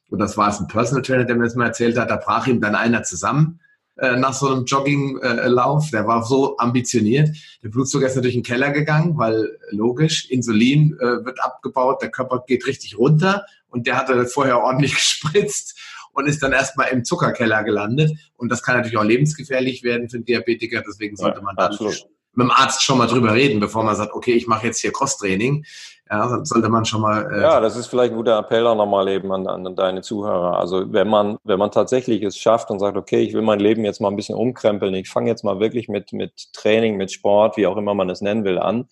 und 0.09 0.19
das 0.19 0.37
war 0.37 0.49
es 0.49 0.59
ein 0.59 0.67
Personal 0.69 1.03
Trainer, 1.03 1.25
der 1.25 1.37
mir 1.37 1.45
das 1.45 1.55
mal 1.55 1.67
erzählt 1.67 1.99
hat, 1.99 2.11
da 2.11 2.17
brach 2.17 2.47
ihm 2.47 2.61
dann 2.61 2.75
einer 2.75 3.03
zusammen 3.03 3.61
äh, 3.97 4.17
nach 4.17 4.33
so 4.33 4.49
einem 4.49 4.65
Jogginglauf. 4.65 5.91
der 5.91 6.07
war 6.07 6.25
so 6.25 6.57
ambitioniert. 6.59 7.31
Der 7.63 7.69
Blutzucker 7.69 8.07
ist 8.07 8.17
natürlich 8.17 8.37
in 8.37 8.43
den 8.43 8.47
Keller 8.47 8.71
gegangen, 8.71 9.19
weil 9.19 9.59
logisch, 9.71 10.31
Insulin 10.31 10.97
äh, 10.99 11.25
wird 11.25 11.43
abgebaut, 11.43 12.03
der 12.03 12.11
Körper 12.11 12.43
geht 12.47 12.67
richtig 12.67 12.99
runter 12.99 13.45
und 13.69 13.87
der 13.87 13.97
hatte 13.97 14.27
vorher 14.27 14.63
ordentlich 14.63 14.95
gespritzt 14.95 15.79
und 16.13 16.27
ist 16.27 16.43
dann 16.43 16.53
erstmal 16.53 16.89
im 16.89 17.05
Zuckerkeller 17.05 17.65
gelandet. 17.65 18.13
Und 18.37 18.51
das 18.51 18.63
kann 18.63 18.77
natürlich 18.77 18.99
auch 18.99 19.05
lebensgefährlich 19.05 19.83
werden 19.83 20.09
für 20.09 20.19
einen 20.19 20.25
Diabetiker. 20.25 20.83
Deswegen 20.87 21.17
sollte 21.17 21.43
man 21.43 21.57
dann 21.57 21.73
absolut. 21.73 22.07
Mit 22.35 22.47
dem 22.47 22.51
Arzt 22.51 22.83
schon 22.83 22.99
mal 22.99 23.07
drüber 23.07 23.35
reden, 23.35 23.61
bevor 23.61 23.85
man 23.85 23.97
sagt, 23.97 24.15
okay, 24.15 24.33
ich 24.33 24.47
mache 24.47 24.67
jetzt 24.67 24.81
hier 24.81 24.93
Crosstraining. 24.93 25.65
Ja, 26.11 26.45
sollte 26.45 26.69
man 26.69 26.85
schon 26.85 27.01
mal. 27.01 27.31
Äh 27.33 27.41
ja, 27.41 27.61
das 27.61 27.77
ist 27.77 27.87
vielleicht 27.87 28.13
ein 28.13 28.17
guter 28.17 28.39
Appell 28.39 28.67
auch 28.67 28.77
nochmal 28.77 29.09
eben 29.09 29.33
an, 29.33 29.47
an 29.47 29.75
deine 29.75 30.03
Zuhörer. 30.03 30.59
Also 30.59 30.93
wenn 30.93 31.09
man, 31.09 31.39
wenn 31.45 31.59
man 31.59 31.71
tatsächlich 31.71 32.23
es 32.23 32.37
schafft 32.37 32.71
und 32.71 32.81
sagt, 32.81 32.99
okay, 32.99 33.21
ich 33.21 33.33
will 33.33 33.41
mein 33.41 33.61
Leben 33.61 33.85
jetzt 33.85 34.01
mal 34.01 34.09
ein 34.09 34.17
bisschen 34.17 34.35
umkrempeln, 34.35 34.93
ich 34.95 35.09
fange 35.09 35.31
jetzt 35.31 35.43
mal 35.43 35.59
wirklich 35.59 35.89
mit, 35.89 36.13
mit 36.13 36.53
Training, 36.53 36.97
mit 36.97 37.13
Sport, 37.13 37.57
wie 37.57 37.67
auch 37.67 37.79
immer 37.79 37.95
man 37.95 38.11
es 38.11 38.21
nennen 38.21 38.45
will, 38.45 38.59
an, 38.59 38.89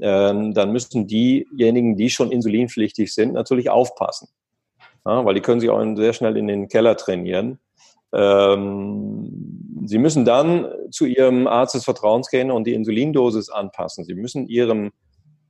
ähm, 0.00 0.54
dann 0.54 0.72
müssen 0.72 1.06
diejenigen, 1.06 1.96
die 1.96 2.08
schon 2.08 2.32
insulinpflichtig 2.32 3.12
sind, 3.12 3.34
natürlich 3.34 3.68
aufpassen. 3.68 4.28
Ja, 5.06 5.22
weil 5.24 5.34
die 5.34 5.42
können 5.42 5.60
sich 5.60 5.68
auch 5.68 5.84
sehr 5.96 6.14
schnell 6.14 6.36
in 6.38 6.46
den 6.46 6.68
Keller 6.68 6.96
trainieren. 6.96 7.58
Ähm, 8.14 9.54
Sie 9.86 9.98
müssen 9.98 10.24
dann 10.24 10.66
zu 10.90 11.04
Ihrem 11.04 11.46
Arzt 11.46 11.74
des 11.74 11.84
Vertrauens 11.84 12.30
gehen 12.30 12.50
und 12.50 12.66
die 12.66 12.74
Insulindosis 12.74 13.50
anpassen. 13.50 14.04
Sie 14.04 14.14
müssen 14.14 14.46
Ihrem 14.46 14.92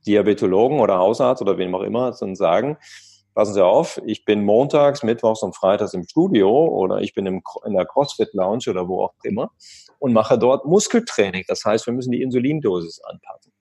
Diabetologen 0.05 0.79
oder 0.79 0.97
Hausarzt 0.97 1.41
oder 1.41 1.57
wem 1.57 1.73
auch 1.73 1.81
immer 1.81 2.11
dann 2.19 2.35
sagen, 2.35 2.77
passen 3.33 3.53
Sie 3.53 3.63
auf, 3.63 4.01
ich 4.05 4.25
bin 4.25 4.43
montags, 4.43 5.03
mittwochs 5.03 5.41
und 5.41 5.55
freitags 5.55 5.93
im 5.93 6.03
Studio 6.03 6.67
oder 6.67 7.01
ich 7.01 7.13
bin 7.13 7.25
im, 7.25 7.43
in 7.65 7.73
der 7.73 7.85
CrossFit 7.85 8.33
Lounge 8.33 8.65
oder 8.69 8.87
wo 8.87 9.03
auch 9.03 9.13
immer 9.23 9.51
und 9.99 10.13
mache 10.13 10.37
dort 10.37 10.65
Muskeltraining. 10.65 11.43
Das 11.47 11.63
heißt, 11.65 11.85
wir 11.85 11.93
müssen 11.93 12.11
die 12.11 12.21
Insulindosis 12.21 13.01
anpassen. 13.03 13.51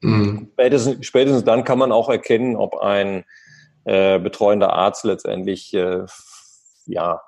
Mhm. 0.00 0.48
Spätestens, 0.52 1.06
spätestens 1.06 1.44
dann 1.44 1.64
kann 1.64 1.78
man 1.78 1.92
auch 1.92 2.08
erkennen, 2.08 2.56
ob 2.56 2.76
ein 2.76 3.24
äh, 3.84 4.18
betreuender 4.18 4.72
Arzt 4.72 5.04
letztendlich 5.04 5.72
äh, 5.74 6.04
ja, 6.86 7.20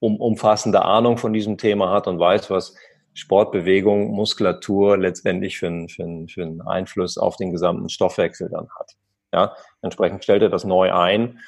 um, 0.00 0.16
umfassende 0.16 0.82
Ahnung 0.82 1.18
von 1.18 1.32
diesem 1.32 1.58
Thema 1.58 1.90
hat 1.90 2.08
und 2.08 2.18
weiß, 2.18 2.50
was 2.50 2.74
Sportbewegung, 3.14 4.10
Muskulatur 4.12 4.96
letztendlich 4.96 5.58
für, 5.58 5.66
einen, 5.66 5.88
für, 5.88 6.02
einen, 6.02 6.28
für 6.28 6.42
einen 6.42 6.62
Einfluss 6.62 7.18
auf 7.18 7.36
den 7.36 7.52
gesamten 7.52 7.88
Stoffwechsel 7.88 8.48
dann 8.48 8.68
hat. 8.78 8.96
Ja, 9.32 9.54
entsprechend 9.82 10.24
stellt 10.24 10.42
er 10.42 10.48
das 10.48 10.64
neu 10.64 10.92
ein. 10.92 11.38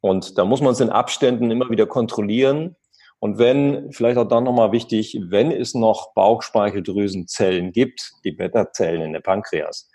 Und 0.00 0.38
da 0.38 0.44
muss 0.44 0.60
man 0.60 0.72
es 0.72 0.80
in 0.80 0.90
Abständen 0.90 1.50
immer 1.50 1.68
wieder 1.68 1.86
kontrollieren. 1.86 2.76
Und 3.18 3.38
wenn, 3.38 3.92
vielleicht 3.92 4.18
auch 4.18 4.28
dann 4.28 4.44
nochmal 4.44 4.72
wichtig, 4.72 5.18
wenn 5.28 5.50
es 5.50 5.74
noch 5.74 6.12
Bauchspeicheldrüsenzellen 6.14 7.72
gibt, 7.72 8.12
die 8.24 8.32
Beta-Zellen 8.32 9.02
in 9.02 9.12
der 9.12 9.20
Pankreas, 9.20 9.90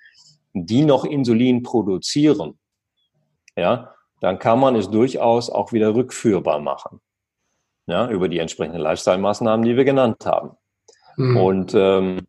die 0.53 0.84
noch 0.84 1.05
Insulin 1.05 1.64
produzieren, 1.64 2.59
ja, 3.55 3.93
dann 4.22 4.39
kann 4.39 4.59
man 4.59 4.76
es 4.76 4.89
durchaus 4.89 5.49
auch 5.49 5.72
wieder 5.72 5.95
rückführbar 5.95 6.59
machen. 6.59 6.99
Ja, 7.91 8.07
über 8.09 8.29
die 8.29 8.39
entsprechenden 8.39 8.79
Lifestyle-Maßnahmen, 8.79 9.65
die 9.65 9.75
wir 9.75 9.83
genannt 9.83 10.25
haben. 10.25 10.51
Mhm. 11.17 11.37
Und 11.37 11.73
ähm, 11.75 12.21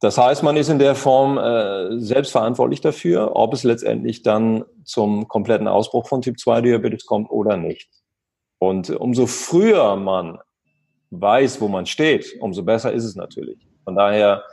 das 0.00 0.18
heißt, 0.18 0.42
man 0.42 0.56
ist 0.58 0.68
in 0.68 0.78
der 0.78 0.94
Form 0.94 1.38
äh, 1.38 1.98
selbstverantwortlich 1.98 2.82
dafür, 2.82 3.34
ob 3.36 3.54
es 3.54 3.64
letztendlich 3.64 4.22
dann 4.22 4.64
zum 4.84 5.28
kompletten 5.28 5.66
Ausbruch 5.66 6.08
von 6.08 6.20
Typ-2-Diabetes 6.20 7.06
kommt 7.06 7.30
oder 7.30 7.56
nicht. 7.56 7.88
Und 8.58 8.90
umso 8.90 9.26
früher 9.26 9.96
man 9.96 10.38
weiß, 11.10 11.62
wo 11.62 11.68
man 11.68 11.86
steht, 11.86 12.36
umso 12.40 12.64
besser 12.64 12.92
ist 12.92 13.04
es 13.04 13.16
natürlich. 13.16 13.66
Von 13.84 13.96
daher 13.96 14.44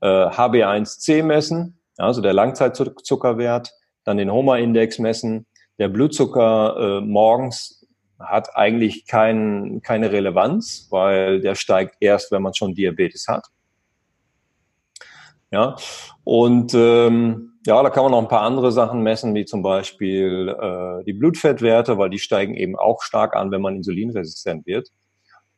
äh, 0.00 0.06
HB1C 0.06 1.22
messen, 1.22 1.78
also 1.98 2.22
der 2.22 2.32
Langzeitzuckerwert, 2.32 3.70
dann 4.04 4.16
den 4.16 4.32
HOMA-Index 4.32 4.98
messen. 4.98 5.46
Der 5.78 5.88
Blutzucker 5.88 6.76
äh, 6.78 7.00
morgens 7.02 7.77
hat 8.18 8.56
eigentlich 8.56 9.06
kein, 9.06 9.80
keine 9.82 10.10
Relevanz, 10.12 10.88
weil 10.90 11.40
der 11.40 11.54
steigt 11.54 11.96
erst, 12.00 12.32
wenn 12.32 12.42
man 12.42 12.54
schon 12.54 12.74
Diabetes 12.74 13.26
hat. 13.28 13.46
Ja, 15.50 15.76
und 16.24 16.74
ähm, 16.74 17.58
ja, 17.66 17.82
da 17.82 17.90
kann 17.90 18.02
man 18.02 18.12
noch 18.12 18.22
ein 18.22 18.28
paar 18.28 18.42
andere 18.42 18.70
Sachen 18.70 19.02
messen, 19.02 19.34
wie 19.34 19.44
zum 19.44 19.62
Beispiel 19.62 20.54
äh, 20.60 21.04
die 21.04 21.14
Blutfettwerte, 21.14 21.96
weil 21.96 22.10
die 22.10 22.18
steigen 22.18 22.54
eben 22.54 22.76
auch 22.76 23.02
stark 23.02 23.34
an, 23.34 23.50
wenn 23.50 23.62
man 23.62 23.76
insulinresistent 23.76 24.66
wird. 24.66 24.88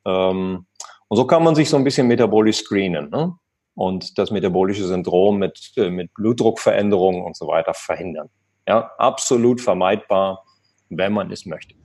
Ähm, 0.04 0.66
und 1.08 1.16
so 1.16 1.26
kann 1.26 1.42
man 1.42 1.56
sich 1.56 1.68
so 1.68 1.76
ein 1.76 1.84
bisschen 1.84 2.06
metabolisch 2.06 2.58
screenen 2.58 3.10
ne? 3.10 3.34
und 3.74 4.16
das 4.16 4.30
metabolische 4.30 4.86
Syndrom 4.86 5.38
mit, 5.38 5.72
äh, 5.76 5.90
mit 5.90 6.14
Blutdruckveränderungen 6.14 7.22
und 7.22 7.36
so 7.36 7.48
weiter 7.48 7.74
verhindern. 7.74 8.28
Ja, 8.68 8.92
absolut 8.98 9.60
vermeidbar, 9.60 10.44
wenn 10.88 11.12
man 11.12 11.32
es 11.32 11.46
möchte. 11.46 11.79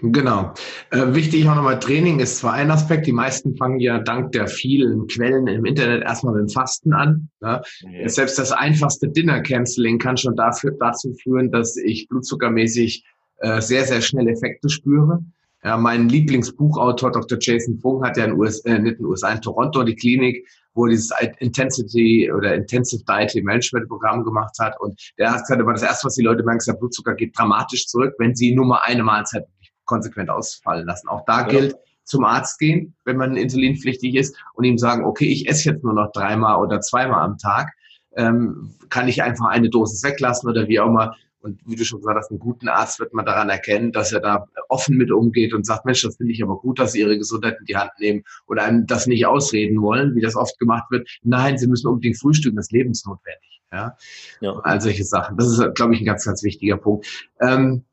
Genau. 0.00 0.52
Äh, 0.90 1.14
wichtig 1.14 1.48
auch 1.48 1.54
nochmal, 1.54 1.78
Training 1.78 2.20
ist 2.20 2.38
zwar 2.38 2.52
ein 2.52 2.70
Aspekt, 2.70 3.06
die 3.06 3.12
meisten 3.12 3.56
fangen 3.56 3.80
ja 3.80 3.98
dank 3.98 4.32
der 4.32 4.46
vielen 4.46 5.06
Quellen 5.06 5.46
im 5.46 5.64
Internet 5.64 6.02
erstmal 6.02 6.34
mit 6.34 6.42
dem 6.42 6.48
Fasten 6.52 6.92
an. 6.92 7.30
Ne? 7.40 7.62
Ja. 7.80 8.08
Selbst 8.08 8.38
das 8.38 8.52
einfachste 8.52 9.08
Dinner-Canceling 9.08 9.98
kann 9.98 10.16
schon 10.16 10.36
dafür, 10.36 10.72
dazu 10.78 11.14
führen, 11.22 11.50
dass 11.50 11.76
ich 11.76 12.08
blutzuckermäßig 12.08 13.04
äh, 13.38 13.60
sehr, 13.60 13.84
sehr 13.84 14.02
schnell 14.02 14.28
Effekte 14.28 14.68
spüre. 14.68 15.22
Ja, 15.64 15.76
mein 15.76 16.08
Lieblingsbuchautor 16.08 17.10
Dr. 17.10 17.38
Jason 17.40 17.78
Fung 17.80 18.04
hat 18.04 18.16
ja 18.16 18.24
in, 18.24 18.38
US, 18.38 18.60
äh, 18.60 18.78
nicht 18.78 18.92
in 18.92 18.98
den 18.98 19.06
USA, 19.06 19.30
in 19.32 19.40
Toronto 19.40 19.82
die 19.82 19.96
Klinik, 19.96 20.46
wo 20.74 20.86
er 20.86 20.90
dieses 20.90 21.10
Intensity 21.38 22.30
oder 22.30 22.54
Intensive 22.54 23.02
Dietary 23.04 23.42
Management 23.42 23.88
Programm 23.88 24.22
gemacht 24.22 24.54
hat. 24.60 24.78
Und 24.80 25.00
der 25.18 25.32
hat 25.32 25.40
gesagt, 25.40 25.60
aber 25.60 25.72
das 25.72 25.82
erste, 25.82 26.06
was 26.06 26.14
die 26.14 26.22
Leute 26.22 26.44
merken, 26.44 26.58
ist, 26.58 26.68
der 26.68 26.74
Blutzucker 26.74 27.14
geht 27.14 27.36
dramatisch 27.36 27.86
zurück, 27.86 28.14
wenn 28.18 28.34
sie 28.34 28.54
nur 28.54 28.66
mal 28.66 28.80
eine 28.84 29.02
Mahlzeit 29.02 29.44
konsequent 29.86 30.30
ausfallen 30.30 30.86
lassen. 30.86 31.08
Auch 31.08 31.24
da 31.24 31.40
ja. 31.40 31.48
gilt, 31.48 31.76
zum 32.06 32.24
Arzt 32.24 32.58
gehen, 32.58 32.94
wenn 33.04 33.16
man 33.16 33.36
insulinpflichtig 33.36 34.14
ist 34.14 34.36
und 34.54 34.64
ihm 34.64 34.78
sagen, 34.78 35.04
okay, 35.04 35.26
ich 35.26 35.48
esse 35.48 35.70
jetzt 35.70 35.82
nur 35.82 35.92
noch 35.92 36.12
dreimal 36.12 36.62
oder 36.62 36.80
zweimal 36.80 37.20
am 37.20 37.36
Tag, 37.36 37.72
ähm, 38.16 38.74
kann 38.88 39.08
ich 39.08 39.22
einfach 39.22 39.46
eine 39.46 39.68
Dosis 39.68 40.02
weglassen 40.04 40.48
oder 40.48 40.68
wie 40.68 40.80
auch 40.80 40.86
immer. 40.86 41.16
Und 41.40 41.60
wie 41.64 41.76
du 41.76 41.84
schon 41.84 42.00
gesagt 42.00 42.16
hast, 42.16 42.30
einen 42.30 42.40
guten 42.40 42.68
Arzt 42.68 42.98
wird 42.98 43.12
man 43.12 43.24
daran 43.24 43.50
erkennen, 43.50 43.92
dass 43.92 44.12
er 44.12 44.20
da 44.20 44.46
offen 44.68 44.96
mit 44.96 45.12
umgeht 45.12 45.52
und 45.54 45.64
sagt, 45.64 45.84
Mensch, 45.84 46.02
das 46.02 46.16
finde 46.16 46.32
ich 46.32 46.42
aber 46.42 46.58
gut, 46.58 46.78
dass 46.78 46.92
Sie 46.92 47.00
Ihre 47.00 47.18
Gesundheit 47.18 47.56
in 47.60 47.66
die 47.66 47.76
Hand 47.76 47.92
nehmen 48.00 48.24
und 48.46 48.58
einem 48.58 48.86
das 48.86 49.06
nicht 49.06 49.26
ausreden 49.26 49.80
wollen, 49.80 50.16
wie 50.16 50.20
das 50.20 50.34
oft 50.34 50.58
gemacht 50.58 50.90
wird. 50.90 51.08
Nein, 51.22 51.58
Sie 51.58 51.68
müssen 51.68 51.86
unbedingt 51.88 52.18
frühstücken, 52.18 52.56
das 52.56 52.66
ist 52.66 52.72
lebensnotwendig. 52.72 53.62
Ja, 53.72 53.96
ja. 54.40 54.58
all 54.62 54.80
solche 54.80 55.04
Sachen. 55.04 55.36
Das 55.36 55.46
ist, 55.48 55.74
glaube 55.74 55.94
ich, 55.94 56.00
ein 56.00 56.06
ganz, 56.06 56.24
ganz 56.24 56.42
wichtiger 56.42 56.78
Punkt. 56.78 57.06
Ähm, 57.40 57.84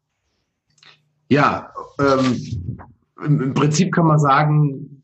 ja, 1.34 1.74
ähm, 2.00 2.78
im 3.26 3.54
Prinzip 3.54 3.92
kann 3.92 4.06
man 4.06 4.20
sagen, 4.20 5.04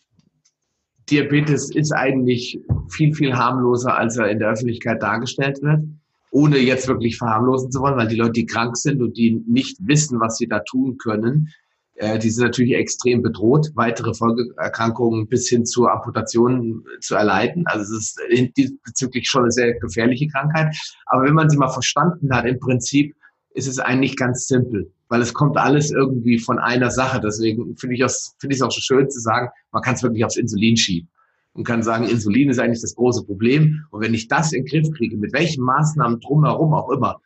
Diabetes 1.09 1.73
ist 1.73 1.91
eigentlich 1.91 2.59
viel, 2.89 3.15
viel 3.15 3.36
harmloser, 3.36 3.97
als 3.97 4.17
er 4.17 4.30
in 4.30 4.38
der 4.38 4.49
Öffentlichkeit 4.49 5.01
dargestellt 5.01 5.59
wird, 5.63 5.82
ohne 6.30 6.59
jetzt 6.59 6.88
wirklich 6.88 7.17
verharmlosen 7.17 7.71
zu 7.71 7.80
wollen, 7.82 7.97
weil 7.97 8.07
die 8.07 8.15
Leute, 8.15 8.34
die 8.34 8.45
krank 8.45 8.77
sind 8.77 9.01
und 9.01 9.17
die 9.17 9.43
nicht 9.47 9.77
wissen, 9.82 10.19
was 10.19 10.38
sie 10.38 10.47
da 10.47 10.59
tun 10.59 10.97
können, 10.99 11.49
äh, 11.95 12.19
die 12.19 12.30
sind 12.30 12.45
natürlich 12.45 12.75
extrem 12.75 13.23
bedroht, 13.23 13.71
weitere 13.73 14.13
Folgeerkrankungen 14.13 15.27
bis 15.27 15.49
hin 15.49 15.65
zu 15.65 15.88
Amputationen 15.88 16.84
zu 17.01 17.15
erleiden. 17.15 17.63
Also 17.65 17.95
es 17.95 18.15
ist 18.30 18.55
diesbezüglich 18.55 19.27
schon 19.27 19.43
eine 19.43 19.51
sehr 19.51 19.73
gefährliche 19.80 20.27
Krankheit. 20.27 20.75
Aber 21.07 21.23
wenn 21.23 21.34
man 21.34 21.49
sie 21.49 21.57
mal 21.57 21.69
verstanden 21.69 22.32
hat, 22.32 22.45
im 22.45 22.59
Prinzip 22.59 23.15
ist 23.54 23.68
es 23.68 23.80
eigentlich 23.80 24.16
ganz 24.16 24.47
simpel 24.47 24.91
weil 25.10 25.22
es 25.22 25.34
kommt 25.34 25.58
alles 25.58 25.91
irgendwie 25.91 26.39
von 26.39 26.60
einer 26.60 26.91
Sache. 26.91 27.20
Deswegen 27.20 27.76
finde 27.76 27.95
ich 27.95 28.02
es 28.02 28.36
finde 28.39 28.56
auch 28.64 28.72
so 28.72 28.80
schön 28.80 29.10
zu 29.10 29.20
sagen, 29.20 29.50
man 29.72 29.82
kann 29.82 29.95
es 29.95 30.04
wirklich 30.04 30.24
aufs 30.24 30.38
Insulin 30.38 30.78
schieben 30.78 31.10
und 31.54 31.66
kann 31.66 31.84
sagen, 31.84 32.06
Insulin 32.06 32.50
ist 32.50 32.60
eigentlich 32.60 32.82
das 32.82 32.95
große 32.95 33.26
Problem. 33.26 33.84
Und 33.89 34.02
wenn 34.02 34.14
ich 34.14 34.28
das 34.28 34.54
in 34.54 34.64
den 34.64 34.70
Griff 34.70 34.95
kriege, 34.95 35.18
mit 35.18 35.34
welchen 35.34 35.64
Maßnahmen 35.64 36.20
drumherum 36.22 36.74
auch 36.74 36.91
immer, 36.91 37.20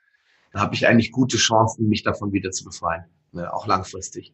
dann 0.54 0.62
habe 0.62 0.76
ich 0.76 0.88
eigentlich 0.88 1.12
gute 1.12 1.38
Chancen, 1.38 1.90
mich 1.90 2.04
davon 2.04 2.32
wieder 2.32 2.52
zu 2.52 2.64
befreien, 2.64 3.04
ne, 3.34 3.54
auch 3.54 3.68
langfristig. 3.68 4.34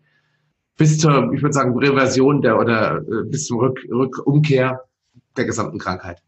Bis 0.77 0.97
zur, 0.99 1.33
ich 1.33 1.41
würde 1.41 1.53
sagen, 1.53 1.77
Reversion 1.77 2.41
der 2.41 2.57
oder 2.57 2.97
äh, 2.97 3.23
bis 3.25 3.47
zum 3.47 3.59
Rück, 3.59 3.79
Rückumkehr 3.89 4.81
der 5.35 5.45
gesamten 5.45 5.79
Krankheit. 5.79 6.21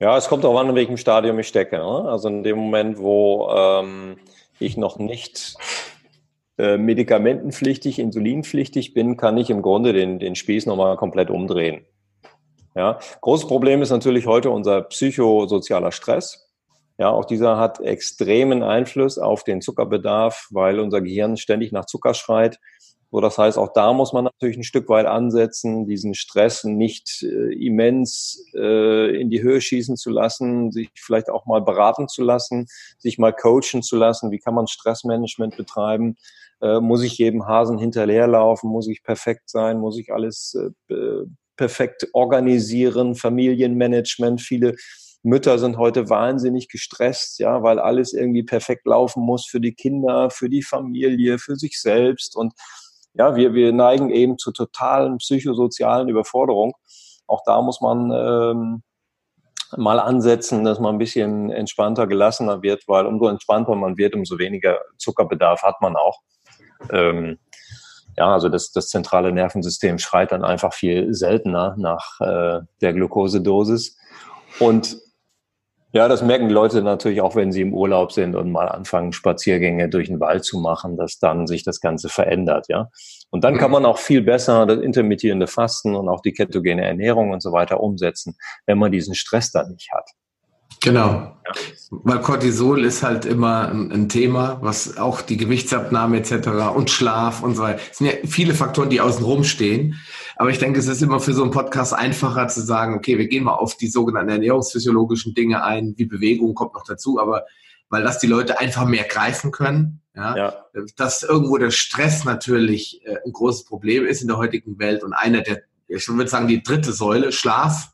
Ja, 0.00 0.16
es 0.16 0.28
kommt 0.28 0.44
auch 0.44 0.58
an, 0.58 0.70
in 0.70 0.74
welchem 0.74 0.96
Stadium 0.96 1.38
ich 1.38 1.48
stecke. 1.48 1.76
Ne? 1.76 1.84
Also 1.84 2.28
in 2.28 2.42
dem 2.42 2.58
Moment, 2.58 2.98
wo 2.98 3.48
ähm, 3.48 4.16
ich 4.58 4.76
noch 4.76 4.98
nicht 4.98 5.56
äh, 6.58 6.76
medikamentenpflichtig, 6.76 7.98
insulinpflichtig 7.98 8.94
bin, 8.94 9.16
kann 9.16 9.38
ich 9.38 9.50
im 9.50 9.62
Grunde 9.62 9.92
den, 9.92 10.18
den 10.18 10.34
Spieß 10.34 10.66
nochmal 10.66 10.96
komplett 10.96 11.30
umdrehen. 11.30 11.86
Ja, 12.74 12.98
großes 13.20 13.46
Problem 13.46 13.82
ist 13.82 13.90
natürlich 13.90 14.26
heute 14.26 14.50
unser 14.50 14.82
psychosozialer 14.82 15.92
Stress. 15.92 16.50
Ja, 16.98 17.10
auch 17.10 17.24
dieser 17.24 17.56
hat 17.56 17.80
extremen 17.80 18.62
Einfluss 18.62 19.18
auf 19.18 19.44
den 19.44 19.60
Zuckerbedarf, 19.60 20.48
weil 20.50 20.80
unser 20.80 21.00
Gehirn 21.00 21.36
ständig 21.36 21.72
nach 21.72 21.86
Zucker 21.86 22.14
schreit. 22.14 22.58
So, 23.14 23.20
das 23.20 23.38
heißt, 23.38 23.58
auch 23.58 23.72
da 23.72 23.92
muss 23.92 24.12
man 24.12 24.24
natürlich 24.24 24.56
ein 24.56 24.64
Stück 24.64 24.88
weit 24.88 25.06
ansetzen, 25.06 25.86
diesen 25.86 26.14
Stress 26.14 26.64
nicht 26.64 27.22
äh, 27.22 27.54
immens 27.64 28.44
äh, 28.56 29.20
in 29.20 29.30
die 29.30 29.40
Höhe 29.40 29.60
schießen 29.60 29.96
zu 29.96 30.10
lassen, 30.10 30.72
sich 30.72 30.90
vielleicht 30.96 31.30
auch 31.30 31.46
mal 31.46 31.62
beraten 31.62 32.08
zu 32.08 32.24
lassen, 32.24 32.66
sich 32.98 33.18
mal 33.18 33.32
coachen 33.32 33.84
zu 33.84 33.94
lassen. 33.94 34.32
Wie 34.32 34.40
kann 34.40 34.54
man 34.54 34.66
Stressmanagement 34.66 35.56
betreiben? 35.56 36.16
Äh, 36.60 36.80
muss 36.80 37.04
ich 37.04 37.16
jedem 37.16 37.46
Hasen 37.46 37.78
hinterherlaufen? 37.78 38.68
Muss 38.68 38.88
ich 38.88 39.04
perfekt 39.04 39.48
sein? 39.48 39.78
Muss 39.78 39.96
ich 39.96 40.12
alles 40.12 40.58
äh, 40.88 40.96
perfekt 41.56 42.08
organisieren? 42.14 43.14
Familienmanagement? 43.14 44.40
Viele 44.40 44.74
Mütter 45.22 45.60
sind 45.60 45.78
heute 45.78 46.10
wahnsinnig 46.10 46.68
gestresst, 46.68 47.38
ja, 47.38 47.62
weil 47.62 47.78
alles 47.78 48.12
irgendwie 48.12 48.42
perfekt 48.42 48.86
laufen 48.86 49.22
muss 49.22 49.46
für 49.46 49.60
die 49.60 49.72
Kinder, 49.72 50.30
für 50.30 50.50
die 50.50 50.64
Familie, 50.64 51.38
für 51.38 51.54
sich 51.54 51.80
selbst 51.80 52.34
und 52.34 52.54
ja, 53.14 53.36
wir, 53.36 53.54
wir 53.54 53.72
neigen 53.72 54.10
eben 54.10 54.38
zu 54.38 54.52
totalen 54.52 55.18
psychosozialen 55.18 56.08
Überforderung. 56.08 56.74
Auch 57.26 57.42
da 57.46 57.62
muss 57.62 57.80
man 57.80 58.10
ähm, 58.12 58.82
mal 59.76 60.00
ansetzen, 60.00 60.64
dass 60.64 60.80
man 60.80 60.96
ein 60.96 60.98
bisschen 60.98 61.50
entspannter, 61.50 62.06
gelassener 62.06 62.62
wird, 62.62 62.86
weil 62.86 63.06
umso 63.06 63.28
entspannter 63.28 63.74
man 63.74 63.96
wird, 63.96 64.14
umso 64.14 64.38
weniger 64.38 64.78
Zuckerbedarf 64.98 65.62
hat 65.62 65.80
man 65.80 65.96
auch. 65.96 66.20
Ähm, 66.90 67.38
ja, 68.16 68.32
also 68.32 68.48
das, 68.48 68.72
das 68.72 68.88
zentrale 68.88 69.32
Nervensystem 69.32 69.98
schreit 69.98 70.32
dann 70.32 70.44
einfach 70.44 70.72
viel 70.72 71.12
seltener 71.14 71.74
nach 71.78 72.20
äh, 72.20 72.60
der 72.80 72.92
Glukosedosis. 72.92 73.96
Und 74.60 74.98
Ja, 75.94 76.08
das 76.08 76.22
merken 76.22 76.48
die 76.48 76.54
Leute 76.54 76.82
natürlich 76.82 77.20
auch, 77.20 77.36
wenn 77.36 77.52
sie 77.52 77.60
im 77.60 77.72
Urlaub 77.72 78.10
sind 78.10 78.34
und 78.34 78.50
mal 78.50 78.66
anfangen, 78.66 79.12
Spaziergänge 79.12 79.88
durch 79.88 80.08
den 80.08 80.18
Wald 80.18 80.44
zu 80.44 80.58
machen, 80.58 80.96
dass 80.96 81.20
dann 81.20 81.46
sich 81.46 81.62
das 81.62 81.80
Ganze 81.80 82.08
verändert, 82.08 82.66
ja. 82.68 82.90
Und 83.30 83.44
dann 83.44 83.58
kann 83.58 83.68
mhm. 83.68 83.74
man 83.74 83.86
auch 83.86 83.98
viel 83.98 84.20
besser 84.20 84.66
das 84.66 84.80
intermittierende 84.80 85.46
Fasten 85.46 85.94
und 85.94 86.08
auch 86.08 86.20
die 86.20 86.32
ketogene 86.32 86.84
Ernährung 86.84 87.30
und 87.30 87.40
so 87.40 87.52
weiter 87.52 87.80
umsetzen, 87.80 88.36
wenn 88.66 88.78
man 88.78 88.90
diesen 88.90 89.14
Stress 89.14 89.52
dann 89.52 89.70
nicht 89.70 89.92
hat. 89.92 90.10
Genau. 90.82 91.36
Weil 91.90 92.20
Cortisol 92.20 92.84
ist 92.84 93.04
halt 93.04 93.24
immer 93.24 93.68
ein, 93.68 93.92
ein, 93.92 94.08
Thema, 94.08 94.58
was 94.62 94.98
auch 94.98 95.22
die 95.22 95.36
Gewichtsabnahme 95.36 96.18
etc. 96.18 96.48
und 96.74 96.90
Schlaf 96.90 97.42
und 97.42 97.54
so 97.54 97.62
weiter. 97.62 97.80
Es 97.90 97.98
sind 97.98 98.08
ja 98.08 98.14
viele 98.24 98.54
Faktoren, 98.54 98.90
die 98.90 99.00
außen 99.00 99.24
rum 99.24 99.44
stehen. 99.44 100.00
Aber 100.36 100.50
ich 100.50 100.58
denke, 100.58 100.78
es 100.78 100.88
ist 100.88 101.02
immer 101.02 101.20
für 101.20 101.32
so 101.32 101.42
einen 101.42 101.50
Podcast 101.50 101.94
einfacher 101.94 102.48
zu 102.48 102.60
sagen, 102.60 102.94
okay, 102.94 103.18
wir 103.18 103.28
gehen 103.28 103.44
mal 103.44 103.54
auf 103.54 103.76
die 103.76 103.88
sogenannten 103.88 104.30
ernährungsphysiologischen 104.30 105.34
Dinge 105.34 105.62
ein, 105.62 105.94
wie 105.96 106.06
Bewegung 106.06 106.54
kommt 106.54 106.74
noch 106.74 106.84
dazu, 106.84 107.20
aber 107.20 107.44
weil 107.88 108.02
das 108.02 108.18
die 108.18 108.26
Leute 108.26 108.58
einfach 108.58 108.86
mehr 108.86 109.04
greifen 109.04 109.50
können. 109.50 110.00
Ja, 110.16 110.36
ja. 110.36 110.54
Dass 110.96 111.22
irgendwo 111.22 111.58
der 111.58 111.70
Stress 111.70 112.24
natürlich 112.24 113.04
äh, 113.04 113.16
ein 113.24 113.32
großes 113.32 113.64
Problem 113.64 114.06
ist 114.06 114.22
in 114.22 114.28
der 114.28 114.36
heutigen 114.36 114.78
Welt 114.78 115.02
und 115.02 115.12
einer 115.12 115.42
der, 115.42 115.62
ich 115.88 116.08
würde 116.08 116.28
sagen, 116.28 116.48
die 116.48 116.62
dritte 116.62 116.92
Säule, 116.92 117.32
Schlaf, 117.32 117.92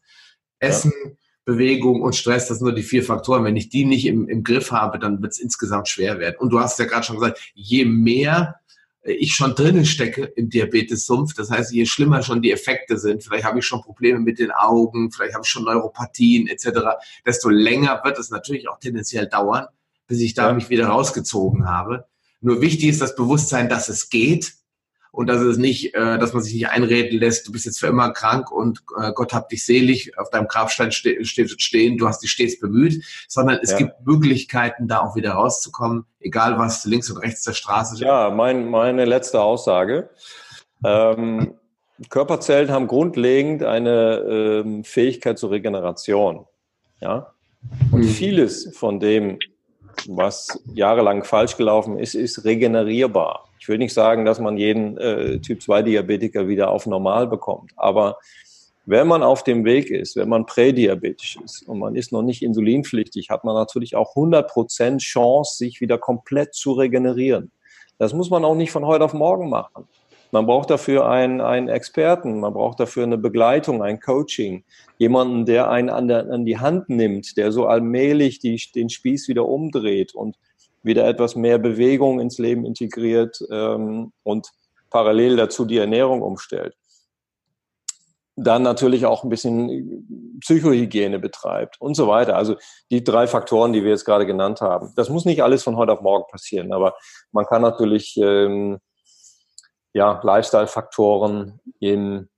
Essen, 0.59 0.93
ja 1.05 1.11
Bewegung 1.51 2.03
und 2.03 2.15
Stress, 2.15 2.47
das 2.47 2.59
sind 2.59 2.67
nur 2.67 2.75
die 2.75 2.83
vier 2.83 3.03
Faktoren. 3.03 3.45
Wenn 3.45 3.57
ich 3.57 3.71
die 3.71 3.85
nicht 3.85 4.07
im, 4.07 4.29
im 4.29 4.45
Griff 4.45 4.71
habe, 4.71 4.99
dann 4.99 5.21
wird 5.21 5.33
es 5.33 5.39
insgesamt 5.39 5.89
schwer 5.89 6.19
werden. 6.19 6.37
Und 6.39 6.51
du 6.51 6.61
hast 6.61 6.79
ja 6.79 6.85
gerade 6.85 7.05
schon 7.05 7.17
gesagt, 7.17 7.41
je 7.55 7.85
mehr 7.85 8.57
ich 9.03 9.35
schon 9.35 9.55
drinnen 9.55 9.87
stecke 9.87 10.25
im 10.25 10.51
Diabetes-Sumpf, 10.51 11.35
das 11.35 11.51
heißt, 11.51 11.73
je 11.73 11.87
schlimmer 11.87 12.23
schon 12.23 12.43
die 12.43 12.53
Effekte 12.53 12.99
sind, 12.99 13.23
vielleicht 13.23 13.45
habe 13.45 13.61
ich 13.61 13.67
schon 13.67 13.81
Probleme 13.81 14.21
mit 14.21 14.39
den 14.39 14.51
Augen, 14.51 15.11
vielleicht 15.11 15.35
habe 15.35 15.45
ich 15.45 15.51
schon 15.51 15.65
Neuropathien 15.65 16.49
etc., 16.49 16.81
desto 17.25 17.49
länger 17.49 18.03
wird 18.05 18.19
es 18.19 18.31
natürlich 18.31 18.69
auch 18.69 18.79
tendenziell 18.79 19.27
dauern, 19.27 19.67
bis 20.07 20.21
ich 20.21 20.35
da 20.35 20.53
mich 20.53 20.69
wieder 20.69 20.89
rausgezogen 20.89 21.67
habe. 21.67 22.07
Nur 22.41 22.61
wichtig 22.61 22.91
ist 22.91 23.01
das 23.01 23.17
Bewusstsein, 23.17 23.69
dass 23.69 23.89
es 23.89 24.11
geht 24.11 24.55
und 25.13 25.27
dass 25.27 25.41
es 25.41 25.57
nicht, 25.57 25.95
äh, 25.95 26.19
dass 26.19 26.33
man 26.33 26.43
sich 26.43 26.55
nicht 26.55 26.69
einreden 26.69 27.19
lässt, 27.19 27.47
du 27.47 27.53
bist 27.53 27.67
jetzt 27.67 27.81
für 27.81 27.89
immer 27.89 28.13
krank 28.13 28.51
und 28.51 28.83
äh, 29.01 29.13
Gott 29.13 29.33
hab 29.33 29.49
dich 29.49 29.65
selig, 29.65 30.17
auf 30.19 30.31
deinem 30.31 30.47
Grabstein 30.47 30.93
ste 30.93 31.25
steht 31.25 31.61
stehen, 31.61 31.97
du 31.99 32.07
hast 32.07 32.23
dich 32.23 32.31
stets 32.31 32.61
bemüht, 32.61 33.05
sondern 33.29 33.59
es 33.63 33.73
ja. 33.73 33.79
gibt 33.79 34.07
Möglichkeiten, 34.07 34.89
da 34.89 35.01
auch 35.01 35.17
wieder 35.17 35.33
rauszukommen, 35.33 36.05
egal 36.21 36.59
was 36.59 36.85
links 36.85 37.11
und 37.11 37.19
rechts 37.19 37.43
der 37.43 37.55
Straße 37.55 37.97
steht. 37.97 38.07
Ja, 38.07 38.31
mein, 38.31 38.69
meine 38.71 39.05
letzte 39.05 39.41
Aussage. 39.41 40.11
Ähm, 40.85 41.55
Körperzellen 42.09 42.71
haben 42.71 42.87
grundlegend 42.87 43.63
eine 43.63 44.63
ähm, 44.65 44.85
Fähigkeit 44.85 45.39
zur 45.39 45.51
Regeneration. 45.51 46.47
Ja? 47.01 47.35
Und 47.91 48.03
hm. 48.03 48.09
vieles 48.09 48.77
von 48.77 49.01
dem, 49.01 49.39
was 50.07 50.63
jahrelang 50.73 51.25
falsch 51.25 51.57
gelaufen 51.57 51.99
ist, 51.99 52.15
ist 52.15 52.45
regenerierbar. 52.45 53.50
Ich 53.61 53.69
will 53.69 53.79
nicht 53.79 53.95
sagen, 53.95 54.25
dass 54.25 54.41
man 54.41 54.57
jeden 54.57 54.97
äh, 54.97 55.39
Typ-2-Diabetiker 55.39 56.49
wieder 56.49 56.71
auf 56.71 56.87
normal 56.87 57.27
bekommt, 57.27 57.73
aber 57.77 58.19
wenn 58.87 59.07
man 59.07 59.23
auf 59.23 59.45
dem 59.45 59.65
Weg 59.65 59.91
ist, 59.91 60.17
wenn 60.17 60.29
man 60.29 60.47
prädiabetisch 60.47 61.39
ist 61.45 61.69
und 61.69 61.79
man 61.79 61.95
ist 61.95 62.11
noch 62.11 62.23
nicht 62.23 62.43
insulinpflichtig, 62.43 63.31
hat 63.31 63.45
man 63.45 63.55
natürlich 63.55 63.95
auch 63.95 64.17
100% 64.17 64.99
Chance, 64.99 65.57
sich 65.57 65.81
wieder 65.81 65.99
komplett 65.99 66.55
zu 66.55 66.73
regenerieren. 66.73 67.53
Das 67.99 68.15
muss 68.15 68.31
man 68.31 68.45
auch 68.45 68.57
nicht 68.57 68.73
von 68.73 68.87
heute 68.87 69.05
auf 69.05 69.13
morgen 69.13 69.49
machen. 69.49 69.87
Man 70.33 70.47
braucht 70.47 70.71
dafür 70.71 71.09
einen, 71.09 71.41
einen 71.41 71.69
Experten, 71.69 72.41
man 72.41 72.53
braucht 72.53 72.81
dafür 72.81 73.03
eine 73.03 73.19
Begleitung, 73.19 73.83
ein 73.83 74.01
Coaching, 74.01 74.65
jemanden, 74.99 75.45
der 75.45 75.71
einen 75.71 75.91
an, 75.91 76.09
der, 76.09 76.31
an 76.31 76.45
die 76.45 76.59
Hand 76.59 76.89
nimmt, 76.89 77.37
der 77.37 77.53
so 77.53 77.67
allmählich 77.67 78.39
die, 78.39 78.61
den 78.75 78.89
Spieß 78.89 79.29
wieder 79.29 79.47
umdreht 79.47 80.15
und 80.15 80.37
wieder 80.83 81.07
etwas 81.07 81.37
mehr 81.37 81.59
Bewegung 81.59 82.21
ins 82.21 82.39
Leben 82.39 82.65
integriert 82.65 83.41
ähm, 83.51 84.13
und 84.23 84.49
parallel 84.91 85.37
dazu 85.37 85.65
die 85.65 85.79
Ernährung 85.79 86.23
umstellt. 86.23 86.75
Dann 88.37 88.63
natürlich 88.63 89.05
auch 89.05 89.23
ein 89.23 89.29
bisschen 89.29 90.39
Psychohygiene 90.41 91.19
betreibt 91.19 91.81
und 91.81 91.95
so 91.95 92.09
weiter. 92.09 92.37
Also 92.37 92.57
die 92.91 93.05
drei 93.05 93.27
Faktoren, 93.27 93.73
die 93.73 93.83
wir 93.83 93.91
jetzt 93.91 94.07
gerade 94.07 94.27
genannt 94.27 94.61
haben. 94.61 94.93
Das 94.97 95.11
muss 95.11 95.27
nicht 95.27 95.43
alles 95.43 95.63
von 95.63 95.77
heute 95.77 95.93
auf 95.93 96.01
morgen 96.01 96.25
passieren, 96.31 96.73
aber 96.73 96.95
man 97.33 97.45
kann 97.45 97.63
natürlich 97.63 98.17
ähm, 98.17 98.79
ja, 99.93 100.21
Lifestyle-Faktoren 100.23 101.61
in, 101.81 102.29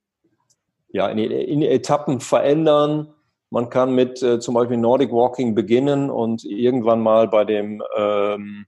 ja, 0.89 1.07
in, 1.07 1.19
in 1.19 1.61
Etappen 1.61 2.19
verändern, 2.19 3.13
man 3.53 3.69
kann 3.69 3.93
mit 3.93 4.23
äh, 4.23 4.39
zum 4.39 4.55
Beispiel 4.55 4.77
Nordic 4.77 5.11
Walking 5.11 5.53
beginnen 5.53 6.09
und 6.09 6.43
irgendwann 6.43 7.01
mal 7.01 7.27
bei 7.27 7.45
dem, 7.45 7.83
ähm, 7.95 8.65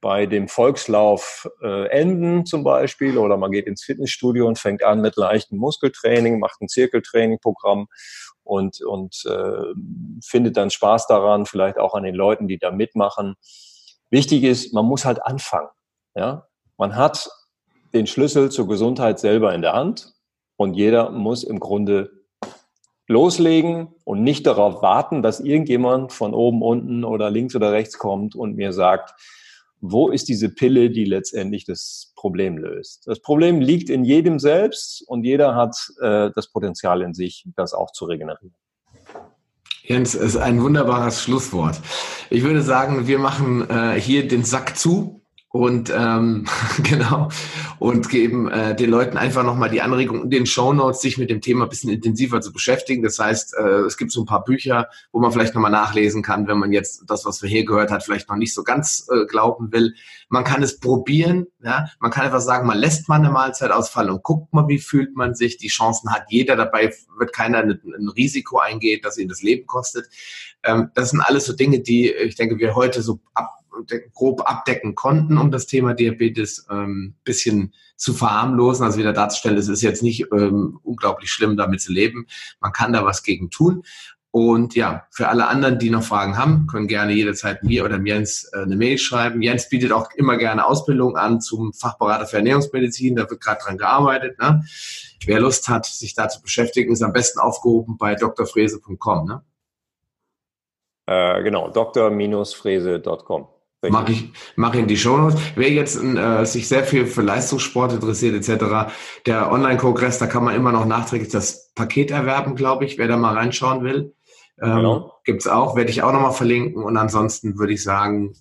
bei 0.00 0.24
dem 0.24 0.48
Volkslauf 0.48 1.46
äh, 1.62 1.86
enden 1.88 2.46
zum 2.46 2.64
Beispiel 2.64 3.18
oder 3.18 3.36
man 3.36 3.50
geht 3.50 3.66
ins 3.66 3.84
Fitnessstudio 3.84 4.46
und 4.46 4.58
fängt 4.58 4.82
an 4.82 5.02
mit 5.02 5.16
leichtem 5.16 5.58
Muskeltraining, 5.58 6.38
macht 6.38 6.62
ein 6.62 6.68
Zirkeltraining-Programm 6.68 7.88
und, 8.42 8.80
und 8.80 9.22
äh, 9.26 9.64
findet 10.24 10.56
dann 10.56 10.70
Spaß 10.70 11.06
daran, 11.06 11.44
vielleicht 11.44 11.76
auch 11.76 11.92
an 11.92 12.04
den 12.04 12.14
Leuten, 12.14 12.48
die 12.48 12.56
da 12.56 12.70
mitmachen. 12.70 13.34
Wichtig 14.08 14.44
ist, 14.44 14.72
man 14.72 14.86
muss 14.86 15.04
halt 15.04 15.22
anfangen. 15.22 15.68
Ja? 16.14 16.46
Man 16.78 16.96
hat 16.96 17.28
den 17.92 18.06
Schlüssel 18.06 18.50
zur 18.50 18.66
Gesundheit 18.66 19.18
selber 19.18 19.54
in 19.54 19.60
der 19.60 19.74
Hand 19.74 20.14
und 20.56 20.72
jeder 20.72 21.10
muss 21.10 21.44
im 21.44 21.60
Grunde 21.60 22.19
loslegen 23.10 23.88
und 24.04 24.22
nicht 24.22 24.46
darauf 24.46 24.82
warten, 24.82 25.20
dass 25.20 25.40
irgendjemand 25.40 26.12
von 26.12 26.32
oben, 26.32 26.62
unten 26.62 27.04
oder 27.04 27.28
links 27.28 27.56
oder 27.56 27.72
rechts 27.72 27.98
kommt 27.98 28.36
und 28.36 28.54
mir 28.54 28.72
sagt, 28.72 29.14
wo 29.80 30.10
ist 30.10 30.28
diese 30.28 30.48
Pille, 30.48 30.90
die 30.90 31.04
letztendlich 31.04 31.64
das 31.64 32.12
Problem 32.14 32.56
löst. 32.56 33.06
Das 33.06 33.20
Problem 33.20 33.60
liegt 33.60 33.90
in 33.90 34.04
jedem 34.04 34.38
selbst 34.38 35.02
und 35.08 35.24
jeder 35.24 35.56
hat 35.56 35.74
äh, 36.00 36.30
das 36.34 36.52
Potenzial 36.52 37.02
in 37.02 37.12
sich, 37.12 37.46
das 37.56 37.74
auch 37.74 37.90
zu 37.90 38.04
regenerieren. 38.04 38.54
Jens, 39.82 40.14
ist 40.14 40.36
ein 40.36 40.62
wunderbares 40.62 41.20
Schlusswort. 41.20 41.80
Ich 42.28 42.44
würde 42.44 42.62
sagen, 42.62 43.08
wir 43.08 43.18
machen 43.18 43.68
äh, 43.68 44.00
hier 44.00 44.28
den 44.28 44.44
Sack 44.44 44.76
zu 44.76 45.19
und 45.52 45.92
ähm, 45.94 46.46
genau 46.82 47.28
und 47.80 48.08
geben 48.08 48.48
äh, 48.48 48.76
den 48.76 48.90
Leuten 48.90 49.16
einfach 49.16 49.42
nochmal 49.42 49.70
die 49.70 49.80
Anregung 49.80 50.24
in 50.24 50.30
den 50.30 50.46
Show 50.46 50.72
Notes, 50.72 51.00
sich 51.00 51.18
mit 51.18 51.30
dem 51.30 51.40
Thema 51.40 51.64
ein 51.64 51.68
bisschen 51.70 51.90
intensiver 51.90 52.40
zu 52.40 52.52
beschäftigen. 52.52 53.02
Das 53.02 53.18
heißt, 53.18 53.54
äh, 53.56 53.80
es 53.80 53.96
gibt 53.96 54.12
so 54.12 54.22
ein 54.22 54.26
paar 54.26 54.44
Bücher, 54.44 54.88
wo 55.12 55.18
man 55.18 55.32
vielleicht 55.32 55.54
nochmal 55.54 55.70
nachlesen 55.70 56.22
kann, 56.22 56.46
wenn 56.46 56.58
man 56.58 56.72
jetzt 56.72 57.04
das, 57.08 57.24
was 57.24 57.42
wir 57.42 57.48
hier 57.48 57.64
gehört 57.64 57.90
hat, 57.90 58.04
vielleicht 58.04 58.28
noch 58.28 58.36
nicht 58.36 58.54
so 58.54 58.62
ganz 58.62 59.08
äh, 59.10 59.24
glauben 59.26 59.72
will. 59.72 59.94
Man 60.28 60.44
kann 60.44 60.62
es 60.62 60.78
probieren, 60.78 61.46
ja. 61.64 61.86
Man 61.98 62.10
kann 62.10 62.26
einfach 62.26 62.40
sagen, 62.40 62.66
man 62.66 62.78
lässt 62.78 63.08
mal 63.08 63.16
eine 63.16 63.30
Mahlzeit 63.30 63.72
ausfallen 63.72 64.10
und 64.10 64.22
guckt 64.22 64.52
mal, 64.52 64.68
wie 64.68 64.78
fühlt 64.78 65.16
man 65.16 65.34
sich. 65.34 65.56
Die 65.56 65.68
Chancen 65.68 66.12
hat 66.12 66.24
jeder. 66.28 66.54
Dabei 66.54 66.94
wird 67.18 67.32
keiner 67.32 67.58
ein, 67.58 67.80
ein 67.98 68.08
Risiko 68.10 68.58
eingehen, 68.58 69.00
dass 69.02 69.18
ihn 69.18 69.28
das 69.28 69.42
Leben 69.42 69.66
kostet. 69.66 70.06
Ähm, 70.62 70.90
das 70.94 71.10
sind 71.10 71.20
alles 71.22 71.46
so 71.46 71.54
Dinge, 71.54 71.80
die 71.80 72.10
ich 72.12 72.36
denke, 72.36 72.58
wir 72.58 72.74
heute 72.74 73.02
so 73.02 73.20
ab 73.34 73.59
grob 74.14 74.42
abdecken 74.48 74.94
konnten, 74.94 75.38
um 75.38 75.50
das 75.50 75.66
Thema 75.66 75.94
Diabetes 75.94 76.66
ähm, 76.70 77.14
bisschen 77.24 77.74
zu 77.96 78.14
verharmlosen, 78.14 78.84
also 78.84 78.98
wieder 78.98 79.12
darzustellen, 79.12 79.58
es 79.58 79.68
ist 79.68 79.82
jetzt 79.82 80.02
nicht 80.02 80.26
ähm, 80.32 80.80
unglaublich 80.82 81.30
schlimm, 81.30 81.56
damit 81.56 81.80
zu 81.80 81.92
leben. 81.92 82.26
Man 82.60 82.72
kann 82.72 82.92
da 82.92 83.04
was 83.04 83.22
gegen 83.22 83.50
tun. 83.50 83.84
Und 84.32 84.76
ja, 84.76 85.06
für 85.10 85.28
alle 85.28 85.48
anderen, 85.48 85.80
die 85.80 85.90
noch 85.90 86.04
Fragen 86.04 86.38
haben, 86.38 86.68
können 86.68 86.86
gerne 86.86 87.12
jederzeit 87.12 87.64
mir 87.64 87.84
oder 87.84 88.00
Jens 88.00 88.48
äh, 88.52 88.60
eine 88.60 88.76
Mail 88.76 88.96
schreiben. 88.96 89.42
Jens 89.42 89.68
bietet 89.68 89.90
auch 89.90 90.08
immer 90.14 90.36
gerne 90.36 90.66
Ausbildung 90.66 91.16
an 91.16 91.40
zum 91.40 91.72
Fachberater 91.72 92.26
für 92.26 92.36
Ernährungsmedizin. 92.36 93.16
Da 93.16 93.28
wird 93.28 93.40
gerade 93.40 93.60
dran 93.64 93.76
gearbeitet. 93.76 94.38
Ne? 94.38 94.64
Wer 95.26 95.40
Lust 95.40 95.68
hat, 95.68 95.84
sich 95.84 96.14
da 96.14 96.28
zu 96.28 96.40
beschäftigen, 96.42 96.92
ist 96.92 97.02
am 97.02 97.12
besten 97.12 97.40
aufgehoben 97.40 97.98
bei 97.98 98.14
drfrese.com. 98.14 99.26
Ne? 99.26 99.42
Äh, 101.06 101.42
genau, 101.42 101.68
dr-frese.com. 101.70 103.48
Mache 103.88 104.12
ich, 104.12 104.30
mach 104.56 104.74
in 104.74 104.88
die 104.88 104.96
Show 104.96 105.16
Notes. 105.16 105.40
Wer 105.56 105.70
jetzt 105.70 105.96
äh, 105.96 106.44
sich 106.44 106.68
sehr 106.68 106.84
viel 106.84 107.06
für 107.06 107.22
Leistungssport 107.22 107.94
interessiert 107.94 108.34
etc., 108.34 108.92
der 109.24 109.50
Online-Kongress, 109.50 110.18
da 110.18 110.26
kann 110.26 110.44
man 110.44 110.54
immer 110.54 110.70
noch 110.70 110.84
nachträglich 110.84 111.30
das 111.30 111.72
Paket 111.74 112.10
erwerben, 112.10 112.56
glaube 112.56 112.84
ich, 112.84 112.98
wer 112.98 113.08
da 113.08 113.16
mal 113.16 113.34
reinschauen 113.34 113.82
will. 113.82 114.14
Ähm, 114.60 114.76
genau. 114.76 115.12
Gibt 115.24 115.40
es 115.40 115.46
auch, 115.46 115.76
werde 115.76 115.90
ich 115.90 116.02
auch 116.02 116.12
nochmal 116.12 116.32
verlinken. 116.32 116.82
Und 116.82 116.98
ansonsten 116.98 117.58
würde 117.58 117.72
ich 117.72 117.82
sagen, 117.82 118.34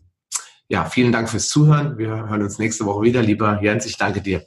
ja, 0.68 0.86
vielen 0.86 1.12
Dank 1.12 1.30
fürs 1.30 1.48
Zuhören. 1.48 1.98
Wir 1.98 2.10
hören 2.10 2.44
uns 2.44 2.60
nächste 2.60 2.86
Woche 2.86 3.04
wieder. 3.04 3.22
Lieber 3.22 3.60
Jens, 3.62 3.86
ich 3.86 3.98
danke 3.98 4.22
dir. 4.22 4.44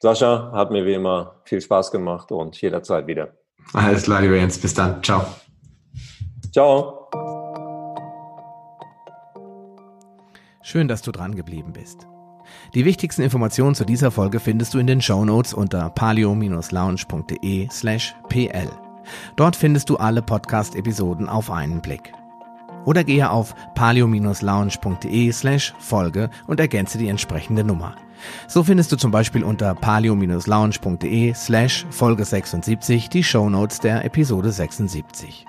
Sascha, 0.00 0.50
hat 0.52 0.70
mir 0.70 0.84
wie 0.84 0.94
immer 0.94 1.42
viel 1.44 1.60
Spaß 1.60 1.90
gemacht 1.90 2.30
und 2.32 2.60
jederzeit 2.60 3.06
wieder. 3.06 3.34
Alles 3.72 4.02
klar, 4.02 4.20
lieber 4.20 4.36
Jens. 4.36 4.58
Bis 4.58 4.74
dann. 4.74 5.02
Ciao. 5.02 5.26
Ciao. 6.52 7.05
Schön, 10.68 10.88
dass 10.88 11.00
du 11.00 11.12
dran 11.12 11.36
geblieben 11.36 11.72
bist. 11.72 12.08
Die 12.74 12.84
wichtigsten 12.84 13.22
Informationen 13.22 13.76
zu 13.76 13.84
dieser 13.84 14.10
Folge 14.10 14.40
findest 14.40 14.74
du 14.74 14.80
in 14.80 14.88
den 14.88 15.00
Show 15.00 15.24
Notes 15.24 15.54
unter 15.54 15.90
palio-lounge.de 15.90 17.68
slash 17.70 18.16
pl. 18.28 18.68
Dort 19.36 19.54
findest 19.54 19.88
du 19.90 19.96
alle 19.96 20.22
Podcast-Episoden 20.22 21.28
auf 21.28 21.52
einen 21.52 21.80
Blick. 21.80 22.12
Oder 22.84 23.04
gehe 23.04 23.30
auf 23.30 23.54
palio-lounge.de 23.76 25.30
slash 25.30 25.72
Folge 25.78 26.30
und 26.48 26.58
ergänze 26.58 26.98
die 26.98 27.06
entsprechende 27.06 27.62
Nummer. 27.62 27.94
So 28.48 28.64
findest 28.64 28.90
du 28.90 28.96
zum 28.96 29.12
Beispiel 29.12 29.44
unter 29.44 29.72
palio-lounge.de 29.72 31.32
slash 31.34 31.86
Folge 31.90 32.24
76 32.24 33.08
die 33.08 33.22
Shownotes 33.22 33.78
der 33.78 34.04
Episode 34.04 34.50
76. 34.50 35.46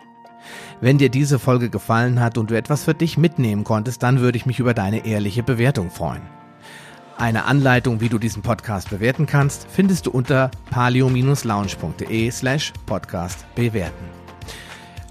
Wenn 0.81 0.97
dir 0.97 1.09
diese 1.09 1.39
Folge 1.39 1.69
gefallen 1.69 2.19
hat 2.19 2.37
und 2.37 2.51
du 2.51 2.55
etwas 2.55 2.83
für 2.83 2.93
dich 2.93 3.17
mitnehmen 3.17 3.63
konntest, 3.63 4.03
dann 4.03 4.19
würde 4.19 4.37
ich 4.37 4.45
mich 4.45 4.59
über 4.59 4.73
deine 4.73 5.05
ehrliche 5.05 5.43
Bewertung 5.43 5.89
freuen. 5.89 6.21
Eine 7.17 7.45
Anleitung, 7.45 7.99
wie 7.99 8.09
du 8.09 8.19
diesen 8.19 8.43
Podcast 8.43 8.91
bewerten 8.91 9.25
kannst, 9.25 9.67
findest 9.71 10.05
du 10.05 10.11
unter 10.11 10.51
palio-lounge.de 10.69 12.29
slash 12.29 12.73
podcast 12.85 13.45
bewerten. 13.55 14.05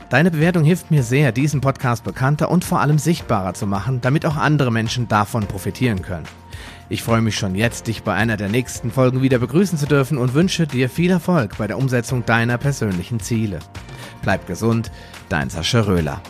Deine 0.08 0.30
Bewertung 0.30 0.62
hilft 0.62 0.92
mir 0.92 1.02
sehr, 1.02 1.32
diesen 1.32 1.60
Podcast 1.60 2.04
bekannter 2.04 2.48
und 2.48 2.64
vor 2.64 2.80
allem 2.80 2.98
sichtbarer 2.98 3.54
zu 3.54 3.66
machen, 3.66 4.00
damit 4.00 4.24
auch 4.24 4.36
andere 4.36 4.70
Menschen 4.70 5.08
davon 5.08 5.46
profitieren 5.46 6.00
können. 6.00 6.26
Ich 6.88 7.02
freue 7.02 7.22
mich 7.22 7.36
schon 7.36 7.56
jetzt, 7.56 7.88
dich 7.88 8.04
bei 8.04 8.14
einer 8.14 8.36
der 8.36 8.48
nächsten 8.48 8.92
Folgen 8.92 9.20
wieder 9.20 9.40
begrüßen 9.40 9.76
zu 9.76 9.86
dürfen 9.86 10.16
und 10.16 10.34
wünsche 10.34 10.68
dir 10.68 10.88
viel 10.88 11.10
Erfolg 11.10 11.58
bei 11.58 11.66
der 11.66 11.76
Umsetzung 11.76 12.24
deiner 12.24 12.56
persönlichen 12.56 13.18
Ziele. 13.18 13.58
Bleib 14.22 14.46
gesund, 14.46 14.92
dein 15.28 15.50
Sascha 15.50 15.80
Röhler. 15.80 16.20